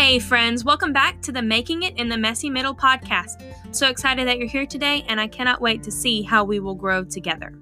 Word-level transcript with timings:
Hey, 0.00 0.18
friends, 0.18 0.64
welcome 0.64 0.94
back 0.94 1.20
to 1.20 1.30
the 1.30 1.42
Making 1.42 1.82
It 1.82 1.98
in 1.98 2.08
the 2.08 2.16
Messy 2.16 2.48
Middle 2.48 2.74
podcast. 2.74 3.44
So 3.70 3.86
excited 3.86 4.26
that 4.26 4.38
you're 4.38 4.48
here 4.48 4.64
today, 4.64 5.04
and 5.06 5.20
I 5.20 5.26
cannot 5.26 5.60
wait 5.60 5.82
to 5.82 5.90
see 5.90 6.22
how 6.22 6.42
we 6.42 6.58
will 6.58 6.74
grow 6.74 7.04
together. 7.04 7.52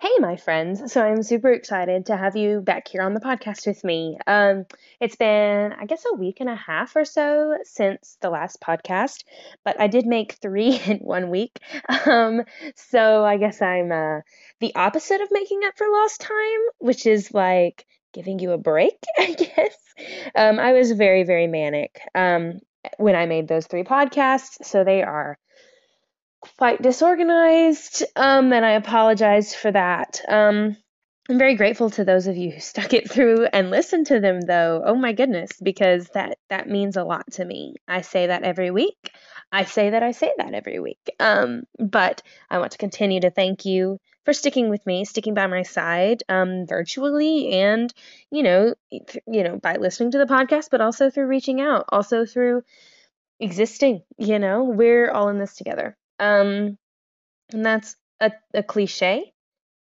Hey, 0.00 0.20
my 0.20 0.36
friends. 0.36 0.90
So 0.90 1.04
I'm 1.04 1.22
super 1.22 1.52
excited 1.52 2.06
to 2.06 2.16
have 2.16 2.34
you 2.34 2.62
back 2.62 2.88
here 2.88 3.02
on 3.02 3.12
the 3.12 3.20
podcast 3.20 3.66
with 3.66 3.84
me. 3.84 4.16
Um, 4.26 4.64
it's 5.00 5.16
been, 5.16 5.74
I 5.74 5.84
guess, 5.84 6.04
a 6.10 6.16
week 6.16 6.38
and 6.40 6.48
a 6.48 6.56
half 6.56 6.96
or 6.96 7.04
so 7.04 7.58
since 7.64 8.16
the 8.22 8.30
last 8.30 8.58
podcast, 8.58 9.24
but 9.66 9.78
I 9.78 9.86
did 9.86 10.06
make 10.06 10.38
three 10.40 10.80
in 10.86 11.00
one 11.00 11.28
week. 11.28 11.58
Um, 12.06 12.42
so 12.74 13.22
I 13.22 13.36
guess 13.36 13.60
I'm 13.60 13.92
uh, 13.92 14.20
the 14.60 14.74
opposite 14.74 15.20
of 15.20 15.28
making 15.30 15.60
up 15.66 15.74
for 15.76 15.86
lost 15.92 16.22
time, 16.22 16.60
which 16.78 17.04
is 17.04 17.34
like 17.34 17.84
giving 18.14 18.38
you 18.38 18.52
a 18.52 18.58
break, 18.58 18.96
I 19.18 19.32
guess. 19.32 19.76
Um, 20.34 20.58
I 20.58 20.72
was 20.72 20.92
very, 20.92 21.24
very 21.24 21.46
manic 21.46 22.00
um, 22.14 22.60
when 22.96 23.14
I 23.14 23.26
made 23.26 23.48
those 23.48 23.66
three 23.66 23.84
podcasts, 23.84 24.64
so 24.64 24.84
they 24.84 25.02
are 25.02 25.38
quite 26.58 26.82
disorganized, 26.82 28.04
um, 28.16 28.52
and 28.52 28.64
I 28.64 28.72
apologize 28.72 29.54
for 29.54 29.70
that. 29.70 30.20
Um, 30.28 30.76
I'm 31.28 31.38
very 31.38 31.54
grateful 31.54 31.88
to 31.90 32.04
those 32.04 32.26
of 32.26 32.36
you 32.36 32.50
who 32.50 32.60
stuck 32.72 32.92
it 32.92 33.10
through 33.10 33.46
and 33.46 33.70
listened 33.70 34.08
to 34.08 34.20
them, 34.20 34.40
though. 34.40 34.82
Oh 34.84 34.94
my 34.94 35.12
goodness, 35.12 35.50
because 35.62 36.08
that 36.14 36.38
that 36.50 36.68
means 36.68 36.96
a 36.96 37.04
lot 37.04 37.30
to 37.32 37.44
me. 37.44 37.76
I 37.88 38.02
say 38.02 38.26
that 38.26 38.42
every 38.42 38.70
week. 38.70 39.10
I 39.50 39.64
say 39.64 39.90
that 39.90 40.02
I 40.02 40.10
say 40.10 40.32
that 40.36 40.52
every 40.52 40.80
week. 40.80 41.10
Um, 41.20 41.64
but 41.78 42.22
I 42.50 42.58
want 42.58 42.72
to 42.72 42.78
continue 42.78 43.20
to 43.20 43.30
thank 43.30 43.64
you 43.64 44.00
for 44.24 44.32
sticking 44.32 44.70
with 44.70 44.84
me, 44.86 45.04
sticking 45.04 45.34
by 45.34 45.46
my 45.46 45.62
side, 45.62 46.22
um, 46.28 46.66
virtually, 46.66 47.50
and 47.50 47.92
you 48.30 48.42
know, 48.42 48.74
you 48.90 49.44
know, 49.44 49.58
by 49.58 49.76
listening 49.76 50.10
to 50.12 50.18
the 50.18 50.26
podcast, 50.26 50.68
but 50.70 50.80
also 50.80 51.10
through 51.10 51.26
reaching 51.26 51.60
out, 51.60 51.84
also 51.88 52.24
through 52.24 52.62
existing. 53.40 54.02
You 54.18 54.38
know, 54.38 54.64
we're 54.64 55.10
all 55.10 55.28
in 55.28 55.38
this 55.38 55.56
together. 55.56 55.96
Um, 56.18 56.78
and 57.52 57.64
that's 57.64 57.96
a, 58.20 58.32
a 58.54 58.62
cliche, 58.62 59.32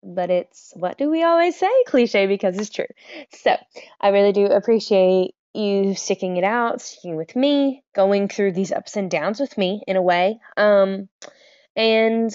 but 0.02 0.30
it's 0.30 0.72
what 0.74 0.98
do 0.98 1.10
we 1.10 1.22
always 1.22 1.58
say? 1.58 1.70
Cliche 1.86 2.26
because 2.26 2.58
it's 2.58 2.70
true. 2.70 2.86
So 3.30 3.56
I 4.00 4.08
really 4.08 4.32
do 4.32 4.46
appreciate 4.46 5.34
you 5.54 5.94
sticking 5.94 6.36
it 6.36 6.44
out, 6.44 6.80
sticking 6.80 7.16
with 7.16 7.36
me, 7.36 7.84
going 7.94 8.28
through 8.28 8.52
these 8.52 8.72
ups 8.72 8.96
and 8.96 9.10
downs 9.10 9.38
with 9.38 9.56
me 9.56 9.82
in 9.86 9.96
a 9.96 10.02
way, 10.02 10.40
um, 10.56 11.08
and 11.76 12.34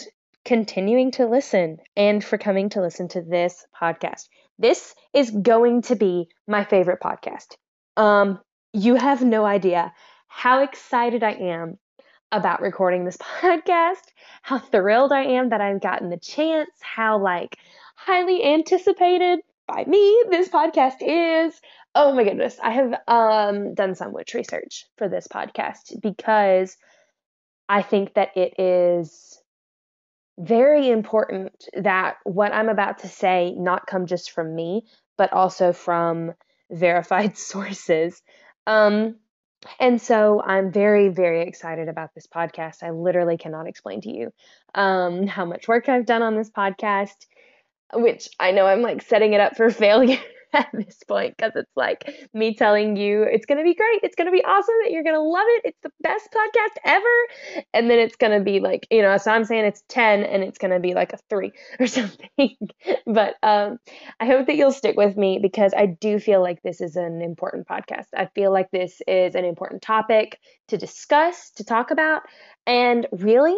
continuing 0.50 1.12
to 1.12 1.28
listen 1.28 1.78
and 1.96 2.24
for 2.24 2.40
coming 2.40 2.70
to 2.70 2.82
listen 2.82 3.08
to 3.08 3.22
this 3.22 3.68
podcast. 3.80 4.30
This 4.58 4.96
is 5.14 5.30
going 5.30 5.84
to 5.84 5.96
be 5.96 6.28
my 6.48 6.64
favorite 6.64 7.00
podcast. 7.00 7.56
Um, 7.96 8.40
you 8.74 8.96
have 8.96 9.24
no 9.24 9.46
idea 9.46 9.94
how 10.28 10.64
excited 10.64 11.22
I 11.22 11.34
am 11.34 11.78
about 12.32 12.64
recording 12.64 13.06
this 13.06 13.18
podcast, 13.42 14.02
how 14.42 14.58
thrilled 14.58 15.12
I 15.12 15.26
am 15.26 15.50
that 15.50 15.62
I've 15.62 15.82
gotten 15.82 16.10
the 16.10 16.18
chance, 16.18 16.72
how 16.82 17.20
like 17.20 17.56
highly 17.96 18.44
anticipated 18.44 19.42
by 19.68 19.84
me 19.86 20.24
this 20.32 20.50
podcast 20.50 20.96
is. 21.02 21.62
Oh 21.94 22.16
my 22.16 22.24
goodness, 22.24 22.58
I 22.60 22.72
have 22.72 22.96
um, 23.08 23.76
done 23.76 23.94
so 23.94 24.10
much 24.10 24.34
research 24.34 24.88
for 24.98 25.10
this 25.10 25.28
podcast 25.28 26.02
because 26.02 26.76
I 27.72 27.84
think 27.84 28.16
that 28.16 28.36
it 28.36 28.60
is 28.60 29.39
very 30.40 30.90
important 30.90 31.66
that 31.74 32.18
what 32.24 32.54
I'm 32.54 32.70
about 32.70 33.00
to 33.00 33.10
say 33.10 33.54
not 33.58 33.86
come 33.86 34.06
just 34.06 34.32
from 34.32 34.56
me, 34.56 34.86
but 35.18 35.34
also 35.34 35.74
from 35.74 36.34
verified 36.72 37.38
sources. 37.50 38.22
Um, 38.66 39.16
and 39.80 40.02
so 40.02 40.42
I'm 40.42 40.72
very, 40.72 41.10
very 41.10 41.42
excited 41.42 41.90
about 41.90 42.16
this 42.16 42.28
podcast. 42.28 42.82
I 42.82 42.92
literally 42.92 43.38
cannot 43.38 43.68
explain 43.68 44.00
to 44.02 44.10
you 44.10 44.32
um, 44.74 45.28
how 45.28 45.44
much 45.44 45.68
work 45.68 45.90
I've 45.90 46.06
done 46.06 46.22
on 46.22 46.38
this 46.38 46.50
podcast, 46.50 47.28
which 47.94 48.30
I 48.40 48.52
know 48.52 48.66
I'm 48.66 48.82
like 48.82 49.02
setting 49.02 49.34
it 49.34 49.42
up 49.42 49.58
for 49.58 49.70
failure 49.70 50.20
at 50.54 50.70
this 50.74 50.98
point 51.08 51.36
because 51.38 51.52
it's 51.56 51.72
like 51.76 52.12
me 52.34 52.56
telling 52.56 52.96
you 52.96 53.24
it's 53.24 53.46
going 53.46 53.58
to 53.58 53.64
be 53.64 53.76
great, 53.76 54.00
it's 54.04 54.16
going 54.16 54.28
to 54.28 54.32
be 54.32 54.44
awesome, 54.44 54.76
you're 54.90 55.04
going 55.04 55.16
to 55.16 55.22
love 55.22 55.46
it, 55.48 55.62
it's 55.66 55.80
the 55.84 55.92
best 56.02 56.28
podcast 56.32 56.80
ever. 56.86 57.66
And 57.74 57.90
then 57.90 58.00
it's 58.00 58.16
going 58.16 58.38
to 58.38 58.44
be 58.44 58.60
like, 58.60 58.88
you 58.90 59.02
know, 59.02 59.18
so 59.18 59.32
I'm 59.32 59.46
saying 59.46 59.66
it's 59.66 59.84
10 59.90 60.24
and 60.24 60.44
it's 60.44 60.58
going 60.58 60.72
to 60.72 60.80
be 60.80 60.94
like 60.94 61.14
a 61.14 61.18
three 61.30 61.52
or 61.80 61.88
something. 61.88 62.56
but 63.06 63.36
um, 63.44 63.80
I 64.20 64.26
hope 64.26 64.48
that 64.48 64.56
you'll 64.56 64.72
stick 64.72 64.98
with 64.98 65.16
me 65.16 65.40
because 65.40 65.74
I 65.76 65.86
do 65.86 66.20
feel 66.20 66.42
like 66.42 66.62
this 66.64 66.82
is 66.82 66.96
an 66.96 67.22
important 67.22 67.68
podcast. 67.68 68.08
I 68.16 68.28
feel 68.34 68.52
like 68.52 68.72
this 68.72 69.02
is 69.08 69.36
an 69.36 69.46
important 69.46 69.82
topic 69.82 70.40
to 70.70 70.78
discuss, 70.78 71.52
to 71.58 71.64
talk 71.64 71.92
about. 71.92 72.24
And 72.66 73.08
really, 73.12 73.56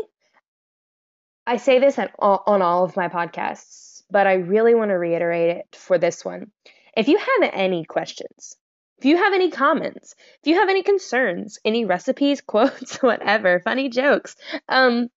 I 1.47 1.57
say 1.57 1.79
this 1.79 1.97
all, 2.19 2.43
on 2.45 2.61
all 2.61 2.83
of 2.83 2.95
my 2.95 3.07
podcasts, 3.07 4.03
but 4.09 4.27
I 4.27 4.33
really 4.33 4.75
want 4.75 4.89
to 4.89 4.95
reiterate 4.95 5.57
it 5.57 5.75
for 5.75 5.97
this 5.97 6.23
one. 6.23 6.51
If 6.95 7.07
you 7.07 7.17
have 7.17 7.51
any 7.53 7.85
questions, 7.85 8.55
if 8.97 9.05
you 9.05 9.17
have 9.17 9.33
any 9.33 9.49
comments, 9.49 10.15
if 10.41 10.47
you 10.47 10.55
have 10.55 10.69
any 10.69 10.83
concerns, 10.83 11.57
any 11.65 11.85
recipes, 11.85 12.41
quotes, 12.45 13.01
whatever, 13.01 13.59
funny 13.59 13.89
jokes, 13.89 14.35
um, 14.69 15.09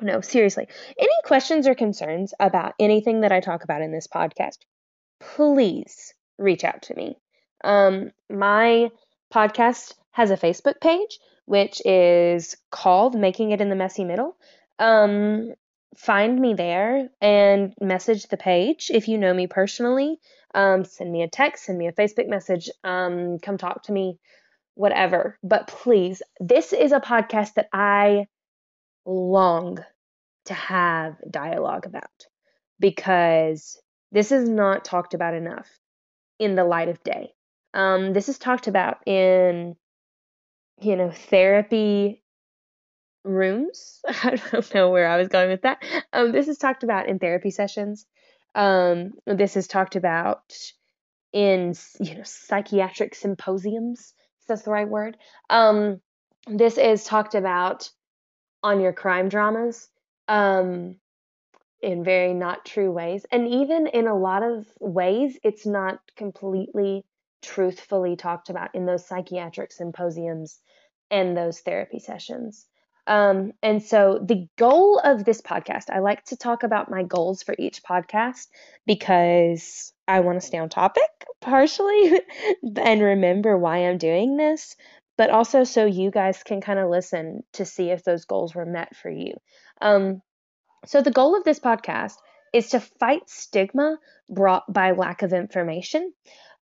no, 0.00 0.20
seriously, 0.20 0.66
any 0.98 1.12
questions 1.24 1.66
or 1.66 1.74
concerns 1.74 2.32
about 2.40 2.74
anything 2.78 3.20
that 3.20 3.32
I 3.32 3.40
talk 3.40 3.64
about 3.64 3.82
in 3.82 3.92
this 3.92 4.06
podcast, 4.06 4.58
please 5.20 6.14
reach 6.38 6.64
out 6.64 6.82
to 6.82 6.94
me. 6.94 7.18
Um, 7.62 8.10
my 8.30 8.90
podcast 9.32 9.94
has 10.12 10.30
a 10.30 10.36
Facebook 10.36 10.80
page, 10.80 11.18
which 11.44 11.82
is 11.84 12.56
called 12.70 13.14
Making 13.14 13.52
It 13.52 13.60
in 13.60 13.68
the 13.68 13.76
Messy 13.76 14.04
Middle. 14.04 14.36
Um, 14.78 15.52
find 15.96 16.38
me 16.40 16.54
there 16.54 17.08
and 17.20 17.74
message 17.80 18.28
the 18.28 18.36
page 18.36 18.90
if 18.92 19.08
you 19.08 19.18
know 19.18 19.34
me 19.34 19.46
personally 19.46 20.18
um, 20.54 20.84
send 20.84 21.10
me 21.12 21.22
a 21.22 21.28
text, 21.28 21.66
send 21.66 21.78
me 21.78 21.86
a 21.86 21.92
Facebook 21.92 22.28
message, 22.28 22.70
um, 22.82 23.38
come 23.38 23.58
talk 23.58 23.84
to 23.84 23.92
me, 23.92 24.18
whatever. 24.74 25.38
But 25.42 25.68
please, 25.68 26.22
this 26.40 26.72
is 26.72 26.92
a 26.92 27.00
podcast 27.00 27.54
that 27.54 27.68
I 27.72 28.26
long 29.06 29.78
to 30.46 30.54
have 30.54 31.16
dialogue 31.30 31.86
about 31.86 32.26
because 32.78 33.80
this 34.10 34.32
is 34.32 34.48
not 34.48 34.84
talked 34.84 35.14
about 35.14 35.34
enough 35.34 35.68
in 36.38 36.54
the 36.56 36.64
light 36.64 36.88
of 36.88 37.02
day. 37.04 37.32
Um, 37.74 38.12
this 38.12 38.28
is 38.28 38.38
talked 38.38 38.66
about 38.66 39.06
in, 39.06 39.76
you 40.80 40.96
know, 40.96 41.10
therapy 41.10 42.24
rooms. 43.24 44.00
I 44.08 44.36
don't 44.36 44.74
know 44.74 44.90
where 44.90 45.08
I 45.08 45.16
was 45.16 45.28
going 45.28 45.50
with 45.50 45.62
that. 45.62 45.82
Um, 46.12 46.32
this 46.32 46.48
is 46.48 46.58
talked 46.58 46.82
about 46.82 47.08
in 47.08 47.18
therapy 47.18 47.50
sessions. 47.50 48.06
Um, 48.54 49.12
this 49.26 49.56
is 49.56 49.68
talked 49.68 49.96
about 49.96 50.42
in 51.32 51.74
you 52.00 52.16
know 52.16 52.22
psychiatric 52.24 53.14
symposiums. 53.14 54.14
If 54.40 54.46
that's 54.48 54.62
the 54.62 54.70
right 54.70 54.88
word. 54.88 55.16
Um, 55.48 56.00
this 56.46 56.78
is 56.78 57.04
talked 57.04 57.34
about 57.34 57.90
on 58.62 58.80
your 58.80 58.92
crime 58.92 59.28
dramas 59.28 59.88
um, 60.28 60.96
in 61.80 62.04
very 62.04 62.34
not 62.34 62.64
true 62.64 62.90
ways, 62.90 63.24
and 63.30 63.46
even 63.46 63.86
in 63.86 64.06
a 64.06 64.18
lot 64.18 64.42
of 64.42 64.66
ways, 64.80 65.38
it's 65.42 65.66
not 65.66 66.00
completely 66.16 67.04
truthfully 67.42 68.16
talked 68.16 68.50
about 68.50 68.74
in 68.74 68.84
those 68.84 69.06
psychiatric 69.06 69.72
symposiums 69.72 70.58
and 71.10 71.36
those 71.36 71.60
therapy 71.60 71.98
sessions. 71.98 72.66
Um, 73.06 73.52
and 73.62 73.82
so, 73.82 74.18
the 74.22 74.46
goal 74.56 75.00
of 75.02 75.24
this 75.24 75.40
podcast, 75.40 75.90
I 75.90 76.00
like 76.00 76.24
to 76.26 76.36
talk 76.36 76.62
about 76.62 76.90
my 76.90 77.02
goals 77.02 77.42
for 77.42 77.54
each 77.58 77.82
podcast 77.82 78.46
because 78.86 79.92
I 80.06 80.20
want 80.20 80.40
to 80.40 80.46
stay 80.46 80.58
on 80.58 80.68
topic 80.68 81.08
partially 81.40 82.20
and 82.76 83.02
remember 83.02 83.56
why 83.56 83.88
I'm 83.88 83.98
doing 83.98 84.36
this, 84.36 84.76
but 85.16 85.30
also 85.30 85.64
so 85.64 85.86
you 85.86 86.10
guys 86.10 86.42
can 86.42 86.60
kind 86.60 86.78
of 86.78 86.90
listen 86.90 87.42
to 87.54 87.64
see 87.64 87.90
if 87.90 88.04
those 88.04 88.24
goals 88.24 88.54
were 88.54 88.66
met 88.66 88.94
for 88.96 89.10
you. 89.10 89.34
Um, 89.80 90.22
so, 90.86 91.02
the 91.02 91.10
goal 91.10 91.36
of 91.36 91.44
this 91.44 91.60
podcast 91.60 92.14
is 92.52 92.70
to 92.70 92.80
fight 92.80 93.28
stigma 93.28 93.98
brought 94.28 94.70
by 94.72 94.92
lack 94.92 95.22
of 95.22 95.32
information 95.32 96.12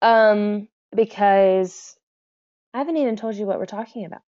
um, 0.02 0.68
because 0.96 1.96
I 2.74 2.80
haven't 2.80 2.98
even 2.98 3.16
told 3.16 3.36
you 3.36 3.46
what 3.46 3.60
we're 3.60 3.66
talking 3.66 4.06
about. 4.06 4.22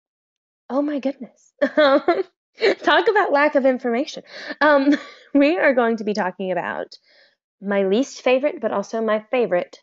Oh 0.74 0.82
my 0.82 0.98
goodness. 0.98 1.52
Talk 1.62 3.08
about 3.08 3.30
lack 3.30 3.54
of 3.54 3.64
information. 3.64 4.24
Um, 4.60 4.98
we 5.34 5.56
are 5.56 5.72
going 5.72 5.98
to 5.98 6.04
be 6.04 6.14
talking 6.14 6.50
about 6.50 6.98
my 7.62 7.84
least 7.84 8.22
favorite, 8.22 8.60
but 8.60 8.72
also 8.72 9.00
my 9.00 9.24
favorite 9.30 9.78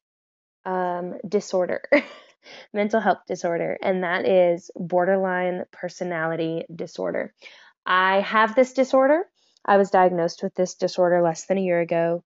um, 0.65 1.13
disorder, 1.25 1.81
mental 2.73 2.99
health 2.99 3.19
disorder, 3.25 3.77
and 3.81 4.03
that 4.03 4.27
is 4.27 4.69
borderline 4.75 5.63
personality 5.71 6.65
disorder. 6.75 7.33
I 7.85 8.19
have 8.19 8.53
this 8.53 8.73
disorder. 8.73 9.23
I 9.63 9.77
was 9.77 9.91
diagnosed 9.91 10.43
with 10.43 10.53
this 10.55 10.75
disorder 10.75 11.21
less 11.21 11.45
than 11.45 11.57
a 11.57 11.61
year 11.61 11.79
ago 11.79 12.21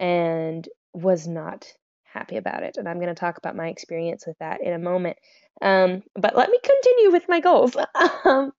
and 0.00 0.66
was 0.94 1.28
not 1.28 1.70
happy 2.16 2.36
about 2.36 2.62
it. 2.62 2.76
And 2.76 2.88
I'm 2.88 2.98
going 2.98 3.14
to 3.14 3.20
talk 3.20 3.38
about 3.38 3.56
my 3.56 3.68
experience 3.68 4.26
with 4.26 4.38
that 4.38 4.62
in 4.62 4.72
a 4.72 4.78
moment. 4.78 5.16
Um, 5.60 6.02
but 6.14 6.36
let 6.36 6.50
me 6.50 6.58
continue 6.62 7.12
with 7.12 7.28
my 7.28 7.40
goals. 7.40 7.76
um, 8.24 8.52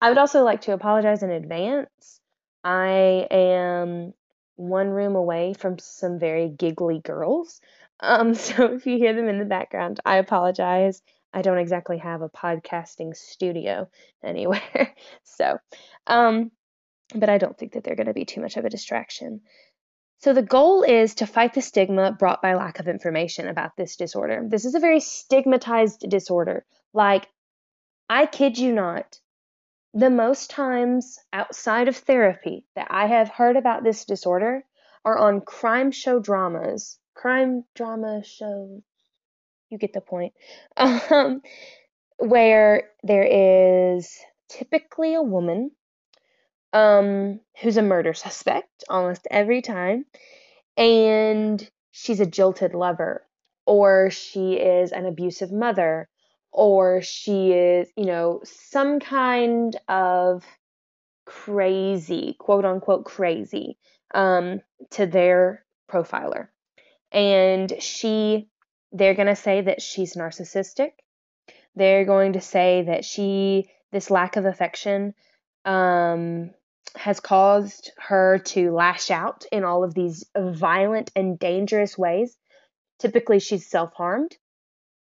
I 0.00 0.08
would 0.08 0.18
also 0.18 0.42
like 0.42 0.62
to 0.62 0.72
apologize 0.72 1.22
in 1.22 1.30
advance. 1.30 2.20
I 2.64 3.26
am 3.30 4.12
one 4.56 4.90
room 4.90 5.16
away 5.16 5.54
from 5.54 5.78
some 5.78 6.18
very 6.18 6.48
giggly 6.48 7.00
girls. 7.00 7.60
Um, 8.00 8.34
so 8.46 8.74
if 8.74 8.86
you 8.86 8.96
hear 8.96 9.14
them 9.14 9.28
in 9.28 9.38
the 9.38 9.44
background, 9.44 10.00
I 10.04 10.16
apologize. 10.16 11.02
I 11.32 11.42
don't 11.42 11.58
exactly 11.58 11.98
have 11.98 12.22
a 12.22 12.28
podcasting 12.28 13.16
studio 13.16 13.88
anywhere. 14.24 14.94
so, 15.22 15.58
um, 16.06 16.50
but 17.14 17.28
I 17.28 17.38
don't 17.38 17.56
think 17.56 17.72
that 17.72 17.84
they're 17.84 17.96
going 17.96 18.06
to 18.06 18.14
be 18.14 18.24
too 18.24 18.40
much 18.40 18.56
of 18.56 18.64
a 18.64 18.70
distraction. 18.70 19.40
So, 20.20 20.34
the 20.34 20.42
goal 20.42 20.82
is 20.82 21.14
to 21.16 21.26
fight 21.26 21.54
the 21.54 21.62
stigma 21.62 22.12
brought 22.12 22.42
by 22.42 22.54
lack 22.54 22.78
of 22.78 22.88
information 22.88 23.48
about 23.48 23.76
this 23.76 23.96
disorder. 23.96 24.44
This 24.46 24.66
is 24.66 24.74
a 24.74 24.80
very 24.80 25.00
stigmatized 25.00 26.08
disorder. 26.10 26.66
Like, 26.92 27.26
I 28.10 28.26
kid 28.26 28.58
you 28.58 28.72
not, 28.72 29.18
the 29.94 30.10
most 30.10 30.50
times 30.50 31.18
outside 31.32 31.88
of 31.88 31.96
therapy 31.96 32.66
that 32.76 32.88
I 32.90 33.06
have 33.06 33.30
heard 33.30 33.56
about 33.56 33.82
this 33.82 34.04
disorder 34.04 34.62
are 35.06 35.16
on 35.16 35.40
crime 35.40 35.90
show 35.90 36.20
dramas, 36.20 36.98
crime 37.14 37.64
drama 37.74 38.22
shows. 38.22 38.82
You 39.70 39.78
get 39.78 39.94
the 39.94 40.02
point. 40.02 40.34
Um, 40.76 41.40
where 42.18 42.90
there 43.02 43.24
is 43.24 44.18
typically 44.50 45.14
a 45.14 45.22
woman 45.22 45.70
um, 46.72 47.40
who's 47.60 47.76
a 47.76 47.82
murder 47.82 48.14
suspect 48.14 48.84
almost 48.88 49.26
every 49.30 49.62
time, 49.62 50.06
and 50.76 51.68
she's 51.90 52.20
a 52.20 52.26
jilted 52.26 52.74
lover, 52.74 53.26
or 53.66 54.10
she 54.10 54.54
is 54.54 54.92
an 54.92 55.06
abusive 55.06 55.52
mother, 55.52 56.08
or 56.52 57.02
she 57.02 57.52
is, 57.52 57.88
you 57.96 58.06
know, 58.06 58.40
some 58.44 59.00
kind 59.00 59.76
of 59.88 60.44
crazy, 61.24 62.34
quote 62.38 62.64
unquote, 62.64 63.04
crazy 63.04 63.78
um, 64.14 64.60
to 64.90 65.06
their 65.06 65.64
profiler. 65.90 66.48
And 67.12 67.72
she, 67.80 68.48
they're 68.92 69.14
going 69.14 69.28
to 69.28 69.36
say 69.36 69.60
that 69.62 69.82
she's 69.82 70.14
narcissistic. 70.14 70.92
They're 71.76 72.04
going 72.04 72.32
to 72.32 72.40
say 72.40 72.82
that 72.82 73.04
she, 73.04 73.68
this 73.92 74.10
lack 74.10 74.36
of 74.36 74.44
affection, 74.44 75.14
um, 75.64 76.50
has 76.96 77.20
caused 77.20 77.92
her 77.98 78.38
to 78.38 78.72
lash 78.72 79.10
out 79.10 79.44
in 79.52 79.64
all 79.64 79.84
of 79.84 79.94
these 79.94 80.24
violent 80.36 81.10
and 81.14 81.38
dangerous 81.38 81.96
ways. 81.96 82.36
Typically, 82.98 83.38
she's 83.38 83.66
self 83.66 83.92
harmed. 83.94 84.36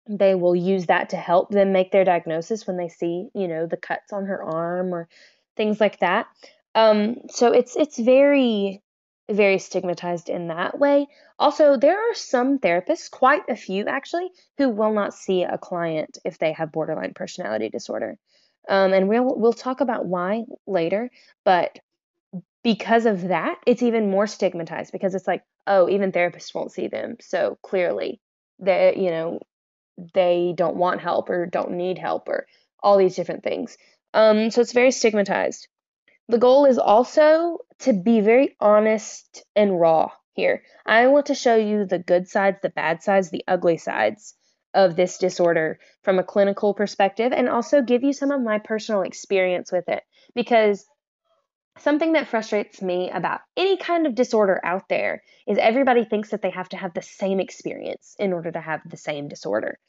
They 0.08 0.36
will 0.36 0.56
use 0.56 0.88
that 0.88 1.10
to 1.10 1.18
help 1.18 1.50
them 1.50 1.72
make 1.72 1.92
their 1.92 2.04
diagnosis 2.04 2.66
when 2.66 2.78
they 2.78 2.90
see, 2.90 3.30
you 3.34 3.48
know, 3.48 3.68
the 3.68 3.78
cuts 3.78 4.12
on 4.12 4.26
her 4.26 4.42
arm 4.44 4.94
or 4.94 5.08
things 5.56 5.80
like 5.80 6.00
that. 6.00 6.28
Um, 6.76 7.18
so 7.30 7.52
it's 7.52 7.76
it's 7.76 7.98
very 7.98 8.82
very 9.30 9.60
stigmatized 9.60 10.30
in 10.30 10.48
that 10.48 10.78
way. 10.80 11.08
Also, 11.38 11.78
there 11.78 12.00
are 12.00 12.16
some 12.16 12.60
therapists, 12.60 13.12
quite 13.12 13.44
a 13.48 13.56
few 13.56 13.86
actually, 13.86 14.30
who 14.58 14.70
will 14.70 14.94
not 14.94 15.14
see 15.14 15.44
a 15.44 15.58
client 15.58 16.18
if 16.26 16.40
they 16.40 16.52
have 16.54 16.72
borderline 16.72 17.14
personality 17.14 17.70
disorder. 17.70 18.18
Um, 18.68 18.94
and 18.94 19.08
we'll 19.08 19.36
we'll 19.36 19.54
talk 19.54 19.82
about 19.82 20.06
why 20.06 20.44
later, 20.68 21.10
but 21.46 21.80
because 22.64 23.06
of 23.06 23.30
that, 23.30 23.58
it's 23.66 23.82
even 23.82 24.12
more 24.12 24.28
stigmatized 24.28 24.92
because 24.92 25.16
it's 25.16 25.28
like, 25.28 25.44
oh, 25.66 25.90
even 25.90 26.12
therapists 26.12 26.54
won't 26.54 26.72
see 26.72 26.88
them. 26.88 27.18
So 27.22 27.58
clearly, 27.64 28.20
they 28.60 28.96
you 28.98 29.12
know 29.12 29.40
they 30.14 30.54
don't 30.56 30.76
want 30.76 31.02
help 31.02 31.30
or 31.30 31.46
don't 31.46 31.72
need 31.72 31.98
help 31.98 32.30
or 32.30 32.46
all 32.82 32.98
these 32.98 33.16
different 33.16 33.44
things. 33.44 33.78
Um, 34.14 34.52
so 34.52 34.62
it's 34.62 34.74
very 34.74 34.92
stigmatized. 34.92 35.68
The 36.28 36.38
goal 36.38 36.66
is 36.66 36.78
also 36.78 37.60
to 37.80 37.94
be 37.94 38.22
very 38.22 38.56
honest 38.60 39.44
and 39.56 39.80
raw 39.80 40.12
here. 40.34 40.64
I 40.86 41.08
want 41.08 41.28
to 41.28 41.36
show 41.36 41.56
you 41.56 41.86
the 41.86 42.00
good 42.00 42.28
sides, 42.28 42.58
the 42.62 42.70
bad 42.70 43.04
sides, 43.04 43.30
the 43.30 43.44
ugly 43.48 43.78
sides 43.78 44.36
of 44.74 44.96
this 44.96 45.18
disorder 45.18 45.80
from 46.04 46.20
a 46.20 46.24
clinical 46.24 46.74
perspective 46.74 47.32
and 47.32 47.50
also 47.50 47.82
give 47.82 48.04
you 48.04 48.14
some 48.14 48.32
of 48.32 48.42
my 48.42 48.60
personal 48.60 49.02
experience 49.02 49.72
with 49.72 49.90
it 49.90 50.04
because 50.36 50.86
something 51.80 52.14
that 52.14 52.28
frustrates 52.28 52.82
me 52.82 53.10
about 53.10 53.42
any 53.58 53.78
kind 53.78 54.06
of 54.06 54.16
disorder 54.16 54.60
out 54.64 54.88
there 54.90 55.24
is 55.48 55.58
everybody 55.58 56.06
thinks 56.06 56.30
that 56.30 56.42
they 56.42 56.50
have 56.50 56.70
to 56.70 56.78
have 56.78 56.94
the 56.94 57.02
same 57.02 57.40
experience 57.40 58.16
in 58.20 58.34
order 58.34 58.52
to 58.52 58.62
have 58.62 58.82
the 58.86 58.98
same 58.98 59.28
disorder. 59.28 59.80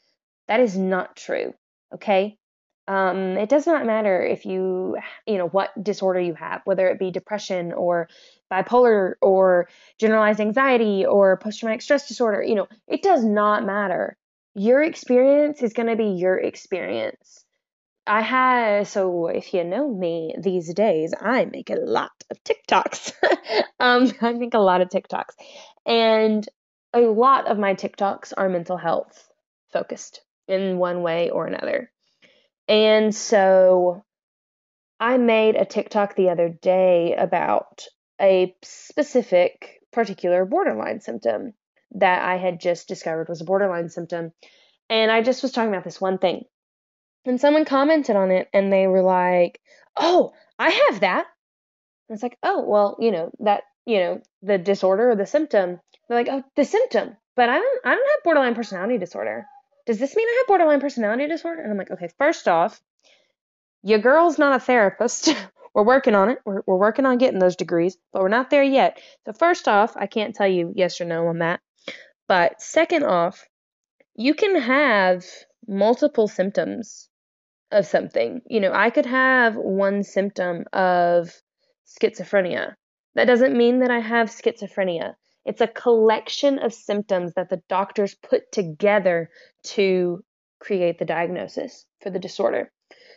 That 0.47 0.59
is 0.59 0.77
not 0.77 1.15
true, 1.15 1.53
okay? 1.93 2.37
Um, 2.87 3.37
it 3.37 3.49
does 3.49 3.67
not 3.67 3.85
matter 3.85 4.21
if 4.21 4.45
you, 4.45 4.97
you 5.27 5.37
know, 5.37 5.47
what 5.47 5.71
disorder 5.81 6.19
you 6.19 6.33
have, 6.33 6.61
whether 6.65 6.87
it 6.87 6.99
be 6.99 7.11
depression 7.11 7.73
or 7.73 8.09
bipolar 8.51 9.13
or 9.21 9.69
generalized 9.99 10.39
anxiety 10.39 11.05
or 11.05 11.37
post 11.37 11.59
traumatic 11.59 11.81
stress 11.81 12.07
disorder, 12.07 12.41
you 12.41 12.55
know, 12.55 12.67
it 12.87 13.01
does 13.01 13.23
not 13.23 13.65
matter 13.65 14.17
your 14.55 14.81
experience 14.83 15.61
is 15.61 15.73
going 15.73 15.89
to 15.89 15.95
be 15.95 16.09
your 16.17 16.37
experience. 16.37 17.45
I 18.07 18.21
had, 18.21 18.87
so 18.87 19.27
if 19.27 19.53
you 19.53 19.63
know 19.63 19.87
me 19.87 20.35
these 20.37 20.73
days, 20.73 21.13
I 21.19 21.45
make 21.45 21.69
a 21.69 21.75
lot 21.75 22.11
of 22.29 22.43
TikToks. 22.43 23.13
um, 23.79 24.11
I 24.21 24.33
make 24.33 24.53
a 24.53 24.59
lot 24.59 24.81
of 24.81 24.89
TikToks. 24.89 25.35
And 25.85 26.47
a 26.93 27.01
lot 27.01 27.47
of 27.47 27.57
my 27.57 27.75
TikToks 27.75 28.33
are 28.35 28.49
mental 28.49 28.77
health 28.77 29.29
focused 29.71 30.21
in 30.47 30.77
one 30.77 31.03
way 31.03 31.29
or 31.29 31.45
another. 31.45 31.91
And 32.67 33.13
so 33.13 34.03
I 34.99 35.17
made 35.17 35.55
a 35.55 35.65
TikTok 35.65 36.15
the 36.15 36.29
other 36.29 36.49
day 36.49 37.15
about 37.15 37.85
a 38.19 38.55
specific 38.63 39.81
particular 39.91 40.45
borderline 40.45 41.01
symptom 41.01 41.53
that 41.95 42.23
I 42.23 42.37
had 42.37 42.59
just 42.59 42.87
discovered 42.87 43.29
was 43.29 43.41
a 43.41 43.45
borderline 43.45 43.89
symptom. 43.89 44.31
And 44.89 45.11
I 45.11 45.21
just 45.21 45.43
was 45.43 45.51
talking 45.51 45.69
about 45.69 45.83
this 45.83 46.01
one 46.01 46.17
thing. 46.17 46.45
And 47.25 47.39
someone 47.39 47.65
commented 47.65 48.15
on 48.15 48.31
it 48.31 48.49
and 48.53 48.71
they 48.71 48.87
were 48.87 49.03
like, 49.03 49.59
Oh, 49.95 50.33
I 50.57 50.69
have 50.69 51.01
that. 51.01 51.27
And 52.09 52.15
it's 52.15 52.23
like, 52.23 52.37
Oh, 52.43 52.63
well, 52.63 52.97
you 52.99 53.11
know, 53.11 53.31
that, 53.39 53.63
you 53.85 53.99
know, 53.99 54.21
the 54.41 54.57
disorder 54.57 55.11
or 55.11 55.15
the 55.15 55.25
symptom. 55.25 55.79
They're 56.07 56.17
like, 56.17 56.29
Oh, 56.29 56.43
the 56.55 56.65
symptom. 56.65 57.15
But 57.35 57.49
I 57.49 57.59
don't 57.59 57.85
I 57.85 57.95
don't 57.95 58.09
have 58.09 58.23
borderline 58.23 58.55
personality 58.55 58.97
disorder. 58.97 59.47
Does 59.85 59.99
this 59.99 60.15
mean 60.15 60.27
I 60.27 60.37
have 60.39 60.47
borderline 60.47 60.79
personality 60.79 61.27
disorder? 61.27 61.61
And 61.61 61.71
I'm 61.71 61.77
like, 61.77 61.91
okay, 61.91 62.09
first 62.17 62.47
off, 62.47 62.79
your 63.83 63.99
girl's 63.99 64.37
not 64.37 64.55
a 64.55 64.59
therapist. 64.59 65.33
we're 65.73 65.83
working 65.83 66.15
on 66.15 66.29
it. 66.29 66.39
We're, 66.45 66.61
we're 66.65 66.77
working 66.77 67.05
on 67.05 67.17
getting 67.17 67.39
those 67.39 67.55
degrees, 67.55 67.97
but 68.13 68.21
we're 68.21 68.29
not 68.29 68.49
there 68.49 68.63
yet. 68.63 69.01
So, 69.25 69.33
first 69.33 69.67
off, 69.67 69.97
I 69.97 70.05
can't 70.05 70.35
tell 70.35 70.47
you 70.47 70.73
yes 70.75 71.01
or 71.01 71.05
no 71.05 71.27
on 71.27 71.39
that. 71.39 71.61
But 72.31 72.61
second 72.61 73.03
off, 73.03 73.45
you 74.15 74.33
can 74.33 74.55
have 74.55 75.25
multiple 75.67 76.29
symptoms 76.29 77.09
of 77.71 77.85
something. 77.85 78.41
You 78.45 78.61
know, 78.61 78.71
I 78.71 78.89
could 78.89 79.05
have 79.05 79.57
one 79.57 80.03
symptom 80.03 80.63
of 80.71 81.41
schizophrenia. 81.85 82.75
That 83.15 83.25
doesn't 83.25 83.57
mean 83.57 83.79
that 83.79 83.91
I 83.91 83.99
have 83.99 84.29
schizophrenia. 84.29 85.15
It's 85.43 85.59
a 85.59 85.67
collection 85.67 86.57
of 86.57 86.73
symptoms 86.73 87.33
that 87.33 87.49
the 87.49 87.61
doctors 87.67 88.15
put 88.15 88.49
together 88.53 89.29
to 89.75 90.23
create 90.61 90.99
the 90.99 91.11
diagnosis 91.13 91.85
for 91.99 92.11
the 92.11 92.19
disorder. 92.19 92.71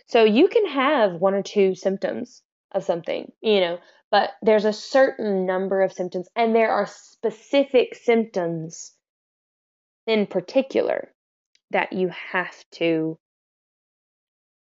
So 0.09 0.25
you 0.25 0.49
can 0.49 0.67
have 0.67 1.21
one 1.21 1.35
or 1.35 1.43
two 1.45 1.77
symptoms 1.77 2.43
of 2.73 2.83
something, 2.83 3.31
you 3.41 3.61
know, 3.61 3.79
but 4.11 4.31
there's 4.43 4.65
a 4.65 4.73
certain 4.73 5.47
number 5.47 5.83
of 5.83 5.93
symptoms 5.93 6.29
and 6.35 6.53
there 6.53 6.73
are 6.73 6.87
specific 6.89 7.95
symptoms 7.95 8.91
in 10.07 10.27
particular 10.27 11.11
that 11.71 11.93
you 11.93 12.09
have 12.09 12.55
to 12.73 13.19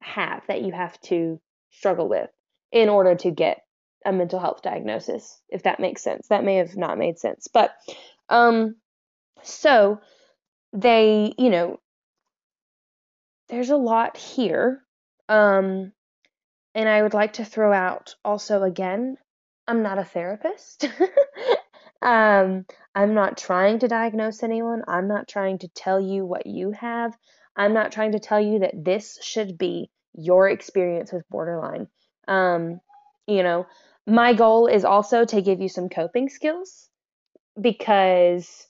have, 0.02 0.42
that 0.48 0.62
you 0.62 0.72
have 0.72 1.00
to 1.02 1.40
struggle 1.70 2.08
with 2.08 2.30
in 2.72 2.88
order 2.88 3.14
to 3.14 3.30
get 3.30 3.62
a 4.04 4.12
mental 4.12 4.38
health 4.38 4.62
diagnosis, 4.62 5.40
if 5.48 5.64
that 5.64 5.80
makes 5.80 6.02
sense. 6.02 6.28
That 6.28 6.44
may 6.44 6.56
have 6.56 6.76
not 6.76 6.98
made 6.98 7.18
sense. 7.18 7.48
But 7.52 7.72
um 8.28 8.76
so 9.42 10.00
they, 10.72 11.32
you 11.38 11.50
know, 11.50 11.80
there's 13.48 13.70
a 13.70 13.76
lot 13.76 14.16
here. 14.16 14.82
Um 15.28 15.92
and 16.74 16.88
I 16.88 17.02
would 17.02 17.14
like 17.14 17.34
to 17.34 17.44
throw 17.44 17.72
out 17.72 18.14
also 18.24 18.62
again, 18.62 19.16
I'm 19.66 19.82
not 19.82 19.98
a 19.98 20.04
therapist. 20.04 20.88
Um, 22.02 22.66
I'm 22.94 23.14
not 23.14 23.36
trying 23.38 23.80
to 23.80 23.88
diagnose 23.88 24.42
anyone. 24.42 24.82
I'm 24.86 25.08
not 25.08 25.28
trying 25.28 25.58
to 25.58 25.68
tell 25.68 26.00
you 26.00 26.24
what 26.24 26.46
you 26.46 26.72
have. 26.72 27.16
I'm 27.56 27.72
not 27.72 27.92
trying 27.92 28.12
to 28.12 28.18
tell 28.18 28.40
you 28.40 28.60
that 28.60 28.84
this 28.84 29.18
should 29.22 29.56
be 29.58 29.90
your 30.14 30.48
experience 30.48 31.12
with 31.12 31.28
borderline. 31.28 31.88
Um, 32.28 32.80
you 33.26 33.42
know, 33.42 33.66
my 34.06 34.34
goal 34.34 34.66
is 34.66 34.84
also 34.84 35.24
to 35.24 35.42
give 35.42 35.60
you 35.60 35.68
some 35.68 35.88
coping 35.88 36.28
skills 36.28 36.88
because 37.60 38.66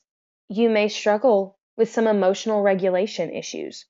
you 0.49 0.71
may 0.71 0.89
struggle 0.89 1.59
with 1.77 1.91
some 1.91 2.07
emotional 2.07 2.63
regulation 2.63 3.31
issues, 3.35 3.87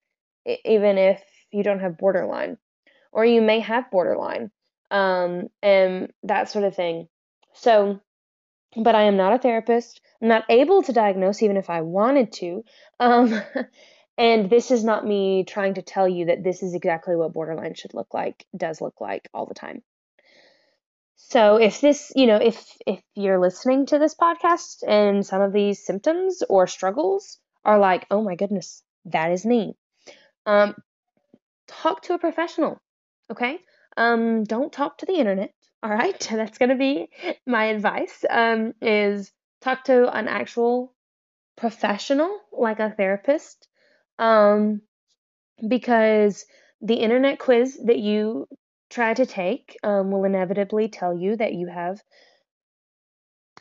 even 0.64 0.98
if 0.98 1.22
you 1.52 1.62
don't 1.62 1.80
have 1.80 1.98
borderline, 1.98 2.58
or 3.12 3.24
you 3.24 3.40
may 3.40 3.60
have 3.60 3.90
borderline, 3.90 4.50
um, 4.90 5.48
and 5.62 6.12
that 6.24 6.48
sort 6.48 6.64
of 6.64 6.74
thing. 6.74 7.08
So, 7.54 8.00
but 8.74 8.94
I 8.94 9.04
am 9.04 9.16
not 9.16 9.34
a 9.34 9.38
therapist. 9.38 10.00
I'm 10.20 10.28
not 10.28 10.44
able 10.48 10.82
to 10.82 10.92
diagnose, 10.92 11.42
even 11.42 11.56
if 11.56 11.70
I 11.70 11.82
wanted 11.82 12.32
to. 12.34 12.64
Um, 12.98 13.40
and 14.18 14.48
this 14.50 14.70
is 14.70 14.84
not 14.84 15.06
me 15.06 15.44
trying 15.44 15.74
to 15.74 15.82
tell 15.82 16.08
you 16.08 16.26
that 16.26 16.42
this 16.42 16.62
is 16.62 16.74
exactly 16.74 17.16
what 17.16 17.32
borderline 17.32 17.74
should 17.74 17.94
look 17.94 18.12
like, 18.14 18.44
does 18.56 18.80
look 18.80 19.00
like 19.00 19.28
all 19.34 19.46
the 19.46 19.54
time. 19.54 19.82
So 21.16 21.56
if 21.56 21.80
this, 21.80 22.12
you 22.14 22.26
know, 22.26 22.36
if 22.36 22.76
if 22.86 23.00
you're 23.14 23.40
listening 23.40 23.86
to 23.86 23.98
this 23.98 24.14
podcast 24.14 24.86
and 24.86 25.24
some 25.24 25.40
of 25.40 25.52
these 25.52 25.84
symptoms 25.84 26.42
or 26.48 26.66
struggles 26.66 27.38
are 27.64 27.78
like, 27.78 28.06
oh 28.10 28.22
my 28.22 28.36
goodness, 28.36 28.82
that 29.06 29.32
is 29.32 29.44
me. 29.44 29.74
Um, 30.44 30.74
talk 31.66 32.02
to 32.02 32.14
a 32.14 32.18
professional, 32.18 32.78
okay? 33.30 33.58
Um, 33.96 34.44
don't 34.44 34.72
talk 34.72 34.98
to 34.98 35.06
the 35.06 35.14
internet. 35.14 35.52
All 35.86 35.92
right, 35.92 36.18
that's 36.32 36.58
gonna 36.58 36.76
be 36.76 37.08
my 37.46 37.66
advice. 37.66 38.24
Um, 38.28 38.74
is 38.82 39.30
talk 39.60 39.84
to 39.84 40.12
an 40.12 40.26
actual 40.26 40.92
professional, 41.56 42.40
like 42.50 42.80
a 42.80 42.90
therapist, 42.90 43.68
um, 44.18 44.80
because 45.66 46.44
the 46.80 46.96
internet 46.96 47.38
quiz 47.38 47.78
that 47.84 48.00
you 48.00 48.48
try 48.90 49.14
to 49.14 49.26
take 49.26 49.76
um, 49.84 50.10
will 50.10 50.24
inevitably 50.24 50.88
tell 50.88 51.14
you 51.14 51.36
that 51.36 51.54
you 51.54 51.68
have 51.68 52.00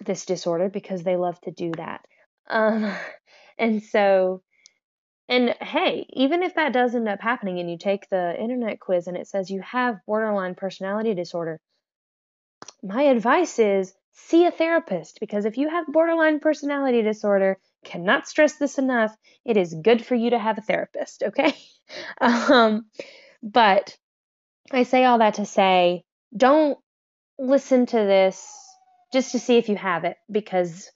this 0.04 0.26
disorder 0.26 0.68
because 0.68 1.04
they 1.04 1.18
love 1.18 1.40
to 1.42 1.52
do 1.52 1.74
that. 1.78 2.06
Um, 2.50 2.92
and 3.60 3.84
so, 3.84 4.42
and 5.30 5.54
hey, 5.62 6.08
even 6.10 6.42
if 6.42 6.56
that 6.56 6.74
does 6.74 6.96
end 6.96 7.08
up 7.08 7.22
happening 7.22 7.60
and 7.60 7.70
you 7.70 7.78
take 7.78 8.10
the 8.10 8.36
internet 8.42 8.80
quiz 8.80 9.06
and 9.06 9.16
it 9.16 9.28
says 9.28 9.52
you 9.52 9.62
have 9.62 10.00
borderline 10.08 10.56
personality 10.56 11.14
disorder, 11.14 11.62
my 12.86 13.04
advice 13.04 13.58
is 13.58 13.94
see 14.14 14.46
a 14.46 14.52
therapist 14.52 15.20
because 15.20 15.46
if 15.46 15.58
you 15.58 15.70
have 15.70 15.88
borderline 15.88 16.40
personality 16.40 17.02
disorder, 17.02 17.58
cannot 17.84 18.28
stress 18.28 18.58
this 18.58 18.78
enough, 18.78 19.16
it 19.44 19.58
is 19.58 19.74
good 19.74 20.06
for 20.06 20.16
you 20.16 20.30
to 20.30 20.40
have 20.40 20.58
a 20.58 20.62
therapist, 20.62 21.24
okay? 21.24 21.54
um, 22.22 22.86
but 23.42 23.98
I 24.72 24.84
say 24.84 25.04
all 25.04 25.20
that 25.20 25.36
to 25.36 25.46
say 25.46 26.04
don't 26.36 26.78
listen 27.40 27.86
to 27.88 27.98
this 27.98 28.52
just 29.12 29.32
to 29.32 29.40
see 29.40 29.58
if 29.58 29.70
you 29.70 29.76
have 29.76 30.04
it 30.04 30.18
because 30.32 30.92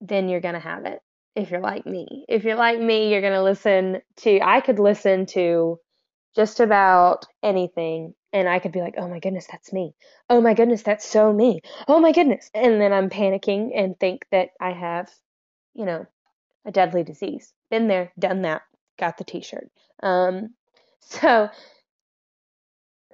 then 0.00 0.28
you're 0.28 0.40
going 0.40 0.54
to 0.54 0.60
have 0.60 0.84
it 0.84 1.00
if 1.34 1.50
you're 1.50 1.60
like 1.60 1.86
me. 1.86 2.24
If 2.28 2.44
you're 2.44 2.56
like 2.56 2.80
me, 2.80 3.10
you're 3.10 3.20
going 3.20 3.32
to 3.32 3.42
listen 3.42 4.00
to, 4.18 4.40
I 4.40 4.60
could 4.60 4.78
listen 4.78 5.26
to 5.26 5.78
just 6.34 6.60
about 6.60 7.26
anything 7.42 8.14
and 8.36 8.50
I 8.50 8.58
could 8.58 8.72
be 8.72 8.82
like, 8.82 8.96
oh 8.98 9.08
my 9.08 9.18
goodness, 9.18 9.46
that's 9.50 9.72
me. 9.72 9.94
Oh 10.28 10.42
my 10.42 10.52
goodness, 10.52 10.82
that's 10.82 11.08
so 11.08 11.32
me. 11.32 11.62
Oh 11.88 11.98
my 12.00 12.12
goodness. 12.12 12.50
And 12.52 12.78
then 12.78 12.92
I'm 12.92 13.08
panicking 13.08 13.70
and 13.74 13.98
think 13.98 14.26
that 14.30 14.50
I 14.60 14.72
have, 14.72 15.10
you 15.72 15.86
know, 15.86 16.06
a 16.66 16.70
deadly 16.70 17.02
disease. 17.02 17.54
Been 17.70 17.88
there, 17.88 18.12
done 18.18 18.42
that, 18.42 18.60
got 18.98 19.16
the 19.16 19.24
t 19.24 19.40
shirt. 19.40 19.70
Um, 20.02 20.50
so 21.00 21.48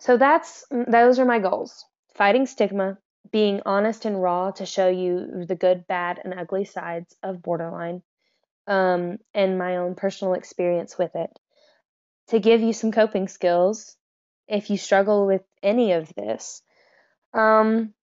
so 0.00 0.16
that's 0.16 0.64
those 0.70 1.20
are 1.20 1.24
my 1.24 1.38
goals. 1.38 1.84
Fighting 2.14 2.46
stigma, 2.46 2.98
being 3.30 3.62
honest 3.64 4.04
and 4.04 4.20
raw 4.20 4.50
to 4.50 4.66
show 4.66 4.88
you 4.88 5.44
the 5.46 5.54
good, 5.54 5.86
bad, 5.86 6.20
and 6.24 6.34
ugly 6.34 6.64
sides 6.64 7.14
of 7.22 7.42
borderline, 7.42 8.02
um, 8.66 9.18
and 9.34 9.56
my 9.56 9.76
own 9.76 9.94
personal 9.94 10.34
experience 10.34 10.98
with 10.98 11.14
it. 11.14 11.30
To 12.28 12.40
give 12.40 12.60
you 12.60 12.72
some 12.72 12.90
coping 12.90 13.28
skills 13.28 13.96
if 14.49 14.70
you 14.70 14.76
struggle 14.76 15.26
with 15.26 15.42
any 15.62 15.92
of 15.92 16.12
this. 16.14 16.62
Um, 17.34 17.94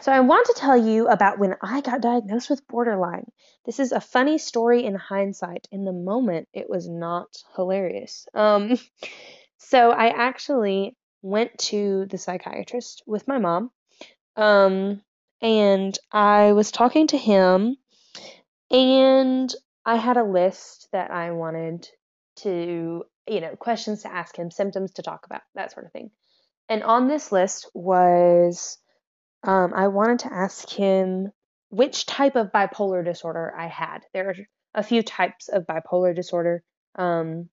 so 0.00 0.10
I 0.10 0.20
want 0.20 0.46
to 0.46 0.54
tell 0.56 0.76
you 0.76 1.06
about 1.06 1.38
when 1.38 1.54
I 1.62 1.80
got 1.80 2.00
diagnosed 2.00 2.50
with 2.50 2.66
borderline. 2.66 3.30
This 3.64 3.78
is 3.78 3.92
a 3.92 4.00
funny 4.00 4.38
story 4.38 4.84
in 4.84 4.94
hindsight. 4.96 5.68
In 5.70 5.84
the 5.84 5.92
moment, 5.92 6.48
it 6.52 6.68
was 6.68 6.88
not 6.88 7.28
hilarious. 7.54 8.26
Um, 8.34 8.78
so 9.58 9.90
I 9.90 10.08
actually 10.08 10.96
went 11.22 11.56
to 11.58 12.06
the 12.06 12.18
psychiatrist 12.18 13.02
with 13.06 13.28
my 13.28 13.38
mom. 13.38 13.70
Um, 14.36 15.00
and 15.40 15.96
I 16.10 16.52
was 16.52 16.70
talking 16.70 17.06
to 17.08 17.18
him, 17.18 17.76
and 18.70 19.54
I 19.84 19.96
had 19.96 20.16
a 20.16 20.24
list 20.24 20.88
that 20.92 21.10
I 21.10 21.32
wanted 21.32 21.88
to, 22.36 23.04
you 23.28 23.40
know, 23.40 23.56
questions 23.56 24.02
to 24.02 24.12
ask 24.12 24.36
him, 24.36 24.50
symptoms 24.50 24.92
to 24.92 25.02
talk 25.02 25.26
about, 25.26 25.42
that 25.54 25.72
sort 25.72 25.86
of 25.86 25.92
thing. 25.92 26.10
And 26.68 26.82
on 26.82 27.08
this 27.08 27.32
list 27.32 27.70
was 27.74 28.78
um, 29.42 29.72
I 29.74 29.88
wanted 29.88 30.20
to 30.20 30.32
ask 30.32 30.68
him 30.70 31.30
which 31.68 32.06
type 32.06 32.36
of 32.36 32.52
bipolar 32.52 33.04
disorder 33.04 33.54
I 33.56 33.66
had. 33.66 33.98
There 34.12 34.30
are 34.30 34.34
a 34.74 34.82
few 34.82 35.02
types 35.02 35.48
of 35.48 35.66
bipolar 35.66 36.14
disorder. 36.14 36.62
Um, 36.94 37.48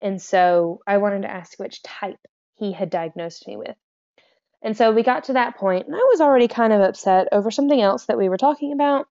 and 0.00 0.20
so 0.22 0.80
I 0.86 0.98
wanted 0.98 1.22
to 1.22 1.30
ask 1.30 1.58
which 1.58 1.82
type 1.82 2.18
he 2.54 2.72
had 2.72 2.90
diagnosed 2.90 3.46
me 3.46 3.56
with. 3.56 3.76
And 4.62 4.76
so 4.76 4.92
we 4.92 5.02
got 5.02 5.24
to 5.24 5.34
that 5.34 5.56
point, 5.56 5.86
and 5.86 5.94
I 5.94 6.06
was 6.10 6.20
already 6.20 6.48
kind 6.48 6.72
of 6.72 6.80
upset 6.80 7.28
over 7.30 7.50
something 7.50 7.80
else 7.80 8.06
that 8.06 8.18
we 8.18 8.28
were 8.28 8.36
talking 8.36 8.72
about. 8.72 9.06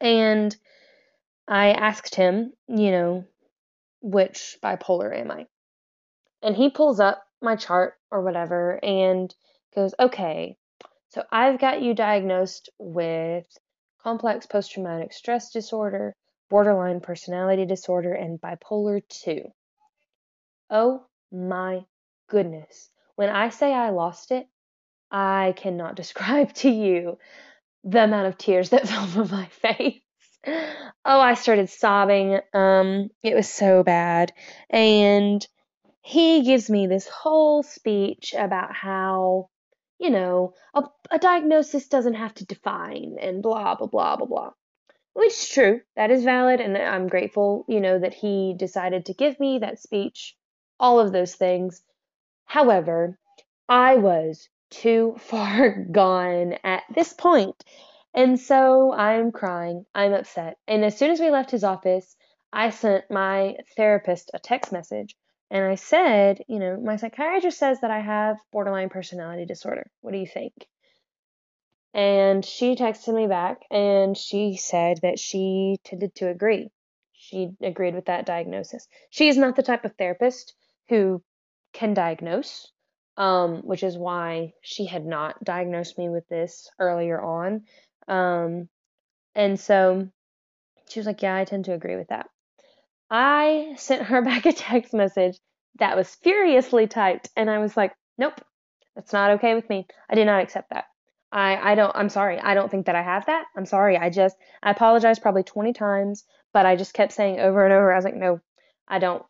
And 0.00 0.56
I 1.46 1.72
asked 1.72 2.14
him, 2.14 2.52
you 2.66 2.90
know, 2.90 3.24
which 4.00 4.58
bipolar 4.62 5.16
am 5.16 5.30
I? 5.30 5.46
And 6.42 6.56
he 6.56 6.70
pulls 6.70 7.00
up 7.00 7.24
my 7.40 7.56
chart 7.56 7.94
or 8.10 8.22
whatever 8.22 8.78
and 8.82 9.34
goes, 9.74 9.94
okay, 9.98 10.56
so 11.08 11.24
I've 11.32 11.58
got 11.58 11.82
you 11.82 11.94
diagnosed 11.94 12.68
with 12.78 13.46
complex 14.02 14.46
post 14.46 14.72
traumatic 14.72 15.12
stress 15.12 15.50
disorder, 15.50 16.14
borderline 16.48 17.00
personality 17.00 17.66
disorder, 17.66 18.12
and 18.12 18.40
bipolar 18.40 19.02
2. 19.08 19.42
Oh 20.70 21.06
my 21.32 21.84
goodness. 22.28 22.90
When 23.16 23.30
I 23.30 23.48
say 23.48 23.72
I 23.72 23.90
lost 23.90 24.30
it, 24.30 24.46
I 25.10 25.54
cannot 25.56 25.94
describe 26.02 26.52
to 26.54 26.70
you 26.70 27.18
the 27.84 28.04
amount 28.04 28.28
of 28.28 28.38
tears 28.38 28.70
that 28.70 28.88
fell 28.88 29.06
from 29.06 29.30
my 29.30 29.46
face. 29.46 30.00
Oh, 31.04 31.20
I 31.20 31.34
started 31.34 31.70
sobbing. 31.70 32.40
Um, 32.52 33.10
it 33.22 33.34
was 33.34 33.48
so 33.48 33.82
bad. 33.82 34.32
And 34.68 35.46
he 36.02 36.42
gives 36.42 36.70
me 36.70 36.86
this 36.86 37.08
whole 37.08 37.62
speech 37.62 38.34
about 38.36 38.74
how, 38.74 39.48
you 39.98 40.10
know, 40.10 40.54
a, 40.74 40.84
a 41.10 41.18
diagnosis 41.18 41.88
doesn't 41.88 42.14
have 42.14 42.34
to 42.34 42.46
define 42.46 43.16
and 43.20 43.42
blah, 43.42 43.74
blah, 43.74 43.86
blah, 43.86 44.16
blah, 44.16 44.26
blah. 44.26 44.50
Which 45.14 45.32
is 45.32 45.48
true. 45.48 45.80
That 45.96 46.10
is 46.10 46.24
valid. 46.24 46.60
And 46.60 46.76
I'm 46.76 47.08
grateful, 47.08 47.64
you 47.68 47.80
know, 47.80 47.98
that 47.98 48.14
he 48.14 48.54
decided 48.56 49.06
to 49.06 49.14
give 49.14 49.40
me 49.40 49.58
that 49.58 49.80
speech, 49.80 50.36
all 50.78 51.00
of 51.00 51.12
those 51.12 51.34
things. 51.34 51.82
However, 52.44 53.18
I 53.68 53.96
was 53.96 54.48
too 54.70 55.16
far 55.20 55.84
gone 55.90 56.54
at 56.64 56.84
this 56.94 57.12
point. 57.12 57.64
And 58.14 58.38
so 58.40 58.92
I'm 58.92 59.32
crying. 59.32 59.84
I'm 59.94 60.12
upset. 60.12 60.56
And 60.66 60.84
as 60.84 60.96
soon 60.96 61.10
as 61.10 61.20
we 61.20 61.30
left 61.30 61.50
his 61.50 61.64
office, 61.64 62.16
I 62.52 62.70
sent 62.70 63.10
my 63.10 63.56
therapist 63.76 64.30
a 64.34 64.38
text 64.38 64.72
message 64.72 65.14
and 65.50 65.64
I 65.64 65.76
said, 65.76 66.42
you 66.48 66.58
know, 66.58 66.78
my 66.78 66.96
psychiatrist 66.96 67.58
says 67.58 67.80
that 67.80 67.90
I 67.90 68.00
have 68.00 68.38
borderline 68.52 68.88
personality 68.88 69.46
disorder. 69.46 69.90
What 70.00 70.12
do 70.12 70.18
you 70.18 70.26
think? 70.26 70.52
And 71.94 72.44
she 72.44 72.76
texted 72.76 73.14
me 73.14 73.26
back 73.26 73.62
and 73.70 74.16
she 74.16 74.56
said 74.56 74.98
that 75.02 75.18
she 75.18 75.78
tended 75.84 76.14
to 76.16 76.28
agree. 76.28 76.70
She 77.12 77.50
agreed 77.62 77.94
with 77.94 78.06
that 78.06 78.26
diagnosis. 78.26 78.86
She 79.10 79.28
is 79.28 79.36
not 79.36 79.56
the 79.56 79.62
type 79.62 79.84
of 79.84 79.96
therapist 79.96 80.54
who 80.88 81.22
can 81.72 81.94
diagnose, 81.94 82.70
um, 83.16 83.62
which 83.62 83.82
is 83.82 83.96
why 83.96 84.52
she 84.62 84.86
had 84.86 85.04
not 85.04 85.42
diagnosed 85.42 85.98
me 85.98 86.08
with 86.08 86.28
this 86.28 86.70
earlier 86.78 87.20
on. 87.20 87.64
Um, 88.08 88.68
and 89.34 89.58
so 89.60 90.08
she 90.88 91.00
was 91.00 91.06
like, 91.06 91.22
Yeah, 91.22 91.36
I 91.36 91.44
tend 91.44 91.66
to 91.66 91.74
agree 91.74 91.96
with 91.96 92.08
that. 92.08 92.28
I 93.10 93.74
sent 93.76 94.02
her 94.06 94.22
back 94.30 94.46
a 94.46 94.52
text 94.52 94.94
message 94.94 95.38
that 95.78 95.96
was 95.96 96.14
furiously 96.16 96.86
typed, 96.86 97.30
and 97.36 97.50
I 97.50 97.58
was 97.58 97.76
like, 97.76 97.94
Nope, 98.16 98.40
that's 98.96 99.12
not 99.12 99.32
okay 99.32 99.54
with 99.54 99.68
me. 99.70 99.86
I 100.10 100.14
did 100.14 100.26
not 100.26 100.42
accept 100.42 100.70
that. 100.70 100.86
I, 101.30 101.72
I 101.72 101.74
don't, 101.74 101.94
I'm 101.94 102.08
sorry. 102.08 102.40
I 102.40 102.54
don't 102.54 102.70
think 102.70 102.86
that 102.86 102.96
I 102.96 103.02
have 103.02 103.26
that. 103.26 103.44
I'm 103.56 103.66
sorry. 103.66 103.98
I 103.98 104.08
just, 104.10 104.36
I 104.62 104.70
apologized 104.70 105.20
probably 105.22 105.42
20 105.42 105.74
times, 105.74 106.24
but 106.54 106.64
I 106.64 106.74
just 106.74 106.94
kept 106.94 107.12
saying 107.12 107.38
over 107.38 107.64
and 107.64 107.72
over, 107.72 107.92
I 107.92 107.96
was 107.96 108.04
like, 108.04 108.16
no, 108.16 108.40
I 108.88 108.98
don't, 108.98 109.22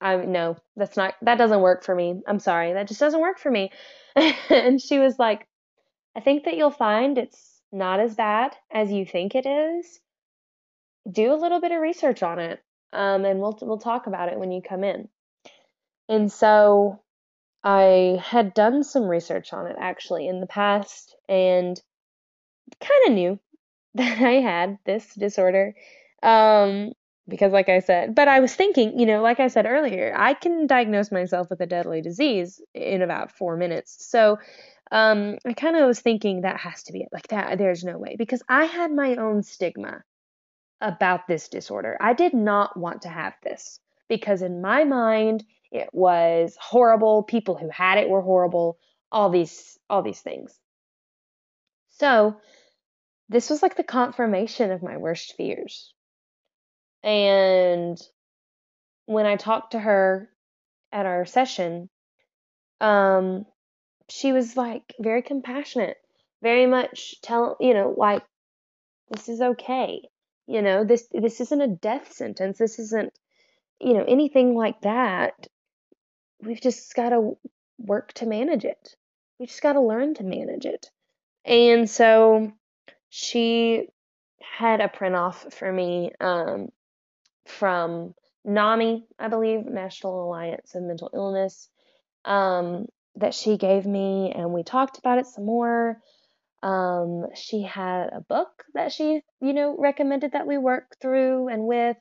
I 0.00 0.16
no, 0.16 0.56
that's 0.76 0.96
not 0.96 1.14
that 1.22 1.38
doesn't 1.38 1.60
work 1.60 1.84
for 1.84 1.94
me. 1.94 2.20
I'm 2.26 2.40
sorry. 2.40 2.74
That 2.74 2.88
just 2.88 3.00
doesn't 3.00 3.20
work 3.20 3.38
for 3.38 3.50
me. 3.50 3.70
and 4.50 4.80
she 4.80 4.98
was 4.98 5.18
like, 5.18 5.46
I 6.14 6.20
think 6.20 6.44
that 6.44 6.56
you'll 6.56 6.70
find 6.70 7.16
it's 7.16 7.55
not 7.76 8.00
as 8.00 8.16
bad 8.16 8.56
as 8.72 8.92
you 8.92 9.06
think 9.06 9.36
it 9.36 9.46
is. 9.46 10.00
do 11.10 11.32
a 11.32 11.36
little 11.36 11.60
bit 11.60 11.72
of 11.72 11.80
research 11.80 12.22
on 12.22 12.38
it, 12.38 12.60
um, 12.92 13.24
and 13.24 13.40
we'll 13.40 13.58
we'll 13.62 13.78
talk 13.78 14.06
about 14.06 14.28
it 14.32 14.38
when 14.38 14.50
you 14.52 14.60
come 14.62 14.84
in. 14.84 15.08
And 16.08 16.30
so 16.32 17.02
I 17.64 18.20
had 18.24 18.54
done 18.54 18.84
some 18.84 19.04
research 19.04 19.52
on 19.52 19.66
it 19.66 19.76
actually 19.78 20.28
in 20.28 20.40
the 20.40 20.46
past, 20.46 21.16
and 21.28 21.80
kind 22.80 23.08
of 23.08 23.12
knew 23.14 23.40
that 23.94 24.18
I 24.20 24.34
had 24.40 24.78
this 24.86 25.14
disorder. 25.14 25.74
Um, 26.22 26.92
because, 27.28 27.52
like 27.52 27.68
I 27.68 27.80
said, 27.80 28.14
but 28.14 28.28
I 28.28 28.40
was 28.40 28.54
thinking, 28.54 28.98
you 28.98 29.06
know, 29.06 29.20
like 29.22 29.40
I 29.40 29.48
said 29.48 29.66
earlier, 29.66 30.14
I 30.16 30.34
can 30.34 30.66
diagnose 30.68 31.10
myself 31.10 31.50
with 31.50 31.60
a 31.60 31.66
deadly 31.66 32.00
disease 32.00 32.60
in 32.74 33.02
about 33.02 33.32
four 33.32 33.56
minutes. 33.56 33.96
So, 34.08 34.38
um, 34.90 35.38
I 35.44 35.52
kind 35.52 35.76
of 35.76 35.86
was 35.86 36.00
thinking 36.00 36.42
that 36.42 36.60
has 36.60 36.84
to 36.84 36.92
be 36.92 37.02
it. 37.02 37.08
Like 37.12 37.28
that, 37.28 37.58
there's 37.58 37.84
no 37.84 37.98
way 37.98 38.16
because 38.16 38.42
I 38.48 38.64
had 38.64 38.92
my 38.92 39.16
own 39.16 39.42
stigma 39.42 40.02
about 40.80 41.26
this 41.26 41.48
disorder. 41.48 41.96
I 42.00 42.12
did 42.12 42.34
not 42.34 42.76
want 42.76 43.02
to 43.02 43.08
have 43.08 43.34
this 43.42 43.80
because 44.08 44.42
in 44.42 44.60
my 44.60 44.84
mind 44.84 45.44
it 45.72 45.88
was 45.92 46.56
horrible. 46.60 47.24
People 47.24 47.56
who 47.56 47.68
had 47.68 47.98
it 47.98 48.08
were 48.08 48.22
horrible. 48.22 48.78
All 49.10 49.30
these, 49.30 49.78
all 49.88 50.02
these 50.02 50.20
things. 50.20 50.58
So, 51.90 52.36
this 53.28 53.50
was 53.50 53.62
like 53.62 53.76
the 53.76 53.82
confirmation 53.82 54.70
of 54.70 54.82
my 54.82 54.98
worst 54.98 55.34
fears. 55.36 55.92
And 57.02 57.98
when 59.06 59.26
I 59.26 59.36
talked 59.36 59.72
to 59.72 59.80
her 59.80 60.28
at 60.92 61.06
our 61.06 61.24
session, 61.24 61.88
um, 62.80 63.46
she 64.08 64.32
was 64.32 64.56
like 64.56 64.94
very 65.00 65.22
compassionate, 65.22 65.96
very 66.42 66.66
much 66.66 67.20
tell 67.22 67.56
you 67.60 67.74
know 67.74 67.94
like 67.96 68.22
this 69.10 69.28
is 69.28 69.40
okay. 69.40 70.08
You 70.46 70.62
know 70.62 70.84
this 70.84 71.06
this 71.12 71.40
isn't 71.40 71.60
a 71.60 71.68
death 71.68 72.12
sentence. 72.12 72.58
This 72.58 72.78
isn't 72.78 73.12
you 73.80 73.94
know 73.94 74.04
anything 74.06 74.54
like 74.54 74.80
that. 74.82 75.46
We've 76.40 76.60
just 76.60 76.94
got 76.94 77.10
to 77.10 77.36
work 77.78 78.12
to 78.14 78.26
manage 78.26 78.64
it. 78.64 78.96
We 79.38 79.46
just 79.46 79.62
got 79.62 79.74
to 79.74 79.80
learn 79.80 80.14
to 80.14 80.24
manage 80.24 80.66
it. 80.66 80.90
And 81.44 81.88
so 81.88 82.52
she 83.08 83.88
had 84.40 84.80
a 84.80 84.88
print 84.88 85.14
off 85.14 85.52
for 85.54 85.70
me 85.70 86.12
um, 86.20 86.68
from 87.46 88.14
NAMI, 88.44 89.06
I 89.18 89.28
believe, 89.28 89.64
National 89.66 90.24
Alliance 90.24 90.74
of 90.74 90.82
Mental 90.82 91.10
Illness, 91.12 91.68
um, 92.24 92.86
that 93.16 93.34
she 93.34 93.56
gave 93.56 93.86
me, 93.86 94.32
and 94.34 94.52
we 94.52 94.62
talked 94.62 94.98
about 94.98 95.18
it 95.18 95.26
some 95.26 95.44
more. 95.44 96.00
Um, 96.62 97.26
she 97.34 97.62
had 97.62 98.08
a 98.12 98.20
book 98.20 98.64
that 98.74 98.92
she, 98.92 99.22
you 99.40 99.52
know, 99.52 99.76
recommended 99.78 100.32
that 100.32 100.46
we 100.46 100.58
work 100.58 100.96
through 101.00 101.48
and 101.48 101.64
with 101.66 101.96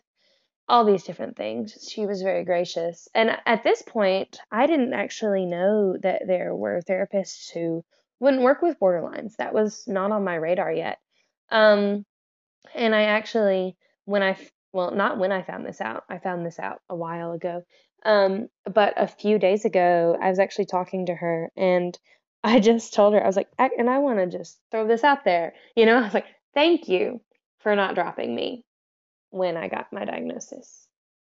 all 0.67 0.86
these 0.86 1.03
different 1.03 1.36
things. 1.38 1.88
She 1.91 2.05
was 2.05 2.22
very 2.22 2.43
gracious. 2.43 3.07
And 3.13 3.38
at 3.45 3.63
this 3.63 3.81
point, 3.81 4.39
I 4.51 4.65
didn't 4.65 4.93
actually 4.93 5.45
know 5.45 5.98
that 6.01 6.24
there 6.25 6.55
were 6.55 6.81
therapists 6.81 7.51
who 7.53 7.84
wouldn't 8.19 8.43
work 8.43 8.62
with 8.62 8.79
borderlines. 8.79 9.36
That 9.36 9.53
was 9.53 9.84
not 9.88 10.12
on 10.12 10.24
my 10.24 10.36
radar 10.36 10.72
yet. 10.72 10.98
Um, 11.51 12.05
and 12.74 12.95
I 12.95 13.03
actually, 13.03 13.77
when 14.05 14.24
I, 14.24 14.38
well, 14.74 14.91
not 14.91 15.19
when 15.19 15.31
I 15.31 15.43
found 15.43 15.65
this 15.65 15.81
out, 15.81 16.03
I 16.10 16.17
found 16.17 16.45
this 16.45 16.60
out 16.60 16.81
a 16.89 16.95
while 16.95 17.34
ago. 17.34 17.63
Um, 18.05 18.50
but 18.71 18.93
a 18.97 19.07
few 19.07 19.39
days 19.39 19.65
ago, 19.65 20.15
I 20.21 20.29
was 20.29 20.39
actually 20.39 20.67
talking 20.67 21.07
to 21.07 21.15
her 21.15 21.50
and 21.57 21.97
I 22.43 22.59
just 22.59 22.93
told 22.93 23.15
her, 23.15 23.24
I 23.24 23.25
was 23.25 23.35
like, 23.35 23.50
and 23.57 23.89
I 23.89 23.97
want 23.97 24.19
to 24.19 24.38
just 24.38 24.59
throw 24.69 24.88
this 24.88 25.03
out 25.03 25.25
there. 25.25 25.53
You 25.75 25.88
know, 25.88 25.97
I 26.00 26.01
was 26.01 26.13
like, 26.13 26.27
thank 26.53 26.88
you 26.88 27.19
for 27.59 27.75
not 27.75 27.95
dropping 27.95 28.33
me 28.33 28.63
when 29.31 29.57
I 29.57 29.67
got 29.67 29.91
my 29.91 30.05
diagnosis. 30.05 30.88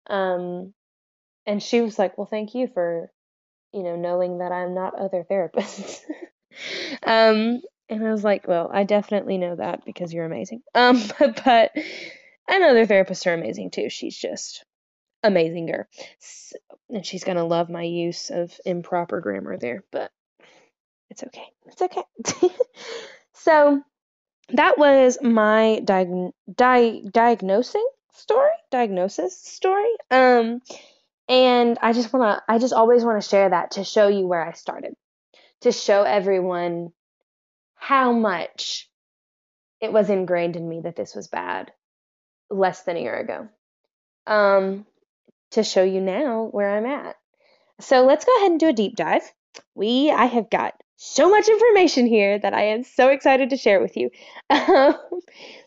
Um, 0.07 0.73
and 1.45 1.63
she 1.63 1.79
was 1.79 1.97
like, 1.97 2.17
well, 2.17 2.27
thank 2.27 2.53
you 2.53 2.67
for, 2.67 3.09
you 3.71 3.83
know, 3.83 3.95
knowing 3.95 4.39
that 4.39 4.51
I'm 4.51 4.75
not 4.75 4.99
other 4.99 5.25
therapists. 5.29 6.01
um, 7.03 7.61
and 7.87 8.05
I 8.05 8.11
was 8.11 8.23
like, 8.23 8.47
well, 8.47 8.69
I 8.73 8.83
definitely 8.83 9.37
know 9.37 9.55
that 9.55 9.85
because 9.85 10.13
you're 10.13 10.25
amazing. 10.25 10.63
Um, 10.73 11.01
but, 11.17 11.41
but 11.45 11.71
I 12.49 12.59
know 12.59 12.71
other 12.71 12.85
therapists 12.85 13.25
are 13.25 13.33
amazing 13.33 13.71
too. 13.71 13.89
She's 13.89 14.17
just 14.17 14.64
amazinger. 15.25 15.85
So, 16.19 16.57
and 16.89 17.05
she's 17.05 17.23
going 17.23 17.37
to 17.37 17.43
love 17.43 17.69
my 17.69 17.83
use 17.83 18.29
of 18.29 18.59
improper 18.65 19.21
grammar 19.21 19.57
there, 19.57 19.83
but 19.91 20.11
it's 21.09 21.23
okay. 21.23 21.47
It's 21.65 21.81
okay. 21.81 22.03
so 23.33 23.81
that 24.49 24.77
was 24.77 25.17
my 25.21 25.81
diag- 25.83 26.33
di- 26.53 27.03
diagnosing 27.11 27.87
story, 28.13 28.51
diagnosis 28.71 29.39
story. 29.39 29.91
Um, 30.11 30.61
and 31.27 31.77
I 31.81 31.93
just 31.93 32.13
want 32.13 32.37
to, 32.37 32.53
I 32.53 32.59
just 32.59 32.73
always 32.73 33.03
want 33.03 33.21
to 33.21 33.27
share 33.27 33.49
that 33.49 33.71
to 33.71 33.83
show 33.83 34.07
you 34.07 34.27
where 34.27 34.45
I 34.45 34.51
started, 34.51 34.95
to 35.61 35.71
show 35.71 36.03
everyone 36.03 36.91
how 37.75 38.11
much 38.11 38.89
it 39.81 39.91
was 39.91 40.09
ingrained 40.09 40.55
in 40.55 40.67
me 40.67 40.81
that 40.81 40.95
this 40.95 41.15
was 41.15 41.27
bad 41.27 41.71
less 42.49 42.83
than 42.83 42.97
a 42.97 43.01
year 43.01 43.17
ago. 43.17 43.47
Um, 44.27 44.85
to 45.55 45.63
show 45.63 45.83
you 45.83 45.99
now 45.99 46.47
where 46.51 46.77
I'm 46.77 46.85
at. 46.85 47.15
So 47.81 48.05
let's 48.05 48.23
go 48.25 48.35
ahead 48.37 48.51
and 48.51 48.59
do 48.59 48.69
a 48.69 48.73
deep 48.73 48.95
dive. 48.95 49.29
We, 49.73 50.11
I 50.11 50.25
have 50.25 50.49
got 50.49 50.73
so 50.97 51.29
much 51.29 51.47
information 51.47 52.05
here 52.05 52.39
that 52.39 52.53
I 52.53 52.67
am 52.67 52.83
so 52.83 53.09
excited 53.09 53.49
to 53.49 53.57
share 53.57 53.81
with 53.81 53.97
you. 53.97 54.09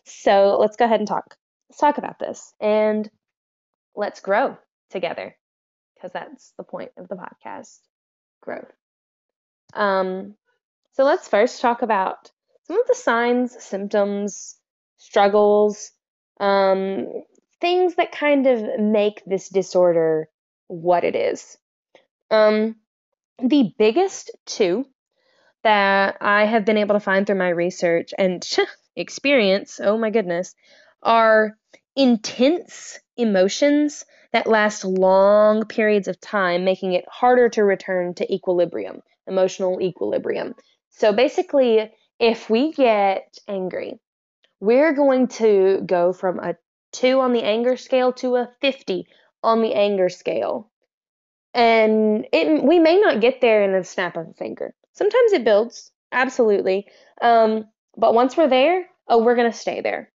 So 0.09 0.57
let's 0.59 0.75
go 0.75 0.85
ahead 0.85 0.99
and 0.99 1.07
talk. 1.07 1.35
Let's 1.69 1.79
talk 1.79 1.97
about 1.97 2.19
this 2.19 2.53
and 2.59 3.09
let's 3.95 4.19
grow 4.19 4.57
together 4.89 5.35
because 5.95 6.11
that's 6.11 6.53
the 6.57 6.63
point 6.63 6.91
of 6.97 7.07
the 7.07 7.15
podcast 7.15 7.79
growth. 8.41 8.71
Um, 9.73 10.35
so 10.93 11.03
let's 11.03 11.27
first 11.27 11.61
talk 11.61 11.83
about 11.83 12.31
some 12.65 12.79
of 12.79 12.87
the 12.87 12.95
signs, 12.95 13.63
symptoms, 13.63 14.57
struggles, 14.97 15.91
um, 16.39 17.07
things 17.61 17.95
that 17.95 18.11
kind 18.11 18.47
of 18.47 18.79
make 18.79 19.21
this 19.25 19.49
disorder 19.49 20.29
what 20.67 21.03
it 21.03 21.15
is. 21.15 21.57
Um, 22.31 22.75
the 23.41 23.73
biggest 23.77 24.31
two 24.45 24.85
that 25.63 26.17
I 26.21 26.45
have 26.45 26.65
been 26.65 26.77
able 26.77 26.95
to 26.95 26.99
find 26.99 27.25
through 27.25 27.37
my 27.37 27.49
research 27.49 28.13
and 28.17 28.45
experience, 28.95 29.79
oh 29.83 29.97
my 29.97 30.09
goodness, 30.09 30.55
are 31.03 31.57
intense 31.95 32.99
emotions 33.17 34.05
that 34.31 34.47
last 34.47 34.85
long 34.85 35.65
periods 35.65 36.07
of 36.07 36.19
time, 36.21 36.63
making 36.63 36.93
it 36.93 37.05
harder 37.09 37.49
to 37.49 37.63
return 37.63 38.13
to 38.15 38.33
equilibrium, 38.33 39.01
emotional 39.27 39.81
equilibrium. 39.81 40.53
So 40.91 41.13
basically, 41.13 41.91
if 42.19 42.49
we 42.49 42.71
get 42.71 43.37
angry, 43.47 43.99
we're 44.59 44.93
going 44.93 45.27
to 45.27 45.81
go 45.85 46.13
from 46.13 46.39
a 46.39 46.55
2 46.93 47.19
on 47.19 47.33
the 47.33 47.43
anger 47.43 47.77
scale 47.77 48.13
to 48.13 48.35
a 48.35 48.49
50 48.61 49.07
on 49.43 49.61
the 49.61 49.73
anger 49.73 50.09
scale. 50.09 50.69
And 51.53 52.27
it, 52.31 52.63
we 52.63 52.79
may 52.79 52.99
not 52.99 53.21
get 53.21 53.41
there 53.41 53.63
in 53.63 53.73
a 53.73 53.83
snap 53.83 54.17
of 54.17 54.27
a 54.27 54.33
finger. 54.33 54.73
Sometimes 54.93 55.33
it 55.33 55.43
builds, 55.43 55.91
absolutely. 56.11 56.87
Um, 57.21 57.65
but 57.97 58.13
once 58.13 58.37
we're 58.37 58.49
there, 58.49 58.85
oh, 59.07 59.23
we're 59.23 59.35
going 59.35 59.51
to 59.51 59.57
stay 59.57 59.81
there 59.81 60.11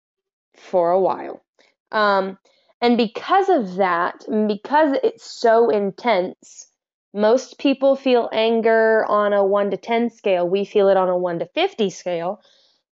for 0.56 0.92
a 0.92 1.00
while. 1.00 1.44
Um, 1.92 2.38
and 2.82 2.98
because 2.98 3.50
of 3.50 3.76
that, 3.76 4.26
because 4.48 4.98
it's 5.04 5.24
so 5.24 5.70
intense, 5.70 6.72
most 7.14 7.60
people 7.60 7.96
feel 7.96 8.30
anger 8.32 9.06
on 9.08 9.34
a 9.34 9.46
1 9.46 9.72
to 9.72 9.78
10 9.78 10.10
scale. 10.10 10.48
We 10.48 10.66
feel 10.66 10.90
it 10.90 10.98
on 10.98 11.10
a 11.10 11.18
1 11.18 11.40
to 11.40 11.46
50 11.46 11.90
scale. 11.90 12.42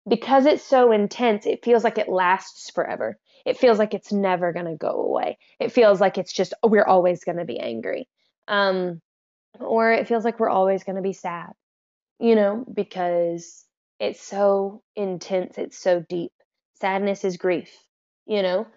Because 0.08 0.46
it's 0.46 0.64
so 0.64 0.92
intense, 0.92 1.46
it 1.46 1.66
feels 1.66 1.84
like 1.84 1.98
it 1.98 2.10
lasts 2.10 2.70
forever. 2.70 3.18
It 3.46 3.58
feels 3.58 3.80
like 3.80 3.94
it's 3.94 4.12
never 4.12 4.54
going 4.54 4.66
to 4.66 4.76
go 4.76 4.90
away. 4.90 5.38
It 5.60 5.72
feels 5.72 6.00
like 6.00 6.18
it's 6.18 6.34
just, 6.34 6.54
we're 6.64 6.86
always 6.86 7.24
going 7.24 7.38
to 7.38 7.46
be 7.46 7.60
angry. 7.60 8.08
Um, 8.48 9.02
or 9.60 9.92
it 9.92 10.08
feels 10.08 10.24
like 10.24 10.40
we're 10.40 10.50
always 10.50 10.84
going 10.84 10.96
to 10.96 11.02
be 11.02 11.14
sad, 11.14 11.52
you 12.20 12.36
know, 12.36 12.66
because 12.74 13.66
it's 14.00 14.22
so 14.22 14.84
intense, 14.96 15.58
it's 15.58 15.78
so 15.78 16.04
deep. 16.08 16.32
Sadness 16.80 17.24
is 17.24 17.38
grief, 17.38 17.72
you 18.26 18.44
know, 18.44 18.68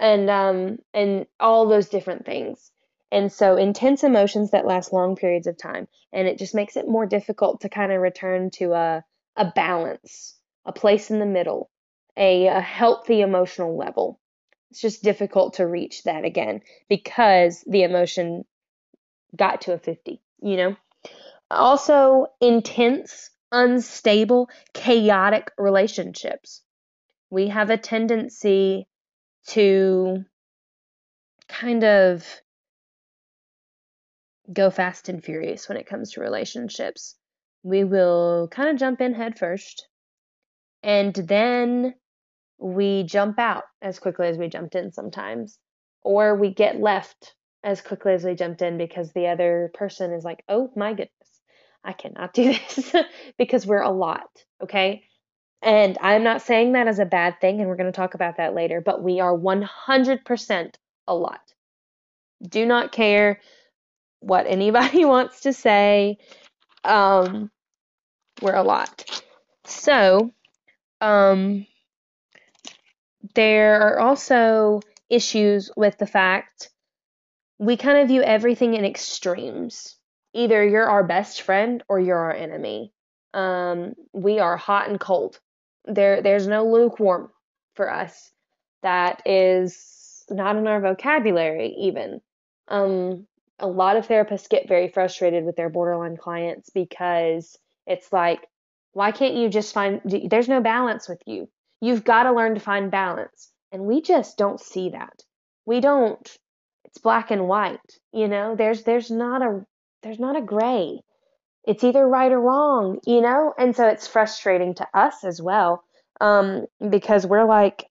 and 0.00 0.28
um, 0.28 0.78
and 0.92 1.26
all 1.38 1.68
those 1.68 1.88
different 1.88 2.26
things. 2.26 2.70
And 3.12 3.30
so 3.30 3.56
intense 3.56 4.02
emotions 4.02 4.50
that 4.50 4.66
last 4.66 4.92
long 4.92 5.14
periods 5.14 5.46
of 5.46 5.56
time. 5.56 5.86
And 6.12 6.26
it 6.26 6.38
just 6.38 6.54
makes 6.54 6.76
it 6.76 6.88
more 6.88 7.06
difficult 7.06 7.60
to 7.60 7.68
kind 7.68 7.92
of 7.92 8.00
return 8.00 8.50
to 8.54 8.72
a, 8.72 9.04
a 9.36 9.52
balance, 9.54 10.34
a 10.66 10.72
place 10.72 11.10
in 11.10 11.18
the 11.18 11.26
middle, 11.26 11.70
a, 12.16 12.46
a 12.46 12.60
healthy 12.60 13.20
emotional 13.20 13.76
level. 13.76 14.20
It's 14.70 14.80
just 14.80 15.02
difficult 15.02 15.54
to 15.54 15.66
reach 15.66 16.02
that 16.04 16.24
again 16.24 16.62
because 16.88 17.62
the 17.66 17.82
emotion 17.82 18.44
got 19.36 19.62
to 19.62 19.72
a 19.72 19.78
50, 19.78 20.20
you 20.42 20.56
know? 20.56 20.76
Also, 21.50 22.26
intense, 22.40 23.30
unstable, 23.52 24.48
chaotic 24.72 25.50
relationships. 25.58 26.62
We 27.30 27.48
have 27.48 27.70
a 27.70 27.76
tendency 27.76 28.86
to 29.48 30.24
kind 31.48 31.84
of 31.84 32.26
go 34.52 34.70
fast 34.70 35.08
and 35.08 35.22
furious 35.22 35.68
when 35.68 35.78
it 35.78 35.86
comes 35.86 36.12
to 36.12 36.20
relationships. 36.20 37.16
We 37.62 37.84
will 37.84 38.48
kind 38.48 38.68
of 38.68 38.76
jump 38.76 39.00
in 39.00 39.14
head 39.14 39.38
first, 39.38 39.88
and 40.84 41.14
then 41.14 41.94
we 42.58 43.02
jump 43.04 43.38
out 43.38 43.64
as 43.80 43.98
quickly 43.98 44.28
as 44.28 44.36
we 44.36 44.48
jumped 44.48 44.74
in 44.74 44.92
sometimes, 44.92 45.58
or 46.02 46.36
we 46.36 46.52
get 46.52 46.78
left 46.78 47.34
as 47.64 47.80
quickly 47.80 48.12
as 48.12 48.22
we 48.22 48.34
jumped 48.34 48.60
in 48.60 48.76
because 48.76 49.10
the 49.12 49.28
other 49.28 49.70
person 49.72 50.12
is 50.12 50.24
like, 50.24 50.44
oh 50.46 50.70
my 50.76 50.90
goodness, 50.90 51.40
I 51.82 51.94
cannot 51.94 52.34
do 52.34 52.52
this 52.76 52.94
because 53.38 53.66
we're 53.66 53.80
a 53.80 53.90
lot, 53.90 54.28
okay? 54.62 55.04
And 55.62 55.96
I'm 56.02 56.22
not 56.22 56.42
saying 56.42 56.72
that 56.72 56.86
as 56.86 56.98
a 56.98 57.06
bad 57.06 57.40
thing, 57.40 57.60
and 57.60 57.68
we're 57.68 57.76
going 57.76 57.90
to 57.90 57.96
talk 57.96 58.12
about 58.12 58.36
that 58.36 58.54
later, 58.54 58.82
but 58.82 59.02
we 59.02 59.20
are 59.20 59.34
100% 59.34 60.74
a 61.08 61.14
lot. 61.14 61.40
Do 62.46 62.66
not 62.66 62.92
care 62.92 63.40
what 64.20 64.46
anybody 64.46 65.04
wants 65.06 65.40
to 65.40 65.54
say. 65.54 66.18
Um, 66.84 67.50
we're 68.42 68.54
a 68.54 68.62
lot. 68.62 69.22
So, 69.64 70.34
um, 71.04 71.66
there 73.34 73.80
are 73.80 74.00
also 74.00 74.80
issues 75.10 75.70
with 75.76 75.98
the 75.98 76.06
fact 76.06 76.70
we 77.58 77.76
kind 77.76 77.98
of 77.98 78.08
view 78.08 78.22
everything 78.22 78.74
in 78.74 78.84
extremes. 78.84 79.96
Either 80.32 80.66
you're 80.66 80.88
our 80.88 81.04
best 81.04 81.42
friend 81.42 81.82
or 81.88 82.00
you're 82.00 82.18
our 82.18 82.32
enemy. 82.32 82.92
Um, 83.34 83.94
we 84.12 84.38
are 84.38 84.56
hot 84.56 84.88
and 84.88 84.98
cold. 84.98 85.38
There, 85.84 86.22
there's 86.22 86.48
no 86.48 86.66
lukewarm 86.66 87.30
for 87.74 87.90
us. 87.90 88.30
That 88.82 89.22
is 89.26 90.24
not 90.30 90.56
in 90.56 90.66
our 90.66 90.80
vocabulary, 90.80 91.74
even. 91.80 92.20
Um, 92.68 93.26
a 93.58 93.66
lot 93.66 93.96
of 93.96 94.08
therapists 94.08 94.48
get 94.48 94.68
very 94.68 94.88
frustrated 94.88 95.44
with 95.44 95.56
their 95.56 95.68
borderline 95.68 96.16
clients 96.16 96.70
because 96.70 97.56
it's 97.86 98.12
like, 98.12 98.48
why 98.94 99.12
can't 99.12 99.34
you 99.34 99.48
just 99.48 99.74
find, 99.74 100.00
there's 100.04 100.48
no 100.48 100.60
balance 100.60 101.08
with 101.08 101.20
you. 101.26 101.48
You've 101.80 102.04
got 102.04 102.22
to 102.22 102.32
learn 102.32 102.54
to 102.54 102.60
find 102.60 102.90
balance. 102.90 103.52
And 103.70 103.84
we 103.84 104.00
just 104.00 104.38
don't 104.38 104.60
see 104.60 104.90
that. 104.90 105.22
We 105.66 105.80
don't, 105.80 106.26
it's 106.84 106.98
black 106.98 107.30
and 107.30 107.46
white, 107.46 107.80
you 108.12 108.28
know, 108.28 108.54
there's, 108.56 108.84
there's 108.84 109.10
not 109.10 109.42
a, 109.42 109.66
there's 110.02 110.18
not 110.18 110.36
a 110.36 110.42
gray. 110.42 111.00
It's 111.66 111.84
either 111.84 112.06
right 112.06 112.32
or 112.32 112.40
wrong, 112.40 112.98
you 113.06 113.20
know? 113.20 113.52
And 113.58 113.74
so 113.74 113.88
it's 113.88 114.06
frustrating 114.06 114.74
to 114.74 114.86
us 114.94 115.24
as 115.24 115.40
well. 115.40 115.82
Um, 116.20 116.66
because 116.90 117.26
we're 117.26 117.46
like, 117.46 117.84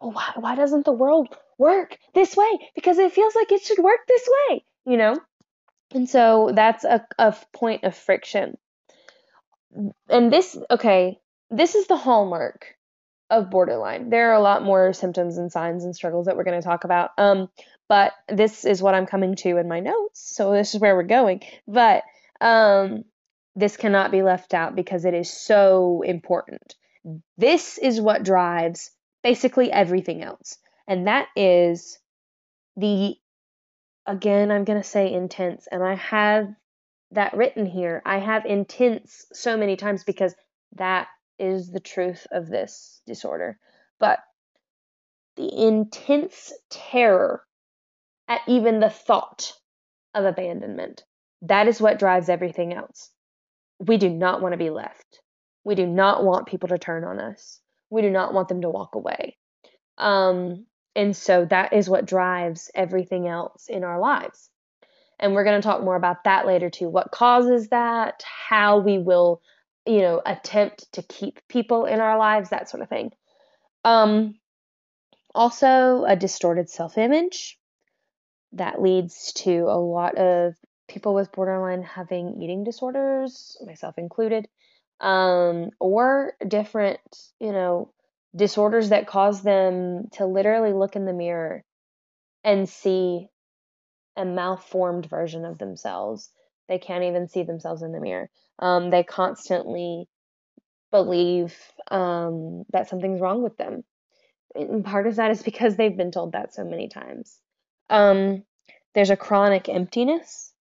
well, 0.00 0.12
why, 0.12 0.32
why 0.36 0.54
doesn't 0.54 0.84
the 0.84 0.92
world 0.92 1.28
work 1.58 1.98
this 2.14 2.36
way? 2.36 2.50
Because 2.74 2.98
it 2.98 3.12
feels 3.12 3.34
like 3.34 3.52
it 3.52 3.62
should 3.62 3.78
work 3.78 4.00
this 4.08 4.28
way 4.50 4.64
you 4.86 4.96
know? 4.96 5.18
And 5.92 6.08
so 6.08 6.50
that's 6.54 6.84
a, 6.84 7.06
a 7.18 7.34
point 7.52 7.84
of 7.84 7.96
friction. 7.96 8.56
And 10.08 10.32
this, 10.32 10.56
okay, 10.70 11.18
this 11.50 11.74
is 11.74 11.86
the 11.86 11.96
hallmark 11.96 12.66
of 13.30 13.50
borderline. 13.50 14.10
There 14.10 14.30
are 14.30 14.34
a 14.34 14.40
lot 14.40 14.62
more 14.62 14.92
symptoms 14.92 15.38
and 15.38 15.50
signs 15.50 15.84
and 15.84 15.94
struggles 15.94 16.26
that 16.26 16.36
we're 16.36 16.44
going 16.44 16.60
to 16.60 16.66
talk 16.66 16.84
about. 16.84 17.10
Um, 17.18 17.48
but 17.88 18.12
this 18.28 18.64
is 18.64 18.82
what 18.82 18.94
I'm 18.94 19.06
coming 19.06 19.34
to 19.36 19.56
in 19.56 19.68
my 19.68 19.80
notes. 19.80 20.34
So 20.34 20.52
this 20.52 20.74
is 20.74 20.80
where 20.80 20.94
we're 20.94 21.02
going. 21.02 21.42
But 21.66 22.02
um, 22.40 23.04
this 23.56 23.76
cannot 23.76 24.10
be 24.10 24.22
left 24.22 24.54
out 24.54 24.74
because 24.76 25.04
it 25.04 25.14
is 25.14 25.32
so 25.32 26.02
important. 26.02 26.74
This 27.36 27.78
is 27.78 28.00
what 28.00 28.24
drives 28.24 28.90
basically 29.22 29.70
everything 29.70 30.22
else. 30.22 30.58
And 30.86 31.06
that 31.06 31.28
is 31.36 31.98
the 32.76 33.16
again, 34.06 34.50
I'm 34.50 34.64
going 34.64 34.80
to 34.80 34.86
say 34.88 35.12
intense, 35.12 35.66
and 35.70 35.82
I 35.82 35.94
have 35.94 36.48
that 37.14 37.36
written 37.36 37.66
here. 37.66 38.02
I 38.04 38.18
have 38.18 38.44
intense 38.44 39.26
so 39.32 39.56
many 39.56 39.76
times 39.76 40.04
because 40.04 40.34
that 40.76 41.08
is 41.38 41.70
the 41.70 41.80
truth 41.80 42.26
of 42.30 42.48
this 42.48 43.00
disorder. 43.06 43.58
But 43.98 44.18
the 45.36 45.66
intense 45.66 46.52
terror 46.70 47.42
at 48.28 48.40
even 48.46 48.80
the 48.80 48.90
thought 48.90 49.52
of 50.14 50.24
abandonment, 50.24 51.04
that 51.42 51.68
is 51.68 51.80
what 51.80 51.98
drives 51.98 52.28
everything 52.28 52.72
else. 52.72 53.10
We 53.78 53.96
do 53.96 54.08
not 54.08 54.40
want 54.40 54.52
to 54.52 54.58
be 54.58 54.70
left. 54.70 55.20
We 55.64 55.74
do 55.74 55.86
not 55.86 56.24
want 56.24 56.46
people 56.46 56.68
to 56.68 56.78
turn 56.78 57.04
on 57.04 57.18
us. 57.18 57.60
We 57.90 58.02
do 58.02 58.10
not 58.10 58.32
want 58.32 58.48
them 58.48 58.62
to 58.62 58.70
walk 58.70 58.94
away. 58.94 59.36
Um, 59.98 60.66
and 60.94 61.16
so 61.16 61.44
that 61.46 61.72
is 61.72 61.88
what 61.88 62.06
drives 62.06 62.70
everything 62.74 63.26
else 63.26 63.66
in 63.68 63.82
our 63.82 63.98
lives. 63.98 64.50
And 65.18 65.34
we're 65.34 65.44
going 65.44 65.60
to 65.60 65.66
talk 65.66 65.82
more 65.82 65.96
about 65.96 66.24
that 66.24 66.46
later 66.46 66.70
too. 66.70 66.88
What 66.88 67.10
causes 67.10 67.68
that, 67.68 68.22
how 68.24 68.78
we 68.78 68.98
will, 68.98 69.40
you 69.86 70.00
know, 70.00 70.20
attempt 70.24 70.92
to 70.94 71.02
keep 71.02 71.40
people 71.48 71.86
in 71.86 72.00
our 72.00 72.18
lives, 72.18 72.50
that 72.50 72.68
sort 72.68 72.82
of 72.82 72.88
thing. 72.88 73.12
Um, 73.84 74.34
also, 75.34 76.04
a 76.04 76.16
distorted 76.16 76.68
self 76.70 76.96
image 76.98 77.58
that 78.52 78.80
leads 78.80 79.32
to 79.32 79.66
a 79.68 79.78
lot 79.78 80.16
of 80.16 80.54
people 80.88 81.14
with 81.14 81.32
borderline 81.32 81.82
having 81.82 82.40
eating 82.42 82.64
disorders, 82.64 83.56
myself 83.66 83.98
included, 83.98 84.46
um, 85.00 85.70
or 85.80 86.34
different, 86.46 87.00
you 87.40 87.52
know, 87.52 87.92
disorders 88.34 88.90
that 88.90 89.06
cause 89.06 89.42
them 89.42 90.08
to 90.12 90.26
literally 90.26 90.72
look 90.72 90.96
in 90.96 91.04
the 91.04 91.12
mirror 91.12 91.64
and 92.42 92.68
see 92.68 93.28
a 94.16 94.24
malformed 94.24 95.06
version 95.06 95.44
of 95.44 95.58
themselves. 95.58 96.30
They 96.68 96.78
can't 96.78 97.04
even 97.04 97.28
see 97.28 97.42
themselves 97.42 97.82
in 97.82 97.92
the 97.92 98.00
mirror. 98.00 98.30
Um, 98.58 98.90
they 98.90 99.02
constantly 99.02 100.08
believe 100.90 101.54
um, 101.90 102.64
that 102.72 102.88
something's 102.88 103.20
wrong 103.20 103.42
with 103.42 103.56
them. 103.56 103.84
And 104.54 104.84
part 104.84 105.06
of 105.06 105.16
that 105.16 105.30
is 105.30 105.42
because 105.42 105.76
they've 105.76 105.96
been 105.96 106.12
told 106.12 106.32
that 106.32 106.54
so 106.54 106.64
many 106.64 106.88
times. 106.88 107.38
Um, 107.90 108.44
there's 108.94 109.10
a 109.10 109.16
chronic 109.16 109.68
emptiness 109.68 110.54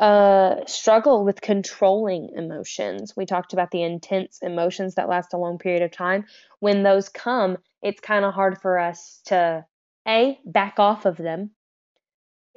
uh, 0.00 0.64
struggle 0.66 1.24
with 1.24 1.40
controlling 1.40 2.30
emotions. 2.36 3.14
We 3.16 3.26
talked 3.26 3.52
about 3.52 3.70
the 3.70 3.82
intense 3.82 4.38
emotions 4.42 4.94
that 4.94 5.08
last 5.08 5.34
a 5.34 5.38
long 5.38 5.58
period 5.58 5.82
of 5.82 5.90
time. 5.90 6.24
When 6.60 6.82
those 6.82 7.08
come, 7.08 7.58
it's 7.82 8.00
kind 8.00 8.24
of 8.24 8.32
hard 8.32 8.60
for 8.60 8.78
us 8.78 9.20
to 9.26 9.66
a 10.06 10.38
back 10.44 10.78
off 10.78 11.04
of 11.04 11.16
them. 11.16 11.50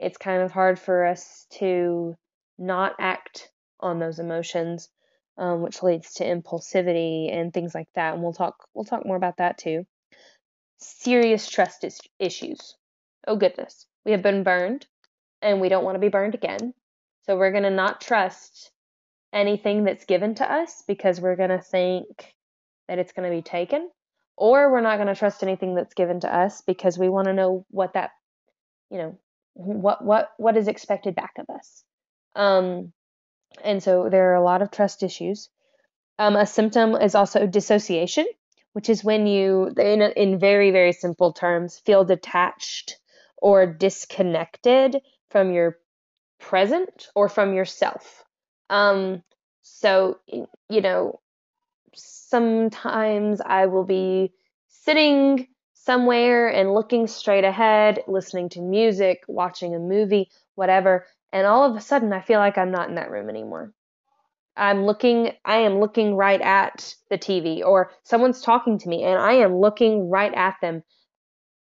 It's 0.01 0.17
kind 0.17 0.41
of 0.41 0.51
hard 0.51 0.79
for 0.79 1.05
us 1.05 1.45
to 1.59 2.15
not 2.57 2.95
act 2.99 3.49
on 3.79 3.99
those 3.99 4.19
emotions, 4.19 4.89
um, 5.37 5.61
which 5.61 5.83
leads 5.83 6.15
to 6.15 6.25
impulsivity 6.25 7.33
and 7.33 7.53
things 7.53 7.73
like 7.73 7.89
that. 7.95 8.13
And 8.13 8.23
we'll 8.23 8.33
talk 8.33 8.55
we'll 8.73 8.85
talk 8.85 9.05
more 9.05 9.17
about 9.17 9.37
that 9.37 9.57
too. 9.57 9.85
Serious 10.77 11.49
trust 11.49 11.83
is- 11.83 12.01
issues. 12.19 12.75
Oh 13.27 13.35
goodness, 13.35 13.85
we 14.05 14.11
have 14.11 14.23
been 14.23 14.43
burned, 14.43 14.87
and 15.41 15.61
we 15.61 15.69
don't 15.69 15.85
want 15.85 15.95
to 15.95 15.99
be 15.99 16.09
burned 16.09 16.35
again 16.35 16.73
so 17.25 17.37
we're 17.37 17.51
to 17.63 17.69
not 17.69 18.01
trust 18.01 18.71
anything 19.31 19.83
that's 19.83 20.05
given 20.05 20.35
to 20.35 20.51
us 20.51 20.83
because 20.87 21.21
we're 21.21 21.35
to 21.49 21.61
think 21.61 22.33
that 22.87 22.99
it's 22.99 23.13
to 23.29 23.35
be 23.35 23.41
taken. 23.41 23.89
Or 24.37 24.71
we're 24.71 24.81
not 24.81 24.97
to 25.07 25.15
trust 25.15 25.43
anything 25.43 25.75
that's 25.75 25.93
given 25.93 26.21
to 26.21 26.35
us 26.35 26.61
because 26.61 26.97
we 26.97 27.09
want 27.09 27.27
to 27.27 27.33
know 27.33 27.65
what 27.69 27.93
that, 27.93 28.11
you 28.89 28.97
know, 28.97 29.19
what 29.53 30.03
what 30.03 30.31
what 30.37 30.57
is 30.57 30.67
expected 30.67 31.15
back 31.15 31.33
of 31.37 31.49
us. 31.49 31.83
Um, 32.35 32.93
and 33.63 33.83
so 33.83 34.09
there 34.09 34.31
are 34.31 34.35
a 34.35 34.43
lot 34.43 34.61
of 34.61 34.71
trust 34.71 35.03
issues. 35.03 35.49
Um, 36.17 36.35
a 36.35 36.45
symptom 36.45 36.95
is 36.95 37.15
also 37.15 37.47
dissociation, 37.47 38.25
which 38.73 38.89
is 38.89 39.03
when 39.03 39.27
you, 39.27 39.73
in, 39.77 40.01
in 40.01 40.39
very, 40.39 40.71
very 40.71 40.93
simple 40.93 41.33
terms, 41.33 41.79
feel 41.79 42.05
detached 42.05 42.97
or 43.37 43.65
disconnected 43.65 45.01
from 45.29 45.51
your 45.51 45.77
present 46.39 47.09
or 47.15 47.27
from 47.27 47.53
yourself. 47.53 48.23
Um, 48.69 49.23
so, 49.61 50.19
you 50.27 50.81
know, 50.81 51.19
sometimes 51.93 53.41
I 53.41 53.65
will 53.65 53.83
be 53.85 54.31
sitting 54.67 55.47
somewhere 55.83 56.47
and 56.47 56.73
looking 56.73 57.07
straight 57.07 57.43
ahead, 57.43 58.03
listening 58.07 58.49
to 58.49 58.61
music, 58.61 59.23
watching 59.27 59.73
a 59.73 59.79
movie, 59.79 60.29
whatever, 60.55 61.05
and 61.33 61.47
all 61.47 61.63
of 61.63 61.75
a 61.75 61.81
sudden 61.81 62.13
I 62.13 62.21
feel 62.21 62.39
like 62.39 62.57
I'm 62.57 62.71
not 62.71 62.89
in 62.89 62.95
that 62.95 63.09
room 63.09 63.29
anymore. 63.29 63.73
I'm 64.55 64.85
looking 64.85 65.31
I 65.45 65.57
am 65.57 65.79
looking 65.79 66.15
right 66.15 66.41
at 66.41 66.93
the 67.09 67.17
TV 67.17 67.63
or 67.65 67.91
someone's 68.03 68.41
talking 68.41 68.77
to 68.79 68.89
me 68.89 69.03
and 69.03 69.17
I 69.17 69.33
am 69.33 69.57
looking 69.57 70.09
right 70.09 70.33
at 70.33 70.55
them 70.61 70.83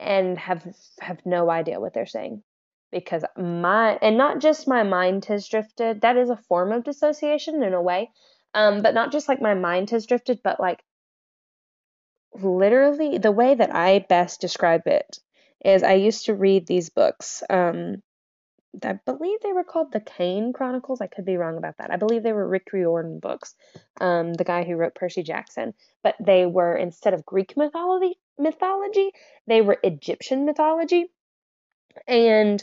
and 0.00 0.38
have 0.38 0.66
have 1.00 1.24
no 1.24 1.50
idea 1.50 1.80
what 1.80 1.94
they're 1.94 2.06
saying. 2.06 2.42
Because 2.90 3.24
my 3.36 3.98
and 4.00 4.16
not 4.16 4.40
just 4.40 4.66
my 4.66 4.82
mind 4.82 5.26
has 5.26 5.46
drifted. 5.46 6.00
That 6.00 6.16
is 6.16 6.30
a 6.30 6.36
form 6.48 6.72
of 6.72 6.84
dissociation 6.84 7.62
in 7.62 7.74
a 7.74 7.82
way. 7.82 8.10
Um 8.54 8.80
but 8.82 8.94
not 8.94 9.12
just 9.12 9.28
like 9.28 9.40
my 9.40 9.54
mind 9.54 9.90
has 9.90 10.06
drifted 10.06 10.40
but 10.42 10.58
like 10.58 10.82
literally 12.42 13.18
the 13.18 13.32
way 13.32 13.54
that 13.54 13.74
I 13.74 14.00
best 14.08 14.40
describe 14.40 14.86
it 14.86 15.18
is 15.64 15.82
I 15.82 15.94
used 15.94 16.26
to 16.26 16.34
read 16.34 16.66
these 16.66 16.90
books. 16.90 17.42
Um, 17.50 18.02
I 18.82 19.00
believe 19.04 19.40
they 19.40 19.52
were 19.52 19.64
called 19.64 19.92
the 19.92 20.00
Kane 20.00 20.52
Chronicles. 20.52 21.00
I 21.00 21.06
could 21.06 21.24
be 21.24 21.36
wrong 21.36 21.56
about 21.56 21.78
that. 21.78 21.90
I 21.90 21.96
believe 21.96 22.22
they 22.22 22.32
were 22.32 22.46
Rick 22.46 22.68
Riordan 22.72 23.18
books, 23.18 23.54
um, 24.00 24.34
the 24.34 24.44
guy 24.44 24.64
who 24.64 24.76
wrote 24.76 24.94
Percy 24.94 25.22
Jackson. 25.22 25.74
But 26.02 26.16
they 26.20 26.46
were 26.46 26.76
instead 26.76 27.14
of 27.14 27.26
Greek 27.26 27.56
mythology, 27.56 28.18
mythology, 28.38 29.10
they 29.46 29.62
were 29.62 29.78
Egyptian 29.82 30.44
mythology, 30.44 31.06
and 32.06 32.62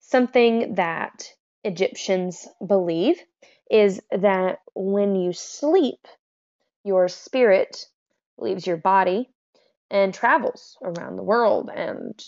something 0.00 0.74
that 0.74 1.32
Egyptians 1.64 2.46
believe 2.64 3.18
is 3.70 4.00
that 4.10 4.60
when 4.74 5.16
you 5.16 5.32
sleep, 5.32 6.06
your 6.84 7.08
spirit 7.08 7.86
leaves 8.40 8.66
your 8.66 8.76
body 8.76 9.30
and 9.90 10.12
travels 10.12 10.76
around 10.82 11.16
the 11.16 11.22
world 11.22 11.70
and 11.74 12.22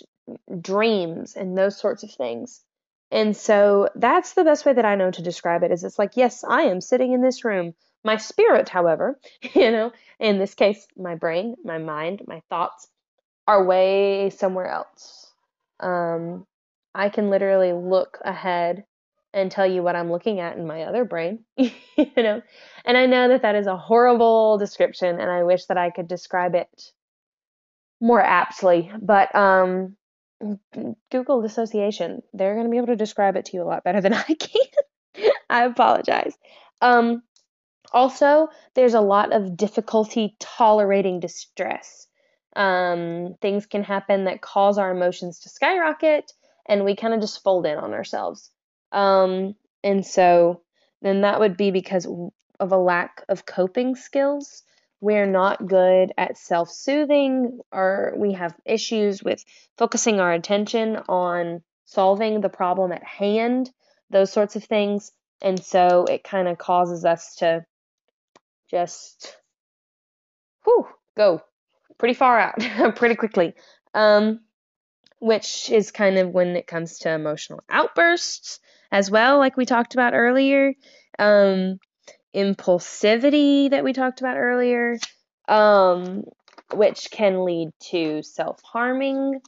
dreams 0.61 1.35
and 1.37 1.57
those 1.57 1.77
sorts 1.77 2.03
of 2.03 2.12
things. 2.12 2.62
And 3.11 3.37
so 3.37 3.88
that's 3.96 4.35
the 4.35 4.44
best 4.44 4.64
way 4.64 4.73
that 4.73 4.85
I 4.85 4.94
know 4.94 5.11
to 5.11 5.23
describe 5.23 5.62
it 5.62 5.73
is 5.73 5.83
it's 5.83 5.99
like, 5.99 6.16
yes, 6.16 6.44
I 6.44 6.62
am 6.62 6.81
sitting 6.81 7.12
in 7.12 7.23
this 7.23 7.44
room. 7.44 7.75
My 8.05 8.16
spirit, 8.16 8.68
however, 8.68 9.18
you 9.55 9.70
know, 9.70 9.92
in 10.18 10.38
this 10.38 10.55
case, 10.55 10.87
my 10.96 11.16
brain, 11.16 11.57
my 11.64 11.79
mind, 11.79 12.23
my 12.27 12.42
thoughts 12.49 12.87
are 13.46 13.64
way 13.64 14.31
somewhere 14.31 14.68
else. 14.68 15.33
Um, 15.81 16.46
I 16.94 17.09
can 17.09 17.31
literally 17.31 17.73
look 17.73 18.18
ahead 18.25 18.85
and 19.32 19.50
tell 19.50 19.66
you 19.66 19.82
what 19.82 19.96
I'm 19.96 20.10
looking 20.10 20.40
at 20.40 20.56
in 20.56 20.66
my 20.66 20.82
other 20.82 21.04
brain, 21.04 21.40
you 21.56 21.72
know. 22.16 22.42
And 22.84 22.96
I 22.96 23.06
know 23.06 23.28
that 23.28 23.42
that 23.42 23.54
is 23.54 23.66
a 23.66 23.76
horrible 23.76 24.58
description, 24.58 25.20
and 25.20 25.30
I 25.30 25.44
wish 25.44 25.66
that 25.66 25.78
I 25.78 25.90
could 25.90 26.08
describe 26.08 26.54
it 26.54 26.92
more 28.00 28.22
aptly. 28.22 28.90
But 29.00 29.34
um, 29.34 29.96
Google 31.10 31.42
dissociation; 31.42 32.22
they're 32.32 32.54
going 32.54 32.66
to 32.66 32.70
be 32.70 32.78
able 32.78 32.88
to 32.88 32.96
describe 32.96 33.36
it 33.36 33.46
to 33.46 33.56
you 33.56 33.62
a 33.62 33.64
lot 33.64 33.84
better 33.84 34.00
than 34.00 34.14
I 34.28 34.34
can. 34.34 35.32
I 35.48 35.64
apologize. 35.64 36.36
Um, 36.80 37.22
also, 37.92 38.48
there's 38.74 38.94
a 38.94 39.00
lot 39.00 39.32
of 39.32 39.56
difficulty 39.56 40.36
tolerating 40.38 41.20
distress. 41.20 42.06
Um, 42.56 43.36
things 43.40 43.66
can 43.66 43.82
happen 43.82 44.24
that 44.24 44.40
cause 44.40 44.78
our 44.78 44.90
emotions 44.90 45.40
to 45.40 45.48
skyrocket, 45.48 46.32
and 46.66 46.84
we 46.84 46.96
kind 46.96 47.14
of 47.14 47.20
just 47.20 47.42
fold 47.42 47.66
in 47.66 47.78
on 47.78 47.92
ourselves. 47.92 48.50
Um, 48.92 49.55
and 49.83 50.05
so 50.05 50.62
then 51.03 51.22
that 51.22 51.40
would 51.40 51.57
be 51.57 51.70
because 51.70 52.07
of 52.59 52.72
a 52.72 52.76
lack 52.76 53.24
of 53.29 53.46
coping 53.46 53.96
skills. 53.96 54.62
We're 55.00 55.26
not 55.26 55.66
good 55.66 56.12
at 56.18 56.37
self 56.37 56.70
soothing, 56.70 57.61
or 57.72 58.12
we 58.16 58.33
have 58.33 58.55
issues 58.66 59.22
with 59.22 59.42
focusing 59.79 60.20
our 60.20 60.33
attention 60.33 60.96
on 61.09 61.62
solving 61.87 62.40
the 62.40 62.50
problem 62.50 62.92
at 62.92 63.03
hand, 63.03 63.70
those 64.11 64.31
sorts 64.31 64.57
of 64.57 64.64
things. 64.64 65.11
And 65.40 65.62
so 65.64 66.05
it 66.05 66.22
kind 66.22 66.48
of 66.48 66.59
causes 66.59 67.07
us 67.07 67.37
to 67.37 67.64
just 68.70 69.37
whew, 70.64 70.87
go 71.16 71.42
pretty 71.96 72.14
far 72.14 72.38
out 72.38 72.94
pretty 72.96 73.14
quickly. 73.14 73.55
Um, 73.94 74.40
which 75.18 75.70
is 75.70 75.90
kind 75.90 76.18
of 76.18 76.31
when 76.31 76.57
it 76.57 76.66
comes 76.66 76.98
to 76.98 77.11
emotional 77.11 77.62
outbursts 77.68 78.59
as 78.92 79.11
well, 79.11 79.38
like 79.38 79.57
we 79.57 79.66
talked 79.66 79.94
about 79.94 80.14
earlier. 80.14 80.74
Um, 81.18 81.79
impulsivity 82.35 83.70
that 83.70 83.85
we 83.85 83.92
talked 83.92 84.20
about 84.20 84.37
earlier, 84.37 84.98
um, 85.48 86.24
which 86.72 87.11
can 87.11 87.44
lead 87.44 87.70
to 87.90 88.22
self 88.22 88.61
harming 88.62 89.40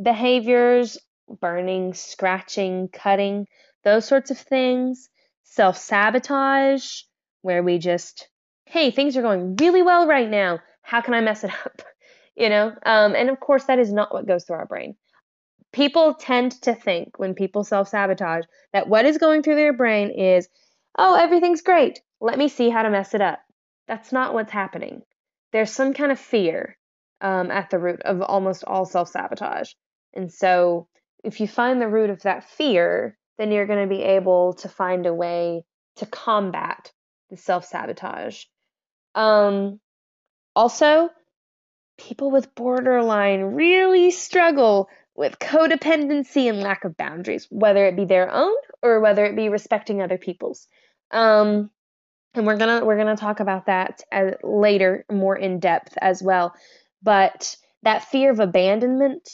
behaviors, 0.00 0.98
burning, 1.40 1.94
scratching, 1.94 2.88
cutting, 2.88 3.46
those 3.84 4.06
sorts 4.06 4.30
of 4.30 4.38
things. 4.38 5.08
Self 5.48 5.78
sabotage, 5.78 7.02
where 7.40 7.62
we 7.62 7.78
just, 7.78 8.28
hey, 8.66 8.90
things 8.90 9.16
are 9.16 9.22
going 9.22 9.56
really 9.56 9.82
well 9.82 10.06
right 10.06 10.28
now. 10.28 10.58
How 10.82 11.00
can 11.00 11.14
I 11.14 11.20
mess 11.20 11.44
it 11.44 11.50
up? 11.64 11.82
You 12.38 12.50
know, 12.50 12.66
um, 12.84 13.14
and 13.14 13.30
of 13.30 13.40
course, 13.40 13.64
that 13.64 13.78
is 13.78 13.90
not 13.90 14.12
what 14.12 14.26
goes 14.26 14.44
through 14.44 14.56
our 14.56 14.66
brain 14.66 14.94
people 15.76 16.14
tend 16.14 16.52
to 16.62 16.74
think 16.74 17.18
when 17.18 17.34
people 17.34 17.62
self 17.62 17.88
sabotage 17.88 18.44
that 18.72 18.88
what 18.88 19.04
is 19.04 19.18
going 19.18 19.42
through 19.42 19.56
their 19.56 19.74
brain 19.74 20.10
is, 20.10 20.48
oh, 20.98 21.14
everything's 21.14 21.60
great. 21.60 22.00
Let 22.18 22.38
me 22.38 22.48
see 22.48 22.70
how 22.70 22.82
to 22.82 22.90
mess 22.90 23.12
it 23.12 23.20
up. 23.20 23.40
That's 23.86 24.10
not 24.10 24.32
what's 24.32 24.50
happening. 24.50 25.02
There's 25.52 25.70
some 25.70 25.92
kind 25.92 26.10
of 26.10 26.18
fear 26.18 26.78
um, 27.20 27.50
at 27.50 27.68
the 27.68 27.78
root 27.78 28.00
of 28.02 28.22
almost 28.22 28.64
all 28.66 28.86
self 28.86 29.10
sabotage. 29.10 29.72
And 30.14 30.32
so, 30.32 30.88
if 31.22 31.40
you 31.40 31.46
find 31.46 31.78
the 31.78 31.88
root 31.88 32.08
of 32.08 32.22
that 32.22 32.48
fear, 32.48 33.18
then 33.36 33.52
you're 33.52 33.66
going 33.66 33.86
to 33.86 33.94
be 33.94 34.02
able 34.02 34.54
to 34.54 34.70
find 34.70 35.04
a 35.04 35.12
way 35.12 35.62
to 35.96 36.06
combat 36.06 36.90
the 37.28 37.36
self 37.36 37.66
sabotage. 37.66 38.44
Um, 39.14 39.78
also, 40.54 41.10
people 41.98 42.30
with 42.30 42.54
borderline 42.54 43.42
really 43.42 44.10
struggle 44.10 44.88
with 45.16 45.38
codependency 45.38 46.48
and 46.48 46.60
lack 46.60 46.84
of 46.84 46.96
boundaries, 46.96 47.46
whether 47.50 47.86
it 47.86 47.96
be 47.96 48.04
their 48.04 48.30
own 48.30 48.54
or 48.82 49.00
whether 49.00 49.24
it 49.24 49.34
be 49.34 49.48
respecting 49.48 50.02
other 50.02 50.18
people's. 50.18 50.68
Um, 51.10 51.70
and 52.34 52.46
we're 52.46 52.58
gonna 52.58 52.84
we're 52.84 52.98
gonna 52.98 53.16
talk 53.16 53.40
about 53.40 53.66
that 53.66 54.02
as, 54.12 54.34
later 54.42 55.04
more 55.10 55.36
in 55.36 55.58
depth 55.58 55.96
as 56.00 56.22
well. 56.22 56.54
But 57.02 57.56
that 57.82 58.04
fear 58.04 58.30
of 58.30 58.40
abandonment 58.40 59.28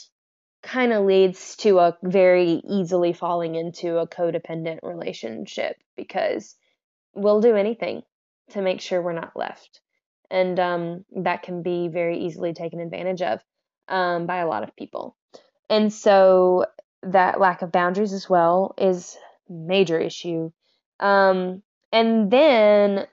kind 0.61 0.93
of 0.93 1.03
leads 1.05 1.57
to 1.57 1.79
a 1.79 1.97
very 2.01 2.61
easily 2.69 3.11
falling 3.11 3.55
into 3.55 3.97
a 3.97 4.07
codependent 4.07 4.79
relationship 4.83 5.75
because 5.97 6.55
we'll 7.13 7.41
do 7.41 7.55
anything 7.55 8.03
to 8.51 8.61
make 8.61 8.79
sure 8.79 9.01
we're 9.01 9.11
not 9.11 9.35
left, 9.35 9.81
and 10.31 10.57
um, 10.59 11.05
that 11.17 11.43
can 11.43 11.61
be 11.61 11.89
very 11.89 12.19
easily 12.19 12.53
taken 12.53 12.79
advantage 12.79 13.21
of 13.21 13.41
um, 13.89 14.25
by 14.25 14.37
a 14.37 14.47
lot 14.47 14.63
of 14.63 14.75
people. 14.77 15.17
And 15.73 15.91
so 15.91 16.67
that 17.01 17.39
lack 17.39 17.63
of 17.63 17.71
boundaries 17.71 18.13
as 18.13 18.29
well 18.29 18.75
is 18.77 19.17
major 19.49 19.99
issue. 19.99 20.51
Um, 20.99 21.63
and 21.91 22.29
then 22.29 23.07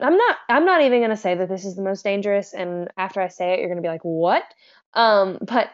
I'm 0.00 0.16
not 0.16 0.36
I'm 0.48 0.64
not 0.64 0.82
even 0.82 1.00
going 1.00 1.10
to 1.10 1.16
say 1.16 1.34
that 1.34 1.48
this 1.48 1.64
is 1.64 1.74
the 1.74 1.82
most 1.82 2.04
dangerous 2.04 2.54
and 2.54 2.88
after 2.96 3.20
I 3.20 3.26
say 3.26 3.54
it 3.54 3.58
you're 3.58 3.68
going 3.68 3.82
to 3.82 3.82
be 3.82 3.88
like 3.88 4.04
what? 4.04 4.44
Um, 4.94 5.38
but 5.40 5.70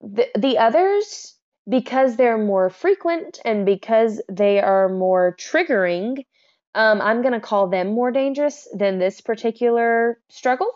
the 0.00 0.26
the 0.36 0.58
others 0.58 1.36
because 1.68 2.16
they're 2.16 2.44
more 2.44 2.68
frequent 2.68 3.38
and 3.44 3.64
because 3.64 4.20
they 4.28 4.60
are 4.60 4.88
more 4.88 5.36
triggering, 5.38 6.24
um, 6.74 7.00
I'm 7.00 7.22
going 7.22 7.34
to 7.34 7.40
call 7.40 7.68
them 7.68 7.94
more 7.94 8.10
dangerous 8.10 8.66
than 8.76 8.98
this 8.98 9.20
particular 9.20 10.18
struggle. 10.30 10.72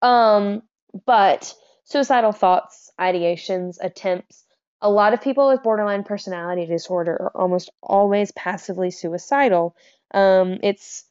Um, 0.00 0.62
but 1.04 1.52
suicidal 1.90 2.32
thoughts, 2.32 2.90
ideations, 2.98 3.76
attempts. 3.80 4.44
A 4.80 4.88
lot 4.90 5.12
of 5.12 5.20
people 5.20 5.48
with 5.48 5.62
borderline 5.62 6.04
personality 6.04 6.64
disorder 6.64 7.12
are 7.14 7.32
almost 7.34 7.70
always 7.82 8.30
passively 8.32 8.90
suicidal. 8.90 9.76
Um, 10.12 10.58
it's 10.62 11.04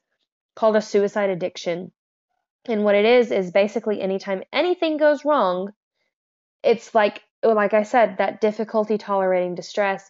called 0.56 0.76
a 0.76 0.82
suicide 0.82 1.30
addiction. 1.30 1.92
And 2.66 2.84
what 2.84 2.96
it 2.96 3.06
is, 3.06 3.32
is 3.32 3.52
basically 3.52 4.02
anytime 4.02 4.44
anything 4.52 4.98
goes 4.98 5.26
wrong, 5.26 5.74
it's 6.64 6.96
like, 6.96 7.24
like 7.44 7.74
I 7.74 7.84
said, 7.84 8.18
that 8.18 8.42
difficulty 8.42 8.98
tolerating 8.98 9.56
distress. 9.56 10.10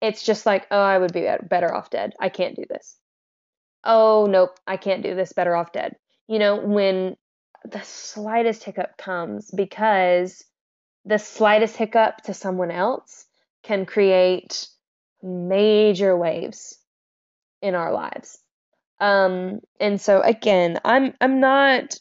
It's 0.00 0.22
just 0.22 0.46
like, 0.46 0.66
oh, 0.70 0.80
I 0.80 0.98
would 0.98 1.12
be 1.12 1.28
better 1.42 1.74
off 1.74 1.90
dead. 1.90 2.14
I 2.20 2.28
can't 2.28 2.56
do 2.56 2.64
this. 2.68 2.96
Oh, 3.84 4.26
nope, 4.30 4.58
I 4.66 4.76
can't 4.76 5.02
do 5.02 5.14
this. 5.14 5.32
Better 5.32 5.56
off 5.56 5.72
dead. 5.72 5.96
You 6.26 6.38
know, 6.38 6.56
when 6.56 7.16
the 7.64 7.82
slightest 7.82 8.64
hiccup 8.64 8.96
comes 8.96 9.50
because 9.50 10.44
the 11.04 11.18
slightest 11.18 11.76
hiccup 11.76 12.18
to 12.24 12.34
someone 12.34 12.70
else 12.70 13.26
can 13.62 13.86
create 13.86 14.68
major 15.22 16.16
waves 16.16 16.78
in 17.62 17.74
our 17.74 17.92
lives. 17.92 18.38
Um, 18.98 19.60
and 19.78 20.00
so 20.00 20.20
again, 20.20 20.78
I'm 20.84 21.14
I'm 21.20 21.40
not 21.40 21.96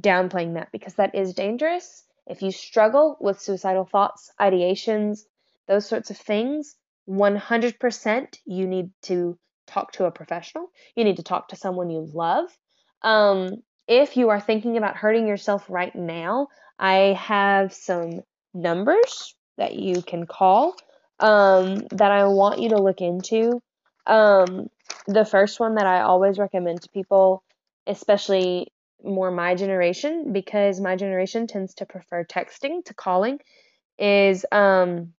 downplaying 0.00 0.54
that 0.54 0.68
because 0.72 0.94
that 0.94 1.14
is 1.14 1.34
dangerous. 1.34 2.04
If 2.26 2.42
you 2.42 2.52
struggle 2.52 3.16
with 3.20 3.40
suicidal 3.40 3.84
thoughts, 3.84 4.30
ideations, 4.40 5.20
those 5.66 5.86
sorts 5.86 6.10
of 6.10 6.16
things, 6.16 6.76
100% 7.08 8.36
you 8.46 8.66
need 8.68 8.90
to 9.02 9.36
talk 9.66 9.92
to 9.92 10.04
a 10.04 10.10
professional. 10.10 10.68
You 10.94 11.04
need 11.04 11.16
to 11.16 11.22
talk 11.22 11.48
to 11.48 11.56
someone 11.56 11.90
you 11.90 12.08
love. 12.12 12.48
Um, 13.02 13.62
if 13.86 14.16
you 14.16 14.30
are 14.30 14.40
thinking 14.40 14.76
about 14.76 14.96
hurting 14.96 15.26
yourself 15.26 15.64
right 15.68 15.94
now, 15.94 16.48
I 16.78 17.16
have 17.18 17.72
some 17.72 18.22
numbers 18.54 19.34
that 19.58 19.74
you 19.74 20.02
can 20.02 20.26
call 20.26 20.76
um, 21.18 21.86
that 21.90 22.10
I 22.10 22.24
want 22.24 22.60
you 22.60 22.70
to 22.70 22.82
look 22.82 23.00
into. 23.00 23.60
Um, 24.06 24.68
the 25.06 25.24
first 25.24 25.60
one 25.60 25.74
that 25.74 25.86
I 25.86 26.00
always 26.00 26.38
recommend 26.38 26.82
to 26.82 26.88
people, 26.90 27.42
especially 27.86 28.68
more 29.04 29.30
my 29.30 29.54
generation 29.54 30.32
because 30.32 30.80
my 30.80 30.96
generation 30.96 31.46
tends 31.46 31.74
to 31.74 31.86
prefer 31.86 32.24
texting 32.24 32.84
to 32.84 32.94
calling 32.94 33.38
is 33.98 34.44
um 34.52 35.12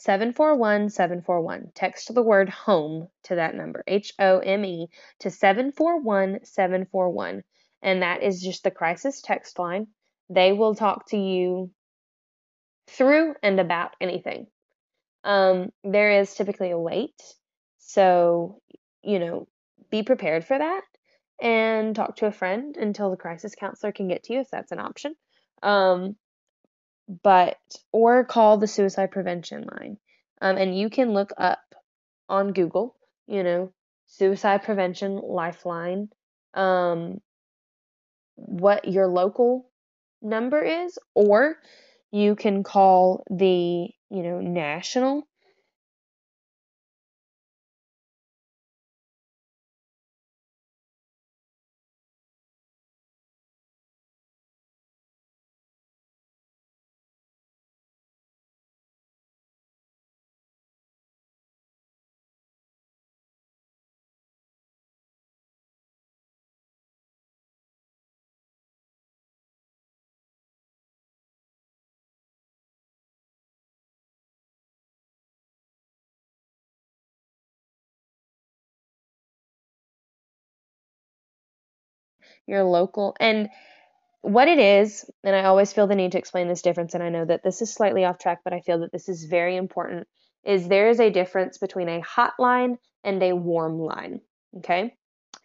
741 0.00 0.88
741. 0.88 1.72
Text 1.74 2.14
the 2.14 2.22
word 2.22 2.48
home 2.48 3.08
to 3.24 3.34
that 3.34 3.54
number, 3.54 3.84
H 3.86 4.14
O 4.18 4.38
M 4.38 4.64
E, 4.64 4.88
to 5.18 5.30
741 5.30 6.40
741. 6.42 7.42
And 7.82 8.00
that 8.00 8.22
is 8.22 8.40
just 8.40 8.64
the 8.64 8.70
crisis 8.70 9.20
text 9.20 9.58
line. 9.58 9.88
They 10.30 10.52
will 10.52 10.74
talk 10.74 11.10
to 11.10 11.18
you 11.18 11.70
through 12.88 13.34
and 13.42 13.60
about 13.60 13.94
anything. 14.00 14.46
Um, 15.22 15.68
there 15.84 16.18
is 16.20 16.34
typically 16.34 16.70
a 16.70 16.78
wait. 16.78 17.20
So, 17.76 18.62
you 19.02 19.18
know, 19.18 19.48
be 19.90 20.02
prepared 20.02 20.46
for 20.46 20.56
that 20.56 20.80
and 21.42 21.94
talk 21.94 22.16
to 22.16 22.26
a 22.26 22.32
friend 22.32 22.74
until 22.78 23.10
the 23.10 23.18
crisis 23.18 23.54
counselor 23.54 23.92
can 23.92 24.08
get 24.08 24.22
to 24.24 24.32
you 24.32 24.40
if 24.40 24.50
that's 24.50 24.72
an 24.72 24.80
option. 24.80 25.14
Um, 25.62 26.16
but 27.22 27.58
or 27.92 28.24
call 28.24 28.58
the 28.58 28.66
suicide 28.66 29.10
prevention 29.10 29.66
line. 29.70 29.98
Um, 30.40 30.56
and 30.56 30.78
you 30.78 30.88
can 30.88 31.12
look 31.12 31.32
up 31.36 31.60
on 32.28 32.52
Google, 32.52 32.96
you 33.26 33.42
know, 33.42 33.72
suicide 34.06 34.62
prevention 34.62 35.20
lifeline, 35.22 36.08
um, 36.54 37.20
what 38.36 38.88
your 38.88 39.08
local 39.08 39.70
number 40.22 40.62
is, 40.62 40.98
or 41.14 41.56
you 42.10 42.34
can 42.36 42.62
call 42.62 43.24
the, 43.30 43.88
you 44.10 44.22
know, 44.22 44.40
national 44.40 45.26
your 82.50 82.64
local 82.64 83.16
and 83.18 83.48
what 84.22 84.48
it 84.48 84.58
is, 84.58 85.08
and 85.24 85.34
I 85.34 85.44
always 85.44 85.72
feel 85.72 85.86
the 85.86 85.94
need 85.94 86.12
to 86.12 86.18
explain 86.18 86.48
this 86.48 86.60
difference, 86.60 86.92
and 86.92 87.02
I 87.02 87.08
know 87.08 87.24
that 87.24 87.42
this 87.42 87.62
is 87.62 87.72
slightly 87.72 88.04
off 88.04 88.18
track, 88.18 88.40
but 88.44 88.52
I 88.52 88.60
feel 88.60 88.80
that 88.80 88.92
this 88.92 89.08
is 89.08 89.24
very 89.24 89.56
important, 89.56 90.06
is 90.44 90.68
there 90.68 90.90
is 90.90 91.00
a 91.00 91.10
difference 91.10 91.56
between 91.56 91.88
a 91.88 92.02
hotline 92.02 92.76
and 93.02 93.22
a 93.22 93.34
warm 93.34 93.78
line. 93.78 94.20
Okay? 94.58 94.94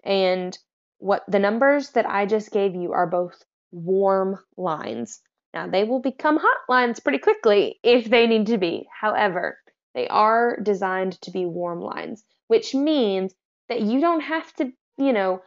And 0.03 0.57
what 0.97 1.23
the 1.27 1.39
numbers 1.39 1.91
that 1.91 2.05
I 2.05 2.25
just 2.25 2.51
gave 2.51 2.75
you 2.75 2.91
are 2.91 3.07
both 3.07 3.41
warm 3.71 4.39
lines. 4.57 5.21
Now, 5.53 5.67
they 5.67 5.85
will 5.85 6.01
become 6.01 6.39
hotlines 6.39 7.01
pretty 7.01 7.19
quickly 7.19 7.79
if 7.81 8.09
they 8.09 8.27
need 8.27 8.47
to 8.47 8.57
be. 8.57 8.87
However, 8.99 9.57
they 9.93 10.07
are 10.07 10.59
designed 10.61 11.21
to 11.21 11.31
be 11.31 11.45
warm 11.45 11.79
lines, 11.79 12.23
which 12.47 12.75
means 12.75 13.33
that 13.69 13.81
you 13.81 14.01
don't 14.01 14.21
have 14.21 14.51
to, 14.55 14.71
you 14.97 15.13
know, 15.13 15.41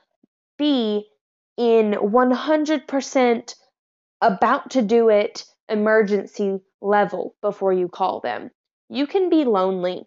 be 0.57 1.07
in 1.59 1.93
100% 1.93 3.55
about 4.21 4.71
to 4.71 4.83
do 4.83 5.09
it 5.09 5.45
emergency 5.69 6.61
level 6.81 7.35
before 7.43 7.73
you 7.73 7.89
call 7.89 8.21
them. 8.21 8.51
You 8.89 9.07
can 9.07 9.29
be 9.29 9.45
lonely 9.45 10.07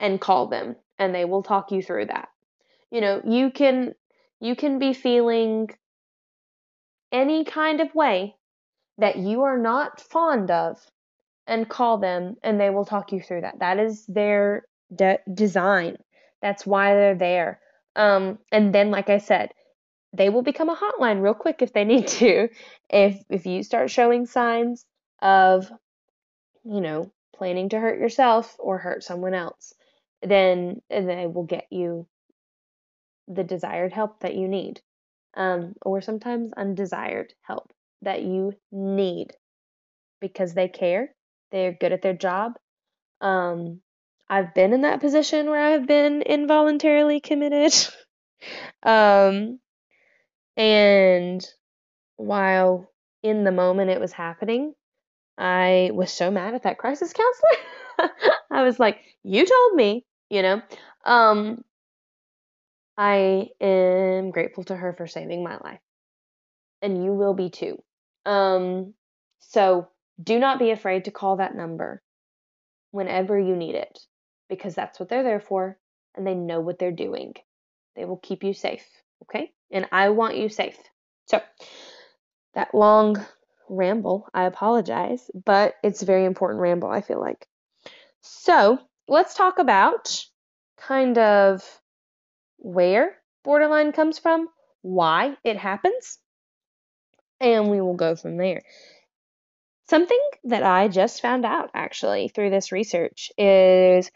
and 0.00 0.20
call 0.20 0.48
them 0.48 0.76
and 0.98 1.14
they 1.14 1.24
will 1.24 1.42
talk 1.42 1.70
you 1.70 1.80
through 1.80 2.06
that. 2.06 2.28
You 2.90 3.00
know, 3.00 3.22
you 3.24 3.50
can 3.50 3.94
you 4.40 4.56
can 4.56 4.78
be 4.78 4.92
feeling 4.92 5.70
any 7.12 7.44
kind 7.44 7.80
of 7.80 7.94
way 7.94 8.34
that 8.98 9.16
you 9.16 9.42
are 9.42 9.58
not 9.58 10.00
fond 10.00 10.50
of 10.50 10.78
and 11.46 11.68
call 11.68 11.98
them 11.98 12.36
and 12.42 12.60
they 12.60 12.70
will 12.70 12.84
talk 12.84 13.12
you 13.12 13.20
through 13.20 13.42
that. 13.42 13.60
That 13.60 13.78
is 13.78 14.04
their 14.06 14.64
de- 14.94 15.20
design. 15.32 15.98
That's 16.42 16.66
why 16.66 16.94
they're 16.94 17.14
there. 17.14 17.60
Um, 17.96 18.38
and 18.52 18.72
then, 18.72 18.90
like 18.90 19.08
I 19.08 19.18
said, 19.18 19.50
they 20.12 20.30
will 20.30 20.42
become 20.42 20.68
a 20.68 20.76
hotline 20.76 21.22
real 21.22 21.34
quick 21.34 21.62
if 21.62 21.72
they 21.72 21.84
need 21.84 22.08
to. 22.08 22.48
If 22.88 23.22
if 23.28 23.46
you 23.46 23.62
start 23.62 23.90
showing 23.90 24.26
signs 24.26 24.84
of, 25.20 25.70
you 26.64 26.80
know, 26.80 27.12
planning 27.34 27.68
to 27.70 27.78
hurt 27.78 27.98
yourself 27.98 28.56
or 28.58 28.78
hurt 28.78 29.04
someone 29.04 29.34
else, 29.34 29.74
then 30.22 30.80
they 30.90 31.26
will 31.26 31.44
get 31.44 31.66
you 31.70 32.06
the 33.28 33.44
desired 33.44 33.92
help 33.92 34.20
that 34.20 34.34
you 34.34 34.48
need, 34.48 34.80
um, 35.34 35.74
or 35.82 36.00
sometimes 36.00 36.52
undesired 36.56 37.34
help 37.42 37.72
that 38.02 38.22
you 38.22 38.54
need 38.72 39.32
because 40.20 40.54
they 40.54 40.68
care, 40.68 41.14
they're 41.52 41.72
good 41.72 41.92
at 41.92 42.02
their 42.02 42.14
job. 42.14 42.54
Um, 43.20 43.80
I've 44.30 44.54
been 44.54 44.72
in 44.72 44.82
that 44.82 45.00
position 45.00 45.48
where 45.48 45.62
I've 45.62 45.86
been 45.86 46.22
involuntarily 46.22 47.20
committed. 47.20 47.74
um, 48.82 49.58
and 50.58 51.46
while 52.16 52.90
in 53.22 53.44
the 53.44 53.52
moment 53.52 53.90
it 53.90 54.00
was 54.00 54.12
happening, 54.12 54.74
I 55.38 55.90
was 55.94 56.12
so 56.12 56.30
mad 56.30 56.54
at 56.54 56.64
that 56.64 56.78
crisis 56.78 57.12
counselor. 57.14 58.12
I 58.50 58.62
was 58.64 58.78
like, 58.78 58.98
"You 59.22 59.46
told 59.46 59.74
me," 59.74 60.04
you 60.28 60.42
know. 60.42 60.60
Um, 61.04 61.64
I 62.96 63.50
am 63.60 64.32
grateful 64.32 64.64
to 64.64 64.76
her 64.76 64.92
for 64.92 65.06
saving 65.06 65.44
my 65.44 65.56
life, 65.58 65.80
and 66.82 67.04
you 67.04 67.12
will 67.12 67.34
be 67.34 67.50
too. 67.50 67.80
Um, 68.26 68.94
so 69.38 69.88
do 70.20 70.40
not 70.40 70.58
be 70.58 70.72
afraid 70.72 71.04
to 71.04 71.12
call 71.12 71.36
that 71.36 71.54
number 71.54 72.02
whenever 72.90 73.38
you 73.38 73.54
need 73.54 73.76
it, 73.76 74.00
because 74.48 74.74
that's 74.74 74.98
what 74.98 75.08
they're 75.08 75.22
there 75.22 75.40
for, 75.40 75.78
and 76.16 76.26
they 76.26 76.34
know 76.34 76.58
what 76.58 76.80
they're 76.80 76.90
doing. 76.90 77.34
They 77.94 78.04
will 78.04 78.16
keep 78.16 78.42
you 78.42 78.54
safe, 78.54 78.86
okay? 79.24 79.52
And 79.70 79.86
I 79.92 80.10
want 80.10 80.36
you 80.36 80.48
safe. 80.48 80.76
So 81.26 81.40
that 82.54 82.74
long 82.74 83.24
ramble. 83.68 84.26
I 84.32 84.44
apologize, 84.44 85.30
but 85.34 85.74
it's 85.82 86.02
a 86.02 86.06
very 86.06 86.24
important 86.24 86.60
ramble, 86.60 86.90
I 86.90 87.00
feel 87.00 87.20
like. 87.20 87.46
So 88.20 88.78
let's 89.06 89.34
talk 89.34 89.58
about 89.58 90.24
kind 90.78 91.18
of 91.18 91.62
where 92.58 93.16
borderline 93.44 93.92
comes 93.92 94.18
from, 94.18 94.48
why 94.82 95.36
it 95.44 95.56
happens, 95.56 96.18
and 97.40 97.70
we 97.70 97.80
will 97.80 97.94
go 97.94 98.16
from 98.16 98.36
there. 98.36 98.62
Something 99.88 100.20
that 100.44 100.62
I 100.62 100.88
just 100.88 101.22
found 101.22 101.46
out 101.46 101.70
actually 101.74 102.28
through 102.28 102.50
this 102.50 102.72
research 102.72 103.30
is 103.38 104.10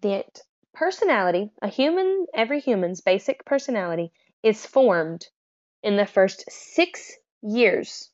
that 0.00 0.40
personality, 0.74 1.50
a 1.60 1.68
human, 1.68 2.26
every 2.34 2.60
human's 2.60 3.02
basic 3.02 3.44
personality, 3.44 4.12
is 4.42 4.66
formed 4.66 5.26
in 5.82 5.96
the 5.96 6.06
first 6.06 6.44
six 6.50 7.12
years 7.42 8.10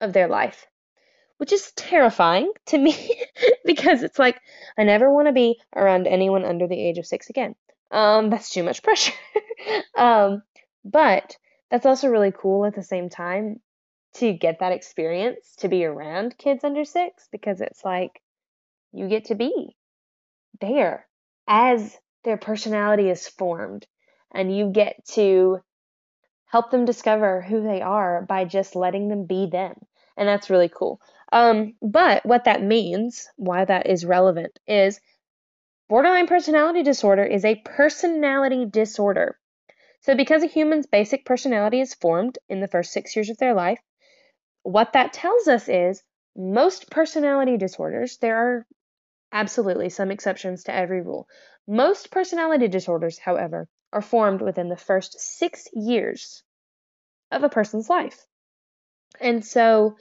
of 0.00 0.12
their 0.12 0.28
life, 0.28 0.66
which 1.38 1.52
is 1.52 1.72
terrifying 1.72 2.52
to 2.66 2.78
me 2.78 3.22
because 3.64 4.02
it's 4.02 4.18
like 4.18 4.40
I 4.76 4.84
never 4.84 5.12
want 5.12 5.28
to 5.28 5.32
be 5.32 5.60
around 5.74 6.06
anyone 6.06 6.44
under 6.44 6.66
the 6.66 6.80
age 6.80 6.98
of 6.98 7.06
six 7.06 7.30
again. 7.30 7.54
Um, 7.90 8.30
that's 8.30 8.50
too 8.50 8.62
much 8.62 8.82
pressure. 8.82 9.14
um, 9.96 10.42
but 10.84 11.36
that's 11.70 11.86
also 11.86 12.08
really 12.08 12.32
cool 12.32 12.64
at 12.64 12.74
the 12.74 12.82
same 12.82 13.08
time 13.08 13.60
to 14.14 14.32
get 14.32 14.60
that 14.60 14.72
experience 14.72 15.54
to 15.58 15.68
be 15.68 15.84
around 15.84 16.36
kids 16.38 16.64
under 16.64 16.84
six 16.84 17.28
because 17.30 17.60
it's 17.60 17.84
like 17.84 18.20
you 18.92 19.08
get 19.08 19.26
to 19.26 19.34
be 19.34 19.76
there 20.60 21.06
as 21.46 21.96
their 22.24 22.36
personality 22.36 23.08
is 23.10 23.28
formed 23.28 23.86
and 24.32 24.54
you 24.54 24.70
get 24.70 25.04
to 25.06 25.60
help 26.48 26.70
them 26.70 26.84
discover 26.84 27.42
who 27.42 27.62
they 27.62 27.82
are 27.82 28.22
by 28.22 28.44
just 28.44 28.74
letting 28.74 29.08
them 29.08 29.26
be 29.26 29.46
them. 29.46 29.74
And 30.16 30.28
that's 30.28 30.50
really 30.50 30.70
cool. 30.74 31.00
Um, 31.32 31.74
but 31.82 32.24
what 32.24 32.44
that 32.44 32.62
means, 32.62 33.28
why 33.36 33.64
that 33.64 33.86
is 33.86 34.04
relevant, 34.04 34.58
is 34.66 35.00
borderline 35.88 36.26
personality 36.26 36.82
disorder 36.82 37.24
is 37.24 37.44
a 37.44 37.62
personality 37.64 38.66
disorder. 38.66 39.38
So, 40.00 40.14
because 40.14 40.42
a 40.42 40.46
human's 40.46 40.86
basic 40.86 41.24
personality 41.24 41.80
is 41.80 41.94
formed 41.94 42.38
in 42.48 42.60
the 42.60 42.68
first 42.68 42.92
six 42.92 43.14
years 43.14 43.30
of 43.30 43.38
their 43.38 43.54
life, 43.54 43.80
what 44.62 44.92
that 44.94 45.12
tells 45.12 45.48
us 45.48 45.68
is 45.68 46.02
most 46.36 46.90
personality 46.90 47.56
disorders, 47.56 48.16
there 48.18 48.36
are 48.36 48.66
absolutely 49.32 49.90
some 49.90 50.10
exceptions 50.10 50.64
to 50.64 50.74
every 50.74 51.02
rule. 51.02 51.28
Most 51.66 52.10
personality 52.10 52.68
disorders, 52.68 53.18
however, 53.18 53.68
are 53.92 54.02
formed 54.02 54.40
within 54.40 54.68
the 54.68 54.76
first 54.76 55.18
six 55.20 55.68
years 55.72 56.42
of 57.30 57.42
a 57.42 57.48
person's 57.48 57.88
life. 57.88 58.26
And 59.20 59.44
so 59.44 59.96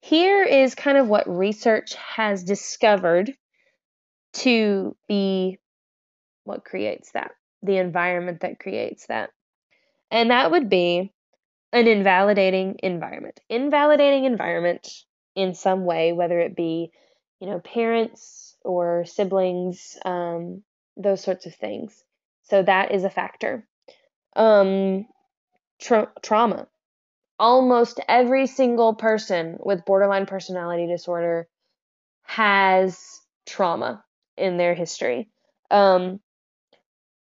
here 0.00 0.42
is 0.42 0.74
kind 0.74 0.98
of 0.98 1.08
what 1.08 1.28
research 1.28 1.94
has 1.94 2.44
discovered 2.44 3.32
to 4.34 4.96
be 5.08 5.58
what 6.44 6.64
creates 6.64 7.12
that, 7.12 7.32
the 7.62 7.78
environment 7.78 8.40
that 8.40 8.58
creates 8.58 9.06
that. 9.06 9.30
And 10.10 10.30
that 10.30 10.50
would 10.50 10.68
be 10.68 11.12
an 11.72 11.86
invalidating 11.88 12.76
environment. 12.82 13.40
Invalidating 13.48 14.24
environment 14.24 14.88
in 15.34 15.54
some 15.54 15.84
way, 15.84 16.12
whether 16.12 16.38
it 16.38 16.54
be, 16.54 16.90
you 17.40 17.48
know, 17.48 17.58
parents 17.58 18.56
or 18.62 19.04
siblings, 19.06 19.96
um, 20.04 20.62
those 20.96 21.22
sorts 21.22 21.46
of 21.46 21.54
things. 21.54 22.04
So 22.44 22.62
that 22.62 22.92
is 22.92 23.04
a 23.04 23.10
factor. 23.10 23.66
Um, 24.36 25.06
tra- 25.80 26.12
trauma. 26.22 26.68
Almost 27.38 28.00
every 28.08 28.46
single 28.46 28.94
person 28.94 29.58
with 29.60 29.84
borderline 29.84 30.26
personality 30.26 30.86
disorder 30.86 31.48
has 32.22 33.20
trauma 33.46 34.04
in 34.36 34.56
their 34.56 34.74
history. 34.74 35.28
Um, 35.70 36.20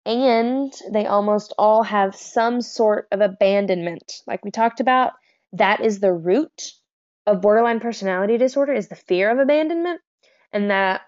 and 0.07 0.73
they 0.93 1.07
almost 1.07 1.53
all 1.59 1.83
have 1.83 2.17
some 2.17 2.61
sort 2.61 3.07
of 3.13 3.21
abandonment. 3.21 4.13
Like 4.27 4.45
we 4.45 4.51
talked 4.51 4.81
about, 4.81 5.13
that 5.53 5.81
is 5.81 6.01
the 6.01 6.13
root 6.13 6.73
of 7.27 7.41
borderline 7.41 7.81
personality 7.81 8.39
disorder 8.39 8.73
is 8.73 8.89
the 8.89 8.97
fear 8.97 9.31
of 9.31 9.39
abandonment 9.39 10.01
and 10.53 10.71
that 10.71 11.03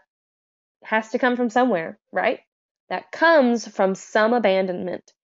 has 0.85 1.11
to 1.11 1.19
come 1.19 1.37
from 1.37 1.51
somewhere, 1.51 1.99
right? 2.13 2.41
That 2.93 3.11
comes 3.11 3.67
from 3.67 3.95
some 3.95 4.35
abandonment 4.35 5.15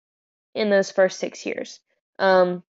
in 0.55 0.71
those 0.71 0.91
first 0.91 1.21
6 1.21 1.45
years. 1.45 1.81
Um, 2.19 2.63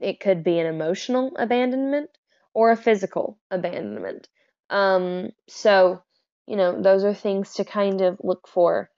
it 0.00 0.20
could 0.20 0.42
be 0.42 0.58
an 0.58 0.64
emotional 0.64 1.36
abandonment 1.36 2.08
or 2.54 2.70
a 2.70 2.78
physical 2.78 3.38
abandonment. 3.50 4.26
Um, 4.70 5.32
so, 5.48 6.02
you 6.46 6.56
know, 6.56 6.80
those 6.80 7.04
are 7.04 7.12
things 7.12 7.52
to 7.56 7.66
kind 7.66 8.00
of 8.00 8.18
look 8.24 8.48
for. 8.48 8.90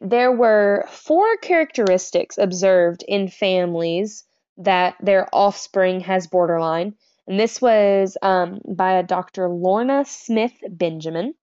There 0.00 0.32
were 0.32 0.84
four 0.88 1.36
characteristics 1.36 2.36
observed 2.36 3.04
in 3.06 3.28
families 3.28 4.24
that 4.56 4.96
their 5.00 5.28
offspring 5.32 6.00
has 6.00 6.26
borderline. 6.26 6.96
And 7.28 7.38
this 7.38 7.62
was 7.62 8.16
um, 8.20 8.60
by 8.66 8.94
a 8.94 9.04
Dr. 9.04 9.48
Lorna 9.48 10.04
Smith 10.06 10.54
Benjamin. 10.68 11.34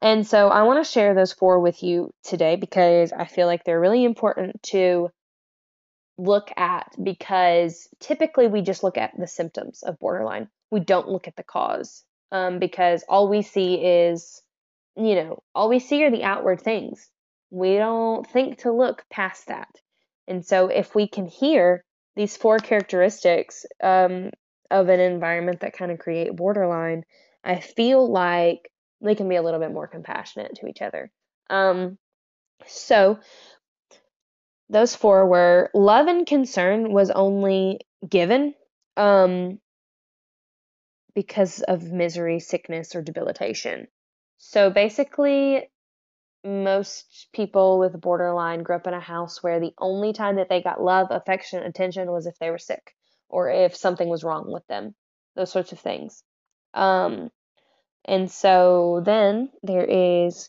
And 0.00 0.26
so 0.26 0.48
I 0.48 0.62
want 0.62 0.84
to 0.84 0.90
share 0.90 1.14
those 1.14 1.32
four 1.32 1.60
with 1.60 1.82
you 1.82 2.12
today 2.22 2.56
because 2.56 3.12
I 3.12 3.24
feel 3.24 3.46
like 3.46 3.64
they're 3.64 3.80
really 3.80 4.04
important 4.04 4.62
to 4.64 5.10
look 6.16 6.50
at 6.56 6.94
because 7.02 7.88
typically 8.00 8.48
we 8.48 8.60
just 8.60 8.82
look 8.82 8.98
at 8.98 9.12
the 9.18 9.26
symptoms 9.26 9.82
of 9.82 9.98
borderline. 9.98 10.48
We 10.70 10.80
don't 10.80 11.08
look 11.08 11.26
at 11.26 11.36
the 11.36 11.42
cause 11.42 12.04
um, 12.30 12.58
because 12.58 13.04
all 13.08 13.28
we 13.28 13.42
see 13.42 13.74
is, 13.74 14.42
you 14.96 15.14
know, 15.14 15.42
all 15.54 15.68
we 15.68 15.78
see 15.78 16.04
are 16.04 16.10
the 16.10 16.24
outward 16.24 16.60
things. 16.60 17.10
We 17.50 17.76
don't 17.76 18.26
think 18.26 18.58
to 18.58 18.72
look 18.72 19.04
past 19.10 19.46
that. 19.48 19.68
And 20.26 20.44
so 20.44 20.68
if 20.68 20.94
we 20.94 21.08
can 21.08 21.26
hear 21.26 21.82
these 22.14 22.36
four 22.36 22.58
characteristics 22.58 23.64
um, 23.82 24.30
of 24.70 24.88
an 24.88 25.00
environment 25.00 25.60
that 25.60 25.72
kind 25.72 25.90
of 25.90 25.98
create 25.98 26.36
borderline, 26.36 27.04
I 27.42 27.60
feel 27.60 28.10
like 28.10 28.70
they 29.00 29.14
can 29.14 29.28
be 29.28 29.36
a 29.36 29.42
little 29.42 29.60
bit 29.60 29.72
more 29.72 29.86
compassionate 29.86 30.56
to 30.56 30.66
each 30.66 30.82
other. 30.82 31.10
Um, 31.50 31.98
so 32.66 33.18
those 34.68 34.94
four 34.94 35.26
were 35.26 35.70
love 35.74 36.06
and 36.08 36.26
concern 36.26 36.92
was 36.92 37.10
only 37.10 37.80
given 38.08 38.54
um, 38.96 39.60
because 41.14 41.62
of 41.62 41.90
misery, 41.90 42.40
sickness, 42.40 42.94
or 42.94 43.02
debilitation. 43.02 43.88
So 44.38 44.70
basically, 44.70 45.68
most 46.44 47.28
people 47.32 47.78
with 47.78 48.00
borderline 48.00 48.62
grew 48.62 48.76
up 48.76 48.86
in 48.86 48.94
a 48.94 49.00
house 49.00 49.42
where 49.42 49.58
the 49.58 49.72
only 49.78 50.12
time 50.12 50.36
that 50.36 50.48
they 50.48 50.62
got 50.62 50.82
love, 50.82 51.08
affection, 51.10 51.62
attention 51.62 52.10
was 52.10 52.26
if 52.26 52.38
they 52.38 52.50
were 52.50 52.58
sick 52.58 52.94
or 53.28 53.50
if 53.50 53.76
something 53.76 54.08
was 54.08 54.24
wrong 54.24 54.50
with 54.50 54.66
them, 54.68 54.94
those 55.34 55.50
sorts 55.50 55.72
of 55.72 55.80
things. 55.80 56.22
Um, 56.74 57.30
and 58.08 58.30
so 58.30 59.02
then 59.04 59.50
there 59.62 59.84
is 59.84 60.48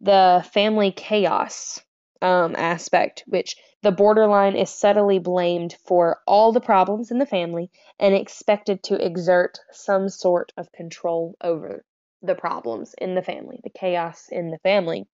the 0.00 0.44
family 0.52 0.90
chaos 0.90 1.78
um, 2.22 2.56
aspect, 2.56 3.22
which 3.26 3.56
the 3.82 3.92
borderline 3.92 4.56
is 4.56 4.70
subtly 4.70 5.18
blamed 5.18 5.76
for 5.84 6.20
all 6.26 6.52
the 6.52 6.60
problems 6.60 7.10
in 7.10 7.18
the 7.18 7.26
family 7.26 7.70
and 7.98 8.14
expected 8.14 8.82
to 8.84 9.04
exert 9.04 9.58
some 9.72 10.08
sort 10.08 10.52
of 10.56 10.72
control 10.72 11.34
over 11.42 11.84
the 12.22 12.34
problems 12.34 12.94
in 12.98 13.14
the 13.14 13.22
family, 13.22 13.60
the 13.62 13.70
chaos 13.70 14.28
in 14.30 14.50
the 14.50 14.58
family. 14.58 15.06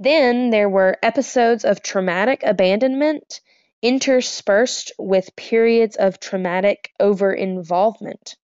Then 0.00 0.50
there 0.50 0.68
were 0.68 0.98
episodes 1.02 1.64
of 1.64 1.82
traumatic 1.82 2.42
abandonment 2.44 3.40
interspersed 3.82 4.92
with 4.98 5.36
periods 5.36 5.96
of 5.96 6.18
traumatic 6.18 6.90
over 6.98 7.32
involvement. 7.32 8.36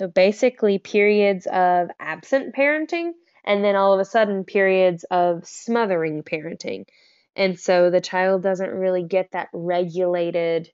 So 0.00 0.08
basically, 0.08 0.78
periods 0.78 1.46
of 1.46 1.90
absent 2.00 2.54
parenting 2.54 3.10
and 3.44 3.62
then 3.62 3.76
all 3.76 3.92
of 3.92 4.00
a 4.00 4.06
sudden 4.06 4.44
periods 4.44 5.04
of 5.10 5.46
smothering 5.46 6.22
parenting. 6.22 6.86
And 7.36 7.60
so 7.60 7.90
the 7.90 8.00
child 8.00 8.42
doesn't 8.42 8.70
really 8.70 9.02
get 9.02 9.32
that 9.32 9.48
regulated 9.52 10.70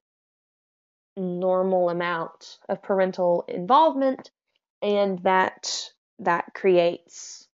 normal 1.16 1.90
amount 1.90 2.58
of 2.68 2.84
parental 2.84 3.44
involvement 3.48 4.30
and 4.80 5.18
that 5.24 5.90
that 6.20 6.54
creates 6.54 7.48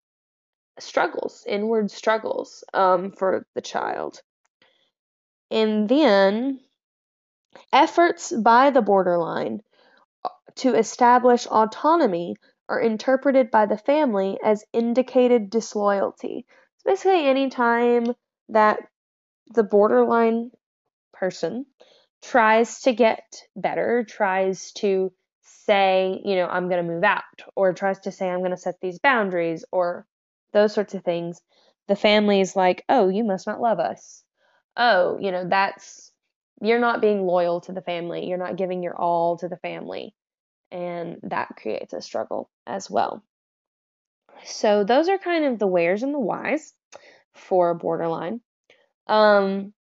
struggles, 0.79 1.43
inward 1.49 1.91
struggles 1.91 2.65
um, 2.75 3.13
for 3.13 3.47
the 3.55 3.63
child. 3.63 4.21
And 5.51 5.89
then 5.89 6.61
efforts 7.73 8.31
by 8.31 8.69
the 8.69 8.83
borderline 8.83 9.63
to 10.57 10.75
establish 10.75 11.47
autonomy 11.47 12.37
are 12.69 12.81
interpreted 12.81 13.51
by 13.51 13.67
the 13.67 13.77
family 13.77 14.39
as 14.43 14.65
indicated 14.73 15.51
disloyalty. 15.51 16.47
So 16.79 16.91
basically, 16.91 17.27
any 17.27 17.51
time 17.51 18.07
that 18.49 18.81
the 19.55 19.63
borderline 19.63 20.51
person 21.13 21.67
tries 22.23 22.81
to 22.83 22.93
get 22.93 23.23
better, 23.57 24.05
tries 24.09 24.73
to 24.73 25.13
say, 25.43 26.21
you 26.25 26.37
know, 26.37 26.47
I'm 26.47 26.69
going 26.69 26.85
to 26.85 26.93
move 26.93 27.05
out, 27.05 27.23
or 27.57 27.73
tries 27.73 28.01
to 28.01 28.13
say, 28.13 28.29
I'm 28.29 28.41
going 28.41 28.53
to 28.53 28.57
set 28.57 28.77
these 28.81 28.99
boundaries, 28.99 29.65
or 29.73 30.07
those 30.53 30.73
sorts 30.73 30.95
of 30.95 31.05
things, 31.05 31.41
the 31.89 31.97
family 31.97 32.41
is 32.41 32.57
like, 32.57 32.85
oh, 32.89 33.09
you 33.09 33.25
must 33.25 33.47
not 33.47 33.61
love 33.61 33.81
us. 33.81 34.23
Oh, 34.77 35.19
you 35.21 35.33
know, 35.33 35.49
that's, 35.49 36.13
you're 36.61 36.79
not 36.79 37.01
being 37.01 37.27
loyal 37.27 37.61
to 37.63 37.73
the 37.73 37.83
family. 37.83 38.27
You're 38.27 38.39
not 38.39 38.57
giving 38.57 38.83
your 38.83 38.97
all 38.97 39.37
to 39.39 39.49
the 39.49 39.57
family 39.57 40.15
and 40.73 41.19
that 41.23 41.51
creates 41.57 41.93
a 41.93 42.01
struggle 42.01 42.51
as 42.67 42.91
well. 42.91 43.23
So 44.45 44.83
those 44.83 45.09
are 45.09 45.19
kind 45.19 45.45
of 45.45 45.59
the 45.59 45.67
wheres 45.67 46.03
and 46.03 46.15
the 46.15 46.19
whys 46.19 46.73
for 47.35 47.75
borderline. 47.75 48.41
Um, 49.07 49.73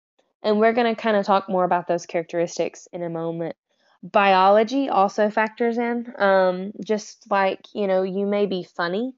and 0.43 0.59
we're 0.59 0.74
going 0.74 0.95
to 0.95 1.01
kind 1.01 1.16
of 1.16 1.24
talk 1.24 1.49
more 1.49 1.64
about 1.64 1.88
those 1.88 2.07
characteristics 2.07 2.86
in 2.93 3.03
a 3.03 3.09
moment. 3.09 3.57
Biology 4.03 4.88
also 4.88 5.30
factors 5.30 5.78
in. 5.78 6.12
Um, 6.18 6.72
just 6.84 7.30
like, 7.30 7.61
you 7.74 7.86
know, 7.86 8.03
you 8.03 8.26
may 8.26 8.47
be 8.47 8.64
funny 8.76 9.14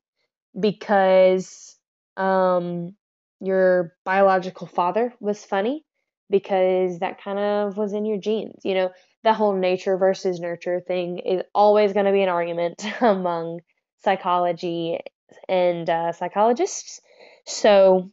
because 0.58 1.76
um, 2.16 2.94
your 3.40 3.94
biological 4.04 4.66
father 4.66 5.12
was 5.20 5.44
funny 5.44 5.84
because 6.30 7.00
that 7.00 7.22
kind 7.22 7.38
of 7.38 7.76
was 7.76 7.92
in 7.92 8.04
your 8.04 8.18
genes. 8.18 8.60
You 8.62 8.74
know, 8.74 8.90
the 9.24 9.32
whole 9.32 9.54
nature 9.54 9.96
versus 9.96 10.38
nurture 10.38 10.80
thing 10.80 11.18
is 11.18 11.42
always 11.54 11.92
going 11.94 12.06
to 12.06 12.12
be 12.12 12.22
an 12.22 12.28
argument 12.28 12.84
among 13.00 13.60
psychology 14.04 15.00
and 15.48 15.88
uh, 15.88 16.12
psychologists. 16.12 17.00
So 17.46 18.10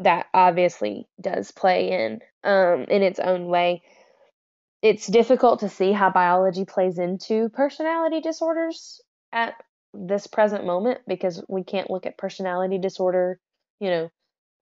that 0.00 0.26
obviously 0.32 1.06
does 1.20 1.50
play 1.52 1.92
in 1.92 2.20
um, 2.42 2.86
in 2.88 3.02
its 3.02 3.20
own 3.20 3.46
way. 3.46 3.82
It's 4.82 5.06
difficult 5.06 5.60
to 5.60 5.68
see 5.68 5.92
how 5.92 6.10
biology 6.10 6.64
plays 6.64 6.98
into 6.98 7.50
personality 7.50 8.22
disorders 8.22 9.02
at 9.30 9.54
this 9.92 10.26
present 10.26 10.64
moment 10.64 11.00
because 11.06 11.44
we 11.48 11.64
can't 11.64 11.90
look 11.90 12.06
at 12.06 12.16
personality 12.16 12.78
disorder, 12.78 13.38
you 13.78 13.90
know, 13.90 14.10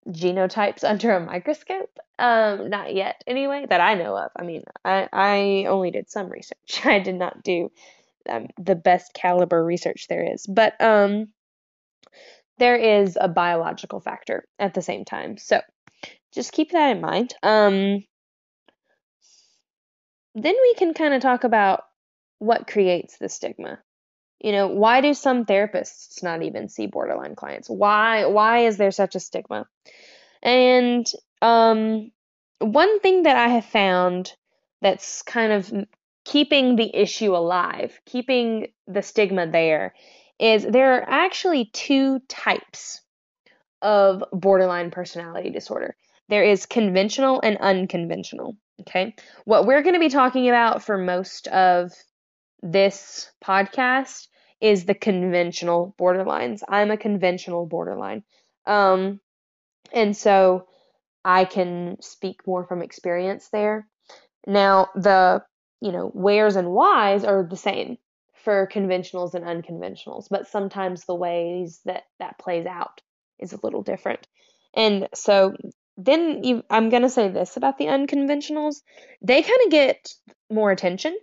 genotypes 0.06 0.84
under 0.88 1.12
a 1.12 1.24
microscope. 1.24 1.98
Um, 2.18 2.70
not 2.70 2.94
yet, 2.94 3.22
anyway, 3.26 3.66
that 3.68 3.80
I 3.80 3.94
know 3.94 4.16
of. 4.16 4.30
I 4.36 4.42
mean, 4.42 4.64
I, 4.84 5.08
I 5.12 5.66
only 5.68 5.90
did 5.90 6.10
some 6.10 6.28
research. 6.28 6.80
I 6.84 6.98
did 6.98 7.14
not 7.14 7.42
do 7.42 7.70
um, 8.28 8.48
the 8.58 8.74
best 8.74 9.14
caliber 9.14 9.64
research 9.64 10.06
there 10.08 10.32
is. 10.32 10.46
But 10.46 10.80
um, 10.80 11.28
there 12.58 12.76
is 12.76 13.16
a 13.20 13.28
biological 13.28 14.00
factor 14.00 14.44
at 14.58 14.74
the 14.74 14.82
same 14.82 15.04
time. 15.04 15.38
So 15.38 15.60
just 16.32 16.52
keep 16.52 16.72
that 16.72 16.90
in 16.90 17.00
mind. 17.00 17.34
Um, 17.42 18.04
then 20.34 20.54
we 20.62 20.74
can 20.74 20.94
kind 20.94 21.14
of 21.14 21.22
talk 21.22 21.44
about 21.44 21.82
what 22.38 22.66
creates 22.66 23.18
the 23.18 23.28
stigma. 23.28 23.78
You 24.40 24.52
know, 24.52 24.68
why 24.68 25.00
do 25.00 25.14
some 25.14 25.44
therapists 25.44 26.22
not 26.22 26.42
even 26.42 26.68
see 26.68 26.86
borderline 26.86 27.34
clients? 27.34 27.68
Why 27.68 28.26
why 28.26 28.66
is 28.66 28.76
there 28.76 28.92
such 28.92 29.14
a 29.14 29.20
stigma? 29.20 29.66
And 30.42 31.06
um, 31.42 32.10
one 32.60 33.00
thing 33.00 33.24
that 33.24 33.36
I 33.36 33.48
have 33.48 33.64
found 33.64 34.32
that's 34.80 35.22
kind 35.22 35.52
of 35.52 35.72
keeping 36.24 36.76
the 36.76 36.94
issue 36.94 37.34
alive, 37.34 37.98
keeping 38.06 38.68
the 38.86 39.02
stigma 39.02 39.50
there, 39.50 39.94
is 40.38 40.64
there 40.64 40.94
are 40.94 41.08
actually 41.08 41.66
two 41.72 42.20
types 42.28 43.00
of 43.82 44.22
borderline 44.32 44.90
personality 44.90 45.50
disorder. 45.50 45.96
There 46.28 46.44
is 46.44 46.66
conventional 46.66 47.40
and 47.42 47.56
unconventional. 47.58 48.56
Okay. 48.82 49.14
What 49.44 49.66
we're 49.66 49.82
going 49.82 49.94
to 49.94 50.00
be 50.00 50.08
talking 50.08 50.48
about 50.48 50.82
for 50.82 50.98
most 50.98 51.48
of 51.48 51.92
this 52.62 53.30
podcast 53.44 54.28
is 54.60 54.84
the 54.84 54.94
conventional 54.94 55.94
borderlines. 55.98 56.62
I'm 56.68 56.90
a 56.90 56.96
conventional 56.96 57.66
borderline. 57.66 58.24
Um, 58.66 59.20
and 59.92 60.16
so 60.16 60.66
I 61.24 61.44
can 61.44 61.96
speak 62.00 62.46
more 62.46 62.64
from 62.64 62.82
experience 62.82 63.48
there. 63.50 63.86
Now, 64.46 64.88
the, 64.94 65.42
you 65.80 65.92
know, 65.92 66.10
wheres 66.14 66.56
and 66.56 66.70
whys 66.70 67.24
are 67.24 67.46
the 67.48 67.56
same 67.56 67.98
for 68.34 68.68
conventionals 68.72 69.34
and 69.34 69.44
unconventionals, 69.44 70.26
but 70.30 70.48
sometimes 70.48 71.04
the 71.04 71.14
ways 71.14 71.80
that 71.84 72.04
that 72.18 72.38
plays 72.38 72.66
out 72.66 73.02
is 73.38 73.52
a 73.52 73.58
little 73.62 73.82
different. 73.82 74.26
And 74.74 75.08
so 75.14 75.54
then 75.96 76.44
you, 76.44 76.62
I'm 76.70 76.88
going 76.88 77.02
to 77.02 77.08
say 77.08 77.28
this 77.28 77.56
about 77.56 77.78
the 77.78 77.86
unconventionals. 77.86 78.76
They 79.20 79.42
kind 79.42 79.60
of 79.64 79.70
get 79.70 80.08
more 80.50 80.70
attention 80.70 81.16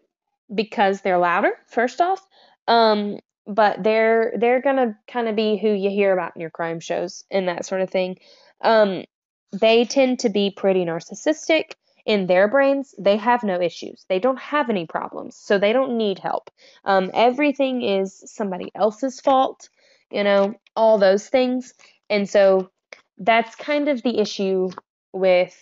because 0.54 1.02
they're 1.02 1.18
louder, 1.18 1.52
first 1.68 2.02
off. 2.02 2.26
Um, 2.68 3.20
but 3.48 3.84
they're 3.84 4.34
they're 4.38 4.62
gonna 4.62 4.98
kind 5.08 5.28
of 5.28 5.36
be 5.36 5.58
who 5.58 5.70
you 5.70 5.90
hear 5.90 6.12
about 6.14 6.34
in 6.36 6.42
your 6.42 6.50
crime 6.50 6.80
shows 6.80 7.24
and 7.30 7.48
that 7.48 7.66
sort 7.66 7.82
of 7.82 7.90
thing. 7.90 8.18
Um, 8.62 9.06
they 9.52 9.86
tend 9.86 10.20
to 10.20 10.30
be 10.30 10.52
pretty 10.52 10.84
narcissistic 10.84 11.74
in 12.06 12.28
their 12.28 12.48
brains. 12.48 12.94
They 12.98 13.18
have 13.18 13.44
no 13.44 13.62
issues. 13.62 14.06
They 14.10 14.20
don't 14.20 14.40
have 14.40 14.70
any 14.70 14.86
problems, 14.86 15.38
so 15.38 15.58
they 15.58 15.74
don't 15.74 15.98
need 15.98 16.20
help. 16.20 16.50
Um, 16.84 17.12
everything 17.14 17.82
is 17.84 18.24
somebody 18.26 18.72
else's 18.74 19.20
fault, 19.20 19.70
you 20.12 20.24
know, 20.24 20.56
all 20.76 20.98
those 20.98 21.28
things, 21.28 21.74
and 22.10 22.28
so 22.28 22.72
that's 23.18 23.56
kind 23.56 23.88
of 23.88 24.02
the 24.02 24.20
issue 24.20 24.70
with 25.14 25.56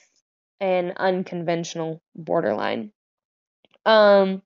an 0.60 0.94
unconventional 0.96 2.02
borderline. 2.16 2.92
Um, 3.86 4.42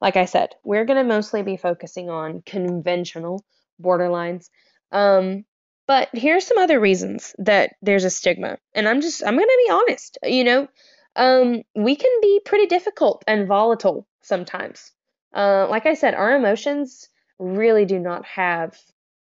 like 0.00 0.16
I 0.16 0.24
said, 0.24 0.54
we're 0.64 0.84
going 0.84 0.98
to 1.02 1.14
mostly 1.14 1.42
be 1.42 1.56
focusing 1.56 2.10
on 2.10 2.42
conventional 2.42 3.44
borderlines. 3.82 4.48
Um, 4.92 5.44
but 5.86 6.08
here's 6.12 6.46
some 6.46 6.58
other 6.58 6.78
reasons 6.78 7.34
that 7.38 7.74
there's 7.82 8.04
a 8.04 8.10
stigma. 8.10 8.58
And 8.74 8.88
I'm 8.88 9.00
just, 9.00 9.22
I'm 9.24 9.36
going 9.36 9.48
to 9.48 9.64
be 9.66 9.72
honest. 9.72 10.18
You 10.22 10.44
know, 10.44 10.68
um, 11.16 11.62
we 11.74 11.96
can 11.96 12.10
be 12.20 12.40
pretty 12.44 12.66
difficult 12.66 13.24
and 13.26 13.48
volatile 13.48 14.06
sometimes. 14.22 14.92
Uh, 15.34 15.66
like 15.68 15.86
I 15.86 15.94
said, 15.94 16.14
our 16.14 16.36
emotions 16.36 17.08
really 17.38 17.84
do 17.84 17.98
not 17.98 18.24
have 18.26 18.76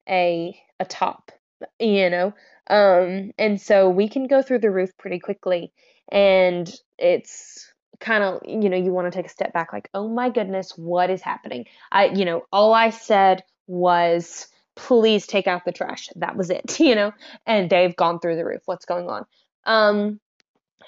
a 0.07 0.57
a 0.79 0.85
top, 0.85 1.31
you 1.79 2.09
know. 2.09 2.33
Um, 2.69 3.31
and 3.37 3.59
so 3.59 3.89
we 3.89 4.09
can 4.09 4.27
go 4.27 4.41
through 4.41 4.59
the 4.59 4.71
roof 4.71 4.91
pretty 4.97 5.19
quickly, 5.19 5.71
and 6.11 6.71
it's 6.97 7.71
kind 7.99 8.23
of 8.23 8.41
you 8.45 8.69
know 8.69 8.77
you 8.77 8.91
want 8.91 9.11
to 9.11 9.17
take 9.17 9.25
a 9.25 9.29
step 9.29 9.53
back 9.53 9.73
like 9.73 9.89
oh 9.93 10.07
my 10.07 10.29
goodness 10.29 10.73
what 10.77 11.09
is 11.09 11.21
happening? 11.21 11.65
I 11.91 12.05
you 12.07 12.25
know 12.25 12.43
all 12.51 12.73
i 12.73 12.89
said 12.89 13.43
was 13.67 14.47
please 14.75 15.25
take 15.25 15.47
out 15.47 15.65
the 15.65 15.71
trash. 15.71 16.09
That 16.15 16.37
was 16.37 16.49
it 16.49 16.79
you 16.79 16.95
know? 16.95 17.11
And 17.45 17.69
they've 17.69 17.95
gone 17.95 18.19
through 18.19 18.35
the 18.35 18.45
roof. 18.45 18.61
What's 18.65 18.85
going 18.85 19.09
on? 19.09 19.25
Um 19.65 20.19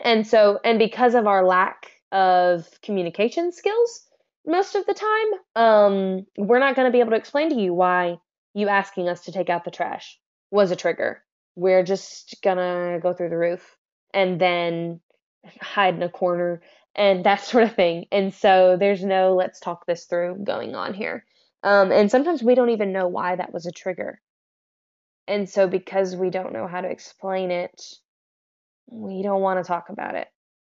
and 0.04 0.26
so 0.26 0.60
and 0.64 0.80
because 0.80 1.16
of 1.16 1.28
our 1.28 1.46
lack 1.46 1.92
of 2.12 2.68
communication 2.82 3.52
skills 3.52 4.04
most 4.46 4.74
of 4.74 4.86
the 4.86 4.96
time 4.96 5.64
um 5.64 6.26
we're 6.38 6.60
not 6.60 6.76
going 6.76 6.88
to 6.88 6.92
be 6.92 7.02
able 7.02 7.12
to 7.12 7.18
explain 7.18 7.50
to 7.50 7.56
you 7.56 7.72
why 7.72 8.18
you 8.54 8.68
asking 8.68 9.08
us 9.08 9.26
to 9.26 9.32
take 9.32 9.50
out 9.50 9.64
the 9.64 9.72
trash 9.72 10.20
was 10.52 10.72
a 10.72 10.76
trigger. 10.76 11.24
We're 11.56 11.84
just 11.84 12.38
gonna 12.44 13.00
go 13.02 13.14
through 13.14 13.30
the 13.30 13.38
roof 13.38 13.78
and 14.14 14.40
then 14.40 15.02
hide 15.62 15.96
in 15.96 16.04
a 16.04 16.10
corner 16.10 16.62
and 16.96 17.24
that 17.26 17.42
sort 17.42 17.64
of 17.64 17.76
thing. 17.76 18.06
And 18.12 18.34
so 18.34 18.78
there's 18.80 19.04
no 19.04 19.36
let's 19.36 19.60
talk 19.60 19.86
this 19.86 20.06
through 20.06 20.44
going 20.44 20.76
on 20.76 20.94
here. 20.94 21.26
Um, 21.64 21.92
and 21.92 22.10
sometimes 22.10 22.42
we 22.42 22.56
don't 22.56 22.70
even 22.70 22.94
know 22.94 23.08
why 23.08 23.36
that 23.36 23.54
was 23.54 23.66
a 23.66 23.72
trigger. 23.72 24.22
And 25.28 25.50
so 25.50 25.68
because 25.68 26.16
we 26.16 26.30
don't 26.30 26.54
know 26.54 26.68
how 26.68 26.82
to 26.82 26.90
explain 26.90 27.52
it, 27.52 27.82
we 28.88 29.22
don't 29.22 29.42
want 29.42 29.60
to 29.60 29.68
talk 29.68 29.90
about 29.90 30.16
it 30.16 30.28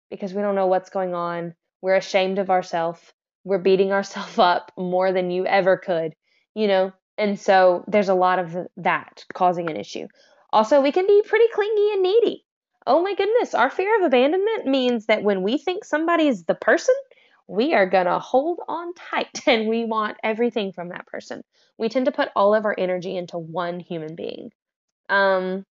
because 0.09 0.34
we 0.34 0.41
don't 0.41 0.55
know 0.55 0.67
what's 0.67 0.89
going 0.89 1.13
on. 1.13 1.55
We're 1.82 1.95
ashamed 1.95 2.39
of 2.39 2.49
ourselves. 2.49 2.99
We're 3.43 3.59
beating 3.59 3.91
ourselves 3.93 4.38
up 4.38 4.72
more 4.78 5.11
than 5.11 5.32
you 5.32 5.45
ever 5.45 5.78
could, 5.78 6.13
you 6.55 6.67
know? 6.67 6.91
And 7.17 7.39
so 7.39 7.84
there's 7.88 8.09
a 8.09 8.13
lot 8.13 8.39
of 8.39 8.57
that 8.78 9.26
causing 9.34 9.70
an 9.70 9.78
issue. 9.78 10.07
Also, 10.51 10.82
we 10.82 10.91
can 10.91 11.05
be 11.05 11.22
pretty 11.26 11.47
clingy 11.53 11.91
and 11.93 12.01
needy 12.01 12.45
oh 12.89 13.03
my 13.03 13.13
goodness, 13.13 13.53
our 13.53 13.69
fear 13.69 13.95
of 13.97 14.01
abandonment 14.05 14.65
means 14.65 15.05
that 15.05 15.23
when 15.23 15.43
we 15.43 15.59
think 15.59 15.85
somebody 15.85 16.27
is 16.27 16.43
the 16.43 16.55
person, 16.55 16.95
we 17.47 17.75
are 17.75 17.87
going 17.87 18.07
to 18.07 18.17
hold 18.17 18.59
on 18.67 18.93
tight 18.95 19.41
and 19.47 19.69
we 19.69 19.85
want 19.85 20.17
everything 20.23 20.73
from 20.73 20.89
that 20.89 21.05
person. 21.05 21.43
We 21.77 21.87
tend 21.87 22.07
to 22.07 22.11
put 22.11 22.29
all 22.35 22.55
of 22.55 22.65
our 22.65 22.75
energy 22.77 23.15
into 23.15 23.37
one 23.37 23.79
human 23.79 24.15
being. 24.15 24.49
Um, 25.07 25.65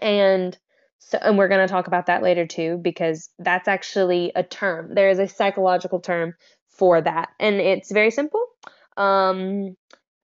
and 0.00 0.56
so, 0.98 1.18
and 1.20 1.36
we're 1.36 1.48
going 1.48 1.66
to 1.66 1.72
talk 1.72 1.88
about 1.88 2.06
that 2.06 2.22
later 2.22 2.46
too, 2.46 2.78
because 2.80 3.28
that's 3.40 3.68
actually 3.68 4.32
a 4.34 4.44
term. 4.44 4.94
There 4.94 5.10
is 5.10 5.18
a 5.18 5.28
psychological 5.28 6.00
term 6.00 6.34
for 6.68 7.00
that, 7.00 7.30
and 7.38 7.56
it's 7.56 7.90
very 7.90 8.10
simple. 8.10 8.44
Um, 8.96 9.76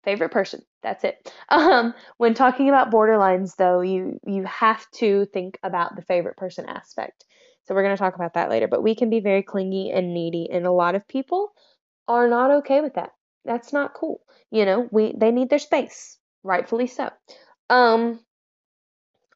favorite 0.04 0.30
person. 0.30 0.62
That's 0.82 1.04
it. 1.04 1.32
Um, 1.48 1.94
when 2.16 2.34
talking 2.34 2.68
about 2.68 2.90
borderlines, 2.90 3.56
though, 3.56 3.80
you 3.80 4.18
you 4.26 4.44
have 4.44 4.90
to 4.92 5.26
think 5.26 5.58
about 5.62 5.96
the 5.96 6.02
favorite 6.02 6.36
person 6.36 6.66
aspect. 6.68 7.24
So 7.64 7.74
we're 7.74 7.84
going 7.84 7.94
to 7.96 8.00
talk 8.00 8.16
about 8.16 8.34
that 8.34 8.50
later. 8.50 8.66
But 8.66 8.82
we 8.82 8.94
can 8.94 9.08
be 9.08 9.20
very 9.20 9.42
clingy 9.42 9.90
and 9.90 10.12
needy, 10.12 10.48
and 10.50 10.66
a 10.66 10.72
lot 10.72 10.94
of 10.94 11.06
people 11.06 11.52
are 12.08 12.28
not 12.28 12.50
okay 12.50 12.80
with 12.80 12.94
that. 12.94 13.10
That's 13.44 13.72
not 13.72 13.94
cool. 13.94 14.20
You 14.50 14.64
know, 14.64 14.88
we 14.90 15.14
they 15.16 15.30
need 15.30 15.50
their 15.50 15.58
space, 15.58 16.18
rightfully 16.42 16.88
so. 16.88 17.10
Um, 17.70 18.20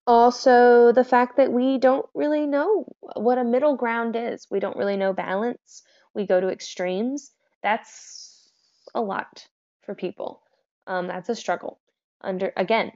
also, 0.07 0.93
the 0.93 1.05
fact 1.05 1.37
that 1.37 1.53
we 1.53 1.79
don't 1.79 2.07
really 2.15 2.47
know 2.47 2.87
what 3.17 3.39
a 3.39 3.45
middle 3.45 3.77
ground 3.77 4.15
is. 4.17 4.47
We 4.51 4.61
don't 4.61 4.77
really 4.77 4.97
know 4.97 5.13
balance. 5.13 5.83
We 6.15 6.27
go 6.27 6.41
to 6.41 6.49
extremes. 6.49 7.33
That's 7.63 8.49
a 8.95 9.01
lot 9.01 9.47
for 9.83 9.95
people. 9.95 10.43
Um, 10.87 11.07
that's 11.07 11.29
a 11.29 11.35
struggle. 11.35 11.79
Under 12.21 12.53
again, 12.57 12.93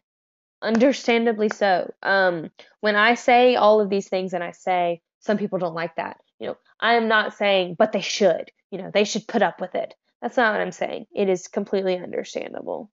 understandably 0.63 1.49
so. 1.49 1.93
Um, 2.03 2.51
when 2.81 2.97
I 2.97 3.15
say 3.15 3.57
all 3.57 3.81
of 3.81 3.91
these 3.91 4.09
things 4.09 4.33
and 4.33 4.43
I 4.45 4.53
say 4.53 5.03
some 5.21 5.39
people 5.39 5.59
don't 5.59 5.75
like 5.75 5.97
that, 5.97 6.19
you 6.39 6.49
know, 6.49 6.57
I 6.81 6.95
am 6.95 7.09
not 7.09 7.35
saying, 7.35 7.77
but 7.79 7.93
they 7.93 8.01
should. 8.01 8.51
You 8.71 8.79
know, 8.79 8.91
they 8.93 9.05
should 9.05 9.27
put 9.27 9.43
up 9.43 9.61
with 9.61 9.75
it. 9.75 9.95
That's 10.23 10.37
not 10.37 10.53
what 10.53 10.61
I'm 10.61 10.73
saying. 10.73 11.07
It 11.15 11.29
is 11.29 11.49
completely 11.49 11.99
understandable. 11.99 12.91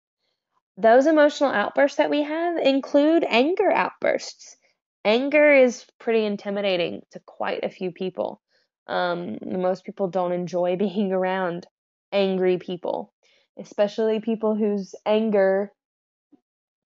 Those 0.78 1.08
emotional 1.08 1.52
outbursts 1.52 1.98
that 1.98 2.10
we 2.10 2.24
have 2.24 2.58
include 2.58 3.26
anger 3.28 3.72
outbursts. 3.72 4.58
Anger 5.04 5.54
is 5.54 5.86
pretty 6.00 6.26
intimidating 6.26 7.02
to 7.12 7.20
quite 7.26 7.64
a 7.64 7.70
few 7.70 7.92
people. 7.92 8.42
Um, 8.88 9.38
most 9.42 9.84
people 9.84 10.08
don't 10.08 10.32
enjoy 10.32 10.76
being 10.78 11.12
around 11.12 11.68
angry 12.12 12.58
people 12.58 13.14
especially 13.60 14.20
people 14.20 14.56
whose 14.56 14.96
anger 15.06 15.72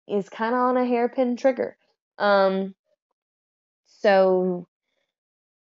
is 0.08 0.30
kind 0.30 0.54
of 0.54 0.62
on 0.62 0.78
a 0.78 0.86
hairpin 0.86 1.36
trigger. 1.36 1.78
Um, 2.18 2.76
so 3.88 4.68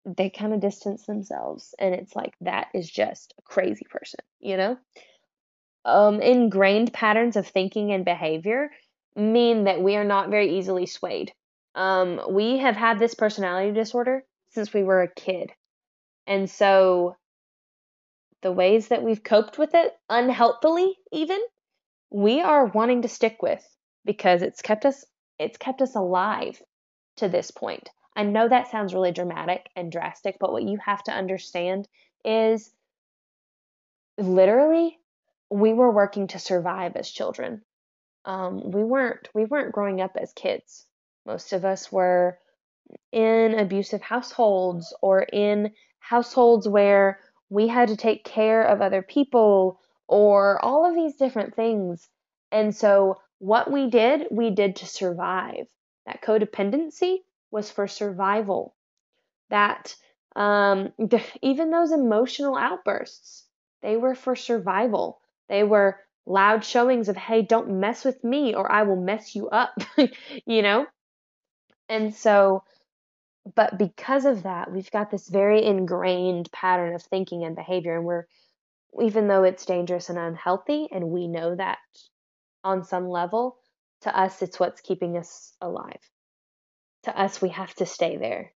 they 0.05 0.31
kind 0.31 0.55
of 0.55 0.61
distance 0.61 1.07
themselves, 1.07 1.75
and 1.79 1.95
it's 1.95 2.15
like 2.17 2.35
that 2.41 2.69
is 2.75 2.91
just 2.91 3.35
a 3.39 3.43
crazy 3.43 3.87
person, 3.89 4.21
you 4.41 4.57
know? 4.57 4.79
Um, 5.85 6.21
ingrained 6.21 6.93
patterns 6.93 7.37
of 7.37 7.47
thinking 7.47 7.93
and 7.93 8.05
behavior 8.05 8.71
mean 9.17 9.65
that 9.65 9.81
we 9.81 9.97
are 9.97 10.05
not 10.05 10.31
very 10.31 10.59
easily 10.59 10.87
swayed. 10.87 11.33
Um, 11.75 12.21
we 12.31 12.59
have 12.59 12.77
had 12.77 12.99
this 12.99 13.15
personality 13.15 13.73
disorder 13.73 14.25
since 14.51 14.73
we 14.73 14.83
were 14.83 15.03
a 15.03 15.15
kid. 15.15 15.51
And 16.27 16.49
so 16.49 17.17
the 18.43 18.53
ways 18.53 18.89
that 18.89 19.03
we've 19.03 19.25
coped 19.25 19.59
with 19.59 19.75
it 19.75 19.93
unhelpfully 20.09 20.97
even 21.13 21.41
we 22.11 22.41
are 22.41 22.67
wanting 22.67 23.03
to 23.03 23.09
stick 23.09 23.43
with 23.43 23.65
because 24.05 24.43
it's 24.43 24.63
kept 24.63 24.85
us 24.87 25.05
it's 25.39 25.59
kept 25.59 25.81
us 25.83 25.95
alive 25.95 26.61
to 27.19 27.29
this 27.29 27.51
point. 27.51 27.91
I 28.17 28.25
know 28.25 28.49
that 28.49 28.71
sounds 28.71 28.95
really 28.95 29.13
dramatic 29.13 29.69
and 29.77 29.93
drastic, 29.93 30.39
but 30.41 30.53
what 30.53 30.65
you 30.65 30.79
have 30.85 31.03
to 31.05 31.13
understand 31.13 31.87
is 32.25 32.73
literally, 34.17 34.99
we 35.51 35.73
were 35.73 35.93
working 35.93 36.27
to 36.29 36.39
survive 36.39 36.97
as 36.97 37.11
children. 37.11 37.63
Um, 38.25 38.71
we 38.73 38.83
weren't 38.83 39.29
we 39.35 39.45
weren't 39.45 39.73
growing 39.73 40.01
up 40.01 40.17
as 40.21 40.33
kids. 40.33 40.85
Most 41.25 41.53
of 41.53 41.65
us 41.65 41.93
were 41.93 42.39
in 43.13 43.55
abusive 43.59 44.03
households 44.03 44.95
or 45.01 45.21
in 45.21 45.73
households 46.01 46.67
where 46.67 47.21
we 47.51 47.69
had 47.69 47.89
to 47.89 47.97
take 47.97 48.25
care 48.25 48.63
of 48.63 48.81
other 48.81 49.03
people 49.03 49.81
or 50.07 50.63
all 50.65 50.85
of 50.87 50.95
these 50.95 51.17
different 51.17 51.55
things. 51.55 52.09
And 52.51 52.75
so, 52.75 53.21
what 53.39 53.71
we 53.71 53.89
did, 53.91 54.27
we 54.31 54.51
did 54.51 54.77
to 54.77 54.87
survive. 54.87 55.69
That 56.07 56.23
codependency 56.23 57.19
was 57.51 57.71
for 57.71 57.87
survival. 57.87 58.75
That 59.51 59.95
um, 60.37 60.93
even 61.43 61.71
those 61.71 61.93
emotional 61.93 62.57
outbursts, 62.57 63.45
they 63.83 63.97
were 63.97 64.15
for 64.15 64.37
survival. 64.37 65.21
They 65.49 65.65
were 65.65 66.01
loud 66.27 66.65
showings 66.65 67.09
of, 67.09 67.17
hey, 67.17 67.43
don't 67.43 67.81
mess 67.81 68.05
with 68.05 68.23
me 68.23 68.55
or 68.55 68.71
I 68.71 68.83
will 68.83 69.01
mess 69.01 69.35
you 69.35 69.49
up, 69.49 69.75
you 70.47 70.63
know? 70.63 70.87
And 71.89 72.15
so, 72.15 72.65
but 73.55 73.79
because 73.79 74.25
of 74.25 74.43
that, 74.43 74.73
we've 74.73 74.91
got 74.91 75.11
this 75.11 75.29
very 75.29 75.65
ingrained 75.65 76.51
pattern 76.53 76.95
of 76.95 77.03
thinking 77.03 77.45
and 77.45 77.57
behavior, 77.57 77.97
and 77.97 78.05
we're, 78.05 78.25
even 79.01 79.29
though 79.29 79.45
it's 79.45 79.65
dangerous 79.65 80.09
and 80.09 80.19
unhealthy, 80.19 80.89
and 80.91 81.11
we 81.11 81.27
know 81.29 81.55
that 81.55 81.79
on 82.65 82.85
some 82.85 83.09
level, 83.09 83.59
to 84.03 84.17
us, 84.17 84.43
it's 84.43 84.61
what's 84.61 84.81
keeping 84.81 85.17
us 85.17 85.53
alive. 85.61 86.01
To 87.05 87.19
us, 87.19 87.41
we 87.41 87.51
have 87.51 87.75
to 87.77 87.87
stay 87.87 88.17
there. 88.17 88.53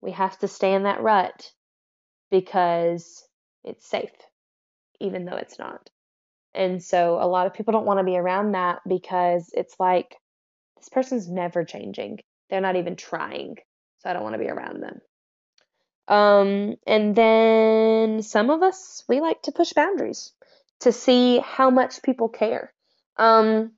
We 0.00 0.12
have 0.12 0.38
to 0.40 0.48
stay 0.48 0.74
in 0.74 0.84
that 0.84 1.02
rut 1.02 1.52
because 2.30 3.24
it's 3.64 3.86
safe, 3.88 4.10
even 5.00 5.24
though 5.24 5.36
it's 5.36 5.58
not. 5.58 5.90
And 6.54 6.82
so 6.82 7.18
a 7.20 7.26
lot 7.26 7.46
of 7.46 7.54
people 7.54 7.72
don't 7.72 7.86
want 7.86 8.00
to 8.00 8.04
be 8.04 8.16
around 8.16 8.52
that 8.52 8.80
because 8.86 9.50
it's 9.54 9.76
like, 9.78 10.16
this 10.76 10.88
person's 10.88 11.30
never 11.30 11.64
changing. 11.64 12.18
They're 12.50 12.60
not 12.60 12.76
even 12.76 12.96
trying. 12.96 13.56
So 14.02 14.10
I 14.10 14.12
don't 14.12 14.22
want 14.22 14.34
to 14.34 14.38
be 14.38 14.48
around 14.48 14.82
them. 14.82 15.00
Um, 16.08 16.76
and 16.86 17.14
then 17.14 18.22
some 18.22 18.50
of 18.50 18.62
us, 18.62 19.04
we 19.08 19.20
like 19.20 19.42
to 19.42 19.52
push 19.52 19.72
boundaries 19.72 20.32
to 20.80 20.90
see 20.90 21.38
how 21.38 21.70
much 21.70 22.02
people 22.02 22.28
care. 22.28 22.72
Um, 23.16 23.72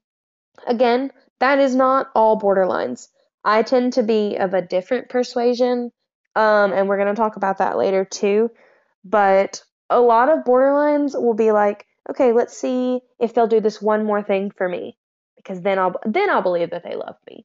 again, 0.66 1.12
that 1.40 1.58
is 1.58 1.74
not 1.74 2.10
all 2.14 2.40
borderlines. 2.40 3.08
I 3.44 3.62
tend 3.62 3.94
to 3.94 4.02
be 4.02 4.36
of 4.36 4.54
a 4.54 4.62
different 4.62 5.10
persuasion, 5.10 5.92
um, 6.34 6.72
and 6.72 6.88
we're 6.88 6.96
going 6.96 7.14
to 7.14 7.20
talk 7.20 7.36
about 7.36 7.58
that 7.58 7.76
later 7.76 8.06
too. 8.06 8.50
But 9.04 9.62
a 9.90 10.00
lot 10.00 10.30
of 10.30 10.44
borderlines 10.44 11.20
will 11.20 11.34
be 11.34 11.52
like, 11.52 11.86
okay, 12.08 12.32
let's 12.32 12.56
see 12.56 13.00
if 13.20 13.34
they'll 13.34 13.46
do 13.46 13.60
this 13.60 13.82
one 13.82 14.06
more 14.06 14.22
thing 14.22 14.50
for 14.50 14.66
me 14.66 14.96
because 15.36 15.60
then 15.60 15.78
I'll 15.78 15.94
then 16.06 16.30
I'll 16.30 16.42
believe 16.42 16.70
that 16.70 16.82
they 16.82 16.96
love 16.96 17.16
me. 17.28 17.44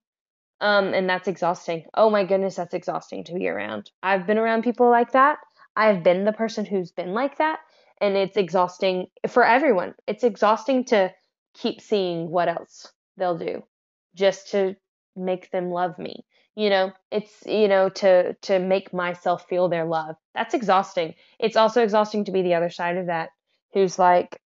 Um, 0.61 0.93
and 0.93 1.09
that's 1.09 1.27
exhausting. 1.27 1.85
Oh 1.93 2.09
my 2.09 2.25
goodness, 2.25 2.55
that's 2.55 2.73
exhausting 2.73 3.23
to 3.25 3.33
be 3.33 3.47
around. 3.47 3.91
I've 4.03 4.27
been 4.27 4.37
around 4.37 4.63
people 4.63 4.89
like 4.89 5.13
that. 5.13 5.39
I've 5.75 6.03
been 6.03 6.25
the 6.25 6.33
person 6.33 6.65
who's 6.65 6.91
been 6.91 7.13
like 7.13 7.37
that, 7.37 7.59
and 8.01 8.17
it's 8.17 8.35
exhausting 8.35 9.07
for 9.29 9.45
everyone. 9.45 9.95
It's 10.07 10.23
exhausting 10.23 10.83
to 10.85 11.13
keep 11.53 11.79
seeing 11.79 12.29
what 12.29 12.49
else 12.49 12.91
they'll 13.17 13.37
do 13.37 13.63
just 14.15 14.51
to 14.51 14.75
make 15.15 15.51
them 15.51 15.69
love 15.71 15.97
me. 15.97 16.25
You 16.55 16.69
know, 16.69 16.91
it's 17.11 17.43
you 17.45 17.67
know 17.69 17.89
to 17.89 18.33
to 18.33 18.59
make 18.59 18.93
myself 18.93 19.47
feel 19.47 19.69
their 19.69 19.85
love. 19.85 20.17
That's 20.33 20.53
exhausting. 20.53 21.15
It's 21.39 21.55
also 21.55 21.83
exhausting 21.83 22.25
to 22.25 22.31
be 22.31 22.41
the 22.41 22.55
other 22.55 22.69
side 22.69 22.97
of 22.97 23.05
that 23.05 23.29
who's 23.73 23.97
like 23.97 24.41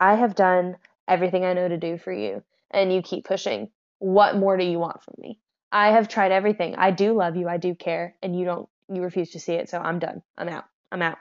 I 0.00 0.14
have 0.14 0.34
done 0.34 0.76
everything 1.08 1.44
I 1.44 1.54
know 1.54 1.68
to 1.68 1.76
do 1.76 1.98
for 1.98 2.12
you, 2.12 2.44
and 2.70 2.92
you 2.92 3.02
keep 3.02 3.24
pushing. 3.24 3.70
What 3.98 4.36
more 4.36 4.56
do 4.56 4.64
you 4.64 4.78
want 4.78 5.02
from 5.02 5.14
me? 5.18 5.40
I 5.70 5.88
have 5.88 6.08
tried 6.08 6.32
everything. 6.32 6.76
I 6.76 6.90
do 6.90 7.12
love 7.12 7.36
you. 7.36 7.48
I 7.48 7.56
do 7.56 7.74
care, 7.74 8.14
and 8.22 8.38
you 8.38 8.44
don't. 8.44 8.68
You 8.92 9.02
refuse 9.02 9.30
to 9.32 9.40
see 9.40 9.52
it, 9.52 9.68
so 9.68 9.78
I'm 9.78 9.98
done. 9.98 10.22
I'm 10.36 10.48
out. 10.48 10.64
I'm 10.90 11.02
out. 11.02 11.18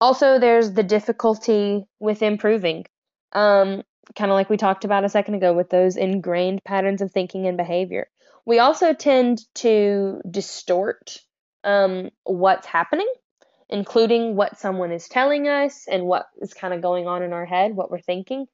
Also, 0.00 0.38
there's 0.38 0.72
the 0.72 0.82
difficulty 0.82 1.84
with 1.98 2.22
improving. 2.22 2.86
Um, 3.32 3.82
kind 4.16 4.30
of 4.30 4.34
like 4.36 4.48
we 4.48 4.56
talked 4.56 4.84
about 4.84 5.04
a 5.04 5.08
second 5.08 5.34
ago 5.34 5.52
with 5.52 5.68
those 5.68 5.96
ingrained 5.96 6.64
patterns 6.64 7.02
of 7.02 7.12
thinking 7.12 7.46
and 7.46 7.58
behavior. 7.58 8.08
We 8.46 8.58
also 8.58 8.94
tend 8.94 9.40
to 9.56 10.22
distort 10.30 11.18
um, 11.64 12.10
what's 12.24 12.66
happening 12.66 13.08
including 13.68 14.34
what 14.34 14.58
someone 14.58 14.92
is 14.92 15.08
telling 15.08 15.46
us 15.46 15.86
and 15.88 16.04
what 16.04 16.26
is 16.40 16.54
kind 16.54 16.72
of 16.72 16.82
going 16.82 17.06
on 17.06 17.22
in 17.22 17.32
our 17.32 17.44
head, 17.44 17.74
what 17.74 17.90
we're 17.90 18.00
thinking, 18.00 18.46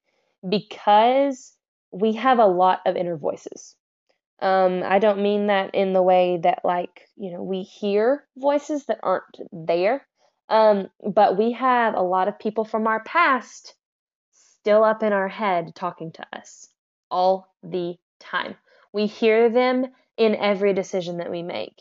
because 0.48 1.53
we 1.94 2.12
have 2.14 2.38
a 2.38 2.46
lot 2.46 2.80
of 2.86 2.96
inner 2.96 3.16
voices. 3.16 3.76
Um, 4.40 4.82
I 4.84 4.98
don't 4.98 5.22
mean 5.22 5.46
that 5.46 5.74
in 5.74 5.92
the 5.92 6.02
way 6.02 6.40
that, 6.42 6.60
like, 6.64 7.08
you 7.16 7.32
know, 7.32 7.42
we 7.42 7.62
hear 7.62 8.24
voices 8.36 8.84
that 8.86 8.98
aren't 9.02 9.24
there, 9.52 10.04
um, 10.48 10.88
but 11.14 11.38
we 11.38 11.52
have 11.52 11.94
a 11.94 12.02
lot 12.02 12.26
of 12.28 12.38
people 12.38 12.64
from 12.64 12.86
our 12.88 13.02
past 13.04 13.74
still 14.32 14.82
up 14.82 15.02
in 15.02 15.12
our 15.12 15.28
head 15.28 15.74
talking 15.74 16.10
to 16.12 16.26
us 16.32 16.68
all 17.10 17.54
the 17.62 17.94
time. 18.18 18.56
We 18.92 19.06
hear 19.06 19.48
them 19.48 19.86
in 20.16 20.34
every 20.34 20.72
decision 20.72 21.18
that 21.18 21.30
we 21.30 21.42
make. 21.42 21.80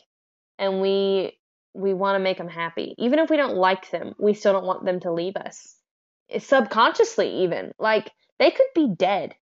And 0.58 0.80
we 0.80 1.38
we 1.74 1.92
want 1.92 2.14
to 2.14 2.22
make 2.22 2.38
them 2.38 2.48
happy. 2.48 2.94
Even 2.98 3.18
if 3.18 3.28
we 3.28 3.36
don't 3.36 3.56
like 3.56 3.90
them, 3.90 4.14
we 4.18 4.32
still 4.32 4.52
don't 4.52 4.66
want 4.66 4.84
them 4.84 5.00
to 5.00 5.12
leave 5.12 5.36
us. 5.36 5.76
Subconsciously, 6.38 7.42
even. 7.42 7.72
Like, 7.80 8.12
they 8.38 8.52
could 8.52 8.68
be 8.76 8.94
dead. 8.96 9.34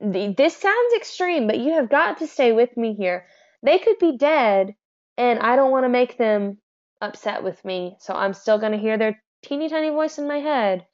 This 0.00 0.56
sounds 0.56 0.94
extreme, 0.94 1.46
but 1.46 1.58
you 1.58 1.74
have 1.74 1.88
got 1.88 2.18
to 2.18 2.26
stay 2.26 2.52
with 2.52 2.76
me 2.76 2.94
here. 2.94 3.26
They 3.62 3.78
could 3.78 3.98
be 3.98 4.16
dead, 4.16 4.74
and 5.16 5.38
I 5.40 5.56
don't 5.56 5.70
want 5.70 5.84
to 5.84 5.88
make 5.88 6.18
them 6.18 6.58
upset 7.00 7.42
with 7.42 7.64
me, 7.64 7.96
so 8.00 8.14
I'm 8.14 8.34
still 8.34 8.58
going 8.58 8.72
to 8.72 8.78
hear 8.78 8.98
their 8.98 9.22
teeny 9.42 9.68
tiny 9.68 9.90
voice 9.90 10.18
in 10.18 10.28
my 10.28 10.38
head 10.38 10.86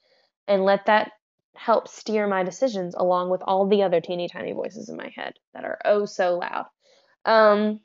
and 0.47 0.63
let 0.63 0.85
that 0.85 1.11
help 1.55 1.87
steer 1.87 2.27
my 2.27 2.43
decisions 2.43 2.95
along 2.95 3.29
with 3.29 3.41
all 3.45 3.67
the 3.67 3.83
other 3.83 4.01
teeny 4.01 4.27
tiny 4.27 4.53
voices 4.53 4.89
in 4.89 4.97
my 4.97 5.11
head 5.15 5.33
that 5.53 5.63
are 5.63 5.79
oh 5.85 6.05
so 6.05 6.39
loud. 6.39 6.65
Um, 7.25 7.79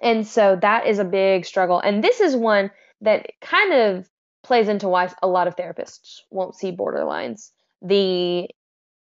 and 0.00 0.26
so 0.26 0.56
that 0.60 0.86
is 0.86 0.98
a 0.98 1.04
big 1.04 1.44
struggle. 1.44 1.80
And 1.80 2.02
this 2.02 2.20
is 2.20 2.36
one 2.36 2.70
that 3.00 3.26
kind 3.40 3.72
of 3.72 4.08
plays 4.42 4.68
into 4.68 4.88
why 4.88 5.12
a 5.22 5.28
lot 5.28 5.48
of 5.48 5.56
therapists 5.56 6.20
won't 6.30 6.56
see 6.56 6.72
borderlines. 6.72 7.50
The 7.82 8.48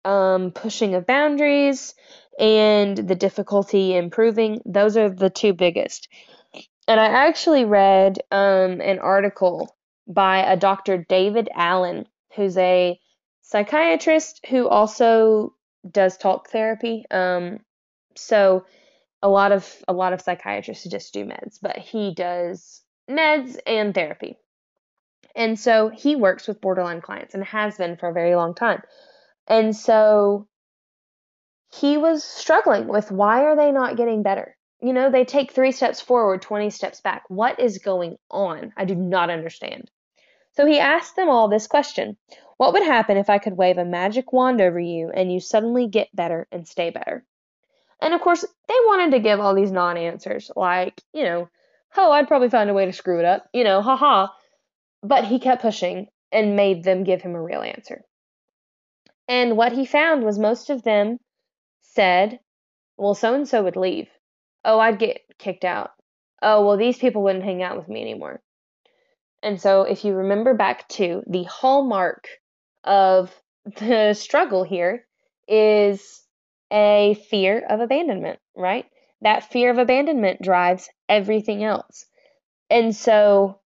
um, 0.04 0.50
pushing 0.52 0.94
of 0.94 1.06
boundaries 1.06 1.94
and 2.38 2.96
the 2.96 3.14
difficulty 3.14 3.96
improving, 3.96 4.60
those 4.64 4.96
are 4.96 5.10
the 5.10 5.30
two 5.30 5.52
biggest. 5.52 6.08
And 6.86 6.98
I 6.98 7.06
actually 7.06 7.64
read 7.64 8.18
um, 8.30 8.80
an 8.80 8.98
article 8.98 9.76
by 10.06 10.38
a 10.38 10.56
Dr. 10.56 11.04
David 11.08 11.48
Allen, 11.54 12.06
who's 12.34 12.56
a 12.56 12.98
psychiatrist 13.42 14.46
who 14.48 14.68
also 14.68 15.54
does 15.88 16.16
talk 16.16 16.48
therapy. 16.48 17.04
Um, 17.10 17.60
so 18.16 18.64
a 19.22 19.28
lot 19.28 19.52
of 19.52 19.70
a 19.86 19.92
lot 19.92 20.12
of 20.12 20.20
psychiatrists 20.20 20.88
just 20.88 21.12
do 21.12 21.24
meds, 21.24 21.58
but 21.60 21.76
he 21.76 22.14
does 22.14 22.82
meds 23.10 23.58
and 23.66 23.94
therapy. 23.94 24.36
And 25.34 25.58
so 25.58 25.88
he 25.88 26.16
works 26.16 26.48
with 26.48 26.60
borderline 26.60 27.00
clients 27.00 27.34
and 27.34 27.44
has 27.44 27.76
been 27.76 27.96
for 27.96 28.08
a 28.08 28.12
very 28.12 28.34
long 28.34 28.54
time. 28.54 28.82
And 29.48 29.74
so 29.74 30.46
he 31.72 31.96
was 31.96 32.22
struggling 32.22 32.86
with 32.86 33.10
why 33.10 33.44
are 33.44 33.56
they 33.56 33.72
not 33.72 33.96
getting 33.96 34.22
better? 34.22 34.56
You 34.80 34.92
know, 34.92 35.10
they 35.10 35.24
take 35.24 35.52
3 35.52 35.72
steps 35.72 36.00
forward, 36.00 36.42
20 36.42 36.70
steps 36.70 37.00
back. 37.00 37.24
What 37.28 37.58
is 37.58 37.78
going 37.78 38.16
on? 38.30 38.72
I 38.76 38.84
do 38.84 38.94
not 38.94 39.30
understand. 39.30 39.90
So 40.52 40.66
he 40.66 40.78
asked 40.78 41.16
them 41.16 41.28
all 41.28 41.48
this 41.48 41.66
question. 41.66 42.16
What 42.58 42.72
would 42.72 42.82
happen 42.82 43.16
if 43.16 43.30
I 43.30 43.38
could 43.38 43.56
wave 43.56 43.78
a 43.78 43.84
magic 43.84 44.32
wand 44.32 44.60
over 44.60 44.78
you 44.78 45.10
and 45.10 45.32
you 45.32 45.40
suddenly 45.40 45.88
get 45.88 46.14
better 46.14 46.46
and 46.52 46.66
stay 46.66 46.90
better? 46.90 47.24
And 48.00 48.14
of 48.14 48.20
course, 48.20 48.42
they 48.42 48.74
wanted 48.86 49.12
to 49.12 49.20
give 49.20 49.40
all 49.40 49.54
these 49.54 49.72
non 49.72 49.96
answers, 49.96 50.50
like, 50.54 51.00
you 51.12 51.24
know, 51.24 51.48
oh, 51.96 52.12
I'd 52.12 52.28
probably 52.28 52.50
find 52.50 52.70
a 52.70 52.74
way 52.74 52.86
to 52.86 52.92
screw 52.92 53.18
it 53.18 53.24
up, 53.24 53.48
you 53.52 53.64
know, 53.64 53.82
haha. 53.82 54.28
But 55.02 55.24
he 55.24 55.38
kept 55.38 55.62
pushing 55.62 56.08
and 56.30 56.56
made 56.56 56.84
them 56.84 57.04
give 57.04 57.22
him 57.22 57.34
a 57.34 57.42
real 57.42 57.62
answer. 57.62 58.02
And 59.28 59.56
what 59.56 59.72
he 59.72 59.84
found 59.84 60.24
was 60.24 60.38
most 60.38 60.70
of 60.70 60.82
them 60.82 61.18
said, 61.82 62.40
well, 62.96 63.14
so 63.14 63.34
and 63.34 63.46
so 63.46 63.62
would 63.62 63.76
leave. 63.76 64.08
Oh, 64.64 64.80
I'd 64.80 64.98
get 64.98 65.20
kicked 65.38 65.64
out. 65.64 65.90
Oh, 66.40 66.64
well, 66.64 66.76
these 66.76 66.98
people 66.98 67.22
wouldn't 67.22 67.44
hang 67.44 67.62
out 67.62 67.76
with 67.76 67.88
me 67.88 68.00
anymore. 68.00 68.42
And 69.42 69.60
so, 69.60 69.82
if 69.82 70.04
you 70.04 70.14
remember 70.14 70.54
back 70.54 70.88
to 70.90 71.22
the 71.26 71.44
hallmark 71.44 72.26
of 72.84 73.34
the 73.76 74.14
struggle 74.14 74.64
here, 74.64 75.06
is 75.46 76.22
a 76.70 77.14
fear 77.30 77.64
of 77.68 77.80
abandonment, 77.80 78.38
right? 78.54 78.86
That 79.22 79.50
fear 79.50 79.70
of 79.70 79.78
abandonment 79.78 80.42
drives 80.42 80.88
everything 81.08 81.64
else. 81.64 82.04
And 82.70 82.94
so 82.94 83.60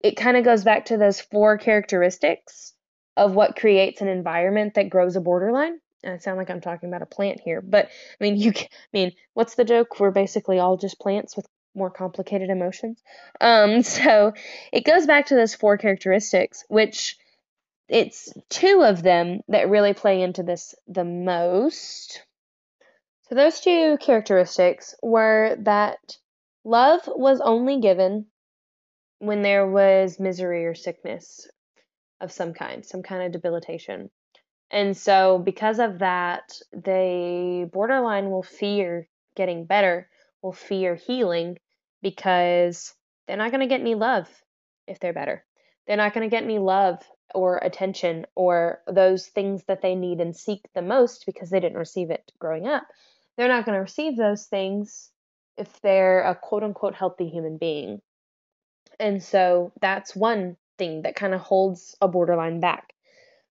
it 0.00 0.16
kind 0.16 0.36
of 0.36 0.44
goes 0.44 0.64
back 0.64 0.86
to 0.86 0.98
those 0.98 1.20
four 1.20 1.58
characteristics 1.58 2.74
of 3.18 3.34
what 3.34 3.56
creates 3.56 4.00
an 4.00 4.08
environment 4.08 4.74
that 4.74 4.90
grows 4.90 5.16
a 5.16 5.20
borderline. 5.20 5.80
I 6.04 6.18
sound 6.18 6.38
like 6.38 6.48
I'm 6.48 6.60
talking 6.60 6.88
about 6.88 7.02
a 7.02 7.06
plant 7.06 7.40
here, 7.40 7.60
but 7.60 7.86
I 7.86 8.24
mean, 8.24 8.36
you. 8.36 8.52
I 8.56 8.68
mean, 8.92 9.12
what's 9.34 9.56
the 9.56 9.64
joke? 9.64 9.98
We're 9.98 10.12
basically 10.12 10.60
all 10.60 10.76
just 10.76 11.00
plants 11.00 11.36
with 11.36 11.46
more 11.74 11.90
complicated 11.90 12.50
emotions. 12.50 13.02
Um, 13.40 13.82
so 13.96 14.32
it 14.72 14.84
goes 14.84 15.06
back 15.06 15.26
to 15.26 15.34
those 15.34 15.54
four 15.54 15.76
characteristics, 15.76 16.64
which 16.68 17.18
it's 17.88 18.32
two 18.48 18.82
of 18.84 19.02
them 19.02 19.40
that 19.48 19.70
really 19.70 19.92
play 19.92 20.22
into 20.22 20.42
this 20.42 20.74
the 20.86 21.04
most. 21.04 22.22
So 23.28 23.34
those 23.34 23.60
two 23.60 23.98
characteristics 24.00 24.94
were 25.02 25.56
that 25.60 25.98
love 26.64 27.00
was 27.06 27.40
only 27.40 27.80
given 27.80 28.26
when 29.18 29.42
there 29.42 29.66
was 29.66 30.20
misery 30.20 30.64
or 30.64 30.74
sickness 30.74 31.48
of 32.20 32.32
some 32.32 32.52
kind, 32.52 32.84
some 32.84 33.02
kind 33.02 33.22
of 33.22 33.32
debilitation. 33.32 34.10
And 34.70 34.96
so, 34.96 35.38
because 35.38 35.78
of 35.78 36.00
that, 36.00 36.60
they 36.72 37.66
borderline 37.72 38.30
will 38.30 38.42
fear 38.42 39.08
getting 39.34 39.64
better, 39.64 40.10
will 40.42 40.52
fear 40.52 40.94
healing 40.94 41.58
because 42.02 42.94
they're 43.26 43.36
not 43.36 43.50
going 43.50 43.60
to 43.60 43.66
get 43.66 43.80
any 43.80 43.94
love 43.94 44.28
if 44.86 45.00
they're 45.00 45.12
better. 45.12 45.44
They're 45.86 45.96
not 45.96 46.12
going 46.12 46.28
to 46.28 46.34
get 46.34 46.44
any 46.44 46.58
love 46.58 46.98
or 47.34 47.58
attention 47.58 48.26
or 48.34 48.80
those 48.86 49.26
things 49.26 49.64
that 49.68 49.82
they 49.82 49.94
need 49.94 50.20
and 50.20 50.36
seek 50.36 50.60
the 50.74 50.82
most 50.82 51.24
because 51.26 51.50
they 51.50 51.60
didn't 51.60 51.78
receive 51.78 52.10
it 52.10 52.32
growing 52.38 52.66
up. 52.66 52.84
They're 53.36 53.48
not 53.48 53.64
going 53.64 53.76
to 53.76 53.82
receive 53.82 54.16
those 54.16 54.46
things 54.46 55.10
if 55.56 55.80
they're 55.80 56.22
a 56.22 56.34
quote 56.34 56.62
unquote 56.62 56.94
healthy 56.94 57.28
human 57.28 57.58
being. 57.58 58.00
And 59.00 59.22
so 59.22 59.72
that's 59.80 60.16
one 60.16 60.56
thing 60.78 61.02
that 61.02 61.16
kind 61.16 61.34
of 61.34 61.40
holds 61.40 61.96
a 62.00 62.08
borderline 62.08 62.60
back. 62.60 62.94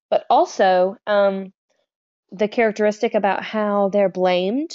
But 0.10 0.26
also, 0.30 0.98
um, 1.06 1.54
the 2.32 2.48
characteristic 2.48 3.14
about 3.14 3.44
how 3.44 3.90
they're 3.90 4.10
blamed 4.10 4.72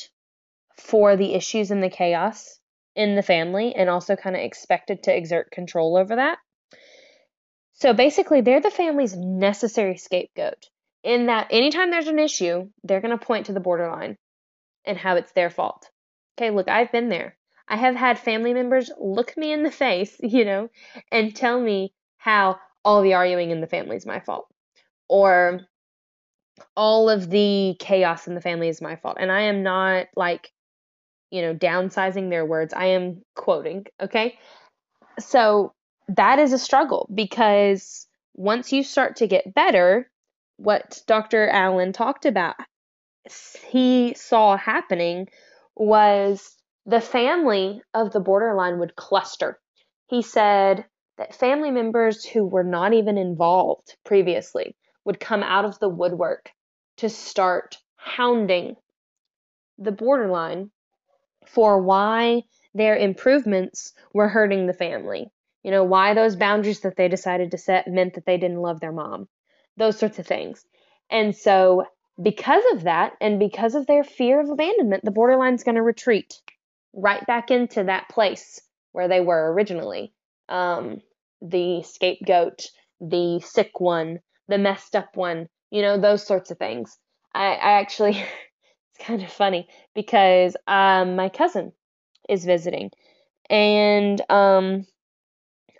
for 0.77 1.17
the 1.17 1.35
issues 1.35 1.71
and 1.71 1.83
the 1.83 1.91
chaos 1.91 2.59
in 2.95 3.17
the 3.17 3.23
family 3.23 3.75
and 3.75 3.89
also 3.89 4.17
kind 4.17 4.37
of 4.37 4.43
expected 4.43 5.03
to 5.03 5.17
exert 5.17 5.51
control 5.51 5.97
over 5.97 6.17
that. 6.17 6.39
So 7.75 7.95
basically, 7.95 8.43
they're 8.43 8.61
the 8.61 8.71
family's 8.71 9.17
necessary 9.17 9.97
scapegoat 9.97 10.69
in 11.03 11.27
that 11.27 11.49
anytime 11.51 11.91
there's 11.91 12.07
an 12.07 12.19
issue, 12.19 12.69
they're 12.85 13.01
going 13.01 13.17
to 13.17 13.25
point 13.25 13.47
to 13.47 13.53
the 13.53 13.61
borderline 13.61 14.17
and 14.85 14.97
how 14.97 15.17
it's 15.17 15.33
their 15.33 15.51
fault. 15.51 15.91
Okay, 16.39 16.51
look, 16.51 16.69
I've 16.69 16.93
been 16.93 17.09
there. 17.09 17.37
I 17.69 17.77
have 17.77 17.95
had 17.95 18.19
family 18.19 18.55
members 18.55 18.91
look 18.99 19.37
me 19.37 19.53
in 19.53 19.63
the 19.63 19.71
face, 19.85 20.17
you 20.21 20.45
know, 20.45 20.71
and 21.11 21.35
tell 21.35 21.61
me 21.61 21.93
how 22.23 22.57
all 22.85 23.03
the 23.03 23.15
arguing 23.15 23.51
in 23.51 23.61
the 23.61 23.67
family 23.67 23.97
is 23.97 24.07
my 24.07 24.21
fault 24.21 24.47
or 25.09 25.61
all 26.77 27.11
of 27.11 27.29
the 27.29 27.75
chaos 27.81 28.29
in 28.29 28.37
the 28.37 28.41
family 28.41 28.69
is 28.69 28.81
my 28.81 28.95
fault. 28.95 29.17
And 29.19 29.33
I 29.33 29.43
am 29.43 29.65
not 29.65 30.07
like, 30.15 30.53
you 31.33 31.43
know, 31.43 31.53
downsizing 31.53 32.31
their 32.31 32.47
words. 32.47 32.73
I 32.73 32.87
am 32.87 33.23
quoting, 33.35 33.87
okay? 34.01 34.39
So 35.19 35.73
that 36.09 36.39
is 36.39 36.53
a 36.53 36.59
struggle 36.59 37.11
because 37.13 38.07
once 38.35 38.73
you 38.73 38.85
start 38.85 39.17
to 39.17 39.27
get 39.27 39.53
better, 39.53 40.09
what 40.59 41.03
Dr. 41.09 41.49
Allen 41.49 41.93
talked 41.93 42.25
about, 42.25 42.55
he 43.69 44.15
saw 44.15 44.57
happening 44.57 45.29
was 45.75 46.57
the 46.87 47.01
family 47.01 47.83
of 47.95 48.13
the 48.13 48.21
borderline 48.21 48.79
would 48.79 48.95
cluster. 48.95 49.59
He 50.07 50.23
said 50.23 50.85
that 51.23 51.37
family 51.37 51.71
members 51.71 52.25
who 52.25 52.45
were 52.45 52.65
not 52.65 52.93
even 52.93 53.17
involved 53.17 53.97
previously 54.05 54.75
would 55.05 55.21
come 55.21 55.45
out 55.45 55.65
of 55.65 55.79
the 55.79 55.89
woodwork 55.89 56.51
to 56.97 57.09
start 57.09 57.79
hounding 57.95 58.75
the 59.79 59.93
borderline 59.93 60.69
for 61.47 61.81
why 61.81 62.43
their 62.75 62.97
improvements 62.97 63.93
were 64.13 64.29
hurting 64.29 64.67
the 64.67 64.73
family. 64.73 65.31
You 65.63 65.71
know, 65.71 65.85
why 65.85 66.15
those 66.15 66.35
boundaries 66.35 66.81
that 66.81 66.97
they 66.97 67.07
decided 67.07 67.53
to 67.53 67.59
set 67.59 67.87
meant 67.87 68.15
that 68.15 68.27
they 68.27 68.37
didn't 68.37 68.61
love 68.61 68.81
their 68.81 68.91
mom. 68.91 69.29
Those 69.77 69.97
sorts 69.99 70.19
of 70.19 70.27
things. 70.27 70.65
And 71.09 71.37
so, 71.37 71.85
because 72.21 72.65
of 72.73 72.83
that, 72.83 73.13
and 73.21 73.39
because 73.39 73.77
of 73.77 73.87
their 73.87 74.03
fear 74.03 74.41
of 74.41 74.51
abandonment, 74.51 75.05
the 75.05 75.13
borderline's 75.13 75.63
going 75.63 75.77
to 75.77 75.83
retreat 75.83 76.35
right 76.93 77.25
back 77.27 77.53
into 77.53 77.85
that 77.85 78.09
place 78.09 78.61
where 78.91 79.07
they 79.07 79.21
were 79.21 79.53
originally. 79.53 80.13
Um, 80.49 81.01
the 81.43 81.83
scapegoat, 81.83 82.67
the 83.01 83.41
sick 83.41 83.81
one, 83.81 84.21
the 84.49 84.59
messed 84.59 84.97
up 84.97 85.17
one, 85.17 85.49
you 85.71 85.83
know, 85.83 85.99
those 85.99 86.27
sorts 86.27 86.51
of 86.51 86.59
things. 86.59 86.97
I, 87.35 87.55
I 87.55 87.73
actually, 87.81 88.13
it's 88.95 89.05
kind 89.05 89.23
of 89.23 89.31
funny 89.33 89.69
because 89.95 90.57
um, 90.67 91.17
my 91.17 91.29
cousin 91.29 91.73
is 92.29 92.45
visiting 92.45 92.91
and 93.51 94.21
um, 94.31 94.87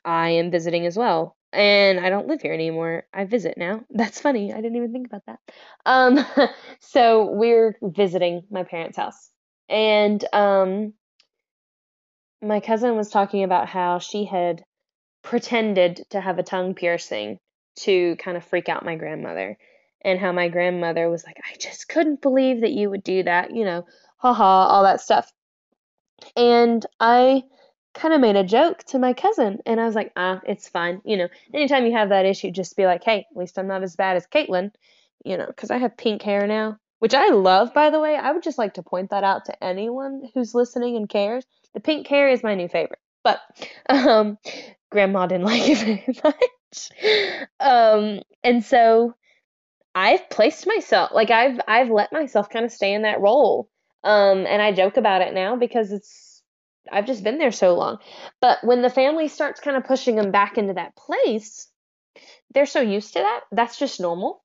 I 0.05 0.31
am 0.31 0.51
visiting 0.51 0.87
as 0.87 0.97
well. 0.97 1.37
And 1.53 2.01
I 2.01 2.09
don't 2.09 2.29
live 2.29 2.41
here 2.41 2.55
anymore. 2.55 3.05
I 3.13 3.25
visit 3.25 3.59
now. 3.59 3.85
That's 3.91 4.21
funny. 4.21 4.53
I 4.53 4.57
didn't 4.57 4.77
even 4.77 4.93
think 4.93 5.07
about 5.07 5.27
that. 5.27 5.39
Um, 5.85 6.25
so 6.81 7.31
we're 7.31 7.77
visiting 7.83 8.43
my 8.51 8.65
parents' 8.65 8.97
house. 8.97 9.31
And 9.69 10.25
um, 10.33 10.95
my 12.43 12.61
cousin 12.61 12.97
was 12.97 13.11
talking 13.11 13.45
about 13.45 13.69
how 13.69 13.99
she 13.99 14.25
had 14.25 14.65
pretended 15.23 16.05
to 16.11 16.21
have 16.21 16.39
a 16.39 16.43
tongue 16.43 16.75
piercing 16.75 17.39
to 17.75 18.17
kind 18.17 18.37
of 18.37 18.45
freak 18.45 18.69
out 18.69 18.85
my 18.85 18.97
grandmother 18.97 19.57
and 20.05 20.19
how 20.19 20.33
my 20.33 20.49
grandmother 20.49 21.09
was 21.09 21.25
like, 21.25 21.39
I 21.51 21.57
just 21.57 21.89
couldn't 21.89 22.21
believe 22.21 22.63
that 22.63 22.73
you 22.73 22.91
would 22.91 23.05
do 23.05 23.23
that, 23.23 23.55
you 23.55 23.65
know, 23.65 23.87
haha, 24.17 24.67
all 24.67 24.83
that 24.83 25.01
stuff. 25.01 25.33
And 26.37 26.85
I 27.01 27.45
kind 27.95 28.15
of 28.15 28.21
made 28.21 28.37
a 28.37 28.45
joke 28.45 28.83
to 28.85 28.99
my 28.99 29.13
cousin 29.13 29.59
and 29.67 29.81
I 29.81 29.87
was 29.87 29.95
like, 29.95 30.13
ah, 30.17 30.41
it's 30.47 30.69
fine. 30.69 31.01
You 31.05 31.17
know, 31.19 31.29
anytime 31.53 31.87
you 31.87 31.93
have 31.93 32.09
that 32.09 32.27
issue, 32.27 32.51
just 32.51 32.77
be 32.77 32.87
like, 32.87 33.05
hey, 33.05 33.27
at 33.31 33.37
least 33.37 33.59
I'm 33.59 33.67
not 33.69 33.83
as 33.83 33.97
bad 33.97 34.17
as 34.17 34.27
Caitlin, 34.27 34.73
you 35.25 35.37
know, 35.37 35.47
because 35.47 35.71
I 35.71 35.79
have 35.79 35.97
pink 35.97 36.23
hair 36.23 36.47
now, 36.47 36.79
which 36.99 37.15
I 37.15 37.29
love, 37.29 37.75
by 37.75 37.91
the 37.91 38.01
way. 38.01 38.17
I 38.17 38.33
would 38.33 38.43
just 38.43 38.59
like 38.59 38.75
to 38.75 38.83
point 38.83 39.11
that 39.11 39.25
out 39.25 39.47
to 39.47 39.65
anyone 39.65 40.29
who's 40.35 40.55
listening 40.55 40.97
and 40.97 41.09
cares. 41.09 41.45
The 41.75 41.81
pink 41.81 42.07
hair 42.07 42.29
is 42.29 42.43
my 42.43 42.55
new 42.55 42.69
favorite. 42.69 43.01
But 43.23 43.41
um, 43.89 44.39
grandma 44.93 45.27
didn't 45.27 45.45
like 45.47 45.63
it 45.65 45.79
very 45.79 46.05
much. 46.25 46.91
Um, 47.61 48.21
and 48.45 48.65
so 48.65 49.15
I've 49.95 50.29
placed 50.31 50.67
myself 50.67 51.11
like 51.13 51.31
I've 51.31 51.61
I've 51.69 51.91
let 51.91 52.13
myself 52.13 52.49
kind 52.49 52.65
of 52.65 52.73
stay 52.73 52.95
in 52.95 53.03
that 53.03 53.21
role. 53.21 53.69
Um, 54.05 54.47
and 54.47 54.61
I 54.61 54.73
joke 54.73 54.97
about 54.97 55.23
it 55.23 55.35
now 55.35 55.57
because 55.57 55.93
it's 55.93 56.43
I've 56.91 57.07
just 57.07 57.23
been 57.23 57.39
there 57.39 57.53
so 57.53 57.75
long. 57.75 57.99
But 58.41 58.59
when 58.65 58.83
the 58.83 58.91
family 58.91 59.29
starts 59.29 59.61
kind 59.61 59.77
of 59.77 59.85
pushing 59.85 60.17
them 60.17 60.31
back 60.31 60.59
into 60.59 60.75
that 60.75 60.97
place, 60.97 61.69
they're 62.53 62.67
so 62.67 62.81
used 62.81 63.13
to 63.15 63.21
that. 63.21 63.41
That's 63.53 63.79
just 63.79 64.01
normal. 64.01 64.43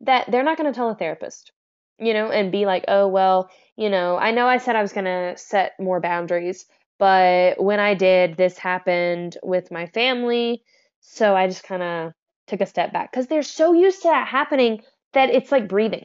That 0.00 0.30
they're 0.30 0.44
not 0.44 0.56
going 0.56 0.72
to 0.72 0.76
tell 0.76 0.90
a 0.90 0.94
therapist, 0.94 1.52
you 1.98 2.14
know, 2.14 2.30
and 2.30 2.52
be 2.52 2.66
like, 2.66 2.84
"Oh, 2.88 3.08
well, 3.08 3.50
you 3.76 3.90
know, 3.90 4.16
I 4.16 4.30
know 4.30 4.46
I 4.46 4.58
said 4.58 4.76
I 4.76 4.82
was 4.82 4.92
going 4.92 5.04
to 5.06 5.36
set 5.36 5.72
more 5.78 6.00
boundaries, 6.00 6.66
but 6.98 7.62
when 7.62 7.80
I 7.80 7.94
did, 7.94 8.36
this 8.36 8.58
happened 8.58 9.36
with 9.42 9.70
my 9.70 9.86
family. 9.86 10.62
So 11.00 11.34
I 11.34 11.46
just 11.46 11.64
kind 11.64 11.82
of 11.82 12.12
took 12.46 12.60
a 12.60 12.66
step 12.66 12.92
back 12.92 13.10
because 13.12 13.26
they're 13.26 13.42
so 13.42 13.72
used 13.72 14.02
to 14.02 14.08
that 14.08 14.28
happening 14.28 14.82
that 15.12 15.30
it's 15.30 15.52
like 15.52 15.68
breathing. 15.68 16.04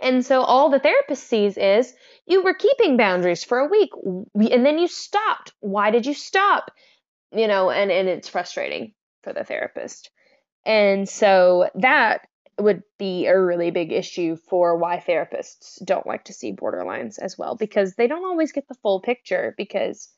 And 0.00 0.26
so 0.26 0.42
all 0.42 0.70
the 0.70 0.80
therapist 0.80 1.28
sees 1.28 1.56
is 1.56 1.94
you 2.26 2.42
were 2.42 2.54
keeping 2.54 2.96
boundaries 2.96 3.44
for 3.44 3.58
a 3.58 3.68
week 3.68 3.90
and 4.34 4.66
then 4.66 4.78
you 4.78 4.88
stopped. 4.88 5.52
Why 5.60 5.90
did 5.90 6.06
you 6.06 6.14
stop? 6.14 6.72
You 7.30 7.46
know, 7.46 7.70
and, 7.70 7.90
and 7.90 8.08
it's 8.08 8.28
frustrating 8.28 8.94
for 9.22 9.32
the 9.32 9.44
therapist. 9.44 10.10
And 10.66 11.08
so 11.08 11.70
that 11.76 12.26
would 12.58 12.82
be 12.98 13.26
a 13.26 13.40
really 13.40 13.70
big 13.70 13.92
issue 13.92 14.36
for 14.36 14.76
why 14.76 14.98
therapists 14.98 15.82
don't 15.84 16.06
like 16.06 16.24
to 16.24 16.32
see 16.32 16.52
borderlines 16.52 17.18
as 17.18 17.38
well 17.38 17.56
because 17.56 17.94
they 17.94 18.06
don't 18.06 18.24
always 18.24 18.52
get 18.52 18.68
the 18.68 18.74
full 18.82 19.00
picture 19.00 19.54
because 19.56 20.08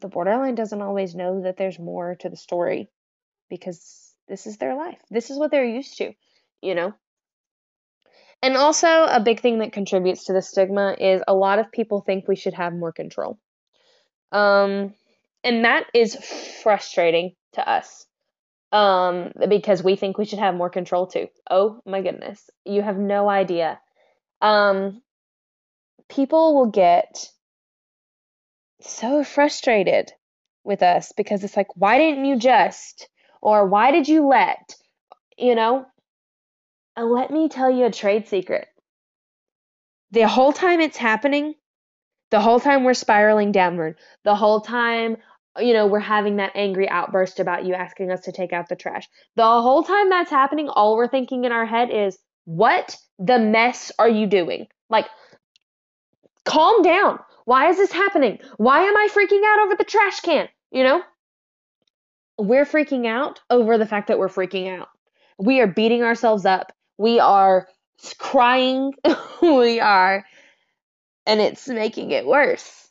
the 0.00 0.08
borderline 0.08 0.54
doesn't 0.54 0.82
always 0.82 1.14
know 1.14 1.42
that 1.42 1.56
there's 1.56 1.78
more 1.78 2.16
to 2.16 2.28
the 2.28 2.36
story 2.36 2.90
because 3.48 4.14
this 4.28 4.46
is 4.46 4.56
their 4.58 4.74
life. 4.74 4.98
This 5.10 5.30
is 5.30 5.38
what 5.38 5.50
they're 5.50 5.64
used 5.64 5.98
to, 5.98 6.12
you 6.60 6.74
know. 6.74 6.92
And 8.42 8.56
also 8.56 8.88
a 8.88 9.20
big 9.20 9.40
thing 9.40 9.58
that 9.58 9.72
contributes 9.72 10.24
to 10.24 10.32
the 10.32 10.42
stigma 10.42 10.96
is 10.98 11.22
a 11.28 11.34
lot 11.34 11.60
of 11.60 11.70
people 11.70 12.00
think 12.00 12.26
we 12.26 12.34
should 12.34 12.54
have 12.54 12.72
more 12.72 12.92
control. 12.92 13.38
Um 14.32 14.94
and 15.44 15.64
that 15.64 15.86
is 15.94 16.16
frustrating 16.62 17.34
to 17.52 17.68
us 17.68 18.06
um, 18.72 19.32
because 19.48 19.82
we 19.82 19.96
think 19.96 20.18
we 20.18 20.24
should 20.24 20.38
have 20.38 20.54
more 20.54 20.70
control 20.70 21.06
too. 21.06 21.28
Oh 21.50 21.80
my 21.86 22.00
goodness, 22.00 22.48
you 22.64 22.82
have 22.82 22.98
no 22.98 23.28
idea. 23.28 23.78
Um, 24.40 25.02
people 26.08 26.54
will 26.54 26.70
get 26.70 27.30
so 28.80 29.22
frustrated 29.22 30.12
with 30.64 30.82
us 30.82 31.12
because 31.16 31.44
it's 31.44 31.56
like, 31.56 31.68
why 31.76 31.98
didn't 31.98 32.24
you 32.24 32.38
just? 32.38 33.08
Or 33.40 33.66
why 33.66 33.90
did 33.90 34.08
you 34.08 34.26
let? 34.26 34.74
You 35.36 35.54
know? 35.54 35.86
And 36.96 37.10
let 37.10 37.30
me 37.30 37.48
tell 37.48 37.70
you 37.70 37.86
a 37.86 37.90
trade 37.90 38.28
secret. 38.28 38.68
The 40.10 40.28
whole 40.28 40.52
time 40.52 40.80
it's 40.80 40.96
happening, 40.96 41.54
the 42.30 42.40
whole 42.40 42.60
time 42.60 42.84
we're 42.84 42.94
spiraling 42.94 43.50
downward, 43.50 43.96
the 44.24 44.34
whole 44.34 44.60
time, 44.60 45.16
you 45.58 45.72
know, 45.72 45.86
we're 45.86 46.00
having 46.00 46.36
that 46.36 46.52
angry 46.54 46.88
outburst 46.88 47.40
about 47.40 47.64
you 47.64 47.74
asking 47.74 48.10
us 48.10 48.22
to 48.22 48.32
take 48.32 48.52
out 48.52 48.68
the 48.68 48.76
trash. 48.76 49.08
The 49.36 49.42
whole 49.42 49.82
time 49.82 50.08
that's 50.08 50.30
happening, 50.30 50.68
all 50.68 50.96
we're 50.96 51.08
thinking 51.08 51.44
in 51.44 51.52
our 51.52 51.66
head 51.66 51.90
is, 51.90 52.18
what 52.44 52.96
the 53.18 53.38
mess 53.38 53.92
are 53.98 54.08
you 54.08 54.26
doing? 54.26 54.66
Like, 54.88 55.06
calm 56.44 56.82
down. 56.82 57.18
Why 57.44 57.68
is 57.68 57.76
this 57.76 57.92
happening? 57.92 58.38
Why 58.56 58.82
am 58.82 58.96
I 58.96 59.08
freaking 59.12 59.42
out 59.44 59.64
over 59.64 59.76
the 59.76 59.84
trash 59.84 60.20
can? 60.20 60.48
You 60.70 60.84
know? 60.84 61.02
We're 62.38 62.64
freaking 62.64 63.06
out 63.06 63.40
over 63.50 63.78
the 63.78 63.86
fact 63.86 64.08
that 64.08 64.18
we're 64.18 64.28
freaking 64.28 64.78
out. 64.78 64.88
We 65.38 65.60
are 65.60 65.66
beating 65.66 66.02
ourselves 66.02 66.46
up. 66.46 66.72
We 66.98 67.20
are 67.20 67.68
crying. 68.18 68.92
we 69.42 69.80
are, 69.80 70.24
and 71.26 71.40
it's 71.40 71.68
making 71.68 72.10
it 72.10 72.26
worse. 72.26 72.88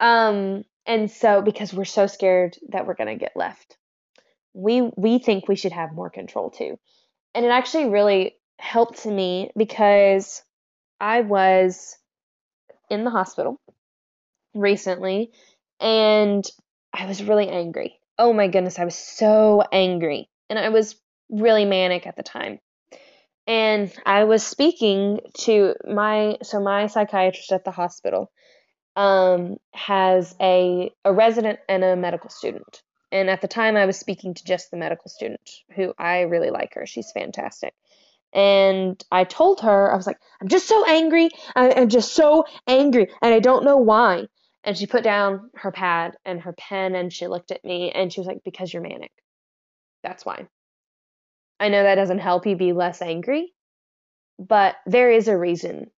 Um, 0.00 0.64
and 0.86 1.10
so 1.10 1.42
because 1.42 1.72
we're 1.72 1.84
so 1.84 2.06
scared 2.06 2.56
that 2.70 2.86
we're 2.86 2.94
gonna 2.94 3.16
get 3.16 3.36
left, 3.36 3.76
we 4.54 4.90
we 4.96 5.18
think 5.18 5.48
we 5.48 5.56
should 5.56 5.72
have 5.72 5.92
more 5.92 6.10
control 6.10 6.50
too. 6.50 6.78
And 7.34 7.44
it 7.44 7.50
actually 7.50 7.86
really 7.86 8.36
helped 8.58 9.06
me 9.06 9.50
because 9.56 10.42
I 11.00 11.22
was 11.22 11.96
in 12.90 13.04
the 13.04 13.10
hospital 13.10 13.60
recently 14.54 15.30
and 15.78 16.44
I 16.92 17.06
was 17.06 17.22
really 17.22 17.48
angry. 17.48 17.98
Oh 18.18 18.32
my 18.32 18.48
goodness, 18.48 18.78
I 18.78 18.84
was 18.84 18.96
so 18.96 19.62
angry. 19.72 20.28
And 20.50 20.58
I 20.58 20.68
was 20.68 20.96
really 21.30 21.64
manic 21.64 22.06
at 22.06 22.16
the 22.16 22.22
time. 22.22 22.58
And 23.46 23.92
I 24.04 24.24
was 24.24 24.44
speaking 24.46 25.20
to 25.42 25.74
my 25.88 26.36
so 26.42 26.60
my 26.60 26.86
psychiatrist 26.88 27.52
at 27.52 27.64
the 27.64 27.70
hospital 27.70 28.30
um, 28.96 29.56
has 29.72 30.34
a 30.40 30.92
a 31.04 31.12
resident 31.12 31.58
and 31.68 31.84
a 31.84 31.96
medical 31.96 32.30
student. 32.30 32.82
And 33.12 33.28
at 33.28 33.40
the 33.40 33.48
time 33.48 33.76
I 33.76 33.86
was 33.86 33.98
speaking 33.98 34.34
to 34.34 34.44
just 34.44 34.70
the 34.70 34.76
medical 34.76 35.08
student 35.10 35.50
who 35.74 35.92
I 35.98 36.20
really 36.22 36.50
like 36.50 36.74
her. 36.74 36.86
She's 36.86 37.10
fantastic. 37.12 37.74
And 38.32 39.02
I 39.10 39.24
told 39.24 39.60
her, 39.62 39.92
I 39.92 39.96
was 39.96 40.06
like, 40.06 40.18
I'm 40.40 40.46
just 40.46 40.68
so 40.68 40.84
angry. 40.86 41.30
I, 41.56 41.72
I'm 41.72 41.88
just 41.88 42.14
so 42.14 42.44
angry. 42.68 43.08
And 43.20 43.34
I 43.34 43.40
don't 43.40 43.64
know 43.64 43.78
why. 43.78 44.26
And 44.62 44.76
she 44.76 44.86
put 44.86 45.02
down 45.02 45.50
her 45.54 45.72
pad 45.72 46.16
and 46.24 46.40
her 46.42 46.52
pen 46.52 46.94
and 46.94 47.12
she 47.12 47.26
looked 47.26 47.50
at 47.50 47.64
me 47.64 47.90
and 47.90 48.12
she 48.12 48.20
was 48.20 48.26
like, 48.26 48.44
Because 48.44 48.72
you're 48.72 48.82
manic. 48.82 49.12
That's 50.02 50.24
why. 50.24 50.46
I 51.58 51.68
know 51.68 51.82
that 51.82 51.96
doesn't 51.96 52.20
help 52.20 52.46
you 52.46 52.56
be 52.56 52.72
less 52.72 53.02
angry, 53.02 53.52
but 54.38 54.76
there 54.86 55.10
is 55.10 55.28
a 55.28 55.36
reason 55.36 55.90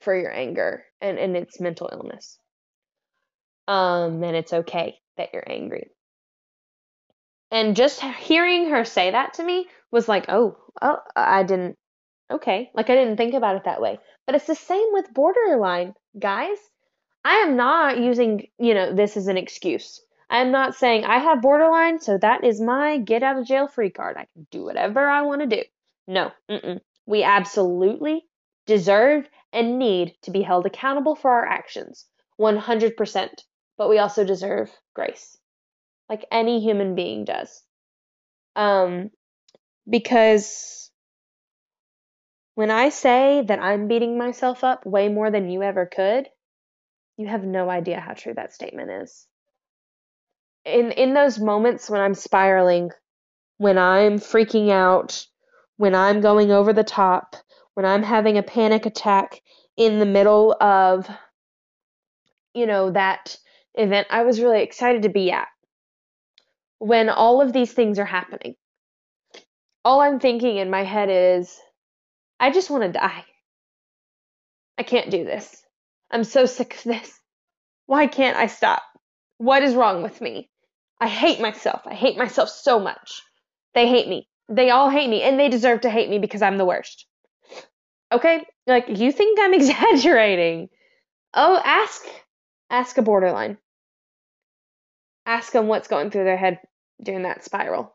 for 0.00 0.16
your 0.16 0.32
anger 0.32 0.84
and, 1.02 1.18
and 1.18 1.36
it's 1.36 1.60
mental 1.60 1.90
illness. 1.92 2.38
Um, 3.68 4.22
and 4.24 4.36
it's 4.36 4.52
okay 4.52 4.96
that 5.16 5.30
you're 5.32 5.44
angry. 5.46 5.90
And 7.50 7.76
just 7.76 8.00
hearing 8.00 8.70
her 8.70 8.84
say 8.84 9.10
that 9.10 9.34
to 9.34 9.44
me 9.44 9.66
was 9.90 10.08
like, 10.08 10.26
oh, 10.28 10.56
oh, 10.80 10.98
I 11.14 11.42
didn't, 11.42 11.76
okay. 12.30 12.70
Like 12.74 12.88
I 12.88 12.94
didn't 12.94 13.18
think 13.18 13.34
about 13.34 13.56
it 13.56 13.64
that 13.64 13.82
way. 13.82 13.98
But 14.26 14.36
it's 14.36 14.46
the 14.46 14.54
same 14.54 14.88
with 14.92 15.12
borderline, 15.12 15.94
guys. 16.18 16.56
I 17.24 17.36
am 17.36 17.56
not 17.56 17.98
using, 17.98 18.46
you 18.58 18.74
know, 18.74 18.94
this 18.94 19.16
as 19.16 19.26
an 19.26 19.36
excuse. 19.36 20.00
I'm 20.30 20.50
not 20.50 20.74
saying 20.74 21.04
I 21.04 21.18
have 21.18 21.42
borderline, 21.42 22.00
so 22.00 22.16
that 22.16 22.42
is 22.42 22.58
my 22.60 22.96
get 22.96 23.22
out 23.22 23.38
of 23.38 23.46
jail 23.46 23.68
free 23.68 23.90
card. 23.90 24.16
I 24.16 24.26
can 24.32 24.46
do 24.50 24.64
whatever 24.64 25.06
I 25.06 25.22
want 25.22 25.42
to 25.42 25.46
do. 25.46 25.62
No, 26.08 26.32
mm-mm. 26.50 26.80
we 27.06 27.22
absolutely 27.22 28.24
deserve 28.66 29.28
and 29.52 29.78
need 29.78 30.14
to 30.22 30.30
be 30.30 30.42
held 30.42 30.66
accountable 30.66 31.14
for 31.14 31.30
our 31.30 31.46
actions. 31.46 32.06
100%. 32.40 33.28
But 33.78 33.88
we 33.88 33.98
also 33.98 34.24
deserve 34.24 34.70
grace. 34.94 35.36
Like 36.08 36.24
any 36.30 36.60
human 36.60 36.94
being 36.94 37.24
does. 37.24 37.62
Um, 38.56 39.10
because 39.88 40.90
when 42.54 42.70
I 42.70 42.90
say 42.90 43.42
that 43.46 43.58
I'm 43.58 43.88
beating 43.88 44.18
myself 44.18 44.62
up 44.62 44.84
way 44.84 45.08
more 45.08 45.30
than 45.30 45.50
you 45.50 45.62
ever 45.62 45.86
could, 45.86 46.28
you 47.16 47.26
have 47.26 47.44
no 47.44 47.70
idea 47.70 48.00
how 48.00 48.12
true 48.14 48.34
that 48.34 48.52
statement 48.52 48.90
is 48.90 49.26
in 50.64 50.92
in 50.92 51.14
those 51.14 51.38
moments 51.38 51.90
when 51.90 52.00
I'm 52.00 52.14
spiraling, 52.14 52.90
when 53.58 53.78
I'm 53.78 54.18
freaking 54.18 54.70
out, 54.70 55.26
when 55.76 55.94
I'm 55.94 56.20
going 56.20 56.50
over 56.50 56.72
the 56.72 56.84
top, 56.84 57.36
when 57.74 57.86
I'm 57.86 58.02
having 58.02 58.38
a 58.38 58.42
panic 58.42 58.86
attack 58.86 59.40
in 59.76 59.98
the 59.98 60.06
middle 60.06 60.54
of 60.60 61.08
you 62.54 62.66
know 62.66 62.90
that 62.90 63.36
event 63.74 64.06
I 64.10 64.24
was 64.24 64.40
really 64.40 64.62
excited 64.62 65.02
to 65.02 65.08
be 65.08 65.30
at. 65.30 65.48
When 66.78 67.08
all 67.08 67.40
of 67.40 67.52
these 67.52 67.72
things 67.72 67.98
are 67.98 68.04
happening, 68.04 68.54
all 69.84 70.00
I'm 70.00 70.20
thinking 70.20 70.56
in 70.56 70.70
my 70.70 70.84
head 70.84 71.08
is 71.10 71.58
I 72.38 72.50
just 72.50 72.70
want 72.70 72.82
to 72.84 72.92
die. 72.92 73.24
I 74.78 74.82
can't 74.82 75.10
do 75.10 75.24
this. 75.24 75.62
I'm 76.10 76.24
so 76.24 76.44
sick 76.44 76.74
of 76.76 76.82
this. 76.84 77.20
Why 77.86 78.06
can't 78.06 78.36
I 78.36 78.46
stop? 78.46 78.82
What 79.38 79.62
is 79.62 79.74
wrong 79.74 80.02
with 80.02 80.20
me? 80.20 80.50
I 81.00 81.08
hate 81.08 81.40
myself. 81.40 81.82
I 81.86 81.94
hate 81.94 82.16
myself 82.16 82.48
so 82.48 82.78
much. 82.78 83.22
They 83.74 83.88
hate 83.88 84.08
me. 84.08 84.28
They 84.48 84.70
all 84.70 84.90
hate 84.90 85.08
me, 85.08 85.22
and 85.22 85.38
they 85.38 85.48
deserve 85.48 85.82
to 85.82 85.90
hate 85.90 86.10
me 86.10 86.18
because 86.18 86.42
I'm 86.42 86.58
the 86.58 86.64
worst. 86.64 87.06
Okay? 88.12 88.44
Like, 88.66 88.86
you 88.88 89.12
think 89.12 89.38
I'm 89.40 89.54
exaggerating. 89.60 90.68
Oh, 91.34 91.60
ask 91.64 92.04
ask 92.70 92.96
a 92.98 93.02
borderline. 93.02 93.58
Ask 95.24 95.52
them 95.52 95.68
what's 95.68 95.88
going 95.88 96.10
through 96.10 96.24
their 96.24 96.36
head 96.36 96.58
during 97.02 97.22
that 97.22 97.44
spiral. 97.44 97.94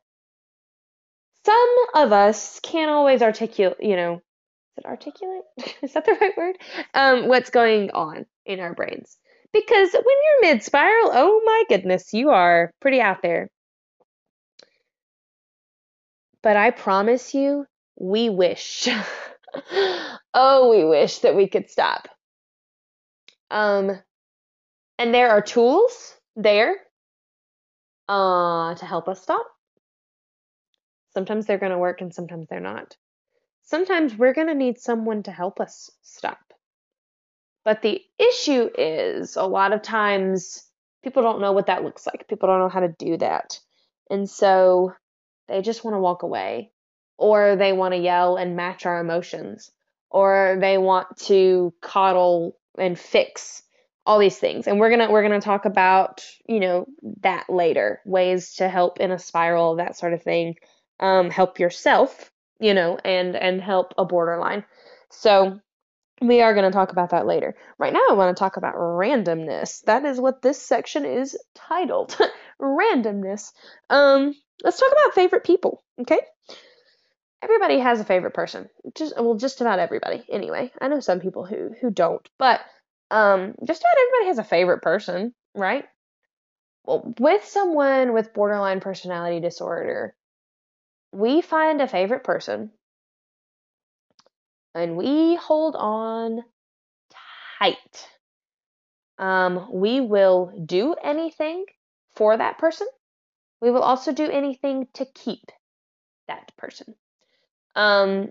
Some 1.46 1.76
of 1.94 2.12
us 2.12 2.60
can't 2.62 2.92
always 2.92 3.22
articulate, 3.22 3.78
you 3.80 3.96
know, 3.96 4.16
is 4.16 4.22
it 4.78 4.86
articulate? 4.86 5.44
is 5.82 5.94
that 5.94 6.06
the 6.06 6.18
right 6.20 6.38
word? 6.38 6.58
Um, 6.94 7.28
what's 7.28 7.50
going 7.50 7.92
on 7.92 8.26
in 8.46 8.60
our 8.60 8.74
brains. 8.74 9.18
Because 9.54 9.94
when 9.94 10.04
you're 10.04 10.54
mid 10.54 10.64
spiral, 10.64 11.12
oh 11.14 11.42
my 11.46 11.64
goodness, 11.70 12.14
you 12.14 12.30
are 12.30 12.72
pretty 12.82 13.00
out 13.00 13.22
there. 13.22 13.50
But 16.44 16.58
I 16.58 16.72
promise 16.72 17.34
you, 17.34 17.66
we 18.00 18.30
wish. 18.30 18.88
oh, 20.34 20.70
we 20.70 20.86
wish 20.86 21.20
that 21.20 21.36
we 21.36 21.48
could 21.48 21.70
stop. 21.70 22.08
Um, 23.50 24.00
and 24.98 25.14
there 25.14 25.30
are 25.30 25.42
tools 25.42 26.16
there 26.36 26.76
uh, 28.10 28.76
to 28.76 28.86
help 28.86 29.08
us 29.08 29.22
stop. 29.22 29.46
Sometimes 31.14 31.46
they're 31.46 31.58
going 31.58 31.72
to 31.72 31.78
work 31.78 32.02
and 32.02 32.14
sometimes 32.14 32.48
they're 32.50 32.60
not. 32.60 32.96
Sometimes 33.64 34.16
we're 34.16 34.34
going 34.34 34.48
to 34.48 34.56
need 34.56 34.80
someone 34.80 35.24
to 35.24 35.32
help 35.32 35.60
us 35.60 35.90
stop. 36.02 36.40
But 37.66 37.82
the 37.82 38.02
issue 38.18 38.70
is 38.78 39.36
a 39.36 39.44
lot 39.44 39.74
of 39.74 39.82
times 39.82 40.64
people 41.04 41.24
don't 41.24 41.42
know 41.42 41.52
what 41.52 41.68
that 41.68 41.84
looks 41.84 42.06
like. 42.06 42.28
People 42.28 42.48
don't 42.48 42.60
know 42.60 42.70
how 42.70 42.80
to 42.80 42.96
do 42.98 43.18
that. 43.18 43.60
And 44.10 44.30
so 44.30 44.94
they 45.48 45.62
just 45.62 45.84
want 45.84 45.96
to 45.96 46.00
walk 46.00 46.24
away 46.24 46.72
or 47.18 47.56
they 47.56 47.74
want 47.74 47.94
to 47.94 48.00
yell 48.00 48.38
and 48.38 48.56
match 48.56 48.86
our 48.86 49.00
emotions 49.00 49.72
or 50.10 50.58
they 50.60 50.78
want 50.78 51.18
to 51.18 51.74
coddle 51.82 52.58
and 52.78 52.98
fix 52.98 53.64
all 54.06 54.20
these 54.20 54.38
things. 54.38 54.68
And 54.68 54.80
we're 54.80 54.96
to 54.98 55.12
we're 55.12 55.28
to 55.28 55.40
talk 55.40 55.66
about, 55.66 56.24
you 56.48 56.60
know, 56.60 56.88
that 57.22 57.50
later. 57.50 58.02
Ways 58.06 58.56
to 58.56 58.70
help 58.70 59.00
in 59.00 59.12
a 59.12 59.20
spiral, 59.20 59.76
that 59.76 59.98
sort 59.98 60.14
of 60.14 60.24
thing. 60.24 60.56
Um, 61.00 61.30
help 61.30 61.60
yourself, 61.60 62.32
you 62.60 62.74
know, 62.74 62.98
and 63.04 63.36
and 63.36 63.62
help 63.62 63.94
a 63.98 64.06
borderline. 64.06 64.64
So 65.12 65.60
we 66.22 66.42
are 66.42 66.54
going 66.54 66.66
to 66.66 66.76
talk 66.76 66.92
about 66.92 67.12
that 67.12 67.28
later. 67.28 67.56
Right 67.78 67.94
now, 67.94 68.02
I 68.10 68.14
want 68.14 68.36
to 68.36 68.40
talk 68.40 68.58
about 68.58 68.76
randomness. 68.76 69.84
That 69.84 70.06
is 70.06 70.20
what 70.20 70.42
this 70.42 70.60
section 70.60 71.06
is 71.06 71.38
titled 71.54 72.18
randomness. 72.62 73.52
Um, 73.90 74.34
let's 74.64 74.80
talk 74.80 74.92
about 74.92 75.14
favorite 75.14 75.44
people, 75.44 75.84
okay? 76.02 76.20
Everybody 77.42 77.80
has 77.80 78.00
a 78.00 78.06
favorite 78.06 78.34
person. 78.34 78.70
Just 78.96 79.16
well, 79.16 79.36
just 79.36 79.62
about 79.62 79.80
everybody. 79.80 80.26
Anyway, 80.30 80.72
I 80.82 80.88
know 80.88 81.00
some 81.00 81.20
people 81.20 81.46
who 81.46 81.72
who 81.80 81.92
don't, 81.92 82.28
but 82.40 82.62
um, 83.12 83.54
just 83.66 83.82
about 83.82 84.02
everybody 84.02 84.28
has 84.28 84.40
a 84.40 84.44
favorite 84.44 84.82
person, 84.82 85.34
right? 85.56 85.86
Well, 86.84 87.14
with 87.20 87.46
someone 87.46 88.14
with 88.14 88.34
borderline 88.34 88.80
personality 88.80 89.40
disorder, 89.40 90.16
we 91.12 91.42
find 91.42 91.82
a 91.82 91.88
favorite 91.88 92.24
person 92.24 92.72
and 94.74 94.96
we 94.96 95.36
hold 95.36 95.76
on 95.76 96.44
tight. 97.60 98.08
Um, 99.18 99.68
we 99.72 100.00
will 100.00 100.54
do 100.66 100.96
anything 101.04 101.66
for 102.16 102.38
that 102.38 102.58
person. 102.58 102.88
We 103.62 103.72
will 103.72 103.82
also 103.82 104.12
do 104.12 104.30
anything 104.30 104.88
to 104.94 105.06
keep 105.06 105.52
that 106.28 106.52
person. 106.58 106.96
Um, 107.78 108.30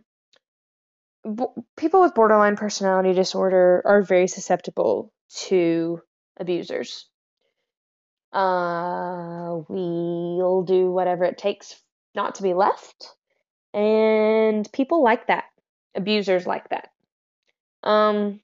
people 1.77 2.01
with 2.01 2.15
borderline 2.15 2.57
personality 2.57 3.15
disorder 3.15 3.81
are 3.85 4.03
very 4.03 4.27
susceptible 4.27 5.13
to 5.47 6.01
abusers. 6.37 7.09
Uh, 8.33 9.61
we'll 9.69 10.65
do 10.65 10.91
whatever 10.91 11.25
it 11.25 11.39
takes 11.39 11.81
not 12.15 12.35
to 12.35 12.43
be 12.43 12.55
left, 12.55 13.15
and 13.73 14.71
people 14.73 15.03
like 15.05 15.29
that. 15.29 15.45
Abusers 15.95 16.47
like 16.47 16.69
that. 16.71 16.89
Um, 17.85 18.41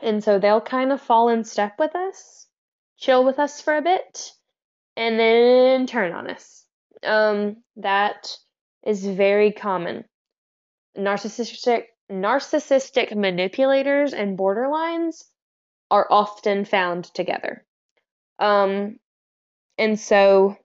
and 0.00 0.22
so 0.22 0.38
they'll 0.38 0.60
kind 0.60 0.92
of 0.92 1.02
fall 1.02 1.28
in 1.28 1.42
step 1.42 1.74
with 1.78 1.94
us, 1.96 2.46
chill 2.98 3.24
with 3.24 3.40
us 3.40 3.60
for 3.60 3.76
a 3.76 3.82
bit, 3.82 4.30
and 4.96 5.18
then 5.18 5.86
turn 5.86 6.12
on 6.12 6.30
us. 6.30 6.64
Um, 7.02 7.56
that 7.76 8.34
is 8.86 9.04
very 9.04 9.50
common. 9.50 10.04
Narcissistic 10.96 11.84
narcissistic 12.10 13.14
manipulators 13.14 14.12
and 14.12 14.38
borderlines 14.38 15.24
are 15.90 16.06
often 16.10 16.64
found 16.64 17.04
together. 17.04 17.64
Um, 18.38 18.98
and 19.78 19.98
so, 19.98 20.56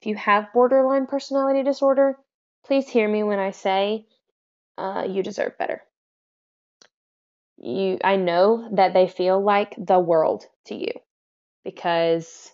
if 0.00 0.06
you 0.06 0.14
have 0.16 0.52
borderline 0.52 1.06
personality 1.06 1.62
disorder, 1.62 2.16
please 2.64 2.88
hear 2.88 3.08
me 3.08 3.22
when 3.22 3.38
I 3.38 3.50
say 3.50 4.06
uh, 4.78 5.06
you 5.08 5.22
deserve 5.22 5.58
better. 5.58 5.82
You, 7.56 7.98
I 8.02 8.16
know 8.16 8.68
that 8.72 8.94
they 8.94 9.08
feel 9.08 9.42
like 9.42 9.74
the 9.78 9.98
world 9.98 10.44
to 10.66 10.74
you 10.74 10.92
because 11.64 12.52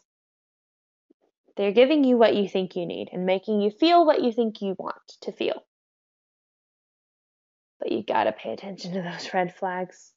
they're 1.57 1.73
giving 1.73 2.05
you 2.05 2.17
what 2.17 2.37
you 2.37 2.49
think 2.49 2.77
you 2.77 2.87
need 2.87 3.09
and 3.13 3.27
making 3.27 3.61
you 3.61 3.71
feel 3.71 4.07
what 4.07 4.23
you 4.23 4.33
think 4.33 4.63
you 4.63 4.77
want 4.79 5.17
to 5.23 5.33
feel. 5.33 5.65
But 7.81 7.93
you 7.93 8.05
gotta 8.05 8.33
pay 8.33 8.53
attention 8.53 8.93
to 8.93 9.03
those 9.03 9.29
red 9.35 9.55
flags. 9.55 10.13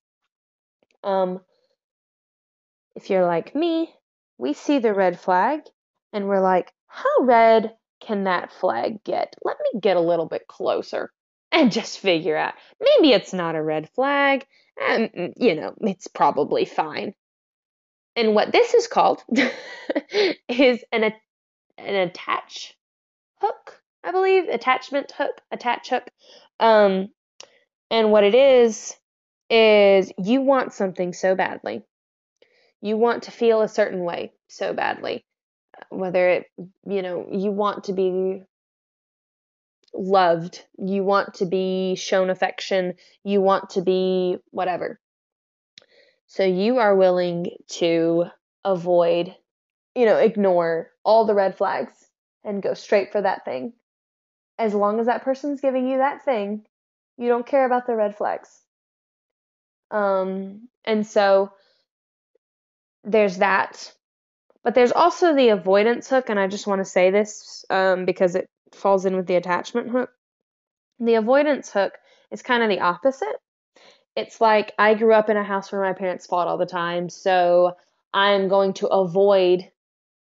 Um, 1.03 1.41
if 2.95 3.09
you're 3.09 3.25
like 3.25 3.55
me, 3.55 3.93
we 4.37 4.53
see 4.53 4.79
the 4.79 4.93
red 4.93 5.19
flag 5.19 5.61
and 6.11 6.27
we're 6.27 6.41
like, 6.41 6.71
how 6.87 7.21
red 7.21 7.75
can 8.01 8.25
that 8.25 8.51
flag 8.51 9.03
get? 9.03 9.35
Let 9.43 9.57
me 9.59 9.79
get 9.79 9.97
a 9.97 10.01
little 10.01 10.27
bit 10.27 10.47
closer 10.47 11.11
and 11.53 11.71
just 11.71 11.99
figure 11.99 12.35
out. 12.35 12.55
Maybe 12.79 13.13
it's 13.13 13.31
not 13.31 13.55
a 13.55 13.63
red 13.63 13.89
flag, 13.91 14.45
and 14.81 15.11
mm, 15.13 15.33
you 15.37 15.55
know, 15.55 15.73
it's 15.81 16.07
probably 16.07 16.65
fine. 16.65 17.13
And 18.15 18.35
what 18.35 18.51
this 18.51 18.73
is 18.73 18.87
called 18.87 19.23
is 20.49 20.83
an 20.91 21.03
a, 21.03 21.13
an 21.77 21.95
attach 21.95 22.75
hook, 23.39 23.81
I 24.03 24.11
believe, 24.11 24.49
attachment 24.49 25.11
hook, 25.11 25.41
attach 25.51 25.89
hook. 25.89 26.03
Um, 26.59 27.09
and 27.89 28.11
what 28.11 28.23
it 28.23 28.35
is 28.35 28.95
is 29.49 30.11
you 30.17 30.41
want 30.41 30.73
something 30.73 31.13
so 31.13 31.35
badly. 31.35 31.83
You 32.81 32.97
want 32.97 33.23
to 33.23 33.31
feel 33.31 33.61
a 33.61 33.67
certain 33.67 34.03
way 34.03 34.33
so 34.47 34.73
badly. 34.73 35.25
Uh, 35.77 35.95
whether 35.95 36.27
it, 36.29 36.45
you 36.85 37.01
know, 37.01 37.27
you 37.31 37.51
want 37.51 37.85
to 37.85 37.93
be 37.93 38.43
loved, 39.93 40.65
you 40.77 41.03
want 41.03 41.35
to 41.35 41.45
be 41.45 41.95
shown 41.95 42.29
affection, 42.29 42.95
you 43.23 43.41
want 43.41 43.71
to 43.71 43.81
be 43.81 44.37
whatever. 44.49 44.99
So 46.27 46.43
you 46.43 46.79
are 46.79 46.95
willing 46.95 47.51
to 47.73 48.25
avoid, 48.65 49.35
you 49.95 50.05
know, 50.05 50.17
ignore 50.17 50.89
all 51.05 51.25
the 51.25 51.35
red 51.35 51.55
flags 51.55 51.93
and 52.43 52.63
go 52.63 52.73
straight 52.73 53.11
for 53.11 53.21
that 53.21 53.45
thing. 53.45 53.73
As 54.57 54.73
long 54.73 54.99
as 54.99 55.05
that 55.05 55.23
person's 55.23 55.61
giving 55.61 55.87
you 55.87 55.99
that 55.99 56.25
thing, 56.25 56.65
you 57.17 57.27
don't 57.27 57.45
care 57.45 57.65
about 57.65 57.87
the 57.87 57.95
red 57.95 58.15
flags. 58.15 58.49
Um, 59.91 60.67
and 60.85 61.05
so 61.05 61.51
there's 63.03 63.37
that. 63.37 63.93
But 64.63 64.75
there's 64.75 64.91
also 64.93 65.35
the 65.35 65.49
avoidance 65.49 66.09
hook, 66.09 66.29
and 66.29 66.39
I 66.39 66.47
just 66.47 66.67
want 66.67 66.79
to 66.79 66.85
say 66.85 67.11
this 67.11 67.65
um, 67.69 68.05
because 68.05 68.35
it 68.35 68.47
falls 68.73 69.05
in 69.05 69.15
with 69.15 69.27
the 69.27 69.35
attachment 69.35 69.89
hook. 69.89 70.09
The 70.99 71.15
avoidance 71.15 71.69
hook 71.69 71.93
is 72.31 72.41
kind 72.41 72.63
of 72.63 72.69
the 72.69 72.79
opposite. 72.79 73.35
It's 74.15 74.39
like 74.39 74.73
I 74.77 74.93
grew 74.93 75.13
up 75.13 75.29
in 75.29 75.37
a 75.37 75.43
house 75.43 75.71
where 75.71 75.81
my 75.81 75.93
parents 75.93 76.27
fought 76.27 76.47
all 76.47 76.57
the 76.57 76.65
time, 76.65 77.09
so 77.09 77.73
I'm 78.13 78.47
going 78.47 78.73
to 78.73 78.87
avoid 78.87 79.69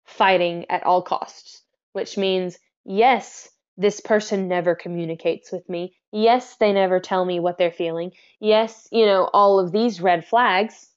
fighting 0.05 0.67
at 0.71 0.85
all 0.85 1.03
costs, 1.03 1.63
which 1.93 2.17
means, 2.17 2.59
yes, 2.85 3.49
this 3.77 4.01
person 4.01 4.49
never 4.49 4.75
communicates 4.75 5.51
with 5.51 5.69
me. 5.69 5.98
Yes, 6.13 6.57
they 6.57 6.73
never 6.73 7.01
tell 7.01 7.25
me 7.25 7.39
what 7.41 7.59
they're 7.59 7.71
feeling. 7.71 8.13
Yes, 8.41 8.89
you 8.91 9.05
know, 9.05 9.29
all 9.33 9.61
of 9.61 9.73
these 9.73 10.01
red 10.01 10.25
flags, 10.25 10.89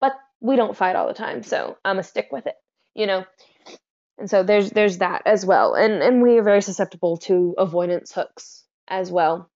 but 0.00 0.12
we 0.40 0.56
don't 0.56 0.76
fight 0.76 0.96
all 0.96 1.06
the 1.06 1.14
time, 1.14 1.42
so 1.42 1.76
I'm 1.84 1.96
to 1.96 2.02
stick 2.02 2.28
with 2.32 2.46
it, 2.46 2.56
you 2.94 3.06
know. 3.06 3.24
And 4.18 4.28
so 4.28 4.42
there's 4.42 4.70
there's 4.70 4.98
that 4.98 5.22
as 5.26 5.44
well. 5.44 5.74
And 5.74 6.02
and 6.02 6.22
we 6.22 6.38
are 6.38 6.42
very 6.42 6.62
susceptible 6.62 7.18
to 7.18 7.54
avoidance 7.58 8.12
hooks 8.12 8.64
as 8.88 9.10
well. 9.10 9.50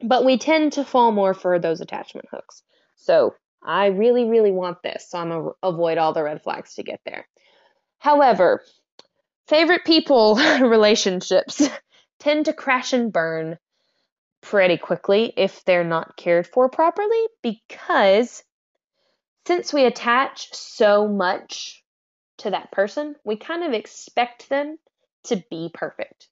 But 0.00 0.24
we 0.24 0.38
tend 0.38 0.74
to 0.74 0.84
fall 0.84 1.12
more 1.12 1.34
for 1.34 1.58
those 1.58 1.80
attachment 1.80 2.28
hooks. 2.30 2.62
So 2.96 3.34
I 3.64 3.86
really, 3.86 4.24
really 4.26 4.52
want 4.52 4.82
this, 4.82 5.10
so 5.10 5.18
I'm 5.18 5.30
going 5.30 5.42
to 5.42 5.52
avoid 5.62 5.98
all 5.98 6.12
the 6.12 6.22
red 6.22 6.42
flags 6.42 6.74
to 6.74 6.82
get 6.82 7.00
there. 7.04 7.26
However, 7.98 8.62
favorite 9.48 9.84
people 9.84 10.36
relationships 10.60 11.62
tend 12.20 12.44
to 12.44 12.52
crash 12.52 12.92
and 12.92 13.12
burn 13.12 13.58
pretty 14.46 14.76
quickly 14.76 15.32
if 15.36 15.64
they're 15.64 15.82
not 15.82 16.16
cared 16.16 16.46
for 16.46 16.68
properly 16.68 17.26
because 17.42 18.44
since 19.44 19.72
we 19.72 19.84
attach 19.84 20.54
so 20.54 21.08
much 21.08 21.82
to 22.38 22.50
that 22.50 22.70
person, 22.70 23.16
we 23.24 23.36
kind 23.36 23.64
of 23.64 23.72
expect 23.72 24.48
them 24.48 24.78
to 25.24 25.42
be 25.50 25.68
perfect. 25.74 26.28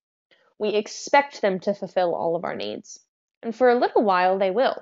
We 0.60 0.70
expect 0.70 1.42
them 1.42 1.58
to 1.60 1.74
fulfill 1.74 2.14
all 2.14 2.36
of 2.36 2.44
our 2.44 2.54
needs. 2.54 3.00
And 3.42 3.54
for 3.54 3.68
a 3.68 3.78
little 3.78 4.04
while, 4.04 4.38
they 4.38 4.52
will, 4.52 4.76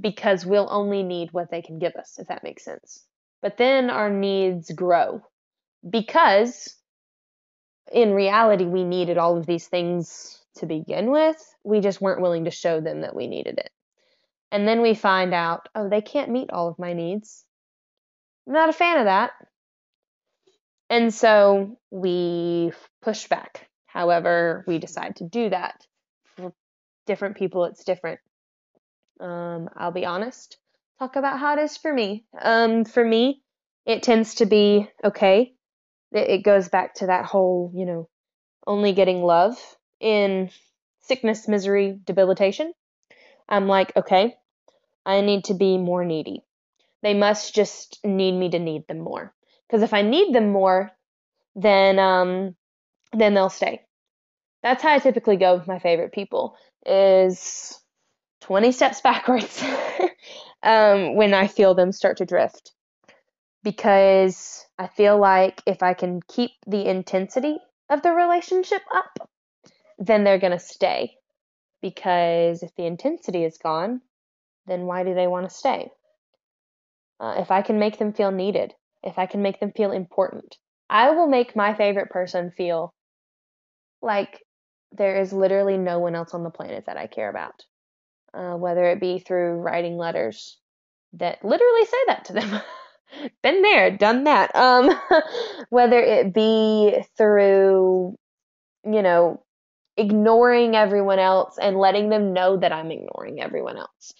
because 0.00 0.46
we'll 0.46 0.68
only 0.70 1.02
need 1.02 1.32
what 1.32 1.50
they 1.50 1.62
can 1.62 1.80
give 1.80 1.96
us, 1.96 2.16
if 2.18 2.28
that 2.28 2.44
makes 2.44 2.64
sense. 2.64 3.04
But 3.42 3.56
then 3.56 3.90
our 3.90 4.10
needs 4.10 4.70
grow 4.70 5.22
because 5.88 6.76
in 7.92 8.12
reality, 8.12 8.64
we 8.64 8.84
needed 8.84 9.18
all 9.18 9.36
of 9.36 9.46
these 9.46 9.66
things 9.66 10.40
to 10.56 10.66
begin 10.66 11.10
with. 11.10 11.36
We 11.64 11.80
just 11.80 12.00
weren't 12.00 12.20
willing 12.20 12.44
to 12.44 12.50
show 12.50 12.80
them 12.80 13.02
that 13.02 13.14
we 13.14 13.26
needed 13.26 13.58
it. 13.58 13.70
And 14.50 14.66
then 14.66 14.82
we 14.82 14.94
find 14.94 15.34
out, 15.34 15.68
oh, 15.74 15.88
they 15.88 16.00
can't 16.00 16.30
meet 16.30 16.50
all 16.50 16.68
of 16.68 16.78
my 16.78 16.92
needs. 16.92 17.44
I'm 18.46 18.54
not 18.54 18.68
a 18.68 18.72
fan 18.72 18.98
of 18.98 19.04
that. 19.06 19.32
And 20.88 21.12
so 21.12 21.78
we 21.90 22.72
push 23.02 23.26
back. 23.26 23.68
However, 23.86 24.64
we 24.66 24.78
decide 24.78 25.16
to 25.16 25.24
do 25.24 25.50
that. 25.50 25.84
For 26.36 26.52
different 27.06 27.36
people, 27.36 27.64
it's 27.64 27.84
different. 27.84 28.20
Um, 29.20 29.68
I'll 29.76 29.90
be 29.90 30.06
honest. 30.06 30.58
Talk 30.98 31.16
about 31.16 31.40
how 31.40 31.56
it 31.56 31.62
is 31.62 31.76
for 31.76 31.92
me. 31.92 32.24
Um, 32.40 32.84
for 32.84 33.04
me, 33.04 33.42
it 33.84 34.02
tends 34.02 34.36
to 34.36 34.46
be 34.46 34.88
okay 35.02 35.56
it, 36.12 36.30
it 36.30 36.42
goes 36.42 36.68
back 36.68 36.94
to 36.94 37.06
that 37.06 37.24
whole, 37.24 37.70
you 37.74 37.86
know, 37.86 38.08
only 38.66 38.92
getting 38.92 39.22
love 39.22 39.56
in 40.00 40.50
sickness, 41.02 41.48
misery, 41.48 41.98
debilitation. 42.04 42.72
I'm 43.48 43.68
like, 43.68 43.96
okay, 43.96 44.36
I 45.04 45.20
need 45.20 45.44
to 45.44 45.54
be 45.54 45.78
more 45.78 46.04
needy. 46.04 46.42
They 47.02 47.14
must 47.14 47.54
just 47.54 48.00
need 48.04 48.32
me 48.32 48.50
to 48.50 48.58
need 48.58 48.86
them 48.88 48.98
more. 48.98 49.32
Because 49.66 49.82
if 49.82 49.94
I 49.94 50.02
need 50.02 50.34
them 50.34 50.50
more, 50.50 50.90
then 51.54 51.98
um, 51.98 52.56
then 53.12 53.34
they'll 53.34 53.48
stay. 53.48 53.82
That's 54.62 54.82
how 54.82 54.94
I 54.94 54.98
typically 54.98 55.36
go 55.36 55.56
with 55.56 55.68
my 55.68 55.78
favorite 55.78 56.12
people. 56.12 56.56
Is 56.84 57.78
20 58.42 58.72
steps 58.72 59.00
backwards 59.02 59.62
um, 60.62 61.14
when 61.14 61.34
I 61.34 61.46
feel 61.46 61.74
them 61.74 61.92
start 61.92 62.18
to 62.18 62.26
drift 62.26 62.72
because 63.62 64.64
I 64.78 64.86
feel 64.86 65.18
like 65.18 65.60
if 65.66 65.82
I 65.82 65.94
can 65.94 66.20
keep 66.28 66.52
the 66.66 66.88
intensity 66.88 67.58
of 67.90 68.02
the 68.02 68.12
relationship 68.12 68.82
up, 68.94 69.28
then 69.98 70.24
they're 70.24 70.38
going 70.38 70.52
to 70.52 70.58
stay. 70.58 71.16
Because 71.82 72.62
if 72.62 72.74
the 72.76 72.86
intensity 72.86 73.44
is 73.44 73.58
gone, 73.58 74.00
then 74.66 74.82
why 74.82 75.04
do 75.04 75.14
they 75.14 75.26
want 75.26 75.48
to 75.48 75.54
stay? 75.54 75.90
Uh, 77.20 77.36
if 77.38 77.50
I 77.50 77.62
can 77.62 77.78
make 77.78 77.98
them 77.98 78.12
feel 78.12 78.30
needed, 78.30 78.74
if 79.02 79.18
I 79.18 79.26
can 79.26 79.42
make 79.42 79.60
them 79.60 79.72
feel 79.72 79.92
important, 79.92 80.56
I 80.90 81.10
will 81.10 81.28
make 81.28 81.56
my 81.56 81.74
favorite 81.74 82.10
person 82.10 82.52
feel 82.56 82.94
like 84.02 84.42
there 84.92 85.20
is 85.20 85.32
literally 85.32 85.78
no 85.78 85.98
one 85.98 86.14
else 86.14 86.34
on 86.34 86.42
the 86.42 86.50
planet 86.50 86.84
that 86.86 86.96
I 86.96 87.06
care 87.06 87.30
about. 87.30 87.64
Uh, 88.34 88.54
whether 88.54 88.84
it 88.84 89.00
be 89.00 89.18
through 89.18 89.54
writing 89.54 89.96
letters 89.96 90.58
that 91.14 91.42
literally 91.44 91.84
say 91.84 91.96
that 92.08 92.24
to 92.26 92.32
them. 92.34 92.60
Been 93.42 93.62
there, 93.62 93.96
done 93.96 94.24
that. 94.24 94.54
Um, 94.54 94.90
whether 95.70 95.98
it 95.98 96.34
be 96.34 97.02
through, 97.16 98.16
you 98.84 99.02
know, 99.02 99.42
ignoring 99.96 100.76
everyone 100.76 101.18
else 101.18 101.58
and 101.58 101.78
letting 101.78 102.08
them 102.08 102.32
know 102.32 102.56
that 102.56 102.72
I'm 102.72 102.90
ignoring 102.90 103.40
everyone 103.40 103.78
else. 103.78 104.12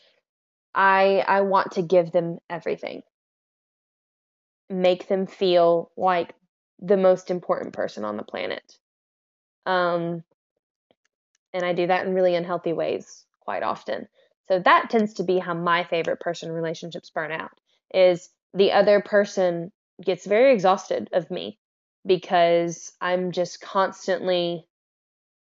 I 0.75 1.25
I 1.27 1.43
want 1.43 1.73
to 1.73 1.83
give 1.83 2.13
them 2.13 2.39
everything. 2.49 3.03
Make 4.69 5.09
them 5.09 5.27
feel 5.27 5.91
like 5.97 6.35
the 6.81 6.97
most 6.97 7.31
important 7.31 7.73
person 7.73 8.05
on 8.05 8.17
the 8.17 8.23
planet. 8.23 8.79
Um, 9.65 10.23
and 11.53 11.65
I 11.65 11.73
do 11.73 11.87
that 11.87 12.07
in 12.07 12.15
really 12.15 12.35
unhealthy 12.35 12.73
ways 12.73 13.25
quite 13.41 13.63
often. 13.63 14.09
So 14.49 14.59
that 14.61 14.91
tends 14.91 15.15
to 15.15 15.25
be 15.25 15.39
how 15.39 15.55
my 15.55 15.85
favorite 15.85 16.21
person 16.21 16.53
relationships 16.53 17.11
burn 17.11 17.33
out 17.33 17.53
is 17.93 18.29
the 18.55 18.73
other 18.73 19.01
person 19.01 19.73
gets 20.05 20.27
very 20.27 20.53
exhausted 20.53 21.09
of 21.13 21.31
me 21.31 21.59
because 22.05 22.93
I'm 23.01 23.33
just 23.33 23.61
constantly 23.61 24.67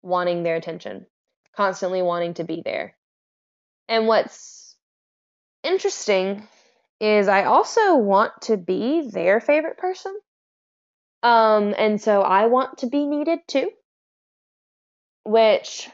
wanting 0.03 0.43
their 0.43 0.55
attention, 0.55 1.07
constantly 1.55 2.01
wanting 2.01 2.35
to 2.35 2.43
be 2.43 2.61
there. 2.63 2.95
And 3.87 4.07
what's 4.07 4.75
interesting 5.63 6.47
is 6.99 7.27
I 7.27 7.45
also 7.45 7.95
want 7.95 8.33
to 8.43 8.57
be 8.57 9.09
their 9.09 9.39
favorite 9.39 9.77
person. 9.77 10.15
Um, 11.23 11.73
and 11.77 12.01
so 12.01 12.21
I 12.21 12.47
want 12.47 12.79
to 12.79 12.87
be 12.87 13.05
needed 13.05 13.39
too, 13.47 13.69
which 15.23 15.89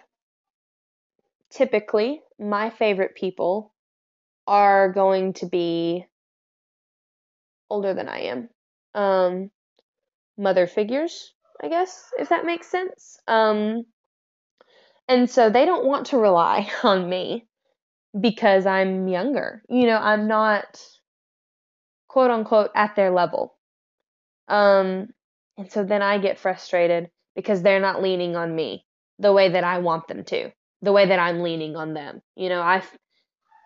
typically 1.52 2.22
my 2.40 2.70
favorite 2.70 3.16
people 3.16 3.74
are 4.48 4.92
going 4.92 5.34
to 5.34 5.46
be 5.46 6.06
older 7.70 7.94
than 7.94 8.10
I 8.10 8.22
am. 8.22 8.50
Um, 8.96 9.52
mother 10.38 10.66
figures, 10.66 11.34
I 11.62 11.70
guess, 11.70 12.12
if 12.18 12.30
that 12.30 12.46
makes 12.46 12.68
sense. 12.68 13.20
Um, 13.28 13.86
and 15.10 15.30
so 15.30 15.50
they 15.50 15.66
don't 15.66 15.86
want 15.86 16.08
to 16.08 16.18
rely 16.18 16.70
on 16.84 17.10
me 17.10 17.48
because 18.18 18.66
I'm 18.66 19.08
younger. 19.08 19.64
You 19.68 19.88
know, 19.88 19.98
I'm 19.98 20.28
not 20.28 20.82
quote 22.08 22.32
unquote 22.32 22.72
at 22.76 22.96
their 22.96 23.12
level. 23.12 23.56
Um, 24.48 25.10
and 25.58 25.72
so 25.72 25.84
then 25.84 26.02
I 26.02 26.20
get 26.20 26.40
frustrated 26.40 27.10
because 27.36 27.62
they're 27.62 27.82
not 27.82 28.02
leaning 28.02 28.36
on 28.36 28.56
me 28.56 28.86
the 29.20 29.34
way 29.34 29.50
that 29.50 29.64
I 29.64 29.80
want 29.80 30.08
them 30.08 30.24
to, 30.26 30.52
the 30.82 30.92
way 30.92 31.08
that 31.08 31.20
I'm 31.20 31.42
leaning 31.42 31.76
on 31.76 31.94
them. 31.94 32.22
You 32.36 32.50
know, 32.50 32.62
I 32.62 32.78
f- 32.78 32.98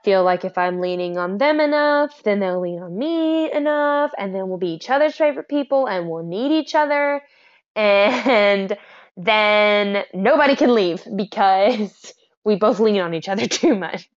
feel 0.04 0.24
like 0.24 0.44
if 0.44 0.58
I'm 0.58 0.82
leaning 0.82 1.18
on 1.18 1.38
them 1.38 1.60
enough, 1.60 2.24
then 2.24 2.40
they'll 2.40 2.60
lean 2.60 2.82
on 2.82 2.98
me 2.98 3.52
enough, 3.52 4.12
and 4.18 4.34
then 4.34 4.50
we'll 4.50 4.58
be 4.58 4.74
each 4.74 4.90
other's 4.90 5.16
favorite 5.16 5.48
people 5.48 5.88
and 5.88 6.10
we'll 6.10 6.26
need 6.26 6.52
each 6.52 6.74
other. 6.76 7.22
And 7.76 8.78
then 9.16 10.04
nobody 10.14 10.56
can 10.56 10.74
leave 10.74 11.04
because 11.16 12.14
we 12.44 12.56
both 12.56 12.80
lean 12.80 13.00
on 13.00 13.14
each 13.14 13.30
other 13.30 13.48
too 13.48 13.76
much. 13.76 14.10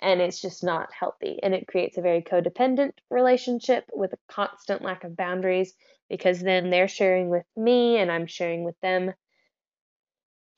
And 0.00 0.20
it's 0.20 0.40
just 0.40 0.62
not 0.62 0.92
healthy. 0.92 1.38
And 1.42 1.54
it 1.54 1.66
creates 1.66 1.96
a 1.96 2.02
very 2.02 2.22
codependent 2.22 2.92
relationship 3.10 3.88
with 3.92 4.12
a 4.12 4.18
constant 4.32 4.82
lack 4.82 5.04
of 5.04 5.16
boundaries 5.16 5.72
because 6.10 6.40
then 6.40 6.70
they're 6.70 6.88
sharing 6.88 7.30
with 7.30 7.46
me 7.56 7.96
and 7.96 8.12
I'm 8.12 8.26
sharing 8.26 8.64
with 8.64 8.78
them. 8.80 9.14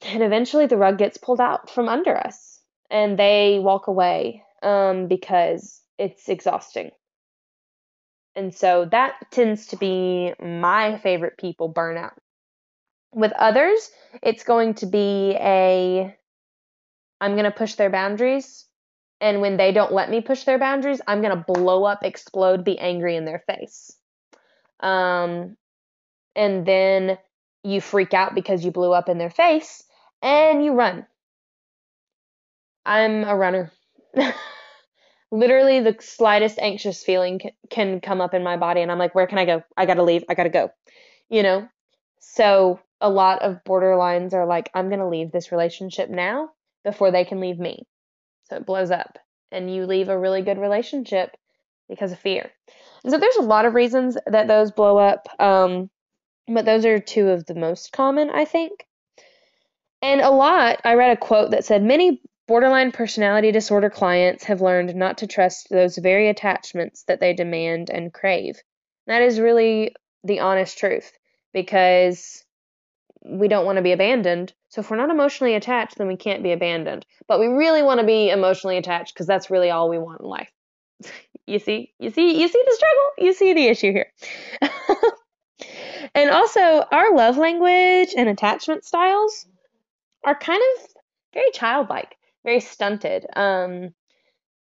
And 0.02 0.22
eventually 0.22 0.66
the 0.66 0.76
rug 0.76 0.98
gets 0.98 1.16
pulled 1.16 1.40
out 1.40 1.70
from 1.70 1.88
under 1.88 2.16
us 2.16 2.60
and 2.90 3.18
they 3.18 3.58
walk 3.60 3.86
away 3.86 4.42
um, 4.62 5.06
because 5.06 5.80
it's 5.98 6.28
exhausting. 6.28 6.90
And 8.34 8.54
so 8.54 8.84
that 8.90 9.14
tends 9.30 9.68
to 9.68 9.76
be 9.76 10.34
my 10.38 10.98
favorite 10.98 11.38
people 11.38 11.72
burnout. 11.72 12.12
With 13.12 13.32
others, 13.32 13.90
it's 14.22 14.44
going 14.44 14.74
to 14.74 14.86
be 14.86 15.36
a 15.38 16.14
I'm 17.20 17.32
going 17.32 17.44
to 17.44 17.50
push 17.50 17.74
their 17.74 17.90
boundaries. 17.90 18.66
And 19.20 19.40
when 19.40 19.56
they 19.56 19.72
don't 19.72 19.92
let 19.92 20.10
me 20.10 20.20
push 20.20 20.44
their 20.44 20.58
boundaries, 20.58 21.00
I'm 21.06 21.22
going 21.22 21.36
to 21.36 21.44
blow 21.46 21.84
up, 21.84 22.00
explode, 22.02 22.64
be 22.64 22.78
angry 22.78 23.16
in 23.16 23.24
their 23.24 23.42
face. 23.46 23.96
Um, 24.80 25.56
and 26.34 26.66
then 26.66 27.16
you 27.64 27.80
freak 27.80 28.12
out 28.12 28.34
because 28.34 28.64
you 28.64 28.70
blew 28.70 28.92
up 28.92 29.08
in 29.08 29.16
their 29.16 29.30
face 29.30 29.82
and 30.22 30.62
you 30.62 30.72
run. 30.74 31.06
I'm 32.84 33.24
a 33.24 33.34
runner. 33.34 33.72
Literally, 35.32 35.80
the 35.80 35.96
slightest 36.00 36.58
anxious 36.58 37.02
feeling 37.02 37.40
can, 37.68 38.00
come 38.00 38.20
up 38.20 38.32
in 38.32 38.44
my 38.44 38.56
body, 38.56 38.80
and 38.80 38.92
I'm 38.92 38.98
like, 38.98 39.14
where 39.14 39.26
can 39.26 39.38
I 39.38 39.44
go? 39.44 39.62
I 39.76 39.84
gotta 39.84 40.04
leave. 40.04 40.22
I 40.28 40.34
gotta 40.34 40.50
go. 40.50 40.70
You 41.28 41.42
know? 41.42 41.68
So, 42.20 42.78
a 43.00 43.10
lot 43.10 43.42
of 43.42 43.62
borderlines 43.64 44.32
are 44.32 44.46
like, 44.46 44.70
I'm 44.74 44.90
gonna 44.90 45.08
leave 45.08 45.32
this 45.32 45.52
relationship 45.52 46.08
now 46.10 46.50
before 46.84 47.10
they 47.10 47.24
can 47.24 47.40
leave 47.40 47.58
me. 47.58 47.86
So, 48.44 48.56
it 48.56 48.66
blows 48.66 48.90
up, 48.90 49.18
and 49.50 49.72
you 49.72 49.86
leave 49.86 50.08
a 50.08 50.18
really 50.18 50.42
good 50.42 50.58
relationship 50.58 51.36
because 51.88 52.12
of 52.12 52.18
fear. 52.18 52.50
And 53.04 53.12
so 53.12 53.18
there's 53.18 53.36
a 53.36 53.42
lot 53.42 53.64
of 53.64 53.74
reasons 53.74 54.16
that 54.26 54.48
those 54.48 54.72
blow 54.72 54.98
up, 54.98 55.28
um, 55.38 55.90
but 56.48 56.64
those 56.64 56.84
are 56.84 56.98
two 56.98 57.28
of 57.28 57.46
the 57.46 57.54
most 57.54 57.92
common, 57.92 58.30
I 58.30 58.44
think. 58.44 58.86
And 60.02 60.20
a 60.20 60.30
lot, 60.30 60.80
I 60.84 60.94
read 60.94 61.12
a 61.12 61.20
quote 61.20 61.50
that 61.52 61.64
said 61.64 61.82
many 61.82 62.20
borderline 62.46 62.92
personality 62.92 63.50
disorder 63.50 63.90
clients 63.90 64.44
have 64.44 64.60
learned 64.60 64.94
not 64.94 65.18
to 65.18 65.26
trust 65.26 65.68
those 65.68 65.96
very 65.98 66.28
attachments 66.28 67.02
that 67.04 67.20
they 67.20 67.32
demand 67.32 67.90
and 67.90 68.12
crave. 68.12 68.60
That 69.06 69.22
is 69.22 69.40
really 69.40 69.94
the 70.22 70.40
honest 70.40 70.78
truth 70.78 71.12
because 71.52 72.44
we 73.28 73.48
don't 73.48 73.66
want 73.66 73.76
to 73.76 73.82
be 73.82 73.92
abandoned. 73.92 74.52
So 74.68 74.80
if 74.80 74.90
we're 74.90 74.96
not 74.96 75.10
emotionally 75.10 75.54
attached, 75.54 75.98
then 75.98 76.06
we 76.06 76.16
can't 76.16 76.42
be 76.42 76.52
abandoned. 76.52 77.04
But 77.26 77.40
we 77.40 77.46
really 77.46 77.82
want 77.82 78.00
to 78.00 78.06
be 78.06 78.30
emotionally 78.30 78.76
attached 78.76 79.14
because 79.14 79.26
that's 79.26 79.50
really 79.50 79.70
all 79.70 79.88
we 79.88 79.98
want 79.98 80.20
in 80.20 80.26
life. 80.26 80.50
You 81.48 81.60
see, 81.60 81.92
you 82.00 82.10
see, 82.10 82.40
you 82.40 82.48
see 82.48 82.62
the 82.66 82.74
struggle. 82.74 83.10
You 83.18 83.32
see 83.32 83.54
the 83.54 83.68
issue 83.68 83.92
here. 83.92 84.12
and 86.12 86.28
also, 86.28 86.84
our 86.90 87.14
love 87.14 87.36
language 87.36 88.08
and 88.16 88.28
attachment 88.28 88.84
styles 88.84 89.46
are 90.24 90.36
kind 90.36 90.60
of 90.60 90.86
very 91.34 91.52
childlike, 91.52 92.16
very 92.44 92.58
stunted. 92.58 93.26
Um, 93.36 93.94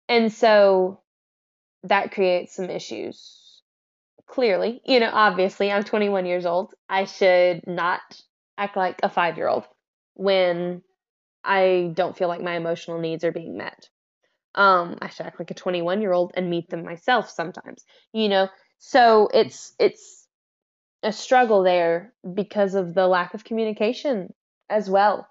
and 0.09 0.33
so 0.33 1.03
that 1.83 2.13
creates 2.13 2.57
some 2.57 2.71
issues. 2.71 3.63
Clearly, 4.27 4.81
you 4.87 5.01
know, 5.01 5.11
obviously, 5.13 5.71
I'm 5.71 5.85
21 5.85 6.25
years 6.25 6.47
old. 6.47 6.73
I 6.89 7.05
should 7.05 7.67
not 7.67 8.01
act 8.61 8.77
like 8.77 9.01
a 9.03 9.09
five 9.09 9.37
year 9.39 9.49
old 9.49 9.65
when 10.15 10.83
I 11.43 11.91
don't 11.95 12.17
feel 12.17 12.29
like 12.29 12.43
my 12.43 12.57
emotional 12.57 13.01
needs 13.01 13.25
are 13.25 13.33
being 13.33 13.57
met. 13.57 13.89
Um, 14.55 14.99
I 15.01 15.09
should 15.09 15.27
act 15.27 15.39
like 15.39 15.51
a 15.51 15.55
21 15.55 16.03
year 16.03 16.13
old 16.13 16.33
and 16.35 16.51
meet 16.51 16.69
them 16.69 16.85
myself 16.85 17.31
sometimes, 17.31 17.85
you 18.13 18.29
know? 18.29 18.49
So 18.79 19.29
it's, 19.33 19.73
it's 19.79 20.27
a 21.03 21.13
struggle 21.13 21.63
there 21.63 22.13
because 22.35 22.75
of 22.75 22.95
the 22.95 23.07
lack 23.07 23.33
of 23.33 23.45
communication 23.45 24.35
as 24.69 24.91
well. 24.91 25.27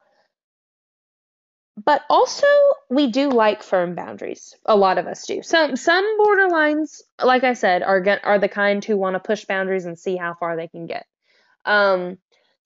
But 1.84 2.02
also, 2.10 2.48
we 2.90 3.10
do 3.10 3.30
like 3.30 3.64
firm 3.64 3.96
boundaries. 3.96 4.54
A 4.66 4.76
lot 4.76 4.98
of 4.98 5.08
us 5.08 5.26
do. 5.26 5.42
Some 5.42 5.78
some 5.78 6.04
borderlines, 6.20 7.02
like 7.24 7.46
I 7.46 7.54
said, 7.54 7.84
are 7.84 8.04
are 8.24 8.38
the 8.38 8.50
kind 8.50 8.84
who 8.84 8.98
want 8.98 9.14
to 9.14 9.22
push 9.22 9.46
boundaries 9.46 9.86
and 9.86 9.98
see 9.98 10.18
how 10.18 10.34
far 10.34 10.58
they 10.58 10.68
can 10.68 10.88
get. 10.88 11.06
Um, 11.64 12.18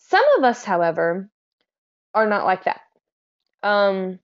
some 0.10 0.24
of 0.38 0.44
us, 0.44 0.64
however, 0.64 1.30
are 2.14 2.28
not 2.28 2.46
like 2.46 2.66
that. 2.66 2.82
Um, 3.64 4.20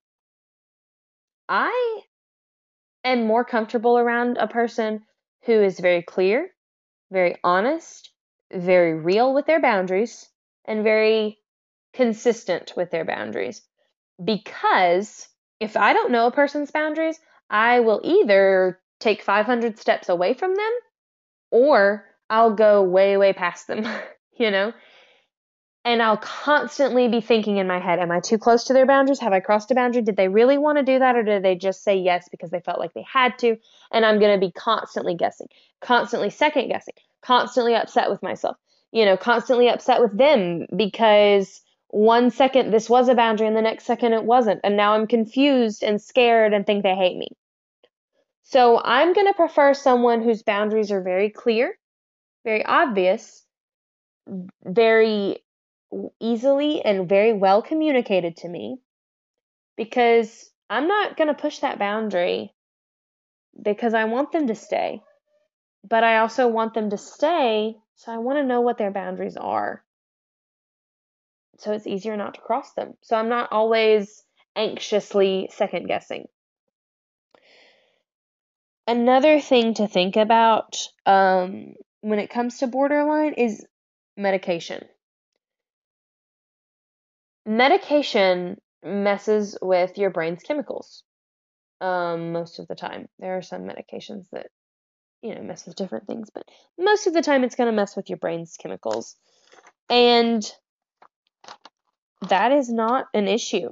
I 1.48 2.02
am 3.04 3.26
more 3.26 3.44
comfortable 3.44 3.98
around 3.98 4.36
a 4.38 4.46
person 4.46 5.04
who 5.42 5.52
is 5.52 5.80
very 5.80 6.02
clear, 6.02 6.50
very 7.10 7.36
honest, 7.42 8.12
very 8.52 8.94
real 8.94 9.34
with 9.34 9.46
their 9.46 9.60
boundaries, 9.60 10.28
and 10.64 10.84
very 10.84 11.38
consistent 11.92 12.74
with 12.76 12.90
their 12.90 13.04
boundaries. 13.04 13.62
Because 14.22 15.28
if 15.60 15.76
I 15.76 15.92
don't 15.92 16.12
know 16.12 16.26
a 16.26 16.32
person's 16.32 16.70
boundaries, 16.70 17.18
I 17.48 17.80
will 17.80 18.00
either 18.04 18.80
take 19.00 19.22
500 19.22 19.78
steps 19.78 20.08
away 20.08 20.34
from 20.34 20.54
them 20.54 20.72
or 21.50 22.06
I'll 22.28 22.54
go 22.54 22.82
way, 22.82 23.16
way 23.16 23.32
past 23.32 23.66
them, 23.66 23.84
you 24.36 24.50
know? 24.50 24.72
And 25.84 26.02
I'll 26.02 26.18
constantly 26.18 27.08
be 27.08 27.20
thinking 27.20 27.56
in 27.56 27.66
my 27.66 27.78
head, 27.78 27.98
am 27.98 28.10
I 28.10 28.20
too 28.20 28.36
close 28.36 28.64
to 28.64 28.74
their 28.74 28.86
boundaries? 28.86 29.20
Have 29.20 29.32
I 29.32 29.40
crossed 29.40 29.70
a 29.70 29.74
boundary? 29.74 30.02
Did 30.02 30.16
they 30.16 30.28
really 30.28 30.58
want 30.58 30.76
to 30.78 30.84
do 30.84 30.98
that 30.98 31.16
or 31.16 31.22
did 31.22 31.42
they 31.42 31.54
just 31.54 31.82
say 31.82 31.96
yes 31.96 32.28
because 32.28 32.50
they 32.50 32.60
felt 32.60 32.78
like 32.78 32.92
they 32.92 33.04
had 33.10 33.38
to? 33.38 33.56
And 33.90 34.04
I'm 34.04 34.18
going 34.18 34.38
to 34.38 34.46
be 34.46 34.52
constantly 34.52 35.14
guessing, 35.14 35.48
constantly 35.80 36.28
second 36.28 36.68
guessing, 36.68 36.94
constantly 37.22 37.74
upset 37.74 38.10
with 38.10 38.22
myself, 38.22 38.56
you 38.92 39.06
know, 39.06 39.16
constantly 39.16 39.68
upset 39.68 40.02
with 40.02 40.16
them 40.16 40.66
because 40.76 41.62
one 41.88 42.30
second 42.30 42.72
this 42.72 42.90
was 42.90 43.08
a 43.08 43.14
boundary 43.14 43.46
and 43.46 43.56
the 43.56 43.62
next 43.62 43.84
second 43.84 44.12
it 44.12 44.24
wasn't. 44.24 44.60
And 44.62 44.76
now 44.76 44.92
I'm 44.92 45.06
confused 45.06 45.82
and 45.82 46.00
scared 46.00 46.52
and 46.52 46.66
think 46.66 46.82
they 46.82 46.94
hate 46.94 47.16
me. 47.16 47.28
So 48.42 48.82
I'm 48.84 49.14
going 49.14 49.28
to 49.28 49.34
prefer 49.34 49.72
someone 49.72 50.22
whose 50.22 50.42
boundaries 50.42 50.90
are 50.92 51.02
very 51.02 51.30
clear, 51.30 51.78
very 52.44 52.64
obvious, 52.64 53.44
very 54.64 55.42
easily 56.20 56.82
and 56.82 57.08
very 57.08 57.32
well 57.32 57.62
communicated 57.62 58.36
to 58.38 58.48
me 58.48 58.78
because 59.76 60.50
I'm 60.68 60.86
not 60.86 61.16
going 61.16 61.28
to 61.28 61.34
push 61.34 61.60
that 61.60 61.78
boundary 61.78 62.54
because 63.60 63.94
I 63.94 64.04
want 64.04 64.32
them 64.32 64.46
to 64.46 64.54
stay. 64.54 65.02
But 65.88 66.04
I 66.04 66.18
also 66.18 66.46
want 66.46 66.74
them 66.74 66.90
to 66.90 66.98
stay, 66.98 67.74
so 67.94 68.12
I 68.12 68.18
want 68.18 68.38
to 68.38 68.44
know 68.44 68.60
what 68.60 68.76
their 68.76 68.90
boundaries 68.90 69.36
are. 69.36 69.82
So 71.58 71.72
it's 71.72 71.86
easier 71.86 72.16
not 72.16 72.34
to 72.34 72.40
cross 72.40 72.72
them. 72.74 72.94
So 73.00 73.16
I'm 73.16 73.28
not 73.28 73.50
always 73.50 74.22
anxiously 74.54 75.48
second 75.52 75.86
guessing. 75.86 76.28
Another 78.86 79.40
thing 79.40 79.74
to 79.74 79.86
think 79.86 80.16
about 80.16 80.76
um, 81.06 81.74
when 82.00 82.18
it 82.18 82.30
comes 82.30 82.58
to 82.58 82.66
borderline 82.66 83.34
is 83.34 83.64
medication. 84.16 84.84
Medication 87.46 88.60
messes 88.82 89.56
with 89.60 89.98
your 89.98 90.10
brain's 90.10 90.42
chemicals 90.42 91.02
um, 91.80 92.32
most 92.32 92.58
of 92.58 92.68
the 92.68 92.74
time. 92.74 93.08
There 93.18 93.36
are 93.36 93.42
some 93.42 93.62
medications 93.62 94.26
that, 94.32 94.46
you 95.22 95.34
know, 95.34 95.42
mess 95.42 95.66
with 95.66 95.76
different 95.76 96.06
things, 96.06 96.30
but 96.32 96.44
most 96.78 97.06
of 97.06 97.14
the 97.14 97.22
time 97.22 97.44
it's 97.44 97.56
going 97.56 97.70
to 97.70 97.76
mess 97.76 97.96
with 97.96 98.08
your 98.08 98.18
brain's 98.18 98.56
chemicals. 98.56 99.16
And 99.88 100.48
that 102.28 102.52
is 102.52 102.70
not 102.70 103.06
an 103.14 103.28
issue 103.28 103.70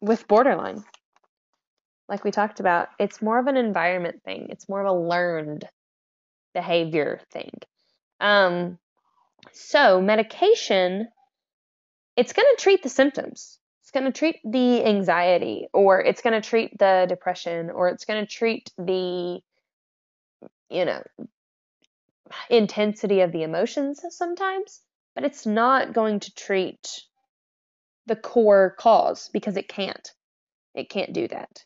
with 0.00 0.28
borderline. 0.28 0.84
Like 2.08 2.24
we 2.24 2.30
talked 2.30 2.60
about, 2.60 2.88
it's 2.98 3.22
more 3.22 3.38
of 3.38 3.46
an 3.46 3.56
environment 3.56 4.22
thing, 4.24 4.48
it's 4.50 4.68
more 4.68 4.80
of 4.84 4.88
a 4.88 4.98
learned 4.98 5.64
behavior 6.54 7.20
thing. 7.32 7.50
Um, 8.20 8.78
so, 9.52 10.00
medication, 10.00 11.08
it's 12.16 12.32
going 12.32 12.46
to 12.56 12.62
treat 12.62 12.82
the 12.82 12.88
symptoms. 12.88 13.58
It's 13.82 13.90
going 13.90 14.06
to 14.06 14.18
treat 14.18 14.40
the 14.44 14.84
anxiety, 14.84 15.68
or 15.72 16.00
it's 16.00 16.22
going 16.22 16.40
to 16.40 16.46
treat 16.46 16.76
the 16.78 17.06
depression, 17.08 17.70
or 17.70 17.88
it's 17.88 18.04
going 18.04 18.24
to 18.24 18.30
treat 18.30 18.70
the, 18.76 19.40
you 20.70 20.84
know, 20.84 21.02
intensity 22.50 23.20
of 23.20 23.32
the 23.32 23.42
emotions 23.42 24.02
sometimes, 24.10 24.80
but 25.14 25.24
it's 25.24 25.46
not 25.46 25.92
going 25.92 26.20
to 26.20 26.34
treat 26.34 27.02
the 28.06 28.16
core 28.16 28.74
cause 28.78 29.30
because 29.32 29.56
it 29.56 29.68
can't. 29.68 30.12
It 30.74 30.90
can't 30.90 31.12
do 31.12 31.28
that. 31.28 31.64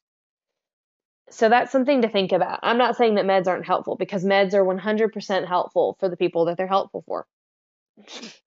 So 1.31 1.49
that's 1.49 1.71
something 1.73 2.03
to 2.03 2.09
think 2.09 2.33
about. 2.33 2.61
I'm 2.63 2.79
not 2.79 2.97
saying 2.97 3.15
that 3.15 3.25
meds 3.25 3.47
aren't 3.47 3.67
helpful 3.67 3.97
because 3.97 4.25
meds 4.25 4.53
are 4.53 4.65
100% 4.65 5.47
helpful 5.47 5.97
for 6.01 6.09
the 6.09 6.17
people 6.17 6.47
that 6.47 6.57
they're 6.57 6.67
helpful 6.67 7.05
for. 7.07 7.27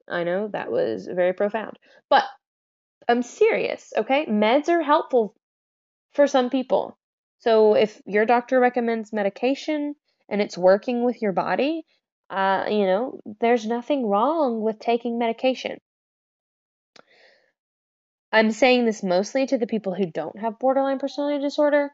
I 0.10 0.24
know 0.24 0.50
that 0.50 0.72
was 0.72 1.08
very 1.08 1.34
profound. 1.34 1.78
But 2.10 2.24
I'm 3.08 3.24
serious, 3.24 3.94
okay? 3.98 4.26
Meds 4.26 4.70
are 4.70 4.82
helpful 4.82 5.36
for 6.14 6.28
some 6.28 6.50
people. 6.50 6.98
So 7.40 7.74
if 7.74 8.02
your 8.06 8.26
doctor 8.26 8.60
recommends 8.60 9.12
medication 9.12 9.96
and 10.30 10.42
it's 10.42 10.58
working 10.58 11.04
with 11.04 11.22
your 11.22 11.34
body, 11.34 11.86
uh, 12.30 12.66
you 12.70 12.86
know, 12.86 13.20
there's 13.42 13.66
nothing 13.66 14.08
wrong 14.08 14.62
with 14.62 14.80
taking 14.80 15.20
medication. 15.20 15.78
I'm 18.32 18.52
saying 18.52 18.86
this 18.86 19.04
mostly 19.04 19.46
to 19.48 19.58
the 19.58 19.68
people 19.68 19.94
who 19.94 20.08
don't 20.08 20.40
have 20.40 20.58
borderline 20.58 20.98
personality 20.98 21.42
disorder, 21.44 21.92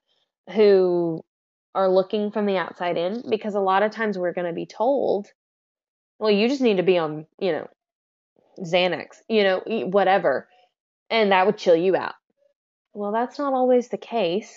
who 0.54 1.22
are 1.76 1.90
looking 1.90 2.32
from 2.32 2.46
the 2.46 2.58
outside 2.58 2.98
in, 2.98 3.24
because 3.30 3.56
a 3.56 3.60
lot 3.60 3.84
of 3.84 3.92
times 3.92 4.18
we're 4.18 4.34
going 4.34 4.48
to 4.48 4.54
be 4.54 4.66
told, 4.66 5.28
well, 6.20 6.32
you 6.32 6.48
just 6.48 6.62
need 6.62 6.78
to 6.78 6.84
be 6.84 6.98
on, 6.98 7.26
you 7.40 7.52
know, 7.52 7.68
Xanax, 8.60 9.18
you 9.28 9.44
know, 9.44 9.62
whatever, 9.88 10.48
and 11.10 11.32
that 11.32 11.46
would 11.46 11.58
chill 11.58 11.76
you 11.76 11.96
out. 11.96 12.16
Well, 12.94 13.12
that's 13.12 13.40
not 13.40 13.54
always 13.54 13.88
the 13.88 13.98
case, 13.98 14.54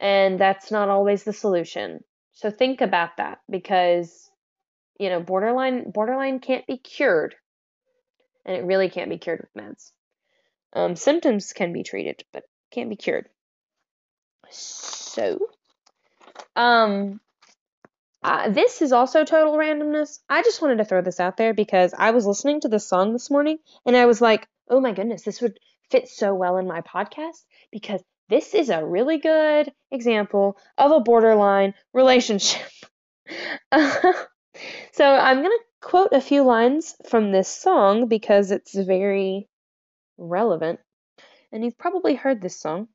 and 0.00 0.38
that's 0.38 0.70
not 0.70 0.88
always 0.88 1.24
the 1.24 1.32
solution. 1.32 2.04
So 2.32 2.50
think 2.50 2.80
about 2.80 3.16
that 3.18 3.40
because 3.50 4.30
you 4.98 5.08
know, 5.08 5.20
borderline 5.20 5.90
borderline 5.90 6.40
can't 6.40 6.66
be 6.66 6.78
cured. 6.78 7.34
And 8.44 8.56
it 8.56 8.64
really 8.64 8.90
can't 8.90 9.10
be 9.10 9.18
cured 9.18 9.40
with 9.40 9.64
meds. 9.64 9.90
Um, 10.74 10.96
symptoms 10.96 11.52
can 11.52 11.72
be 11.72 11.82
treated, 11.82 12.24
but 12.32 12.44
can't 12.70 12.90
be 12.90 12.96
cured. 12.96 13.28
So, 14.50 15.38
um, 16.54 17.20
uh, 18.24 18.48
this 18.48 18.80
is 18.80 18.92
also 18.92 19.22
total 19.24 19.54
randomness. 19.54 20.18
I 20.30 20.42
just 20.42 20.62
wanted 20.62 20.78
to 20.78 20.86
throw 20.86 21.02
this 21.02 21.20
out 21.20 21.36
there 21.36 21.52
because 21.52 21.92
I 21.96 22.12
was 22.12 22.24
listening 22.26 22.62
to 22.62 22.68
this 22.68 22.88
song 22.88 23.12
this 23.12 23.30
morning 23.30 23.58
and 23.84 23.94
I 23.94 24.06
was 24.06 24.22
like, 24.22 24.48
oh 24.70 24.80
my 24.80 24.92
goodness, 24.92 25.22
this 25.22 25.42
would 25.42 25.60
fit 25.90 26.08
so 26.08 26.34
well 26.34 26.56
in 26.56 26.66
my 26.66 26.80
podcast 26.80 27.44
because 27.70 28.02
this 28.30 28.54
is 28.54 28.70
a 28.70 28.84
really 28.84 29.18
good 29.18 29.70
example 29.90 30.56
of 30.78 30.90
a 30.90 31.00
borderline 31.00 31.74
relationship. 31.92 32.66
so 33.72 35.04
I'm 35.04 35.42
going 35.42 35.50
to 35.50 35.64
quote 35.82 36.12
a 36.12 36.22
few 36.22 36.44
lines 36.44 36.96
from 37.06 37.30
this 37.30 37.48
song 37.48 38.08
because 38.08 38.50
it's 38.50 38.74
very 38.74 39.50
relevant. 40.16 40.80
And 41.52 41.62
you've 41.62 41.76
probably 41.76 42.14
heard 42.14 42.40
this 42.40 42.58
song. 42.58 42.88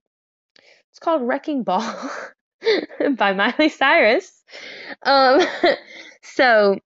It's 0.89 0.99
called 0.99 1.21
Wrecking 1.21 1.61
Ball 1.61 2.11
by 3.17 3.33
Miley 3.33 3.69
Cyrus. 3.69 4.43
Um, 5.03 5.41
so 6.21 6.79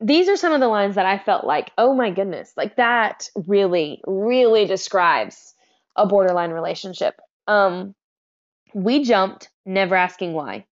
these 0.00 0.28
are 0.28 0.36
some 0.36 0.52
of 0.52 0.60
the 0.60 0.68
lines 0.68 0.94
that 0.94 1.06
I 1.06 1.18
felt 1.18 1.44
like, 1.44 1.70
oh 1.76 1.94
my 1.94 2.10
goodness, 2.10 2.52
like 2.56 2.76
that 2.76 3.28
really, 3.46 4.00
really 4.06 4.66
describes 4.66 5.54
a 5.96 6.06
borderline 6.06 6.50
relationship. 6.50 7.20
Um, 7.46 7.94
we 8.74 9.04
jumped, 9.04 9.50
never 9.66 9.94
asking 9.94 10.32
why. 10.32 10.66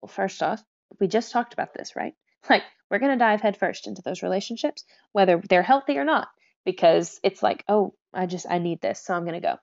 Well, 0.00 0.08
first 0.08 0.42
off, 0.42 0.62
we 1.00 1.08
just 1.08 1.32
talked 1.32 1.52
about 1.52 1.74
this, 1.74 1.96
right? 1.96 2.14
Like, 2.48 2.62
we're 2.90 3.00
going 3.00 3.12
to 3.12 3.22
dive 3.22 3.42
headfirst 3.42 3.86
into 3.86 4.00
those 4.00 4.22
relationships, 4.22 4.84
whether 5.12 5.42
they're 5.46 5.62
healthy 5.62 5.98
or 5.98 6.04
not, 6.04 6.28
because 6.64 7.20
it's 7.22 7.42
like, 7.42 7.62
oh, 7.68 7.92
I 8.14 8.24
just, 8.24 8.46
I 8.48 8.58
need 8.58 8.80
this, 8.80 9.04
so 9.04 9.12
I'm 9.12 9.24
going 9.24 9.34
to 9.34 9.46
go. 9.46 9.56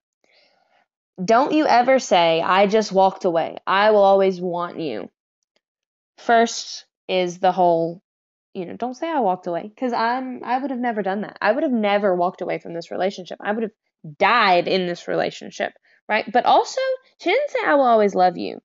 Don't 1.24 1.52
you 1.52 1.66
ever 1.66 2.00
say, 2.00 2.42
I 2.42 2.68
just 2.68 2.92
walked 2.92 3.26
away. 3.26 3.58
I 3.66 3.92
will 3.92 4.04
always 4.04 4.40
want 4.40 4.80
you. 4.80 5.10
First 6.18 6.86
is 7.08 7.40
the 7.40 7.52
whole, 7.52 8.04
you 8.54 8.66
know, 8.66 8.76
don't 8.76 8.94
say 8.94 9.10
I 9.10 9.20
walked 9.20 9.48
away 9.48 9.64
because 9.64 9.94
I'm, 9.94 10.44
I 10.44 10.60
would 10.60 10.72
have 10.72 10.80
never 10.80 11.02
done 11.02 11.22
that. 11.22 11.38
I 11.42 11.52
would 11.52 11.64
have 11.64 11.72
never 11.72 12.16
walked 12.16 12.42
away 12.42 12.60
from 12.60 12.74
this 12.74 12.92
relationship. 12.92 13.40
I 13.42 13.52
would 13.52 13.64
have 13.64 14.18
died 14.20 14.68
in 14.68 14.86
this 14.86 15.08
relationship, 15.08 15.74
right? 16.08 16.32
But 16.32 16.46
also, 16.46 16.82
she 17.20 17.32
didn't 17.32 17.50
say 17.50 17.60
I 17.66 17.76
will 17.76 17.86
always 17.86 18.14
love 18.14 18.38
you. 18.38 18.62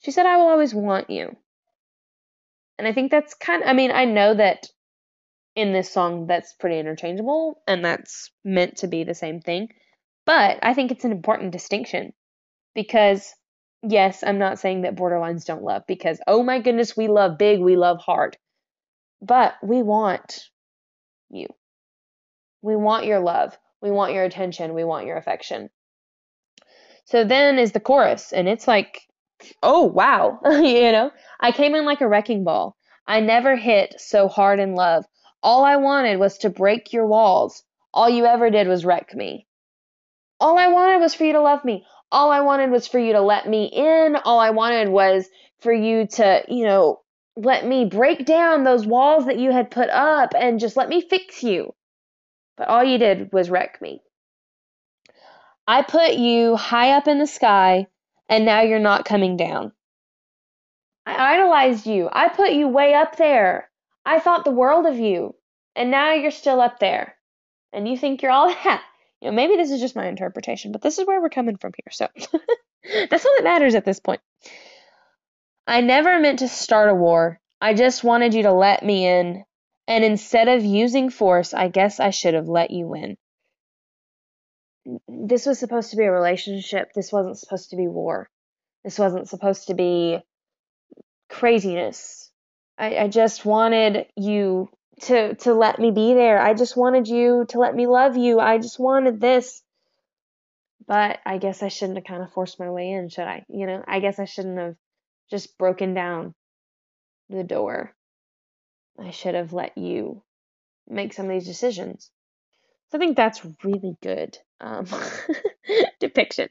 She 0.00 0.10
said 0.10 0.26
I 0.26 0.36
will 0.36 0.48
always 0.48 0.74
want 0.74 1.08
you. 1.10 1.36
And 2.78 2.86
I 2.88 2.92
think 2.92 3.10
that's 3.10 3.34
kind 3.34 3.62
of, 3.62 3.68
I 3.68 3.72
mean, 3.72 3.92
I 3.92 4.04
know 4.04 4.34
that 4.34 4.66
in 5.54 5.72
this 5.72 5.90
song 5.90 6.26
that's 6.26 6.54
pretty 6.54 6.78
interchangeable 6.78 7.62
and 7.66 7.84
that's 7.84 8.30
meant 8.44 8.78
to 8.78 8.86
be 8.86 9.04
the 9.04 9.14
same 9.14 9.40
thing. 9.40 9.68
But 10.24 10.58
I 10.62 10.74
think 10.74 10.90
it's 10.90 11.04
an 11.04 11.12
important 11.12 11.52
distinction 11.52 12.12
because, 12.74 13.34
yes, 13.82 14.22
I'm 14.22 14.38
not 14.38 14.58
saying 14.58 14.82
that 14.82 14.94
borderlines 14.94 15.44
don't 15.44 15.64
love 15.64 15.82
because, 15.88 16.20
oh 16.26 16.42
my 16.42 16.60
goodness, 16.60 16.96
we 16.96 17.08
love 17.08 17.38
big, 17.38 17.60
we 17.60 17.76
love 17.76 17.98
hard. 17.98 18.36
But 19.20 19.54
we 19.62 19.82
want 19.82 20.48
you. 21.30 21.46
We 22.62 22.76
want 22.76 23.06
your 23.06 23.20
love. 23.20 23.58
We 23.80 23.90
want 23.90 24.12
your 24.12 24.24
attention. 24.24 24.74
We 24.74 24.84
want 24.84 25.06
your 25.06 25.16
affection. 25.16 25.70
So 27.04 27.24
then 27.24 27.58
is 27.58 27.72
the 27.72 27.80
chorus, 27.80 28.32
and 28.32 28.48
it's 28.48 28.68
like, 28.68 29.00
oh 29.62 29.82
wow, 29.82 30.38
you 30.44 30.92
know, 30.92 31.10
I 31.40 31.50
came 31.50 31.74
in 31.74 31.84
like 31.84 32.00
a 32.00 32.08
wrecking 32.08 32.44
ball. 32.44 32.76
I 33.06 33.18
never 33.20 33.56
hit 33.56 34.00
so 34.00 34.28
hard 34.28 34.60
in 34.60 34.76
love. 34.76 35.04
All 35.42 35.64
I 35.64 35.76
wanted 35.76 36.20
was 36.20 36.38
to 36.38 36.50
break 36.50 36.92
your 36.92 37.06
walls. 37.06 37.64
All 37.92 38.08
you 38.08 38.24
ever 38.26 38.50
did 38.50 38.68
was 38.68 38.84
wreck 38.84 39.12
me. 39.14 39.46
All 40.42 40.58
I 40.58 40.66
wanted 40.66 40.98
was 40.98 41.14
for 41.14 41.22
you 41.22 41.34
to 41.34 41.40
love 41.40 41.64
me. 41.64 41.86
All 42.10 42.32
I 42.32 42.40
wanted 42.40 42.72
was 42.72 42.88
for 42.88 42.98
you 42.98 43.12
to 43.12 43.20
let 43.20 43.48
me 43.48 43.66
in. 43.66 44.16
All 44.16 44.40
I 44.40 44.50
wanted 44.50 44.88
was 44.88 45.28
for 45.60 45.72
you 45.72 46.08
to, 46.08 46.42
you 46.48 46.64
know, 46.64 47.00
let 47.36 47.64
me 47.64 47.84
break 47.84 48.26
down 48.26 48.64
those 48.64 48.84
walls 48.84 49.26
that 49.26 49.38
you 49.38 49.52
had 49.52 49.70
put 49.70 49.88
up 49.88 50.34
and 50.36 50.58
just 50.58 50.76
let 50.76 50.88
me 50.88 51.00
fix 51.00 51.44
you. 51.44 51.72
But 52.56 52.66
all 52.66 52.82
you 52.82 52.98
did 52.98 53.32
was 53.32 53.50
wreck 53.50 53.80
me. 53.80 54.02
I 55.68 55.82
put 55.82 56.14
you 56.14 56.56
high 56.56 56.96
up 56.96 57.06
in 57.06 57.20
the 57.20 57.26
sky 57.28 57.86
and 58.28 58.44
now 58.44 58.62
you're 58.62 58.80
not 58.80 59.04
coming 59.04 59.36
down. 59.36 59.70
I 61.06 61.34
idolized 61.34 61.86
you. 61.86 62.08
I 62.12 62.28
put 62.28 62.50
you 62.50 62.66
way 62.66 62.94
up 62.94 63.14
there. 63.14 63.70
I 64.04 64.18
thought 64.18 64.44
the 64.44 64.50
world 64.50 64.86
of 64.86 64.98
you. 64.98 65.36
And 65.76 65.92
now 65.92 66.14
you're 66.14 66.32
still 66.32 66.60
up 66.60 66.80
there. 66.80 67.14
And 67.72 67.86
you 67.86 67.96
think 67.96 68.22
you're 68.22 68.32
all 68.32 68.48
that. 68.64 68.82
You 69.22 69.30
know, 69.30 69.36
maybe 69.36 69.56
this 69.56 69.70
is 69.70 69.80
just 69.80 69.96
my 69.96 70.08
interpretation, 70.08 70.72
but 70.72 70.82
this 70.82 70.98
is 70.98 71.06
where 71.06 71.22
we're 71.22 71.28
coming 71.30 71.56
from 71.56 71.72
here. 71.76 71.92
So 71.92 72.08
That's 73.10 73.24
all 73.24 73.34
that 73.36 73.44
matters 73.44 73.74
at 73.74 73.84
this 73.84 74.00
point. 74.00 74.20
I 75.66 75.80
never 75.80 76.18
meant 76.18 76.40
to 76.40 76.48
start 76.48 76.90
a 76.90 76.94
war. 76.94 77.38
I 77.60 77.74
just 77.74 78.02
wanted 78.02 78.34
you 78.34 78.42
to 78.42 78.52
let 78.52 78.84
me 78.84 79.06
in. 79.06 79.44
And 79.86 80.04
instead 80.04 80.48
of 80.48 80.64
using 80.64 81.10
force, 81.10 81.54
I 81.54 81.68
guess 81.68 82.00
I 82.00 82.10
should 82.10 82.34
have 82.34 82.48
let 82.48 82.70
you 82.70 82.94
in. 82.94 83.16
This 85.06 85.46
was 85.46 85.60
supposed 85.60 85.90
to 85.90 85.96
be 85.96 86.04
a 86.04 86.10
relationship. 86.10 86.92
This 86.92 87.12
wasn't 87.12 87.38
supposed 87.38 87.70
to 87.70 87.76
be 87.76 87.86
war. 87.86 88.28
This 88.84 88.98
wasn't 88.98 89.28
supposed 89.28 89.68
to 89.68 89.74
be 89.74 90.18
craziness. 91.28 92.30
I, 92.76 92.96
I 92.96 93.08
just 93.08 93.44
wanted 93.44 94.06
you 94.16 94.68
to 95.00 95.34
to 95.34 95.54
let 95.54 95.78
me 95.78 95.90
be 95.90 96.14
there. 96.14 96.40
I 96.40 96.54
just 96.54 96.76
wanted 96.76 97.08
you 97.08 97.46
to 97.48 97.58
let 97.58 97.74
me 97.74 97.86
love 97.86 98.16
you. 98.16 98.40
I 98.40 98.58
just 98.58 98.78
wanted 98.78 99.20
this. 99.20 99.62
But 100.86 101.20
I 101.24 101.38
guess 101.38 101.62
I 101.62 101.68
shouldn't 101.68 101.98
have 101.98 102.04
kind 102.04 102.22
of 102.22 102.32
forced 102.32 102.58
my 102.58 102.70
way 102.70 102.90
in, 102.90 103.08
should 103.08 103.26
I? 103.26 103.44
You 103.48 103.66
know, 103.66 103.84
I 103.86 104.00
guess 104.00 104.18
I 104.18 104.24
shouldn't 104.24 104.58
have 104.58 104.76
just 105.30 105.56
broken 105.56 105.94
down 105.94 106.34
the 107.30 107.44
door. 107.44 107.94
I 108.98 109.10
should 109.10 109.34
have 109.34 109.52
let 109.52 109.78
you 109.78 110.22
make 110.88 111.12
some 111.12 111.26
of 111.26 111.32
these 111.32 111.46
decisions. 111.46 112.10
So 112.90 112.98
I 112.98 113.00
think 113.00 113.16
that's 113.16 113.46
really 113.62 113.96
good 114.02 114.36
um, 114.60 114.86
depiction. 116.00 116.48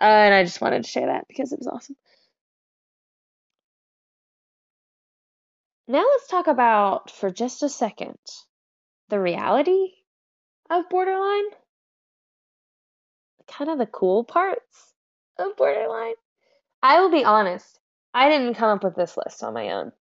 Uh, 0.00 0.04
and 0.04 0.34
I 0.34 0.44
just 0.44 0.60
wanted 0.60 0.84
to 0.84 0.90
share 0.90 1.06
that 1.06 1.28
because 1.28 1.52
it 1.52 1.58
was 1.58 1.68
awesome. 1.68 1.96
Now 5.88 6.04
let's 6.04 6.28
talk 6.28 6.46
about, 6.46 7.10
for 7.10 7.30
just 7.30 7.62
a 7.62 7.68
second, 7.68 8.18
the 9.08 9.20
reality 9.20 9.92
of 10.70 10.88
borderline. 10.88 11.44
Kind 13.48 13.70
of 13.70 13.78
the 13.78 13.86
cool 13.86 14.24
parts 14.24 14.94
of 15.38 15.56
borderline. 15.56 16.14
I 16.82 17.00
will 17.00 17.10
be 17.10 17.24
honest, 17.24 17.78
I 18.14 18.28
didn't 18.28 18.54
come 18.54 18.70
up 18.70 18.84
with 18.84 18.94
this 18.94 19.16
list 19.16 19.42
on 19.42 19.54
my 19.54 19.70
own. 19.70 19.92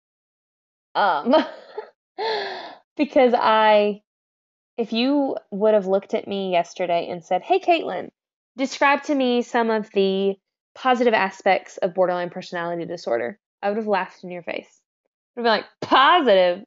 Um, 0.94 1.35
because 2.97 3.32
I, 3.35 4.02
if 4.77 4.93
you 4.93 5.36
would 5.51 5.74
have 5.74 5.86
looked 5.86 6.15
at 6.15 6.28
me 6.28 6.52
yesterday 6.52 7.09
and 7.09 7.24
said, 7.24 7.43
Hey, 7.43 7.59
Caitlin, 7.59 8.11
describe 8.57 9.02
to 9.05 9.15
me 9.15 9.43
some 9.43 9.70
of 9.70 9.90
the 9.93 10.36
positive 10.74 11.15
aspects 11.15 11.78
of 11.78 11.94
borderline 11.94 12.31
personality 12.31 12.85
disorder, 12.85 13.39
I 13.62 13.69
would 13.69 13.78
have 13.78 13.86
laughed 13.86 14.24
in 14.24 14.31
your 14.31 14.43
face. 14.43 14.80
I'd 15.36 15.43
be 15.43 15.48
like, 15.48 15.65
Positive? 15.81 16.65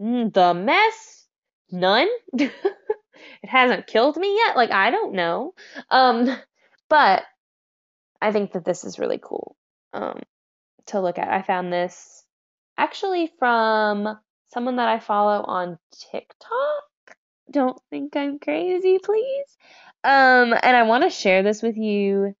Mm, 0.00 0.32
the 0.32 0.54
mess? 0.54 1.26
None? 1.70 2.08
it 2.32 2.52
hasn't 3.44 3.86
killed 3.86 4.16
me 4.16 4.36
yet? 4.36 4.56
Like, 4.56 4.70
I 4.70 4.90
don't 4.90 5.14
know. 5.14 5.54
Um, 5.90 6.36
but 6.88 7.22
I 8.20 8.32
think 8.32 8.52
that 8.52 8.64
this 8.64 8.84
is 8.84 8.98
really 8.98 9.20
cool 9.22 9.56
um, 9.92 10.20
to 10.86 11.00
look 11.00 11.18
at. 11.18 11.28
I 11.28 11.42
found 11.42 11.72
this 11.72 12.24
actually 12.76 13.30
from 13.38 14.18
someone 14.48 14.76
that 14.76 14.88
I 14.88 14.98
follow 14.98 15.42
on 15.42 15.78
TikTok. 16.10 17.16
Don't 17.50 17.78
think 17.90 18.16
I'm 18.16 18.38
crazy, 18.38 18.98
please. 19.02 19.56
Um, 20.02 20.54
and 20.62 20.76
I 20.76 20.82
want 20.84 21.04
to 21.04 21.10
share 21.10 21.42
this 21.42 21.62
with 21.62 21.76
you, 21.76 22.34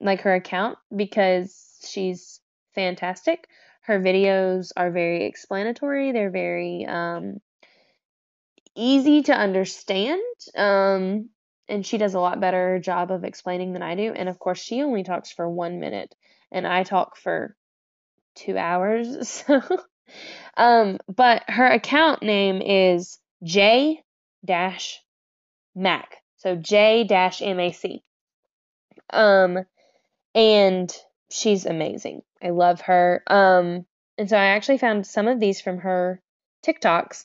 like 0.00 0.22
her 0.22 0.34
account, 0.34 0.78
because 0.94 1.78
she's 1.86 2.40
fantastic. 2.74 3.48
Her 3.82 4.00
videos 4.00 4.70
are 4.76 4.90
very 4.90 5.24
explanatory. 5.24 6.12
They're 6.12 6.30
very 6.30 6.86
um, 6.86 7.40
easy 8.76 9.22
to 9.24 9.32
understand. 9.32 10.22
Um, 10.56 11.30
and 11.68 11.86
she 11.86 11.98
does 11.98 12.14
a 12.14 12.20
lot 12.20 12.40
better 12.40 12.78
job 12.78 13.10
of 13.10 13.24
explaining 13.24 13.72
than 13.72 13.82
I 13.82 13.94
do. 13.94 14.12
And 14.12 14.28
of 14.28 14.38
course, 14.38 14.60
she 14.60 14.82
only 14.82 15.02
talks 15.04 15.32
for 15.32 15.48
one 15.48 15.80
minute, 15.80 16.14
and 16.50 16.66
I 16.66 16.82
talk 16.82 17.16
for 17.16 17.56
two 18.34 18.56
hours. 18.56 19.44
So, 19.48 19.62
um, 20.58 20.98
but 21.08 21.44
her 21.48 21.66
account 21.66 22.22
name 22.22 22.60
is 22.60 23.18
J 23.42 24.02
dash 24.44 25.00
Mac. 25.74 26.16
So 26.36 26.54
J 26.54 27.04
dash 27.04 27.40
M 27.40 27.58
A 27.58 27.72
C. 27.72 28.02
Um, 29.10 29.60
and 30.34 30.94
she's 31.32 31.66
amazing. 31.66 32.22
I 32.42 32.50
love 32.50 32.82
her. 32.82 33.22
Um, 33.26 33.86
and 34.18 34.28
so 34.28 34.36
I 34.36 34.46
actually 34.46 34.78
found 34.78 35.06
some 35.06 35.26
of 35.26 35.40
these 35.40 35.60
from 35.60 35.78
her 35.78 36.20
TikToks, 36.64 37.24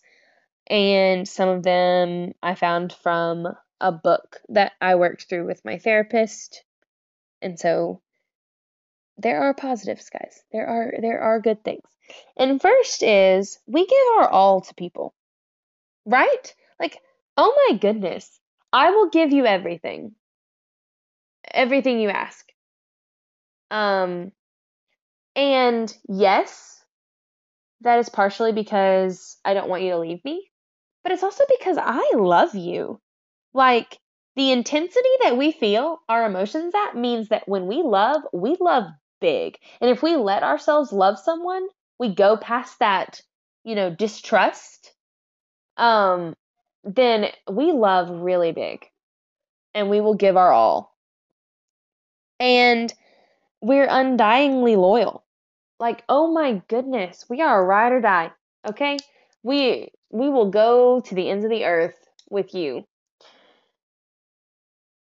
and 0.70 1.28
some 1.28 1.50
of 1.50 1.64
them 1.64 2.34
I 2.42 2.56
found 2.56 2.94
from 2.94 3.48
a 3.80 3.92
book 3.92 4.40
that 4.50 4.74
I 4.82 4.96
worked 4.96 5.24
through 5.24 5.46
with 5.46 5.64
my 5.66 5.78
therapist. 5.78 6.64
And 7.42 7.60
so 7.60 8.02
there 9.18 9.42
are 9.44 9.54
positives, 9.54 10.10
guys. 10.10 10.42
There 10.52 10.66
are 10.66 10.94
there 11.00 11.22
are 11.22 11.40
good 11.40 11.64
things. 11.64 11.88
And 12.38 12.62
first 12.62 13.04
is 13.04 13.60
we 13.68 13.86
give 13.86 13.98
our 14.18 14.30
all 14.30 14.62
to 14.62 14.74
people. 14.74 15.14
Right? 16.06 16.56
Like, 16.80 16.98
oh 17.36 17.54
my 17.70 17.78
goodness. 17.78 18.40
I 18.72 18.92
will 18.92 19.10
give 19.10 19.32
you 19.32 19.46
everything. 19.46 20.16
Everything 21.54 22.00
you 22.00 22.10
ask. 22.10 22.48
Um 23.72 24.32
and 25.36 25.96
yes, 26.10 26.84
that 27.82 28.00
is 28.00 28.10
partially 28.10 28.52
because 28.52 29.38
I 29.46 29.54
don't 29.54 29.70
want 29.70 29.84
you 29.84 29.92
to 29.92 30.00
leave 30.00 30.24
me, 30.26 30.50
but 31.04 31.12
it's 31.12 31.24
also 31.24 31.44
because 31.60 31.78
I 31.80 32.14
love 32.16 32.56
you. 32.56 33.00
Like 33.54 34.00
the 34.36 34.52
intensity 34.52 35.10
that 35.24 35.38
we 35.38 35.52
feel 35.52 36.00
our 36.10 36.26
emotions 36.26 36.74
at 36.76 36.96
means 36.96 37.30
that 37.30 37.48
when 37.48 37.68
we 37.68 37.84
love, 37.84 38.22
we 38.34 38.56
love 38.60 38.86
big. 39.20 39.58
And 39.82 39.90
if 39.90 40.02
we 40.02 40.16
let 40.16 40.44
ourselves 40.44 40.92
love 40.92 41.20
someone, 41.20 41.68
we 42.00 42.14
go 42.14 42.38
past 42.38 42.80
that, 42.80 43.22
you 43.64 43.76
know, 43.76 43.90
distrust, 43.90 44.94
um, 45.78 46.36
then 46.84 47.32
we 47.52 47.72
love 47.72 48.10
really 48.10 48.52
big 48.52 48.86
and 49.74 49.90
we 49.90 50.02
will 50.02 50.16
give 50.16 50.38
our 50.38 50.52
all. 50.52 50.96
And 52.40 52.94
we're 53.62 53.88
undyingly 53.88 54.76
loyal. 54.76 55.24
Like, 55.80 56.04
oh 56.10 56.32
my 56.32 56.62
goodness, 56.68 57.26
we 57.30 57.42
are 57.42 57.62
a 57.62 57.66
ride 57.66 57.92
or 57.92 58.02
die. 58.02 58.32
Okay? 58.68 58.98
We 59.44 59.92
we 60.12 60.30
will 60.30 60.50
go 60.50 61.02
to 61.02 61.16
the 61.16 61.30
ends 61.30 61.44
of 61.44 61.52
the 61.52 61.66
earth 61.66 61.98
with 62.30 62.54
you. 62.54 62.86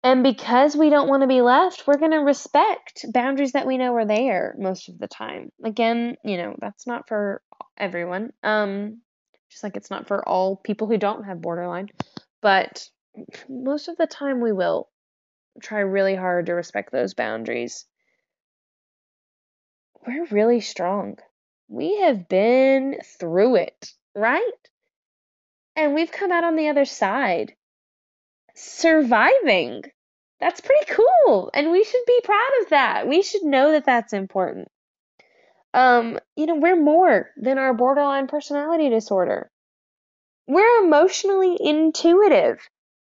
And 0.02 0.22
because 0.22 0.76
we 0.76 0.88
don't 0.88 1.08
want 1.08 1.22
to 1.22 1.26
be 1.26 1.42
left, 1.42 1.86
we're 1.86 1.98
going 1.98 2.12
to 2.12 2.18
respect 2.18 3.04
boundaries 3.12 3.52
that 3.52 3.66
we 3.66 3.76
know 3.76 3.94
are 3.94 4.06
there 4.06 4.54
most 4.58 4.88
of 4.88 4.98
the 4.98 5.08
time. 5.08 5.52
Again, 5.62 6.16
you 6.24 6.38
know, 6.38 6.56
that's 6.58 6.86
not 6.86 7.06
for 7.08 7.42
everyone. 7.76 8.32
Um 8.42 9.00
just 9.50 9.64
like 9.64 9.76
it's 9.76 9.90
not 9.90 10.06
for 10.06 10.26
all 10.26 10.56
people 10.56 10.86
who 10.86 10.96
don't 10.96 11.24
have 11.24 11.42
borderline, 11.42 11.88
but 12.40 12.88
most 13.48 13.88
of 13.88 13.96
the 13.96 14.06
time 14.06 14.40
we 14.40 14.52
will 14.52 14.88
try 15.60 15.80
really 15.80 16.14
hard 16.14 16.46
to 16.46 16.52
respect 16.54 16.92
those 16.92 17.14
boundaries. 17.14 17.84
We're 20.06 20.26
really 20.26 20.60
strong. 20.60 21.18
We 21.68 22.00
have 22.00 22.28
been 22.28 22.98
through 23.18 23.56
it, 23.56 23.92
right? 24.14 24.50
And 25.76 25.94
we've 25.94 26.10
come 26.10 26.32
out 26.32 26.44
on 26.44 26.56
the 26.56 26.68
other 26.68 26.84
side 26.84 27.54
surviving. 28.54 29.84
That's 30.40 30.60
pretty 30.60 30.92
cool. 30.92 31.50
And 31.54 31.70
we 31.70 31.84
should 31.84 32.04
be 32.06 32.20
proud 32.24 32.50
of 32.62 32.70
that. 32.70 33.08
We 33.08 33.22
should 33.22 33.44
know 33.44 33.72
that 33.72 33.84
that's 33.84 34.12
important. 34.12 34.68
Um, 35.72 36.18
you 36.36 36.46
know, 36.46 36.56
we're 36.56 36.80
more 36.80 37.30
than 37.36 37.58
our 37.58 37.74
borderline 37.74 38.26
personality 38.26 38.88
disorder. 38.88 39.50
We're 40.48 40.84
emotionally 40.84 41.56
intuitive. 41.60 42.58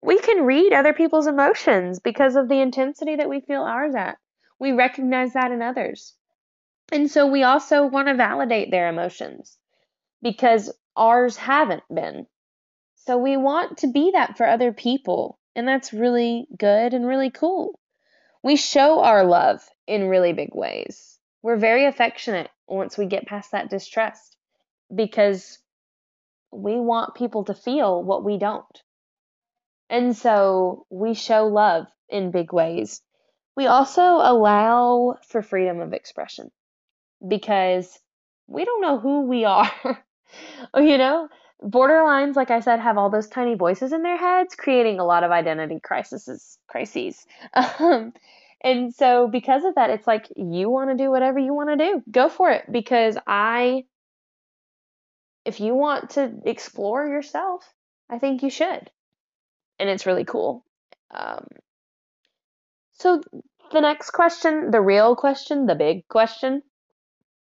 We 0.02 0.18
can 0.18 0.44
read 0.44 0.72
other 0.72 0.92
people's 0.92 1.26
emotions 1.26 2.00
because 2.00 2.34
of 2.34 2.48
the 2.48 2.60
intensity 2.60 3.16
that 3.16 3.28
we 3.28 3.40
feel 3.40 3.62
ours 3.62 3.94
at. 3.94 4.18
We 4.58 4.72
recognize 4.72 5.34
that 5.34 5.52
in 5.52 5.62
others. 5.62 6.14
And 6.90 7.10
so 7.10 7.26
we 7.26 7.42
also 7.42 7.84
want 7.84 8.08
to 8.08 8.14
validate 8.14 8.70
their 8.70 8.88
emotions 8.88 9.58
because 10.22 10.72
ours 10.96 11.36
haven't 11.36 11.82
been. 11.92 12.26
So 12.96 13.18
we 13.18 13.36
want 13.36 13.78
to 13.78 13.88
be 13.88 14.12
that 14.12 14.36
for 14.36 14.46
other 14.46 14.72
people. 14.72 15.38
And 15.54 15.68
that's 15.68 15.92
really 15.92 16.46
good 16.56 16.94
and 16.94 17.06
really 17.06 17.30
cool. 17.30 17.78
We 18.42 18.56
show 18.56 19.00
our 19.00 19.24
love 19.24 19.60
in 19.86 20.08
really 20.08 20.32
big 20.32 20.54
ways. 20.54 21.18
We're 21.42 21.56
very 21.56 21.84
affectionate 21.84 22.50
once 22.66 22.96
we 22.96 23.06
get 23.06 23.26
past 23.26 23.52
that 23.52 23.70
distrust 23.70 24.36
because 24.94 25.58
we 26.50 26.80
want 26.80 27.14
people 27.14 27.44
to 27.44 27.54
feel 27.54 28.02
what 28.02 28.24
we 28.24 28.38
don't. 28.38 28.82
And 29.90 30.16
so 30.16 30.86
we 30.90 31.14
show 31.14 31.46
love 31.46 31.86
in 32.08 32.30
big 32.30 32.52
ways. 32.52 33.02
We 33.56 33.66
also 33.66 34.02
allow 34.02 35.16
for 35.28 35.42
freedom 35.42 35.80
of 35.80 35.92
expression 35.92 36.50
because 37.26 37.98
we 38.46 38.64
don't 38.64 38.80
know 38.80 38.98
who 38.98 39.22
we 39.22 39.44
are. 39.44 39.70
you 40.76 40.98
know, 40.98 41.28
borderlines 41.60 42.36
like 42.36 42.52
i 42.52 42.60
said 42.60 42.78
have 42.78 42.96
all 42.96 43.10
those 43.10 43.26
tiny 43.26 43.56
voices 43.56 43.92
in 43.92 44.02
their 44.02 44.16
heads 44.16 44.54
creating 44.54 45.00
a 45.00 45.04
lot 45.04 45.24
of 45.24 45.32
identity 45.32 45.80
crises 45.82 46.56
crises 46.68 47.26
um, 47.80 48.12
and 48.60 48.92
so 48.92 49.28
because 49.28 49.64
of 49.64 49.76
that, 49.76 49.90
it's 49.90 50.06
like 50.06 50.26
you 50.36 50.68
want 50.68 50.90
to 50.90 50.96
do 50.96 51.10
whatever 51.10 51.38
you 51.38 51.54
want 51.54 51.70
to 51.70 51.76
do. 51.76 52.02
Go 52.10 52.28
for 52.28 52.50
it 52.50 52.64
because 52.70 53.16
I 53.26 53.84
if 55.44 55.60
you 55.60 55.74
want 55.74 56.10
to 56.10 56.32
explore 56.44 57.06
yourself, 57.06 57.62
I 58.10 58.18
think 58.18 58.42
you 58.42 58.50
should. 58.50 58.90
And 59.78 59.88
it's 59.88 60.06
really 60.06 60.24
cool. 60.24 60.64
Um, 61.10 61.46
so 62.92 63.22
the 63.72 63.80
next 63.80 64.10
question, 64.10 64.72
the 64.72 64.80
real 64.80 65.14
question, 65.14 65.66
the 65.66 65.76
big 65.76 66.06
question 66.08 66.62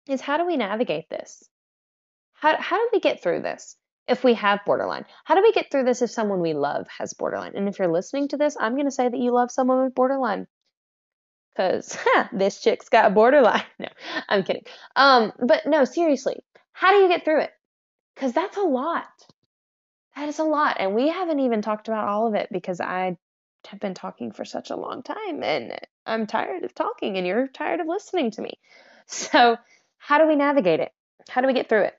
is 0.10 0.22
how 0.22 0.38
do 0.38 0.46
we 0.46 0.58
navigate 0.58 1.10
this? 1.10 1.44
How 2.34 2.56
how 2.60 2.78
do 2.78 2.90
we 2.94 3.00
get 3.00 3.22
through 3.22 3.42
this? 3.42 3.76
if 4.08 4.24
we 4.24 4.34
have 4.36 4.66
borderline? 4.66 5.06
How 5.26 5.36
do 5.36 5.42
we 5.42 5.52
get 5.52 5.70
through 5.70 5.84
this 5.84 6.02
if 6.02 6.10
someone 6.10 6.40
we 6.40 6.54
love 6.54 6.88
has 6.98 7.14
borderline? 7.14 7.54
And 7.56 7.68
if 7.68 7.78
you're 7.78 7.92
listening 7.92 8.30
to 8.30 8.38
this, 8.38 8.56
I'm 8.60 8.74
going 8.74 8.86
to 8.86 8.92
say 8.92 9.08
that 9.08 9.20
you 9.20 9.32
love 9.32 9.52
someone 9.52 9.84
with 9.84 9.96
borderline. 9.96 10.48
Because 11.54 11.98
this 12.32 12.62
chick's 12.62 12.90
got 12.90 13.14
borderline. 13.14 13.64
No, 13.80 13.90
I'm 14.30 14.44
kidding. 14.44 14.64
Um, 14.96 15.34
but 15.40 15.66
no, 15.66 15.84
seriously, 15.84 16.38
how 16.72 16.92
do 16.92 16.98
you 16.98 17.08
get 17.10 17.26
through 17.26 17.42
it? 17.42 17.52
Because 18.16 18.34
that's 18.34 18.58
a 18.58 18.62
lot. 18.62 19.06
That 20.16 20.30
is 20.30 20.40
a 20.40 20.44
lot. 20.44 20.78
And 20.80 20.96
we 20.96 21.10
haven't 21.10 21.40
even 21.42 21.62
talked 21.62 21.88
about 21.88 22.08
all 22.08 22.28
of 22.28 22.34
it 22.34 22.48
because 22.52 22.80
I 22.80 23.18
have 23.68 23.80
been 23.80 23.94
talking 23.94 24.32
for 24.32 24.46
such 24.46 24.70
a 24.70 24.76
long 24.76 25.04
time 25.04 25.44
and 25.44 25.78
I'm 26.06 26.26
tired 26.26 26.64
of 26.64 26.74
talking 26.74 27.18
and 27.18 27.28
you're 27.28 27.48
tired 27.48 27.82
of 27.82 27.88
listening 27.88 28.32
to 28.32 28.42
me. 28.42 28.60
So, 29.10 29.56
how 29.98 30.18
do 30.18 30.28
we 30.28 30.36
navigate 30.36 30.80
it? 30.80 30.92
How 31.30 31.42
do 31.42 31.48
we 31.48 31.54
get 31.54 31.70
through 31.70 31.84
it? 31.84 31.94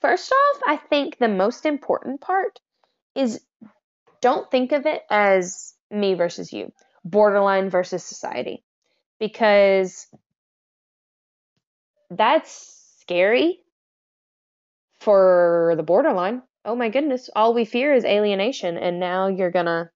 First 0.00 0.32
off, 0.32 0.62
I 0.66 0.76
think 0.76 1.18
the 1.18 1.28
most 1.28 1.66
important 1.66 2.20
part 2.20 2.60
is 3.14 3.40
don't 4.20 4.50
think 4.50 4.72
of 4.72 4.86
it 4.86 5.02
as 5.10 5.74
me 5.90 6.14
versus 6.14 6.52
you, 6.52 6.72
borderline 7.04 7.70
versus 7.70 8.04
society, 8.04 8.64
because 9.18 10.06
that's 12.10 12.96
scary 13.00 13.60
for 15.00 15.74
the 15.76 15.82
borderline. 15.82 16.42
Oh 16.64 16.76
my 16.76 16.88
goodness, 16.88 17.30
all 17.34 17.54
we 17.54 17.64
fear 17.64 17.94
is 17.94 18.04
alienation, 18.04 18.76
and 18.76 19.00
now 19.00 19.28
you're 19.28 19.50
gonna 19.50 19.90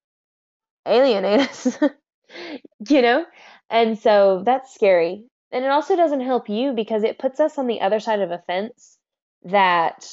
alienate 0.86 1.40
us, 1.50 1.78
you 2.88 3.02
know? 3.02 3.24
And 3.70 3.98
so 3.98 4.42
that's 4.44 4.74
scary. 4.74 5.24
And 5.53 5.65
it 5.65 5.70
also 5.70 5.97
doesn't 5.97 6.23
help 6.23 6.49
you 6.49 6.73
because 6.73 7.05
it 7.05 7.19
puts 7.19 7.39
us 7.39 7.59
on 7.59 7.66
the 7.66 7.83
other 7.83 8.01
side 8.01 8.20
of 8.20 8.31
a 8.31 8.43
fence 8.47 8.97
that 9.45 10.07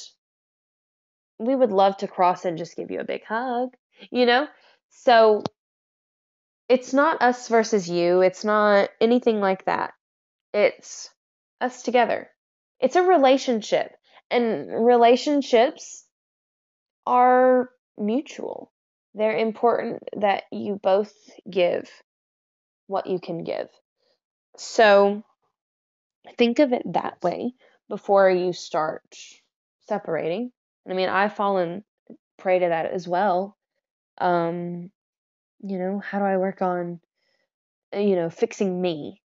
we 1.38 1.54
would 1.54 1.72
love 1.72 1.96
to 1.98 2.08
cross 2.08 2.44
and 2.44 2.58
just 2.58 2.76
give 2.76 2.90
you 2.90 3.00
a 3.00 3.04
big 3.04 3.24
hug, 3.24 3.70
you 4.10 4.26
know? 4.26 4.46
So 4.90 5.42
it's 6.68 6.92
not 6.92 7.22
us 7.22 7.48
versus 7.48 7.88
you, 7.88 8.20
it's 8.20 8.44
not 8.44 8.90
anything 9.00 9.40
like 9.40 9.64
that. 9.64 9.94
It's 10.52 11.08
us 11.60 11.82
together. 11.82 12.28
It's 12.78 12.96
a 12.96 13.02
relationship, 13.02 13.92
and 14.30 14.84
relationships 14.84 16.04
are 17.06 17.70
mutual. 17.96 18.72
They're 19.14 19.38
important 19.38 20.02
that 20.18 20.44
you 20.52 20.78
both 20.82 21.12
give 21.48 21.90
what 22.86 23.06
you 23.06 23.18
can 23.18 23.42
give. 23.42 23.68
So 24.56 25.24
think 26.36 26.58
of 26.58 26.72
it 26.72 26.82
that 26.92 27.22
way 27.22 27.52
before 27.88 28.30
you 28.30 28.52
start 28.52 29.02
separating. 29.88 30.52
I 30.88 30.94
mean, 30.94 31.08
I've 31.08 31.34
fallen 31.34 31.84
prey 32.38 32.58
to 32.58 32.68
that 32.68 32.86
as 32.86 33.06
well. 33.06 33.56
Um, 34.18 34.90
you 35.62 35.78
know, 35.78 36.00
how 36.00 36.18
do 36.18 36.24
I 36.24 36.38
work 36.38 36.62
on, 36.62 37.00
you 37.92 38.16
know, 38.16 38.30
fixing 38.30 38.80
me? 38.80 39.20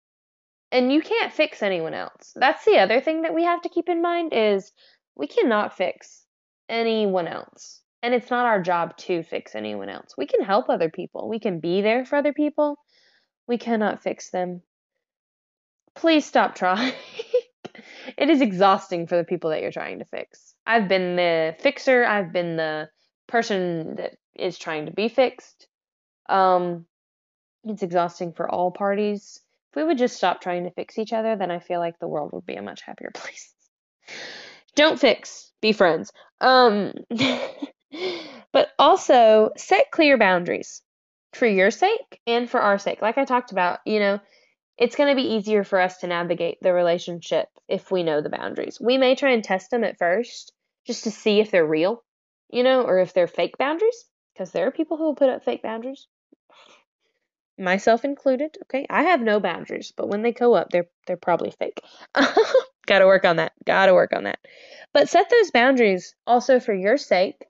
And 0.73 0.93
you 0.93 1.01
can't 1.01 1.33
fix 1.33 1.63
anyone 1.63 1.95
else. 1.95 2.33
That's 2.35 2.65
the 2.65 2.79
other 2.79 3.01
thing 3.01 3.23
that 3.23 3.35
we 3.35 3.45
have 3.45 3.63
to 3.63 3.69
keep 3.69 3.89
in 3.89 4.03
mind 4.03 4.33
is 4.35 4.73
we 5.15 5.29
cannot 5.29 5.77
fix 5.77 6.25
anyone 6.69 7.29
else. 7.29 7.81
And 8.03 8.13
it's 8.13 8.31
not 8.31 8.47
our 8.47 8.61
job 8.61 8.97
to 8.99 9.23
fix 9.23 9.55
anyone 9.55 9.89
else. 9.89 10.15
We 10.19 10.27
can 10.27 10.43
help 10.43 10.69
other 10.69 10.91
people. 10.91 11.29
We 11.29 11.39
can 11.39 11.61
be 11.61 11.81
there 11.81 12.05
for 12.05 12.17
other 12.17 12.33
people. 12.33 12.77
We 13.47 13.57
cannot 13.57 14.03
fix 14.03 14.31
them. 14.31 14.63
Please 15.95 16.25
stop 16.25 16.55
trying. 16.55 16.93
it 18.19 18.31
is 18.31 18.41
exhausting 18.41 19.07
for 19.07 19.17
the 19.17 19.25
people 19.25 19.51
that 19.51 19.63
you're 19.63 19.73
trying 19.73 20.01
to 20.01 20.05
fix. 20.05 20.55
I've 20.67 20.89
been 20.89 21.17
the 21.17 21.55
fixer, 21.59 22.05
I've 22.05 22.33
been 22.33 22.57
the 22.57 22.89
person 23.27 23.97
that 23.97 24.17
is 24.35 24.59
trying 24.59 24.87
to 24.87 24.93
be 24.93 25.09
fixed. 25.09 25.69
Um, 26.29 26.87
it's 27.65 27.83
exhausting 27.83 28.33
for 28.33 28.51
all 28.51 28.71
parties. 28.71 29.41
If 29.71 29.77
we 29.77 29.85
would 29.85 29.99
just 29.99 30.17
stop 30.17 30.41
trying 30.41 30.65
to 30.65 30.71
fix 30.71 30.99
each 30.99 31.13
other, 31.13 31.37
then 31.37 31.51
I 31.51 31.59
feel 31.59 31.81
like 31.81 31.99
the 31.99 32.09
world 32.09 32.33
would 32.33 32.47
be 32.47 32.57
a 32.57 32.63
much 32.63 32.83
happier 32.83 33.11
place. 33.15 33.53
Don't 34.75 34.99
fix, 34.99 35.53
be 35.61 35.73
friends. 35.73 36.13
Um, 36.41 36.93
but 38.53 38.69
also 38.79 39.51
set 39.57 39.91
clear 39.91 40.19
boundaries 40.19 40.83
for 41.33 41.47
your 41.47 41.71
sake 41.71 42.21
and 42.27 42.49
for 42.49 42.61
our 42.61 42.79
sake. 42.79 43.03
Like 43.03 43.19
I 43.19 43.25
talked 43.25 43.53
about, 43.53 43.81
you 43.85 43.99
know, 43.99 44.21
it's 44.77 44.97
going 44.97 45.15
to 45.15 45.21
be 45.21 45.35
easier 45.35 45.65
for 45.65 45.81
us 45.81 45.99
to 45.99 46.07
navigate 46.07 46.59
the 46.61 46.73
relationship 46.73 47.49
if 47.69 47.91
we 47.91 48.03
know 48.03 48.21
the 48.21 48.29
boundaries. 48.29 48.79
We 48.81 48.99
may 48.99 49.15
try 49.15 49.31
and 49.31 49.45
test 49.45 49.71
them 49.71 49.85
at 49.85 49.99
first 49.99 50.53
just 50.87 51.05
to 51.05 51.11
see 51.11 51.41
if 51.41 51.51
they're 51.51 51.67
real, 51.67 52.03
you 52.51 52.63
know, 52.63 52.83
or 52.83 52.99
if 52.99 53.15
they're 53.15 53.27
fake 53.27 53.57
boundaries, 53.57 54.05
because 54.33 54.51
there 54.51 54.67
are 54.67 54.73
people 54.73 54.97
who 54.97 55.05
will 55.05 55.15
put 55.15 55.31
up 55.31 55.45
fake 55.45 55.63
boundaries. 55.63 56.07
Myself 57.57 58.05
included, 58.05 58.57
okay? 58.65 58.85
I 58.91 59.05
have 59.05 59.21
no 59.21 59.39
boundaries, 59.39 59.93
but 59.97 60.09
when 60.09 60.23
they 60.23 60.33
go 60.33 60.55
up, 60.55 60.71
they're 60.71 60.89
they're 61.07 61.17
probably 61.17 61.53
fake. 61.53 61.81
Got 62.87 62.99
to 62.99 63.07
work 63.07 63.25
on 63.25 63.37
that. 63.37 63.53
Got 63.65 63.87
to 63.87 63.95
work 63.95 64.13
on 64.13 64.25
that. 64.25 64.41
But 64.93 65.09
set 65.09 65.31
those 65.31 65.53
boundaries 65.53 66.15
also 66.27 66.59
for 66.59 66.75
your 66.75 66.97
sake 66.97 67.47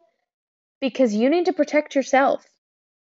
because 0.81 1.15
you 1.15 1.31
need 1.31 1.47
to 1.47 1.55
protect 1.55 1.95
yourself. 1.95 2.45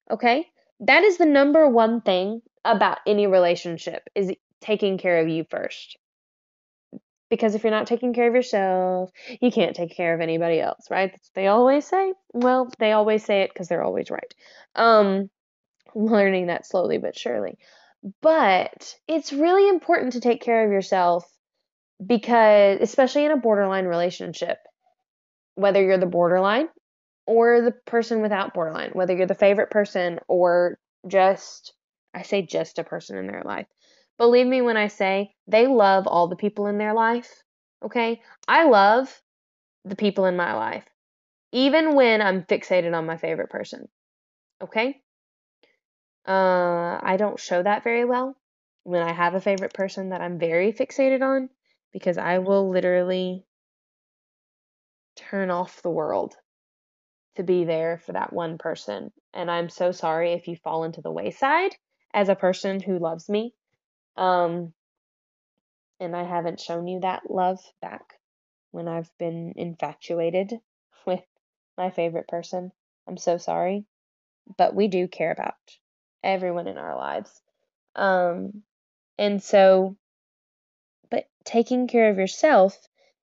Okay? 0.10 0.48
That 0.80 1.04
is 1.04 1.18
the 1.18 1.26
number 1.26 1.70
one 1.70 2.02
thing 2.02 2.42
about 2.76 3.00
any 3.06 3.28
relationship 3.28 4.04
is 4.16 4.32
taking 4.62 4.98
care 4.98 5.20
of 5.20 5.28
you 5.28 5.46
first. 5.50 5.98
Because 7.30 7.56
if 7.56 7.64
you're 7.64 7.72
not 7.72 7.88
taking 7.88 8.14
care 8.14 8.28
of 8.28 8.36
yourself, 8.36 9.12
you 9.42 9.52
can't 9.52 9.76
take 9.76 9.96
care 9.96 10.14
of 10.14 10.22
anybody 10.22 10.62
else, 10.62 10.90
right? 10.90 11.12
That's 11.12 11.30
they 11.36 11.48
always 11.48 11.86
say. 11.86 12.14
Well, 12.34 12.72
they 12.80 12.94
always 12.94 13.24
say 13.26 13.42
it 13.42 13.52
because 13.54 13.68
they're 13.68 13.84
always 13.84 14.10
right. 14.10 14.34
Um, 14.76 15.30
learning 15.96 16.48
that 16.48 16.66
slowly 16.66 16.98
but 16.98 17.18
surely. 17.18 17.58
But 18.22 18.96
it's 19.08 19.34
really 19.34 19.68
important 19.68 20.14
to 20.14 20.22
take 20.22 20.42
care 20.42 20.66
of 20.66 20.72
yourself 20.72 21.26
because, 22.06 22.80
especially 22.82 23.26
in 23.26 23.32
a 23.32 23.38
borderline 23.38 23.86
relationship, 23.86 24.60
whether 25.56 25.84
you're 25.84 25.98
the 25.98 26.06
borderline 26.06 26.70
or 27.26 27.62
the 27.62 27.72
person 27.72 28.22
without 28.22 28.54
borderline, 28.54 28.92
whether 28.94 29.16
you're 29.16 29.26
the 29.26 29.36
favorite 29.36 29.72
person 29.72 30.20
or 30.28 30.80
just 31.08 31.74
I 32.18 32.24
say 32.24 32.42
just 32.42 32.80
a 32.80 32.84
person 32.84 33.16
in 33.16 33.28
their 33.28 33.44
life. 33.44 33.68
Believe 34.18 34.48
me 34.48 34.62
when 34.64 34.76
I 34.76 34.88
say 34.88 35.36
they 35.46 35.68
love 35.68 36.08
all 36.08 36.28
the 36.28 36.36
people 36.36 36.66
in 36.66 36.80
their 36.80 36.96
life. 36.96 37.44
Okay? 37.86 38.22
I 38.48 38.66
love 38.66 39.22
the 39.86 39.96
people 39.96 40.26
in 40.26 40.36
my 40.36 40.56
life, 40.56 40.86
even 41.52 41.94
when 41.94 42.24
I'm 42.24 42.42
fixated 42.42 42.98
on 42.98 43.06
my 43.06 43.18
favorite 43.18 43.52
person. 43.52 43.88
Okay? 44.64 45.00
Uh, 46.28 47.00
I 47.04 47.18
don't 47.20 47.40
show 47.40 47.62
that 47.62 47.84
very 47.84 48.04
well 48.04 48.36
when 48.84 49.04
I 49.04 49.14
have 49.14 49.36
a 49.36 49.42
favorite 49.42 49.76
person 49.76 50.10
that 50.10 50.22
I'm 50.22 50.40
very 50.40 50.74
fixated 50.74 51.22
on 51.22 51.50
because 51.94 52.18
I 52.18 52.40
will 52.40 52.72
literally 52.72 53.46
turn 55.16 55.52
off 55.52 55.84
the 55.84 55.92
world 55.92 56.34
to 57.36 57.44
be 57.44 57.64
there 57.64 58.00
for 58.00 58.14
that 58.14 58.34
one 58.34 58.58
person. 58.58 59.12
And 59.36 59.52
I'm 59.52 59.70
so 59.70 59.92
sorry 59.92 60.34
if 60.34 60.48
you 60.48 60.56
fall 60.56 60.84
into 60.84 61.02
the 61.02 61.12
wayside 61.12 61.76
as 62.14 62.30
a 62.30 62.36
person 62.36 62.80
who 62.80 63.00
loves 63.00 63.30
me. 63.30 63.54
Um, 64.16 64.74
and 66.00 66.16
I 66.16 66.24
haven't 66.24 66.60
shown 66.60 66.88
you 66.88 67.02
that 67.02 67.30
love 67.30 67.60
back 67.82 68.20
when 68.72 68.88
I've 68.88 69.10
been 69.18 69.54
infatuated 69.56 70.54
with 71.06 71.24
my 71.78 71.90
favorite 71.90 72.28
person. 72.28 72.72
I'm 73.08 73.18
so 73.18 73.38
sorry. 73.38 73.86
But 74.58 74.74
we 74.74 74.88
do 74.88 75.08
care 75.08 75.32
about 75.32 75.56
everyone 76.24 76.68
in 76.68 76.78
our 76.78 76.96
lives. 76.96 77.42
Um, 77.96 78.64
and 79.18 79.44
so, 79.44 79.98
but 81.10 81.28
taking 81.44 81.88
care 81.88 82.10
of 82.10 82.18
yourself 82.18 82.78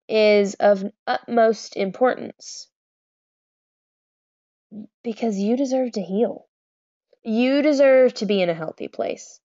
is 0.07 0.55
of 0.55 0.83
utmost 1.05 1.77
importance 1.77 2.67
because 5.03 5.37
you 5.37 5.57
deserve 5.57 5.91
to 5.93 6.01
heal. 6.01 6.47
You 7.23 7.61
deserve 7.61 8.13
to 8.15 8.25
be 8.25 8.41
in 8.41 8.49
a 8.49 8.53
healthy 8.53 8.87
place. 8.87 9.39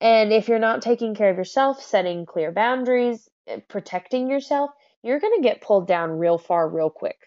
And 0.00 0.32
if 0.32 0.48
you're 0.48 0.58
not 0.58 0.82
taking 0.82 1.14
care 1.14 1.30
of 1.30 1.36
yourself, 1.38 1.82
setting 1.82 2.26
clear 2.26 2.52
boundaries, 2.52 3.28
eh, 3.46 3.60
protecting 3.68 4.30
yourself, 4.30 4.70
you're 5.02 5.20
going 5.20 5.36
to 5.36 5.48
get 5.48 5.60
pulled 5.62 5.86
down 5.88 6.18
real 6.18 6.38
far, 6.38 6.68
real 6.68 6.90
quick. 6.90 7.18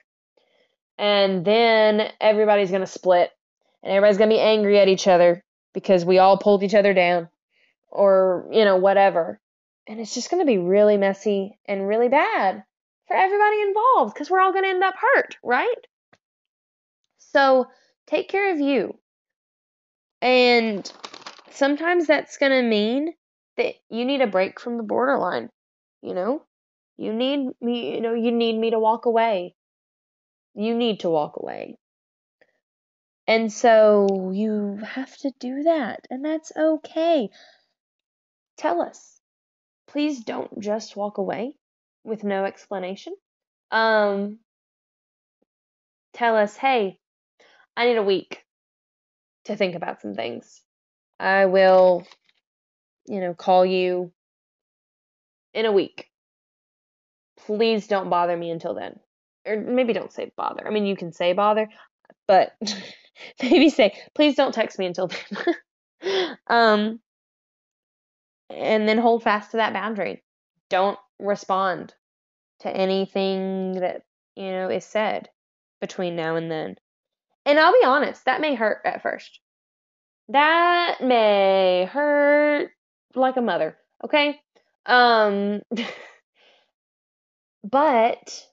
And 0.97 1.45
then 1.45 2.11
everybody's 2.21 2.69
going 2.71 2.81
to 2.81 2.87
split 2.87 3.31
and 3.83 3.91
everybody's 3.93 4.17
going 4.17 4.29
to 4.29 4.35
be 4.35 4.41
angry 4.41 4.79
at 4.79 4.87
each 4.89 5.07
other 5.07 5.43
because 5.73 6.05
we 6.05 6.19
all 6.19 6.37
pulled 6.37 6.63
each 6.63 6.75
other 6.75 6.93
down. 6.93 7.29
or, 7.89 8.47
you 8.51 8.65
know, 8.65 8.77
whatever. 8.77 9.39
And 9.87 9.99
it's 9.99 10.13
just 10.13 10.29
going 10.29 10.41
to 10.41 10.45
be 10.45 10.57
really 10.57 10.97
messy 10.97 11.57
and 11.65 11.87
really 11.87 12.09
bad 12.09 12.63
for 13.07 13.15
everybody 13.15 13.61
involved 13.61 14.13
because 14.13 14.29
we're 14.29 14.41
all 14.41 14.51
going 14.51 14.65
to 14.65 14.69
end 14.69 14.83
up 14.83 14.95
hurt, 14.99 15.37
right? 15.43 15.87
So 17.19 17.67
take 18.07 18.29
care 18.29 18.53
of 18.53 18.59
you. 18.59 18.99
And 20.21 20.91
sometimes 21.51 22.07
that's 22.07 22.37
going 22.37 22.51
to 22.51 22.67
mean 22.67 23.13
that 23.57 23.75
you 23.89 24.05
need 24.05 24.21
a 24.21 24.27
break 24.27 24.59
from 24.59 24.77
the 24.77 24.83
borderline, 24.83 25.49
you 26.01 26.13
know? 26.13 26.43
You 26.97 27.13
need 27.13 27.49
me, 27.61 27.95
you 27.95 28.01
know, 28.01 28.15
you 28.15 28.31
need 28.31 28.57
me 28.57 28.71
to 28.71 28.79
walk 28.79 29.05
away. 29.05 29.55
You 30.55 30.75
need 30.75 31.01
to 31.01 31.09
walk 31.09 31.37
away. 31.37 31.77
And 33.27 33.51
so 33.51 34.31
you 34.33 34.79
have 34.83 35.15
to 35.17 35.31
do 35.39 35.63
that, 35.63 36.07
and 36.09 36.23
that's 36.23 36.51
okay. 36.57 37.29
Tell 38.57 38.81
us. 38.81 39.19
Please 39.87 40.23
don't 40.23 40.59
just 40.59 40.95
walk 40.95 41.17
away 41.17 41.55
with 42.03 42.23
no 42.23 42.45
explanation. 42.45 43.13
Um, 43.69 44.39
tell 46.13 46.35
us, 46.37 46.55
hey, 46.55 46.99
I 47.75 47.85
need 47.85 47.97
a 47.97 48.03
week 48.03 48.46
to 49.47 49.55
think 49.55 49.75
about 49.75 50.01
some 50.01 50.13
things. 50.13 50.61
I 51.19 51.45
will, 51.45 52.05
you 53.07 53.19
know, 53.19 53.33
call 53.33 53.65
you 53.65 54.11
in 55.53 55.65
a 55.65 55.71
week. 55.71 56.09
Please 57.45 57.87
don't 57.87 58.09
bother 58.09 58.37
me 58.37 58.51
until 58.51 58.73
then. 58.73 58.99
Or 59.45 59.57
maybe 59.57 59.93
don't 59.93 60.11
say 60.11 60.31
bother. 60.35 60.67
I 60.67 60.71
mean, 60.71 60.85
you 60.85 60.95
can 60.95 61.11
say 61.11 61.33
bother, 61.33 61.69
but 62.27 62.51
maybe 63.41 63.69
say, 63.69 63.97
please 64.13 64.35
don't 64.35 64.53
text 64.53 64.77
me 64.77 64.85
until 64.85 65.09
then. 65.09 66.37
um, 66.47 66.99
and 68.49 68.87
then 68.87 68.97
hold 68.97 69.23
fast 69.23 69.51
to 69.51 69.57
that 69.57 69.73
boundary. 69.73 70.23
Don't 70.69 70.99
respond 71.19 71.93
to 72.59 72.69
anything 72.69 73.79
that, 73.79 74.03
you 74.35 74.51
know, 74.51 74.69
is 74.69 74.85
said 74.85 75.29
between 75.81 76.15
now 76.15 76.35
and 76.35 76.51
then. 76.51 76.75
And 77.47 77.57
I'll 77.57 77.71
be 77.71 77.85
honest, 77.85 78.25
that 78.25 78.41
may 78.41 78.55
hurt 78.55 78.81
at 78.83 79.01
first. 79.01 79.39
That 80.27 80.97
may 81.01 81.85
hurt 81.89 82.71
like 83.15 83.37
a 83.37 83.41
mother, 83.41 83.77
okay? 84.03 84.39
Um 84.85 85.61
but 87.63 88.45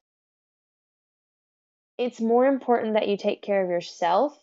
it's 1.99 2.21
more 2.21 2.47
important 2.47 2.95
that 2.95 3.09
you 3.09 3.17
take 3.17 3.43
care 3.43 3.65
of 3.65 3.71
yourself 3.71 4.39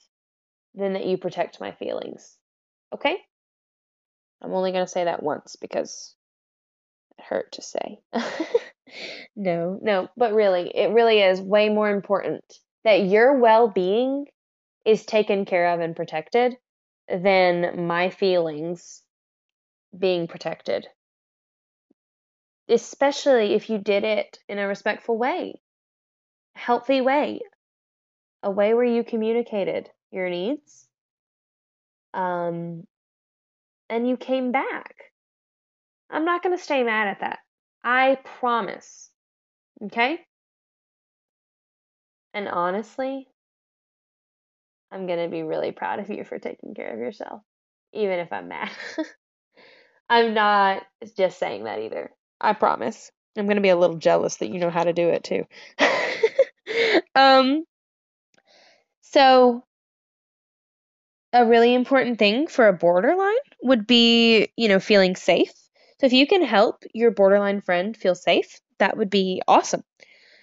than 0.75 0.93
that 0.93 1.05
you 1.05 1.17
protect 1.17 1.61
my 1.61 1.71
feelings. 1.71 2.37
Okay? 2.93 3.17
I'm 4.41 4.53
only 4.53 4.73
going 4.73 4.85
to 4.85 4.91
say 4.91 5.05
that 5.05 5.23
once 5.23 5.55
because 5.55 6.13
it 7.17 7.23
hurt 7.23 7.53
to 7.53 7.61
say. 7.61 7.99
no, 9.35 9.79
no, 9.81 10.09
but 10.17 10.33
really, 10.33 10.71
it 10.75 10.91
really 10.91 11.21
is 11.21 11.39
way 11.39 11.69
more 11.69 11.89
important 11.89 12.43
that 12.83 13.05
your 13.05 13.37
well 13.39 13.67
being 13.67 14.25
is 14.85 15.05
taken 15.05 15.45
care 15.45 15.73
of 15.73 15.79
and 15.79 15.95
protected 15.95 16.57
than 17.07 17.87
my 17.87 18.09
feelings 18.09 19.03
being 19.97 20.27
protected. 20.27 20.87
Especially 22.69 23.53
if 23.53 23.69
you 23.69 23.77
did 23.77 24.03
it 24.03 24.39
in 24.47 24.57
a 24.57 24.67
respectful 24.67 25.17
way, 25.17 25.61
healthy 26.55 27.01
way, 27.01 27.41
a 28.43 28.49
way 28.49 28.73
where 28.73 28.85
you 28.85 29.03
communicated 29.03 29.89
your 30.11 30.29
needs 30.29 30.87
um, 32.13 32.85
and 33.89 34.07
you 34.07 34.17
came 34.17 34.51
back. 34.51 34.95
I'm 36.09 36.25
not 36.25 36.43
going 36.43 36.57
to 36.57 36.63
stay 36.63 36.83
mad 36.83 37.07
at 37.07 37.19
that. 37.21 37.39
I 37.83 38.17
promise. 38.39 39.09
Okay? 39.83 40.19
And 42.33 42.47
honestly, 42.47 43.27
I'm 44.91 45.07
going 45.07 45.23
to 45.23 45.29
be 45.29 45.43
really 45.43 45.71
proud 45.71 45.99
of 45.99 46.09
you 46.09 46.23
for 46.23 46.39
taking 46.39 46.73
care 46.73 46.93
of 46.93 46.99
yourself, 46.99 47.41
even 47.93 48.19
if 48.19 48.31
I'm 48.33 48.47
mad. 48.49 48.69
I'm 50.09 50.33
not 50.33 50.83
just 51.15 51.39
saying 51.39 51.63
that 51.63 51.79
either. 51.79 52.11
I 52.39 52.53
promise. 52.53 53.11
I'm 53.37 53.45
going 53.45 53.55
to 53.55 53.61
be 53.61 53.69
a 53.69 53.77
little 53.77 53.97
jealous 53.97 54.37
that 54.37 54.49
you 54.49 54.59
know 54.59 54.69
how 54.69 54.83
to 54.83 54.93
do 54.93 55.07
it 55.07 55.23
too. 55.23 55.45
um 57.15 57.63
so 59.01 59.63
a 61.33 61.45
really 61.45 61.73
important 61.73 62.19
thing 62.19 62.47
for 62.47 62.67
a 62.67 62.73
borderline 62.73 63.33
would 63.61 63.87
be, 63.87 64.49
you 64.57 64.67
know, 64.67 64.79
feeling 64.79 65.15
safe. 65.15 65.53
So 65.99 66.07
if 66.07 66.13
you 66.13 66.27
can 66.27 66.43
help 66.43 66.83
your 66.93 67.11
borderline 67.11 67.61
friend 67.61 67.95
feel 67.95 68.15
safe, 68.15 68.59
that 68.79 68.97
would 68.97 69.09
be 69.09 69.41
awesome. 69.47 69.83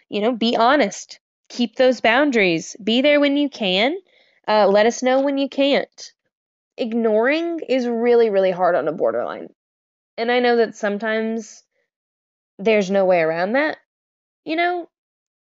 You 0.09 0.23
know, 0.23 0.33
be 0.33 0.57
honest. 0.57 1.21
Keep 1.49 1.77
those 1.77 2.01
boundaries. 2.01 2.77
Be 2.83 3.03
there 3.03 3.21
when 3.21 3.37
you 3.37 3.49
can. 3.49 3.97
Uh, 4.49 4.67
let 4.67 4.87
us 4.87 5.03
know 5.03 5.21
when 5.21 5.37
you 5.37 5.49
can't. 5.49 6.13
Ignoring 6.79 7.61
is 7.69 7.87
really, 7.87 8.31
really 8.31 8.51
hard 8.51 8.75
on 8.75 8.89
a 8.89 8.93
borderline. 8.93 9.49
And 10.17 10.33
I 10.33 10.41
know 10.41 10.57
that 10.57 10.75
sometimes 10.75 11.63
there's 12.59 12.91
no 12.91 13.05
way 13.05 13.21
around 13.21 13.53
that, 13.53 13.77
you 14.45 14.57
know, 14.57 14.89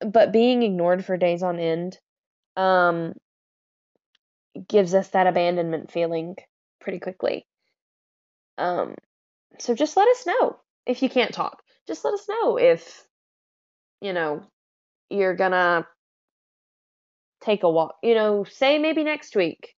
but 0.01 0.33
being 0.33 0.61
ignored 0.63 1.05
for 1.05 1.15
days 1.15 1.41
on 1.41 1.57
end 1.59 1.97
um, 2.57 3.13
gives 4.67 4.93
us 4.93 5.07
that 5.09 5.27
abandonment 5.27 5.91
feeling 5.91 6.35
pretty 6.79 6.99
quickly. 6.99 7.45
Um, 8.57 8.95
so 9.59 9.73
just 9.73 9.97
let 9.97 10.07
us 10.09 10.25
know 10.27 10.59
if 10.85 11.01
you 11.01 11.09
can't 11.09 11.33
talk. 11.33 11.61
Just 11.87 12.03
let 12.03 12.13
us 12.13 12.27
know 12.27 12.57
if, 12.57 13.05
you 14.01 14.13
know, 14.13 14.43
you're 15.09 15.35
gonna 15.35 15.87
take 17.41 17.63
a 17.63 17.69
walk. 17.69 17.97
You 18.03 18.15
know, 18.15 18.43
say 18.43 18.77
maybe 18.77 19.03
next 19.03 19.35
week. 19.35 19.75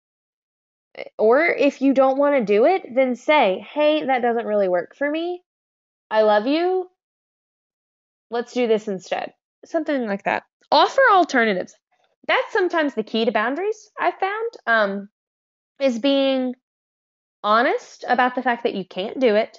Or 1.18 1.46
if 1.46 1.82
you 1.82 1.94
don't 1.94 2.18
want 2.18 2.36
to 2.36 2.54
do 2.54 2.66
it, 2.66 2.84
then 2.94 3.16
say, 3.16 3.66
hey, 3.74 4.06
that 4.06 4.22
doesn't 4.22 4.46
really 4.46 4.68
work 4.68 4.96
for 4.98 5.10
me. 5.10 5.42
I 6.10 6.24
love 6.24 6.48
you. 6.48 6.90
Let's 8.30 8.54
do 8.54 8.68
this 8.68 8.88
instead. 8.88 9.34
Something 9.66 10.06
like 10.06 10.24
that. 10.24 10.44
Offer 10.70 11.02
alternatives 11.12 11.74
that's 12.28 12.54
sometimes 12.54 12.94
the 12.94 13.04
key 13.04 13.26
to 13.26 13.32
boundaries 13.32 13.90
I've 14.00 14.20
found 14.20 14.52
um, 14.68 15.10
is 15.80 16.00
being 16.00 16.56
honest 17.44 18.06
about 18.08 18.36
the 18.36 18.44
fact 18.44 18.64
that 18.64 18.76
you 18.76 18.86
can't 18.86 19.20
do 19.20 19.36
it 19.36 19.58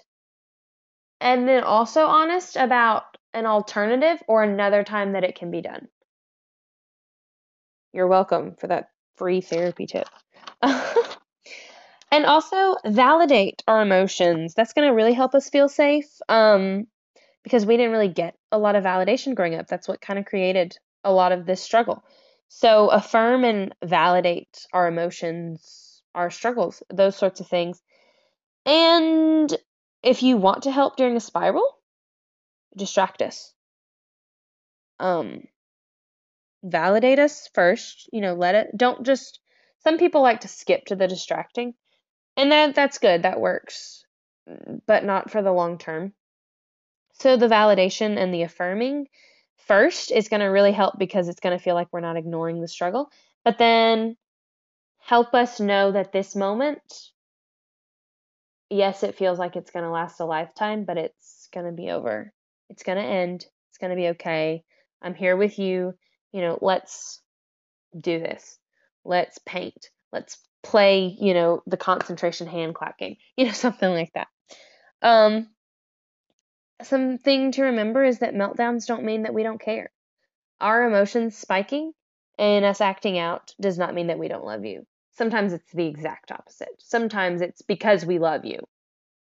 and 1.20 1.48
then 1.48 1.64
also 1.64 2.06
honest 2.06 2.56
about 2.56 3.04
an 3.34 3.46
alternative 3.46 4.22
or 4.28 4.42
another 4.42 4.84
time 4.84 5.12
that 5.12 5.24
it 5.24 5.36
can 5.36 5.50
be 5.50 5.62
done. 5.62 5.88
You're 7.92 8.08
welcome 8.08 8.56
for 8.58 8.68
that 8.68 8.90
free 9.16 9.40
therapy 9.40 9.86
tip. 9.86 10.08
and 10.62 12.24
also 12.26 12.76
validate 12.86 13.62
our 13.66 13.82
emotions. 13.82 14.54
That's 14.54 14.72
going 14.72 14.88
to 14.88 14.94
really 14.94 15.12
help 15.12 15.34
us 15.34 15.50
feel 15.50 15.68
safe 15.68 16.08
um, 16.28 16.86
because 17.42 17.66
we 17.66 17.76
didn't 17.76 17.92
really 17.92 18.08
get 18.08 18.36
a 18.50 18.58
lot 18.58 18.76
of 18.76 18.84
validation 18.84 19.34
growing 19.34 19.54
up. 19.54 19.66
That's 19.66 19.88
what 19.88 20.00
kind 20.00 20.18
of 20.18 20.24
created 20.24 20.76
a 21.04 21.12
lot 21.12 21.32
of 21.32 21.44
this 21.46 21.62
struggle. 21.62 22.02
So 22.48 22.88
affirm 22.88 23.44
and 23.44 23.74
validate 23.82 24.66
our 24.72 24.88
emotions, 24.88 26.02
our 26.14 26.30
struggles, 26.30 26.82
those 26.92 27.16
sorts 27.16 27.40
of 27.40 27.48
things. 27.48 27.82
And 28.64 29.54
if 30.02 30.22
you 30.22 30.36
want 30.36 30.64
to 30.64 30.70
help 30.70 30.96
during 30.96 31.16
a 31.16 31.20
spiral, 31.20 31.66
distract 32.76 33.22
us. 33.22 33.52
Um 34.98 35.44
validate 36.62 37.18
us 37.18 37.48
first, 37.54 38.08
you 38.12 38.20
know, 38.20 38.34
let 38.34 38.54
it 38.54 38.76
don't 38.76 39.04
just 39.04 39.40
some 39.82 39.98
people 39.98 40.22
like 40.22 40.40
to 40.40 40.48
skip 40.48 40.84
to 40.86 40.96
the 40.96 41.08
distracting. 41.08 41.74
And 42.36 42.52
that 42.52 42.74
that's 42.74 42.98
good, 42.98 43.22
that 43.22 43.40
works. 43.40 44.04
But 44.86 45.04
not 45.04 45.30
for 45.30 45.42
the 45.42 45.52
long 45.52 45.78
term. 45.78 46.12
So 47.14 47.36
the 47.36 47.48
validation 47.48 48.16
and 48.16 48.32
the 48.32 48.42
affirming 48.42 49.06
first 49.66 50.10
is 50.10 50.28
going 50.28 50.40
to 50.40 50.46
really 50.46 50.72
help 50.72 50.98
because 50.98 51.28
it's 51.28 51.40
going 51.40 51.56
to 51.56 51.62
feel 51.62 51.74
like 51.74 51.88
we're 51.92 52.00
not 52.00 52.16
ignoring 52.16 52.60
the 52.60 52.68
struggle. 52.68 53.10
But 53.44 53.58
then 53.58 54.16
help 54.98 55.34
us 55.34 55.60
know 55.60 55.92
that 55.92 56.12
this 56.12 56.34
moment, 56.34 56.82
yes, 58.70 59.02
it 59.02 59.16
feels 59.16 59.38
like 59.38 59.56
it's 59.56 59.70
going 59.70 59.84
to 59.84 59.90
last 59.90 60.20
a 60.20 60.24
lifetime, 60.24 60.84
but 60.84 60.96
it's 60.96 61.48
going 61.52 61.66
to 61.66 61.72
be 61.72 61.90
over. 61.90 62.32
It's 62.70 62.82
going 62.82 62.98
to 62.98 63.04
end. 63.04 63.44
It's 63.68 63.78
going 63.78 63.90
to 63.90 63.96
be 63.96 64.08
okay. 64.08 64.64
I'm 65.00 65.14
here 65.14 65.36
with 65.36 65.58
you. 65.58 65.94
You 66.32 66.40
know, 66.40 66.58
let's 66.60 67.20
do 67.98 68.18
this. 68.18 68.58
Let's 69.04 69.38
paint. 69.38 69.90
Let's 70.12 70.38
play, 70.62 71.16
you 71.20 71.34
know, 71.34 71.62
the 71.66 71.76
concentration 71.76 72.46
hand 72.46 72.74
clap 72.74 72.98
game. 72.98 73.16
You 73.36 73.46
know, 73.46 73.52
something 73.52 73.90
like 73.90 74.12
that. 74.14 74.28
Um, 75.00 75.48
something 76.82 77.52
to 77.52 77.64
remember 77.64 78.04
is 78.04 78.20
that 78.20 78.34
meltdowns 78.34 78.86
don't 78.86 79.04
mean 79.04 79.22
that 79.22 79.34
we 79.34 79.42
don't 79.42 79.60
care. 79.60 79.90
Our 80.60 80.84
emotions 80.84 81.36
spiking 81.36 81.92
and 82.38 82.64
us 82.64 82.80
acting 82.80 83.18
out 83.18 83.54
does 83.60 83.78
not 83.78 83.94
mean 83.94 84.08
that 84.08 84.18
we 84.18 84.28
don't 84.28 84.44
love 84.44 84.64
you. 84.64 84.86
Sometimes 85.12 85.52
it's 85.52 85.72
the 85.72 85.86
exact 85.86 86.30
opposite. 86.30 86.70
Sometimes 86.78 87.40
it's 87.40 87.62
because 87.62 88.04
we 88.04 88.18
love 88.18 88.44
you 88.44 88.60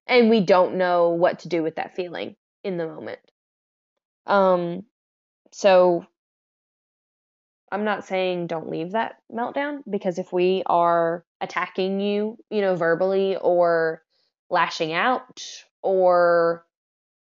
and 0.06 0.30
we 0.30 0.40
don't 0.40 0.76
know 0.76 1.10
what 1.10 1.40
to 1.40 1.48
do 1.48 1.62
with 1.62 1.76
that 1.76 1.94
feeling 1.94 2.36
in 2.62 2.76
the 2.76 2.86
moment. 2.86 3.20
Um, 4.26 4.84
so 5.52 6.06
I'm 7.72 7.84
not 7.84 8.04
saying 8.04 8.48
don't 8.48 8.68
leave 8.68 8.92
that 8.92 9.16
meltdown 9.32 9.78
because 9.88 10.18
if 10.18 10.30
we 10.30 10.62
are 10.66 11.24
attacking 11.40 12.00
you, 12.00 12.36
you 12.50 12.60
know, 12.60 12.76
verbally 12.76 13.36
or 13.36 14.02
lashing 14.50 14.92
out 14.92 15.42
or 15.80 16.66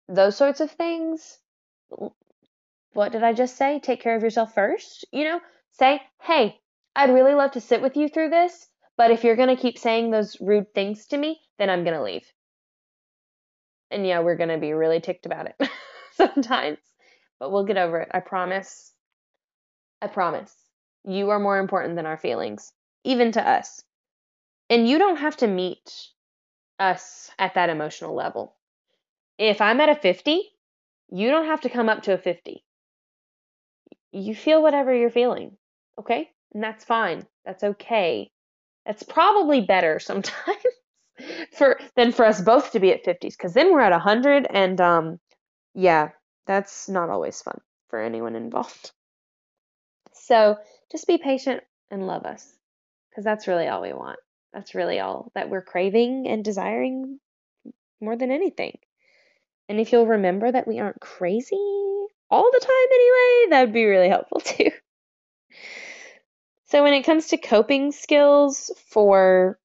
those 0.09 0.37
sorts 0.37 0.61
of 0.61 0.71
things, 0.71 1.39
what 2.95 3.13
did 3.13 3.23
I 3.23 3.35
just 3.35 3.59
say? 3.59 3.81
Take 3.81 4.01
care 4.01 4.17
of 4.17 4.23
yourself 4.23 4.55
first. 4.55 5.05
You 5.13 5.25
know, 5.25 5.41
say, 5.73 6.01
hey, 6.23 6.59
I'd 6.97 7.13
really 7.13 7.35
love 7.35 7.53
to 7.53 7.61
sit 7.61 7.83
with 7.83 7.99
you 7.99 8.09
through 8.09 8.31
this, 8.31 8.67
but 8.97 9.11
if 9.11 9.25
you're 9.25 9.37
going 9.37 9.55
to 9.55 9.61
keep 9.61 9.79
saying 9.79 10.11
those 10.11 10.41
rude 10.41 10.73
things 10.75 11.07
to 11.09 11.19
me, 11.19 11.39
then 11.59 11.69
I'm 11.69 11.85
going 11.85 11.97
to 11.97 12.03
leave. 12.03 12.27
And 13.91 14.07
yeah, 14.07 14.21
we're 14.21 14.37
going 14.37 14.49
to 14.49 14.59
be 14.59 14.73
really 14.73 15.01
ticked 15.01 15.27
about 15.27 15.49
it 15.49 15.69
sometimes, 16.15 16.79
but 17.39 17.53
we'll 17.53 17.65
get 17.67 17.77
over 17.77 18.01
it. 18.01 18.09
I 18.13 18.21
promise. 18.21 18.90
I 20.03 20.07
promise. 20.09 20.55
You 21.05 21.31
are 21.31 21.39
more 21.39 21.59
important 21.59 21.97
than 21.97 22.07
our 22.07 22.17
feelings, 22.19 22.73
even 23.05 23.33
to 23.33 23.49
us. 23.49 23.83
And 24.69 24.89
you 24.89 24.99
don't 24.99 25.17
have 25.19 25.37
to 25.39 25.47
meet 25.47 26.09
us 26.79 27.31
at 27.39 27.55
that 27.55 27.71
emotional 27.71 28.15
level. 28.15 28.57
If 29.39 29.61
I'm 29.61 29.81
at 29.81 29.89
a 29.89 29.95
50, 29.95 30.43
you 31.11 31.31
don't 31.31 31.47
have 31.47 31.63
to 31.63 31.69
come 31.69 31.89
up 31.89 32.03
to 32.05 32.15
a 32.15 32.19
50. 32.19 32.65
You 34.13 34.35
feel 34.35 34.63
whatever 34.63 34.95
you're 34.95 35.11
feeling, 35.11 35.57
okay? 35.99 36.31
And 36.55 36.63
that's 36.63 36.85
fine. 36.85 37.27
That's 37.45 37.65
okay. 37.65 38.31
That's 38.87 39.03
probably 39.03 39.61
better 39.61 39.99
sometimes 40.01 40.65
for 41.53 41.79
than 41.97 42.13
for 42.13 42.25
us 42.25 42.41
both 42.41 42.73
to 42.73 42.81
be 42.81 42.93
at 42.93 43.05
50s 43.05 43.37
cuz 43.37 43.53
then 43.53 43.73
we're 43.73 43.81
at 43.81 43.93
100 43.93 44.47
and 44.49 44.81
um 44.81 45.21
yeah, 45.75 46.11
that's 46.47 46.89
not 46.89 47.11
always 47.11 47.43
fun 47.43 47.61
for 47.89 48.01
anyone 48.01 48.37
involved. 48.37 48.93
So, 50.21 50.59
just 50.91 51.07
be 51.07 51.19
patient 51.19 51.63
and 51.91 52.07
love 52.07 52.25
us 52.25 52.57
cuz 53.15 53.25
that's 53.25 53.49
really 53.49 53.69
all 53.69 53.83
we 53.83 53.93
want. 53.93 54.19
That's 54.53 54.75
really 54.75 55.01
all 55.01 55.31
that 55.35 55.49
we're 55.49 55.63
craving 55.63 56.27
and 56.29 56.45
desiring 56.45 57.21
more 58.01 58.17
than 58.17 58.31
anything. 58.31 58.79
And 59.69 59.79
if 59.79 59.93
you'll 59.93 60.07
remember 60.07 60.51
that 60.51 60.67
we 60.67 60.81
aren't 60.81 61.01
crazy 61.01 61.57
all 62.31 62.51
the 62.51 62.61
time 62.61 62.93
anyway, 62.93 63.51
that 63.51 63.61
would 63.63 63.73
be 63.73 63.87
really 63.87 64.09
helpful 64.09 64.41
too. 64.45 64.71
So, 66.67 66.83
when 66.85 66.95
it 66.95 67.03
comes 67.03 67.29
to 67.29 67.37
coping 67.37 67.91
skills 67.91 68.71
for 68.89 69.59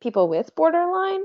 people 0.00 0.28
with 0.28 0.54
borderline, 0.54 1.22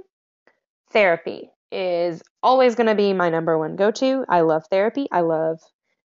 therapy 0.91 1.51
is 1.71 2.23
always 2.41 2.75
going 2.75 2.87
to 2.87 2.95
be 2.95 3.11
my 3.13 3.29
number 3.29 3.57
one 3.57 3.75
go 3.75 3.91
to. 3.91 4.25
I 4.29 4.41
love 4.41 4.65
therapy. 4.69 5.07
I 5.11 5.21
love 5.21 5.59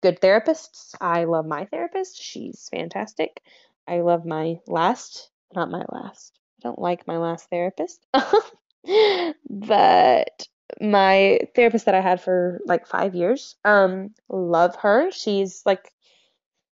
good 0.02 0.22
therapists. 0.22 0.96
I 1.00 1.26
love 1.26 1.46
my 1.46 1.66
therapist. 1.66 2.22
She's 2.22 2.68
fantastic. 2.72 3.42
I 3.88 4.02
love 4.02 4.26
my 4.26 4.58
last, 4.68 5.30
not 5.56 5.72
my 5.72 5.84
last. 5.90 6.38
I 6.60 6.68
don't 6.68 6.80
like 6.80 7.08
my 7.08 7.18
last 7.18 7.50
therapist. 7.50 8.06
but 9.50 10.48
my 10.82 11.40
therapist 11.56 11.86
that 11.86 11.96
I 11.96 12.02
had 12.02 12.22
for 12.22 12.60
like 12.66 12.88
5 12.88 13.16
years, 13.16 13.56
um 13.64 14.12
love 14.30 14.76
her. 14.78 15.12
She's 15.12 15.62
like 15.66 15.92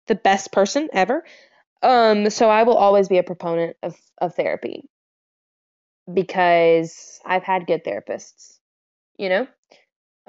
the 0.07 0.15
best 0.15 0.51
person 0.51 0.89
ever. 0.93 1.23
Um, 1.81 2.29
so 2.29 2.49
I 2.49 2.63
will 2.63 2.77
always 2.77 3.07
be 3.07 3.17
a 3.19 3.23
proponent 3.23 3.77
of, 3.81 3.95
of 4.19 4.35
therapy 4.35 4.89
because 6.11 7.19
I've 7.25 7.43
had 7.43 7.67
good 7.67 7.83
therapists, 7.85 8.57
you 9.17 9.29
know? 9.29 9.47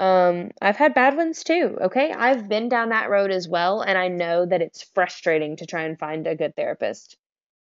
Um, 0.00 0.52
I've 0.62 0.78
had 0.78 0.94
bad 0.94 1.14
ones 1.14 1.44
too, 1.44 1.76
okay? 1.78 2.10
I've 2.10 2.48
been 2.48 2.70
down 2.70 2.88
that 2.88 3.10
road 3.10 3.30
as 3.30 3.46
well, 3.46 3.82
and 3.82 3.98
I 3.98 4.08
know 4.08 4.46
that 4.46 4.62
it's 4.62 4.82
frustrating 4.94 5.56
to 5.56 5.66
try 5.66 5.82
and 5.82 5.98
find 5.98 6.26
a 6.26 6.34
good 6.34 6.56
therapist. 6.56 7.18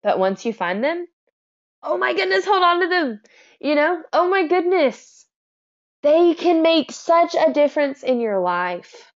But 0.02 0.18
once 0.18 0.44
you 0.44 0.52
find 0.52 0.84
them, 0.84 1.06
oh 1.84 2.00
my 2.00 2.16
goodness, 2.16 2.44
hold 2.44 2.64
on 2.64 2.82
to 2.82 2.88
them. 2.88 3.22
You 3.60 3.76
know? 3.76 4.02
Oh 4.12 4.28
my 4.28 4.48
goodness. 4.48 5.28
They 6.02 6.34
can 6.34 6.64
make 6.64 6.92
such 6.92 7.36
a 7.36 7.54
difference 7.54 8.02
in 8.02 8.20
your 8.20 8.40
life. 8.40 9.12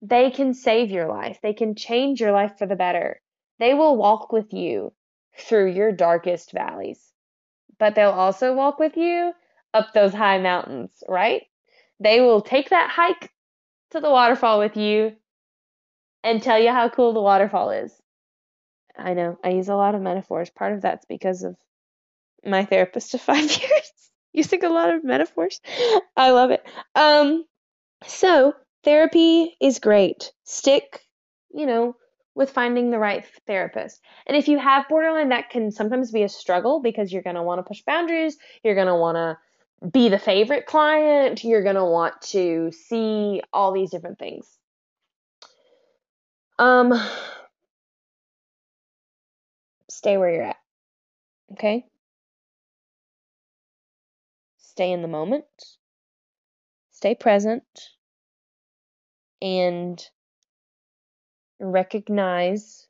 They 0.00 0.30
can 0.30 0.54
save 0.54 0.90
your 0.90 1.08
life. 1.08 1.38
They 1.42 1.52
can 1.52 1.74
change 1.74 2.22
your 2.22 2.32
life 2.32 2.56
for 2.58 2.66
the 2.66 2.74
better. 2.74 3.20
They 3.58 3.74
will 3.74 3.98
walk 3.98 4.32
with 4.32 4.54
you 4.54 4.94
through 5.38 5.72
your 5.72 5.92
darkest 5.92 6.52
valleys, 6.52 7.12
but 7.78 7.94
they'll 7.94 8.10
also 8.12 8.54
walk 8.54 8.78
with 8.78 8.96
you 8.96 9.34
up 9.74 9.92
those 9.92 10.14
high 10.14 10.38
mountains, 10.38 11.02
right? 11.06 11.42
They 12.00 12.20
will 12.20 12.40
take 12.40 12.70
that 12.70 12.90
hike 12.90 13.30
to 13.90 14.00
the 14.00 14.10
waterfall 14.10 14.58
with 14.58 14.76
you 14.76 15.16
and 16.22 16.42
tell 16.42 16.58
you 16.58 16.70
how 16.70 16.88
cool 16.88 17.12
the 17.12 17.22
waterfall 17.22 17.70
is. 17.70 17.92
I 18.98 19.14
know, 19.14 19.38
I 19.44 19.50
use 19.50 19.68
a 19.68 19.76
lot 19.76 19.94
of 19.94 20.02
metaphors. 20.02 20.50
Part 20.50 20.72
of 20.72 20.82
that's 20.82 21.06
because 21.06 21.42
of 21.42 21.56
my 22.44 22.64
therapist 22.64 23.14
of 23.14 23.20
five 23.22 23.50
years 23.50 23.92
using 24.32 24.64
a 24.64 24.68
lot 24.68 24.94
of 24.94 25.04
metaphors. 25.04 25.60
I 26.16 26.30
love 26.30 26.50
it. 26.50 26.64
Um, 26.94 27.44
so 28.06 28.54
therapy 28.84 29.56
is 29.60 29.78
great. 29.78 30.32
Stick, 30.44 31.00
you 31.52 31.66
know, 31.66 31.96
with 32.34 32.50
finding 32.50 32.90
the 32.90 32.98
right 32.98 33.24
therapist. 33.46 34.00
And 34.26 34.36
if 34.36 34.48
you 34.48 34.58
have 34.58 34.88
borderline, 34.88 35.30
that 35.30 35.50
can 35.50 35.70
sometimes 35.70 36.12
be 36.12 36.22
a 36.22 36.28
struggle 36.28 36.80
because 36.82 37.12
you're 37.12 37.22
going 37.22 37.36
to 37.36 37.42
want 37.42 37.58
to 37.58 37.62
push 37.68 37.82
boundaries. 37.86 38.36
You're 38.62 38.74
going 38.74 38.88
to 38.88 38.94
want 38.94 39.16
to 39.16 39.38
be 39.92 40.08
the 40.08 40.18
favorite 40.18 40.66
client. 40.66 41.44
You're 41.44 41.62
going 41.62 41.76
to 41.76 41.84
want 41.84 42.20
to 42.22 42.72
see 42.72 43.42
all 43.52 43.72
these 43.72 43.90
different 43.90 44.18
things. 44.18 44.46
Um, 46.58 46.94
stay 49.90 50.16
where 50.16 50.32
you're 50.32 50.42
at. 50.42 50.56
Okay? 51.52 51.84
Stay 54.58 54.92
in 54.92 55.02
the 55.02 55.08
moment. 55.08 55.44
Stay 56.92 57.14
present. 57.14 57.64
And 59.42 60.02
recognize 61.60 62.86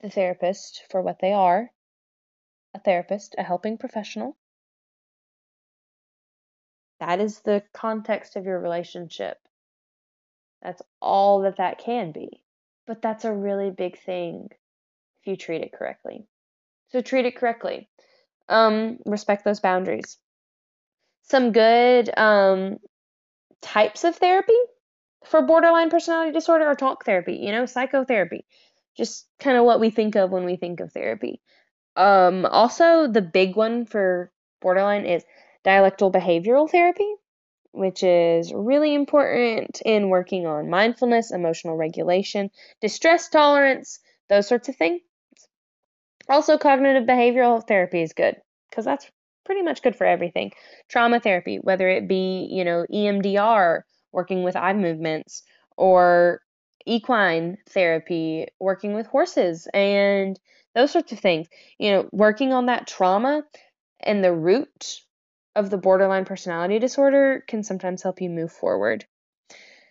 the 0.00 0.10
therapist 0.10 0.82
for 0.90 1.00
what 1.00 1.18
they 1.20 1.32
are 1.32 1.70
a 2.76 2.78
therapist, 2.78 3.34
a 3.38 3.42
helping 3.42 3.78
professional. 3.78 4.36
That 7.00 7.20
is 7.20 7.40
the 7.40 7.62
context 7.72 8.36
of 8.36 8.44
your 8.44 8.60
relationship. 8.60 9.38
That's 10.62 10.82
all 11.00 11.42
that 11.42 11.56
that 11.56 11.78
can 11.78 12.12
be. 12.12 12.42
But 12.86 13.02
that's 13.02 13.24
a 13.24 13.32
really 13.32 13.70
big 13.70 13.98
thing 13.98 14.48
if 15.20 15.26
you 15.26 15.36
treat 15.36 15.62
it 15.62 15.72
correctly. 15.72 16.26
So 16.90 17.00
treat 17.00 17.26
it 17.26 17.36
correctly. 17.36 17.88
Um, 18.48 18.98
respect 19.04 19.44
those 19.44 19.60
boundaries. 19.60 20.18
Some 21.22 21.52
good 21.52 22.16
um, 22.16 22.78
types 23.60 24.04
of 24.04 24.16
therapy 24.16 24.54
for 25.24 25.42
borderline 25.42 25.90
personality 25.90 26.32
disorder 26.32 26.68
or 26.68 26.76
talk 26.76 27.04
therapy, 27.04 27.36
you 27.42 27.50
know, 27.50 27.66
psychotherapy. 27.66 28.46
Just 28.96 29.26
kind 29.40 29.56
of 29.58 29.64
what 29.64 29.80
we 29.80 29.90
think 29.90 30.14
of 30.14 30.30
when 30.30 30.44
we 30.44 30.56
think 30.56 30.80
of 30.80 30.92
therapy. 30.92 31.40
Um, 31.96 32.44
also, 32.44 33.06
the 33.06 33.22
big 33.22 33.56
one 33.56 33.86
for 33.86 34.30
borderline 34.60 35.06
is 35.06 35.24
dialectical 35.64 36.12
behavioral 36.12 36.70
therapy, 36.70 37.10
which 37.72 38.02
is 38.02 38.52
really 38.52 38.94
important 38.94 39.80
in 39.84 40.08
working 40.08 40.46
on 40.46 40.70
mindfulness, 40.70 41.32
emotional 41.32 41.76
regulation, 41.76 42.50
distress 42.80 43.28
tolerance, 43.28 43.98
those 44.28 44.46
sorts 44.46 44.68
of 44.68 44.76
things. 44.76 45.00
Also, 46.28 46.58
cognitive 46.58 47.04
behavioral 47.04 47.66
therapy 47.66 48.02
is 48.02 48.12
good 48.12 48.36
because 48.68 48.84
that's 48.84 49.10
pretty 49.44 49.62
much 49.62 49.82
good 49.82 49.96
for 49.96 50.06
everything. 50.06 50.52
Trauma 50.88 51.20
therapy, 51.20 51.58
whether 51.62 51.88
it 51.88 52.08
be, 52.08 52.48
you 52.50 52.64
know, 52.64 52.84
EMDR 52.92 53.82
working 54.12 54.42
with 54.42 54.56
eye 54.56 54.72
movements, 54.72 55.42
or 55.76 56.40
equine 56.86 57.58
therapy, 57.68 58.46
working 58.58 58.94
with 58.94 59.06
horses, 59.06 59.68
and 59.74 60.38
those 60.76 60.92
sorts 60.92 61.10
of 61.10 61.18
things. 61.18 61.48
You 61.78 61.90
know, 61.90 62.08
working 62.12 62.52
on 62.52 62.66
that 62.66 62.86
trauma 62.86 63.42
and 63.98 64.22
the 64.22 64.32
root 64.32 65.00
of 65.56 65.70
the 65.70 65.78
borderline 65.78 66.24
personality 66.24 66.78
disorder 66.78 67.42
can 67.48 67.64
sometimes 67.64 68.02
help 68.02 68.20
you 68.20 68.30
move 68.30 68.52
forward. 68.52 69.04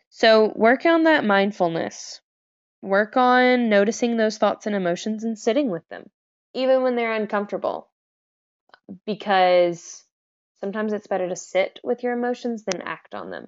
So, 0.10 0.54
work 0.56 0.86
on 0.86 1.04
that 1.04 1.26
mindfulness. 1.26 2.22
Work 2.82 3.18
on 3.18 3.68
noticing 3.68 4.16
those 4.16 4.38
thoughts 4.38 4.66
and 4.66 4.76
emotions 4.76 5.26
and 5.26 5.38
sitting 5.38 5.70
with 5.70 5.86
them, 5.90 6.10
even 6.54 6.84
when 6.84 6.96
they're 6.96 7.12
uncomfortable. 7.14 7.90
Because 9.06 10.06
sometimes 10.62 10.94
it's 10.94 11.08
better 11.08 11.28
to 11.28 11.36
sit 11.36 11.82
with 11.84 12.04
your 12.04 12.14
emotions 12.14 12.64
than 12.64 12.82
act 12.82 13.14
on 13.14 13.30
them 13.30 13.48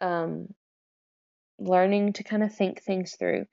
um, 0.00 0.54
learning 1.58 2.12
to 2.14 2.24
kind 2.24 2.42
of 2.42 2.54
think 2.54 2.82
things 2.82 3.16
through. 3.16 3.46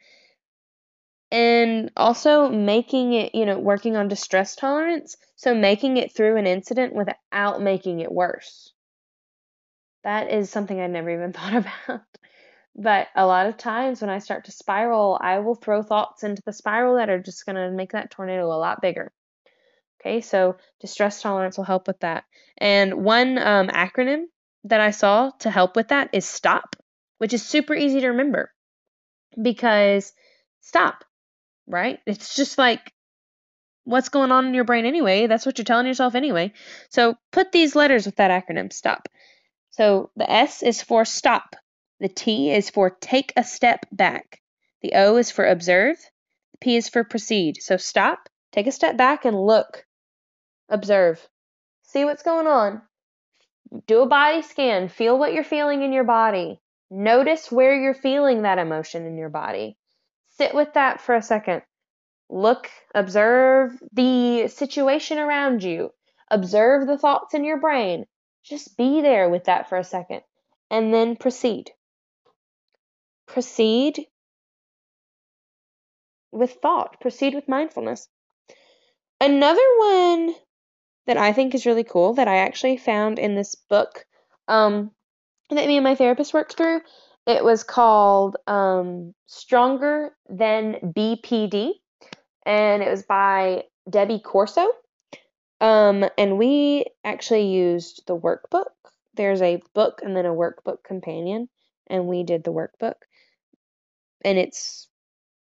And 1.31 1.91
also 1.95 2.49
making 2.49 3.13
it, 3.13 3.33
you 3.33 3.45
know, 3.45 3.57
working 3.57 3.95
on 3.95 4.09
distress 4.09 4.55
tolerance. 4.55 5.15
So 5.35 5.55
making 5.55 5.97
it 5.97 6.13
through 6.13 6.37
an 6.37 6.45
incident 6.45 6.93
without 6.93 7.61
making 7.61 8.01
it 8.01 8.11
worse. 8.11 8.73
That 10.03 10.31
is 10.31 10.49
something 10.49 10.79
I 10.79 10.87
never 10.87 11.09
even 11.09 11.33
thought 11.33 11.55
about. 11.55 12.01
But 12.75 13.07
a 13.15 13.25
lot 13.25 13.47
of 13.47 13.57
times 13.57 14.01
when 14.01 14.09
I 14.09 14.19
start 14.19 14.45
to 14.45 14.51
spiral, 14.51 15.17
I 15.21 15.39
will 15.39 15.55
throw 15.55 15.83
thoughts 15.83 16.23
into 16.23 16.41
the 16.45 16.53
spiral 16.53 16.95
that 16.95 17.09
are 17.09 17.21
just 17.21 17.45
going 17.45 17.57
to 17.57 17.71
make 17.71 17.91
that 17.91 18.11
tornado 18.11 18.45
a 18.47 18.55
lot 18.55 18.81
bigger. 18.81 19.11
Okay, 19.99 20.21
so 20.21 20.57
distress 20.79 21.21
tolerance 21.21 21.57
will 21.57 21.65
help 21.65 21.87
with 21.87 21.99
that. 21.99 22.23
And 22.57 23.03
one 23.03 23.37
um, 23.37 23.67
acronym 23.67 24.23
that 24.63 24.81
I 24.81 24.91
saw 24.91 25.31
to 25.39 25.51
help 25.51 25.75
with 25.75 25.89
that 25.89 26.09
is 26.13 26.25
STOP, 26.25 26.75
which 27.17 27.33
is 27.33 27.45
super 27.45 27.75
easy 27.75 28.01
to 28.01 28.07
remember 28.09 28.51
because 29.39 30.13
stop 30.61 31.03
right? 31.71 31.99
It's 32.05 32.35
just 32.35 32.57
like 32.57 32.91
what's 33.83 34.09
going 34.09 34.31
on 34.31 34.45
in 34.45 34.53
your 34.53 34.63
brain 34.63 34.85
anyway. 34.85 35.27
That's 35.27 35.45
what 35.45 35.57
you're 35.57 35.65
telling 35.65 35.87
yourself 35.87 36.15
anyway. 36.15 36.53
So 36.89 37.15
put 37.31 37.51
these 37.51 37.75
letters 37.75 38.05
with 38.05 38.17
that 38.17 38.31
acronym 38.31 38.71
STOP. 38.71 39.07
So 39.71 40.11
the 40.15 40.29
S 40.29 40.63
is 40.63 40.81
for 40.81 41.05
stop. 41.05 41.55
The 41.99 42.09
T 42.09 42.51
is 42.51 42.69
for 42.69 42.89
take 42.89 43.33
a 43.35 43.43
step 43.43 43.85
back. 43.91 44.41
The 44.81 44.93
O 44.95 45.17
is 45.17 45.31
for 45.31 45.45
observe. 45.45 45.97
The 46.53 46.57
P 46.59 46.75
is 46.75 46.89
for 46.89 47.03
proceed. 47.03 47.61
So 47.61 47.77
stop, 47.77 48.29
take 48.51 48.67
a 48.67 48.71
step 48.71 48.97
back 48.97 49.25
and 49.25 49.39
look. 49.39 49.85
Observe. 50.69 51.25
See 51.83 52.05
what's 52.05 52.23
going 52.23 52.47
on. 52.47 52.81
Do 53.87 54.01
a 54.01 54.07
body 54.07 54.41
scan. 54.41 54.89
Feel 54.89 55.17
what 55.17 55.33
you're 55.33 55.43
feeling 55.43 55.83
in 55.83 55.93
your 55.93 56.03
body. 56.03 56.59
Notice 56.89 57.51
where 57.51 57.79
you're 57.79 57.93
feeling 57.93 58.41
that 58.41 58.57
emotion 58.57 59.05
in 59.05 59.17
your 59.17 59.29
body. 59.29 59.77
Sit 60.41 60.55
with 60.55 60.73
that 60.73 60.99
for 60.99 61.13
a 61.13 61.21
second. 61.21 61.61
Look, 62.27 62.67
observe 62.95 63.79
the 63.93 64.47
situation 64.47 65.19
around 65.19 65.61
you. 65.61 65.91
Observe 66.31 66.87
the 66.87 66.97
thoughts 66.97 67.35
in 67.35 67.43
your 67.43 67.59
brain. 67.59 68.05
Just 68.43 68.75
be 68.75 69.03
there 69.03 69.29
with 69.29 69.43
that 69.43 69.69
for 69.69 69.77
a 69.77 69.83
second 69.83 70.23
and 70.71 70.91
then 70.91 71.15
proceed. 71.15 71.69
Proceed 73.27 74.07
with 76.31 76.53
thought, 76.53 76.99
proceed 76.99 77.35
with 77.35 77.47
mindfulness. 77.47 78.07
Another 79.19 79.67
one 79.77 80.33
that 81.05 81.17
I 81.17 81.33
think 81.33 81.53
is 81.53 81.67
really 81.67 81.83
cool 81.83 82.15
that 82.15 82.27
I 82.27 82.37
actually 82.37 82.77
found 82.77 83.19
in 83.19 83.35
this 83.35 83.53
book 83.69 84.07
um, 84.47 84.89
that 85.51 85.67
me 85.67 85.77
and 85.77 85.83
my 85.83 85.93
therapist 85.93 86.33
worked 86.33 86.57
through 86.57 86.81
it 87.27 87.43
was 87.43 87.63
called 87.63 88.37
um, 88.47 89.13
Stronger 89.27 90.15
Than 90.29 90.75
BPD, 90.83 91.71
and 92.45 92.81
it 92.81 92.89
was 92.89 93.03
by 93.03 93.63
Debbie 93.89 94.19
Corso. 94.19 94.67
Um, 95.59 96.05
and 96.17 96.39
we 96.39 96.85
actually 97.03 97.47
used 97.53 98.03
the 98.07 98.17
workbook. 98.17 98.71
There's 99.13 99.41
a 99.41 99.61
book 99.75 100.01
and 100.03 100.15
then 100.15 100.25
a 100.25 100.33
workbook 100.33 100.83
companion, 100.83 101.49
and 101.87 102.07
we 102.07 102.23
did 102.23 102.43
the 102.43 102.53
workbook. 102.53 102.95
And 104.23 104.37
it's 104.39 104.87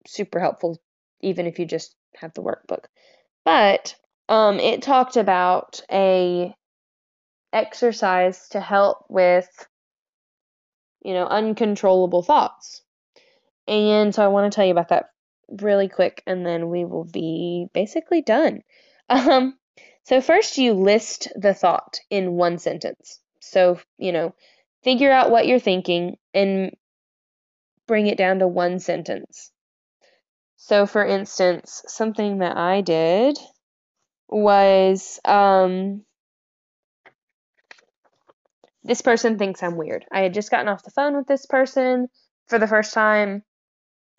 super 0.06 0.40
helpful, 0.40 0.82
even 1.22 1.48
if 1.48 1.60
you 1.60 1.66
just 1.66 1.96
have 2.16 2.34
the 2.34 2.44
workbook. 2.44 2.86
But 3.46 3.96
um, 4.28 4.60
it 4.60 4.82
talked 4.82 5.16
about 5.16 5.82
a 5.92 6.54
exercise 7.54 8.50
to 8.50 8.60
help 8.60 9.06
with 9.10 9.48
you 11.04 11.14
know, 11.14 11.26
uncontrollable 11.26 12.24
thoughts. 12.24 12.82
And 13.68 14.14
so 14.14 14.24
I 14.24 14.28
want 14.28 14.52
to 14.52 14.56
tell 14.56 14.66
you 14.66 14.72
about 14.72 14.90
that 14.90 15.10
really 15.62 15.88
quick 15.90 16.24
and 16.26 16.46
then 16.46 16.70
we 16.70 16.86
will 16.86 17.06
be 17.06 17.68
basically 17.74 18.22
done. 18.22 18.62
Um, 19.10 19.58
so 20.06 20.22
first 20.22 20.58
you 20.58 20.74
list 20.74 21.28
the 21.36 21.54
thought 21.54 22.00
in 22.10 22.32
one 22.32 22.58
sentence. 22.58 23.20
So, 23.42 23.80
you 23.98 24.14
know, 24.14 24.34
figure 24.82 25.12
out 25.12 25.30
what 25.30 25.46
you're 25.46 25.60
thinking 25.60 26.16
and 26.34 26.72
bring 27.86 28.08
it 28.08 28.18
down 28.18 28.40
to 28.40 28.48
one 28.48 28.80
sentence. 28.80 29.52
So 30.56 30.86
for 30.86 31.06
instance, 31.06 31.84
something 31.88 32.38
that 32.38 32.56
I 32.56 32.80
did 32.80 33.38
was 34.30 35.20
um 35.26 36.06
this 38.84 39.02
person 39.02 39.38
thinks 39.38 39.64
I'm 39.64 39.78
weird. 39.78 40.06
I 40.12 40.22
had 40.22 40.34
just 40.34 40.52
gotten 40.52 40.68
off 40.68 40.84
the 40.84 40.92
phone 40.92 41.16
with 41.16 41.28
this 41.28 41.46
person 41.46 42.08
for 42.48 42.60
the 42.60 42.68
first 42.68 42.94
time. 42.94 43.44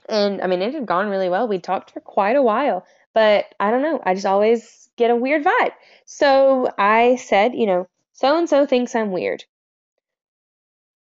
And 0.08 0.40
I 0.40 0.46
mean, 0.46 0.62
it 0.62 0.74
had 0.74 0.86
gone 0.86 1.08
really 1.08 1.28
well. 1.28 1.48
We 1.48 1.58
talked 1.58 1.90
for 1.90 2.00
quite 2.00 2.36
a 2.36 2.42
while, 2.42 2.86
but 3.12 3.46
I 3.60 3.70
don't 3.70 3.82
know. 3.82 4.00
I 4.04 4.14
just 4.14 4.26
always 4.26 4.88
get 4.96 5.10
a 5.10 5.16
weird 5.16 5.44
vibe. 5.44 5.72
So 6.06 6.68
I 6.78 7.16
said, 7.16 7.54
you 7.54 7.66
know, 7.66 7.88
so 8.12 8.38
and 8.38 8.48
so 8.48 8.66
thinks 8.66 8.94
I'm 8.94 9.12
weird. 9.12 9.44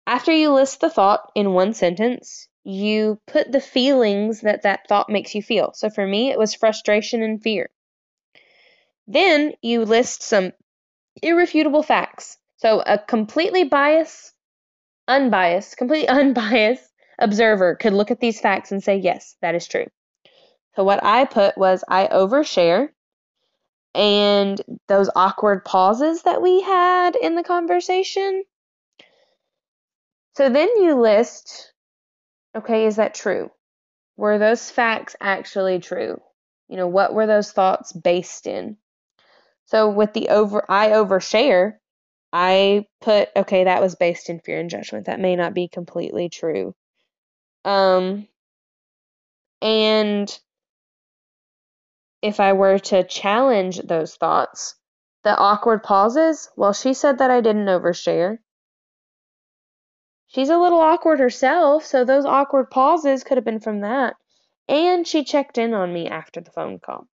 After 0.06 0.32
you 0.32 0.52
list 0.52 0.81
the 0.81 0.90
thought 0.90 1.31
in 1.35 1.52
one 1.52 1.74
sentence, 1.74 2.48
you 2.62 3.20
put 3.26 3.51
the 3.51 3.60
feelings 3.60 4.40
that 4.40 4.62
that 4.62 4.89
thought 4.89 5.09
makes 5.09 5.35
you 5.35 5.43
feel. 5.43 5.72
So 5.74 5.90
for 5.90 6.06
me, 6.06 6.31
it 6.31 6.39
was 6.39 6.55
frustration 6.55 7.22
and 7.22 7.43
fear. 7.43 7.70
Then 9.06 9.52
you 9.62 9.85
list 9.85 10.22
some 10.22 10.52
irrefutable 11.22 11.82
facts 11.82 12.39
so 12.64 12.82
a 12.86 12.96
completely 12.96 13.64
biased, 13.64 14.32
unbiased, 15.06 15.76
completely 15.76 16.08
unbiased 16.20 16.90
observer 17.18 17.74
could 17.74 17.92
look 17.92 18.10
at 18.10 18.20
these 18.20 18.40
facts 18.40 18.72
and 18.72 18.82
say, 18.82 18.96
yes, 18.96 19.36
that 19.42 19.54
is 19.54 19.66
true. 19.66 19.84
So 20.74 20.82
what 20.82 21.04
I 21.04 21.26
put 21.26 21.58
was 21.58 21.84
I 21.86 22.06
overshare 22.06 22.88
and 23.94 24.60
those 24.88 25.10
awkward 25.14 25.66
pauses 25.66 26.22
that 26.22 26.40
we 26.40 26.62
had 26.62 27.16
in 27.16 27.34
the 27.34 27.44
conversation. 27.44 28.44
So 30.36 30.48
then 30.48 30.68
you 30.78 30.98
list, 30.98 31.74
okay, 32.56 32.86
is 32.86 32.96
that 32.96 33.14
true? 33.14 33.50
Were 34.16 34.38
those 34.38 34.70
facts 34.70 35.14
actually 35.20 35.80
true? 35.80 36.18
You 36.68 36.78
know, 36.78 36.88
what 36.88 37.12
were 37.12 37.26
those 37.26 37.52
thoughts 37.52 37.92
based 37.92 38.46
in? 38.46 38.78
So 39.66 39.90
with 39.90 40.14
the 40.14 40.30
over, 40.30 40.64
I 40.66 40.88
overshare, 40.88 41.74
I 42.36 42.89
put, 43.01 43.28
okay, 43.36 43.62
that 43.62 43.81
was 43.81 43.94
based 43.94 44.28
in 44.28 44.40
fear 44.40 44.59
and 44.59 44.69
judgment. 44.69 45.06
That 45.06 45.20
may 45.20 45.36
not 45.36 45.55
be 45.55 45.69
completely 45.69 46.28
true. 46.28 46.74
Um, 47.65 48.27
and 49.62 50.36
if 52.23 52.40
I 52.40 52.55
were 52.55 52.81
to 52.81 53.05
challenge 53.05 53.78
those 53.78 54.16
thoughts, 54.16 54.74
the 55.23 55.36
awkward 55.36 55.85
pauses, 55.85 56.51
well, 56.56 56.73
she 56.73 56.93
said 56.93 57.19
that 57.19 57.31
I 57.31 57.40
didn't 57.40 57.66
overshare. 57.66 58.39
She's 60.27 60.51
a 60.51 60.59
little 60.59 60.81
awkward 60.81 61.20
herself, 61.20 61.85
so 61.85 62.05
those 62.05 62.24
awkward 62.24 62.69
pauses 62.69 63.23
could 63.23 63.36
have 63.36 63.44
been 63.44 63.61
from 63.61 63.82
that. 63.82 64.16
And 64.66 65.06
she 65.06 65.23
checked 65.23 65.56
in 65.56 65.73
on 65.73 65.93
me 65.93 66.09
after 66.09 66.40
the 66.40 66.51
phone 66.51 66.81
call. 66.81 67.06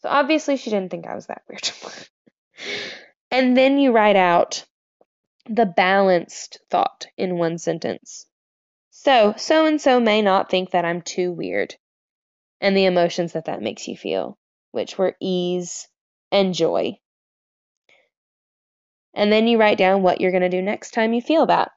So 0.00 0.10
obviously 0.10 0.58
she 0.58 0.68
didn't 0.68 0.90
think 0.90 1.06
I 1.06 1.14
was 1.14 1.26
that 1.28 1.40
weird. 1.48 1.70
And 3.30 3.56
then 3.56 3.78
you 3.78 3.92
write 3.92 4.16
out 4.16 4.66
the 5.48 5.66
balanced 5.66 6.60
thought 6.70 7.06
in 7.16 7.38
one 7.38 7.58
sentence. 7.58 8.26
So, 8.90 9.34
so 9.36 9.66
and 9.66 9.80
so 9.80 10.00
may 10.00 10.22
not 10.22 10.50
think 10.50 10.70
that 10.70 10.84
I'm 10.84 11.02
too 11.02 11.32
weird, 11.32 11.76
and 12.60 12.76
the 12.76 12.86
emotions 12.86 13.32
that 13.32 13.44
that 13.44 13.62
makes 13.62 13.86
you 13.86 13.96
feel, 13.96 14.38
which 14.72 14.98
were 14.98 15.16
ease 15.20 15.88
and 16.32 16.54
joy. 16.54 16.98
And 19.14 19.32
then 19.32 19.46
you 19.46 19.58
write 19.58 19.78
down 19.78 20.02
what 20.02 20.20
you're 20.20 20.30
going 20.30 20.42
to 20.42 20.48
do 20.48 20.62
next 20.62 20.92
time 20.92 21.12
you 21.12 21.22
feel 21.22 21.46
that 21.46 21.72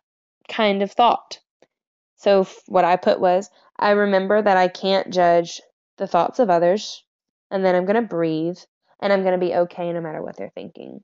kind 0.47 0.81
of 0.81 0.91
thought. 0.91 1.39
So, 2.15 2.47
what 2.67 2.85
I 2.85 2.95
put 2.95 3.19
was 3.19 3.49
I 3.77 3.91
remember 3.91 4.41
that 4.41 4.57
I 4.57 4.67
can't 4.67 5.13
judge 5.13 5.61
the 5.97 6.07
thoughts 6.07 6.39
of 6.39 6.49
others, 6.49 7.03
and 7.51 7.63
then 7.63 7.75
I'm 7.75 7.85
going 7.85 7.95
to 7.95 8.01
breathe, 8.01 8.57
and 8.99 9.13
I'm 9.13 9.21
going 9.21 9.39
to 9.39 9.45
be 9.45 9.55
okay 9.55 9.93
no 9.93 10.01
matter 10.01 10.21
what 10.21 10.35
they're 10.35 10.51
thinking. 10.53 11.01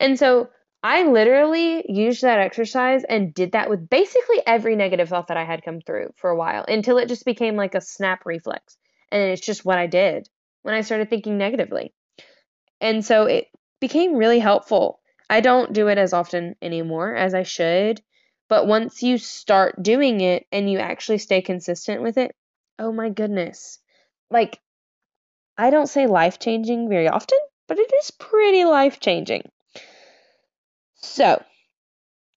And 0.00 0.18
so 0.18 0.48
I 0.82 1.04
literally 1.04 1.84
used 1.86 2.22
that 2.22 2.38
exercise 2.40 3.04
and 3.04 3.34
did 3.34 3.52
that 3.52 3.68
with 3.68 3.90
basically 3.90 4.42
every 4.46 4.74
negative 4.74 5.10
thought 5.10 5.28
that 5.28 5.36
I 5.36 5.44
had 5.44 5.62
come 5.62 5.82
through 5.82 6.14
for 6.16 6.30
a 6.30 6.36
while 6.36 6.64
until 6.66 6.96
it 6.96 7.08
just 7.08 7.26
became 7.26 7.54
like 7.54 7.74
a 7.74 7.82
snap 7.82 8.24
reflex. 8.24 8.78
And 9.12 9.22
it's 9.22 9.44
just 9.44 9.64
what 9.64 9.76
I 9.76 9.86
did 9.86 10.26
when 10.62 10.74
I 10.74 10.80
started 10.80 11.10
thinking 11.10 11.36
negatively. 11.36 11.92
And 12.80 13.04
so 13.04 13.24
it 13.24 13.48
became 13.78 14.14
really 14.16 14.38
helpful. 14.38 15.00
I 15.28 15.40
don't 15.42 15.74
do 15.74 15.88
it 15.88 15.98
as 15.98 16.14
often 16.14 16.56
anymore 16.62 17.14
as 17.14 17.34
I 17.34 17.42
should, 17.42 18.00
but 18.48 18.66
once 18.66 19.02
you 19.02 19.18
start 19.18 19.82
doing 19.82 20.22
it 20.22 20.46
and 20.50 20.70
you 20.70 20.78
actually 20.78 21.18
stay 21.18 21.42
consistent 21.42 22.02
with 22.02 22.16
it, 22.16 22.34
oh 22.78 22.90
my 22.90 23.10
goodness. 23.10 23.78
Like, 24.30 24.60
I 25.58 25.68
don't 25.68 25.88
say 25.88 26.06
life 26.06 26.38
changing 26.38 26.88
very 26.88 27.06
often, 27.06 27.38
but 27.68 27.78
it 27.78 27.92
is 28.00 28.10
pretty 28.12 28.64
life 28.64 28.98
changing. 28.98 29.42
So, 31.02 31.42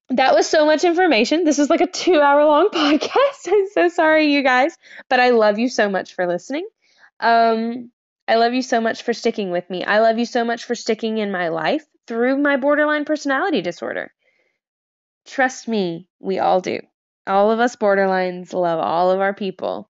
that 0.10 0.34
was 0.36 0.48
so 0.48 0.66
much 0.66 0.84
information. 0.84 1.44
This 1.44 1.60
is 1.60 1.70
like 1.70 1.82
a 1.82 1.88
two 1.88 2.20
hour 2.20 2.46
long 2.46 2.70
podcast. 2.74 3.48
I'm 3.48 3.68
so 3.70 3.90
sorry, 3.90 4.34
you 4.34 4.44
guys, 4.44 4.78
but 5.10 5.20
I 5.20 5.30
love 5.32 5.60
you 5.60 5.70
so 5.70 5.90
much 5.90 6.14
for 6.14 6.28
listening. 6.28 6.68
Um, 7.20 7.92
I 8.28 8.36
love 8.36 8.54
you 8.54 8.62
so 8.62 8.80
much 8.80 9.04
for 9.04 9.14
sticking 9.14 9.52
with 9.52 9.70
me. 9.70 9.84
I 9.84 10.00
love 10.00 10.18
you 10.18 10.26
so 10.26 10.46
much 10.46 10.66
for 10.66 10.76
sticking 10.76 11.18
in 11.18 11.32
my 11.32 11.50
life 11.50 11.86
through 12.08 12.38
my 12.38 12.58
borderline 12.58 13.06
personality 13.06 13.62
disorder. 13.62 14.12
Trust 15.26 15.68
me, 15.68 16.08
we 16.20 16.40
all 16.40 16.62
do. 16.62 16.80
All 17.26 17.52
of 17.52 17.60
us 17.60 17.76
borderlines 17.76 18.54
love 18.54 18.80
all 18.80 19.12
of 19.12 19.22
our 19.22 19.34
people, 19.34 19.90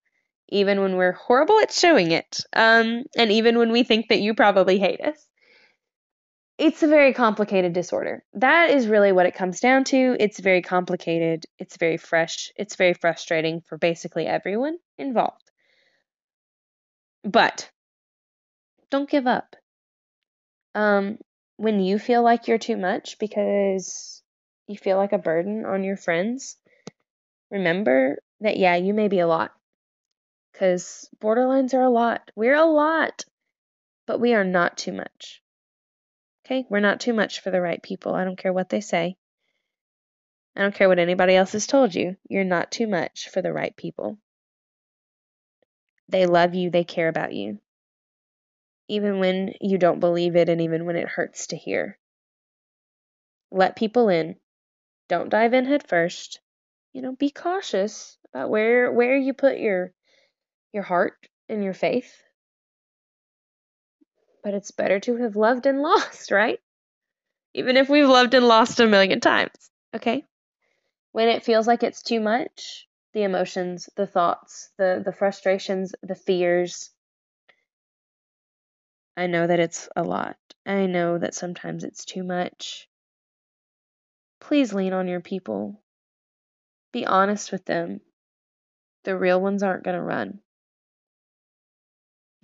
even 0.49 0.81
when 0.81 0.95
we're 0.95 1.13
horrible 1.13 1.59
at 1.59 1.71
showing 1.71 2.11
it, 2.11 2.39
um, 2.53 3.03
and 3.17 3.31
even 3.31 3.57
when 3.57 3.71
we 3.71 3.83
think 3.83 4.09
that 4.09 4.21
you 4.21 4.35
probably 4.35 4.77
hate 4.77 5.01
us. 5.01 5.27
It's 6.63 6.81
a 6.81 6.87
very 6.87 7.11
complicated 7.11 7.73
disorder. 7.73 8.23
That 8.35 8.69
is 8.69 8.87
really 8.87 9.11
what 9.11 9.25
it 9.25 9.35
comes 9.35 9.59
down 9.59 9.83
to. 9.85 10.15
It's 10.17 10.39
very 10.39 10.61
complicated. 10.61 11.43
It's 11.59 11.75
very 11.75 11.97
fresh. 11.97 12.53
It's 12.55 12.77
very 12.77 12.93
frustrating 12.93 13.59
for 13.59 13.77
basically 13.77 14.27
everyone 14.27 14.77
involved. 14.97 15.43
But 17.25 17.69
don't 18.89 19.09
give 19.09 19.27
up. 19.27 19.57
Um, 20.73 21.17
when 21.57 21.81
you 21.81 21.99
feel 21.99 22.23
like 22.23 22.47
you're 22.47 22.57
too 22.57 22.77
much 22.77 23.19
because 23.19 24.23
you 24.67 24.77
feel 24.77 24.95
like 24.95 25.11
a 25.11 25.17
burden 25.17 25.65
on 25.65 25.83
your 25.83 25.97
friends, 25.97 26.55
remember 27.51 28.19
that, 28.39 28.55
yeah, 28.55 28.77
you 28.77 28.93
may 28.93 29.09
be 29.09 29.19
a 29.19 29.27
lot. 29.27 29.51
Because 30.53 31.09
borderlines 31.21 31.73
are 31.73 31.83
a 31.83 31.89
lot. 31.89 32.31
We're 32.37 32.55
a 32.55 32.63
lot. 32.63 33.25
But 34.07 34.21
we 34.21 34.33
are 34.33 34.45
not 34.45 34.77
too 34.77 34.93
much. 34.93 35.42
Okay? 36.45 36.65
We're 36.69 36.79
not 36.79 36.99
too 36.99 37.13
much 37.13 37.39
for 37.39 37.51
the 37.51 37.61
right 37.61 37.81
people. 37.81 38.13
I 38.13 38.23
don't 38.23 38.37
care 38.37 38.53
what 38.53 38.69
they 38.69 38.81
say. 38.81 39.17
I 40.55 40.61
don't 40.61 40.75
care 40.75 40.89
what 40.89 40.99
anybody 40.99 41.35
else 41.35 41.53
has 41.53 41.65
told 41.65 41.95
you. 41.95 42.15
You're 42.29 42.43
not 42.43 42.71
too 42.71 42.87
much 42.87 43.29
for 43.29 43.41
the 43.41 43.53
right 43.53 43.75
people. 43.75 44.17
They 46.09 46.25
love 46.25 46.53
you, 46.53 46.69
they 46.69 46.83
care 46.83 47.07
about 47.07 47.33
you. 47.33 47.59
Even 48.87 49.19
when 49.19 49.53
you 49.61 49.77
don't 49.77 49.99
believe 49.99 50.35
it 50.35 50.49
and 50.49 50.61
even 50.61 50.85
when 50.85 50.95
it 50.95 51.07
hurts 51.07 51.47
to 51.47 51.55
hear. 51.55 51.97
Let 53.49 53.75
people 53.75 54.09
in. 54.09 54.35
Don't 55.07 55.29
dive 55.29 55.53
in 55.53 55.65
head 55.65 55.87
first. 55.87 56.39
You 56.91 57.01
know, 57.01 57.15
be 57.15 57.29
cautious 57.29 58.17
about 58.29 58.49
where 58.49 58.91
where 58.91 59.15
you 59.15 59.33
put 59.33 59.57
your 59.57 59.93
your 60.71 60.83
heart 60.83 61.27
and 61.49 61.63
your 61.63 61.73
faith. 61.73 62.21
But 64.43 64.53
it's 64.53 64.71
better 64.71 64.99
to 65.01 65.17
have 65.17 65.35
loved 65.35 65.65
and 65.65 65.81
lost, 65.81 66.31
right? 66.41 66.59
Even 67.53 67.77
if 67.77 67.89
we've 67.89 68.07
loved 68.07 68.33
and 68.33 68.47
lost 68.47 68.79
a 68.79 68.87
million 68.87 69.19
times, 69.19 69.71
okay? 69.95 70.25
When 71.11 71.29
it 71.29 71.43
feels 71.43 71.67
like 71.67 71.83
it's 71.83 72.01
too 72.01 72.19
much, 72.19 72.87
the 73.13 73.23
emotions, 73.23 73.89
the 73.95 74.07
thoughts, 74.07 74.71
the 74.77 75.01
the 75.05 75.13
frustrations, 75.13 75.93
the 76.01 76.15
fears, 76.15 76.89
I 79.15 79.27
know 79.27 79.45
that 79.45 79.59
it's 79.59 79.87
a 79.95 80.03
lot. 80.03 80.37
I 80.65 80.87
know 80.87 81.19
that 81.19 81.35
sometimes 81.35 81.83
it's 81.83 82.05
too 82.05 82.23
much. 82.23 82.89
Please 84.39 84.73
lean 84.73 84.93
on 84.93 85.07
your 85.07 85.21
people. 85.21 85.79
Be 86.91 87.05
honest 87.05 87.51
with 87.51 87.65
them. 87.65 88.01
The 89.03 89.17
real 89.17 89.39
ones 89.39 89.61
aren't 89.61 89.83
going 89.83 89.97
to 89.97 90.01
run. 90.01 90.39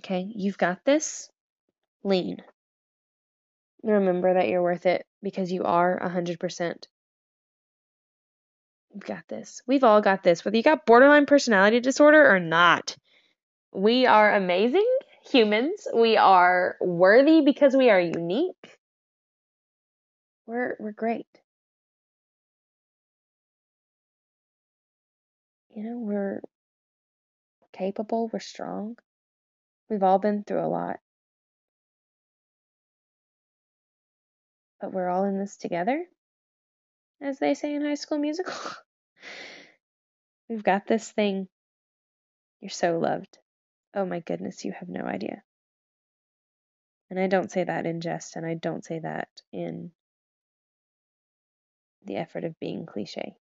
Okay, 0.01 0.31
you've 0.35 0.57
got 0.57 0.85
this. 0.85 1.29
Lean. 2.03 2.41
Remember 3.83 4.33
that 4.33 4.47
you're 4.49 4.63
worth 4.63 4.85
it 4.85 5.05
because 5.21 5.51
you 5.51 5.63
are 5.63 5.99
100%. 5.99 6.87
We've 8.93 9.03
got 9.03 9.27
this. 9.27 9.61
We've 9.67 9.83
all 9.83 10.01
got 10.01 10.23
this, 10.23 10.43
whether 10.43 10.57
you 10.57 10.63
got 10.63 10.85
borderline 10.85 11.25
personality 11.25 11.79
disorder 11.79 12.29
or 12.29 12.39
not. 12.39 12.95
We 13.71 14.07
are 14.07 14.33
amazing 14.33 14.87
humans. 15.29 15.87
We 15.93 16.17
are 16.17 16.75
worthy 16.81 17.41
because 17.41 17.75
we 17.75 17.89
are 17.89 17.99
unique. 17.99 18.77
We're 20.47 20.75
we're 20.79 20.91
great. 20.91 21.27
You 25.75 25.83
know, 25.83 25.99
we're 25.99 26.41
capable, 27.71 28.29
we're 28.33 28.39
strong. 28.39 28.97
We've 29.87 30.03
all 30.03 30.17
been 30.17 30.43
through 30.43 30.65
a 30.65 30.67
lot. 30.67 30.99
But 34.81 34.93
we're 34.93 35.09
all 35.09 35.25
in 35.25 35.37
this 35.37 35.57
together, 35.57 36.05
as 37.21 37.39
they 37.39 37.53
say 37.53 37.75
in 37.75 37.83
High 37.83 37.95
School 37.95 38.17
Musical. 38.17 38.53
We've 40.49 40.63
got 40.63 40.87
this 40.87 41.09
thing. 41.11 41.47
You're 42.61 42.69
so 42.69 42.97
loved. 42.97 43.37
Oh 43.93 44.05
my 44.05 44.19
goodness, 44.19 44.65
you 44.65 44.71
have 44.71 44.89
no 44.89 45.01
idea. 45.01 45.43
And 47.09 47.19
I 47.19 47.27
don't 47.27 47.51
say 47.51 47.63
that 47.63 47.85
in 47.85 48.01
jest, 48.01 48.35
and 48.35 48.45
I 48.45 48.53
don't 48.53 48.85
say 48.85 48.99
that 48.99 49.29
in 49.51 49.91
the 52.05 52.17
effort 52.17 52.43
of 52.43 52.59
being 52.59 52.85
cliche. 52.85 53.35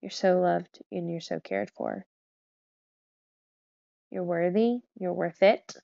You're 0.00 0.10
so 0.10 0.40
loved 0.40 0.82
and 0.90 1.10
you're 1.10 1.20
so 1.20 1.40
cared 1.40 1.70
for. 1.70 2.04
You're 4.10 4.24
worthy, 4.24 4.80
you're 4.98 5.12
worth 5.12 5.42
it. 5.42 5.76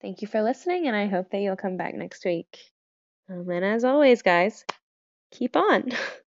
Thank 0.00 0.22
you 0.22 0.28
for 0.28 0.42
listening, 0.42 0.86
and 0.86 0.96
I 0.96 1.06
hope 1.06 1.30
that 1.30 1.40
you'll 1.40 1.56
come 1.56 1.76
back 1.76 1.94
next 1.94 2.24
week. 2.24 2.58
Um, 3.28 3.48
and 3.50 3.64
as 3.64 3.84
always, 3.84 4.22
guys, 4.22 4.64
keep 5.30 5.56
on. 5.56 5.92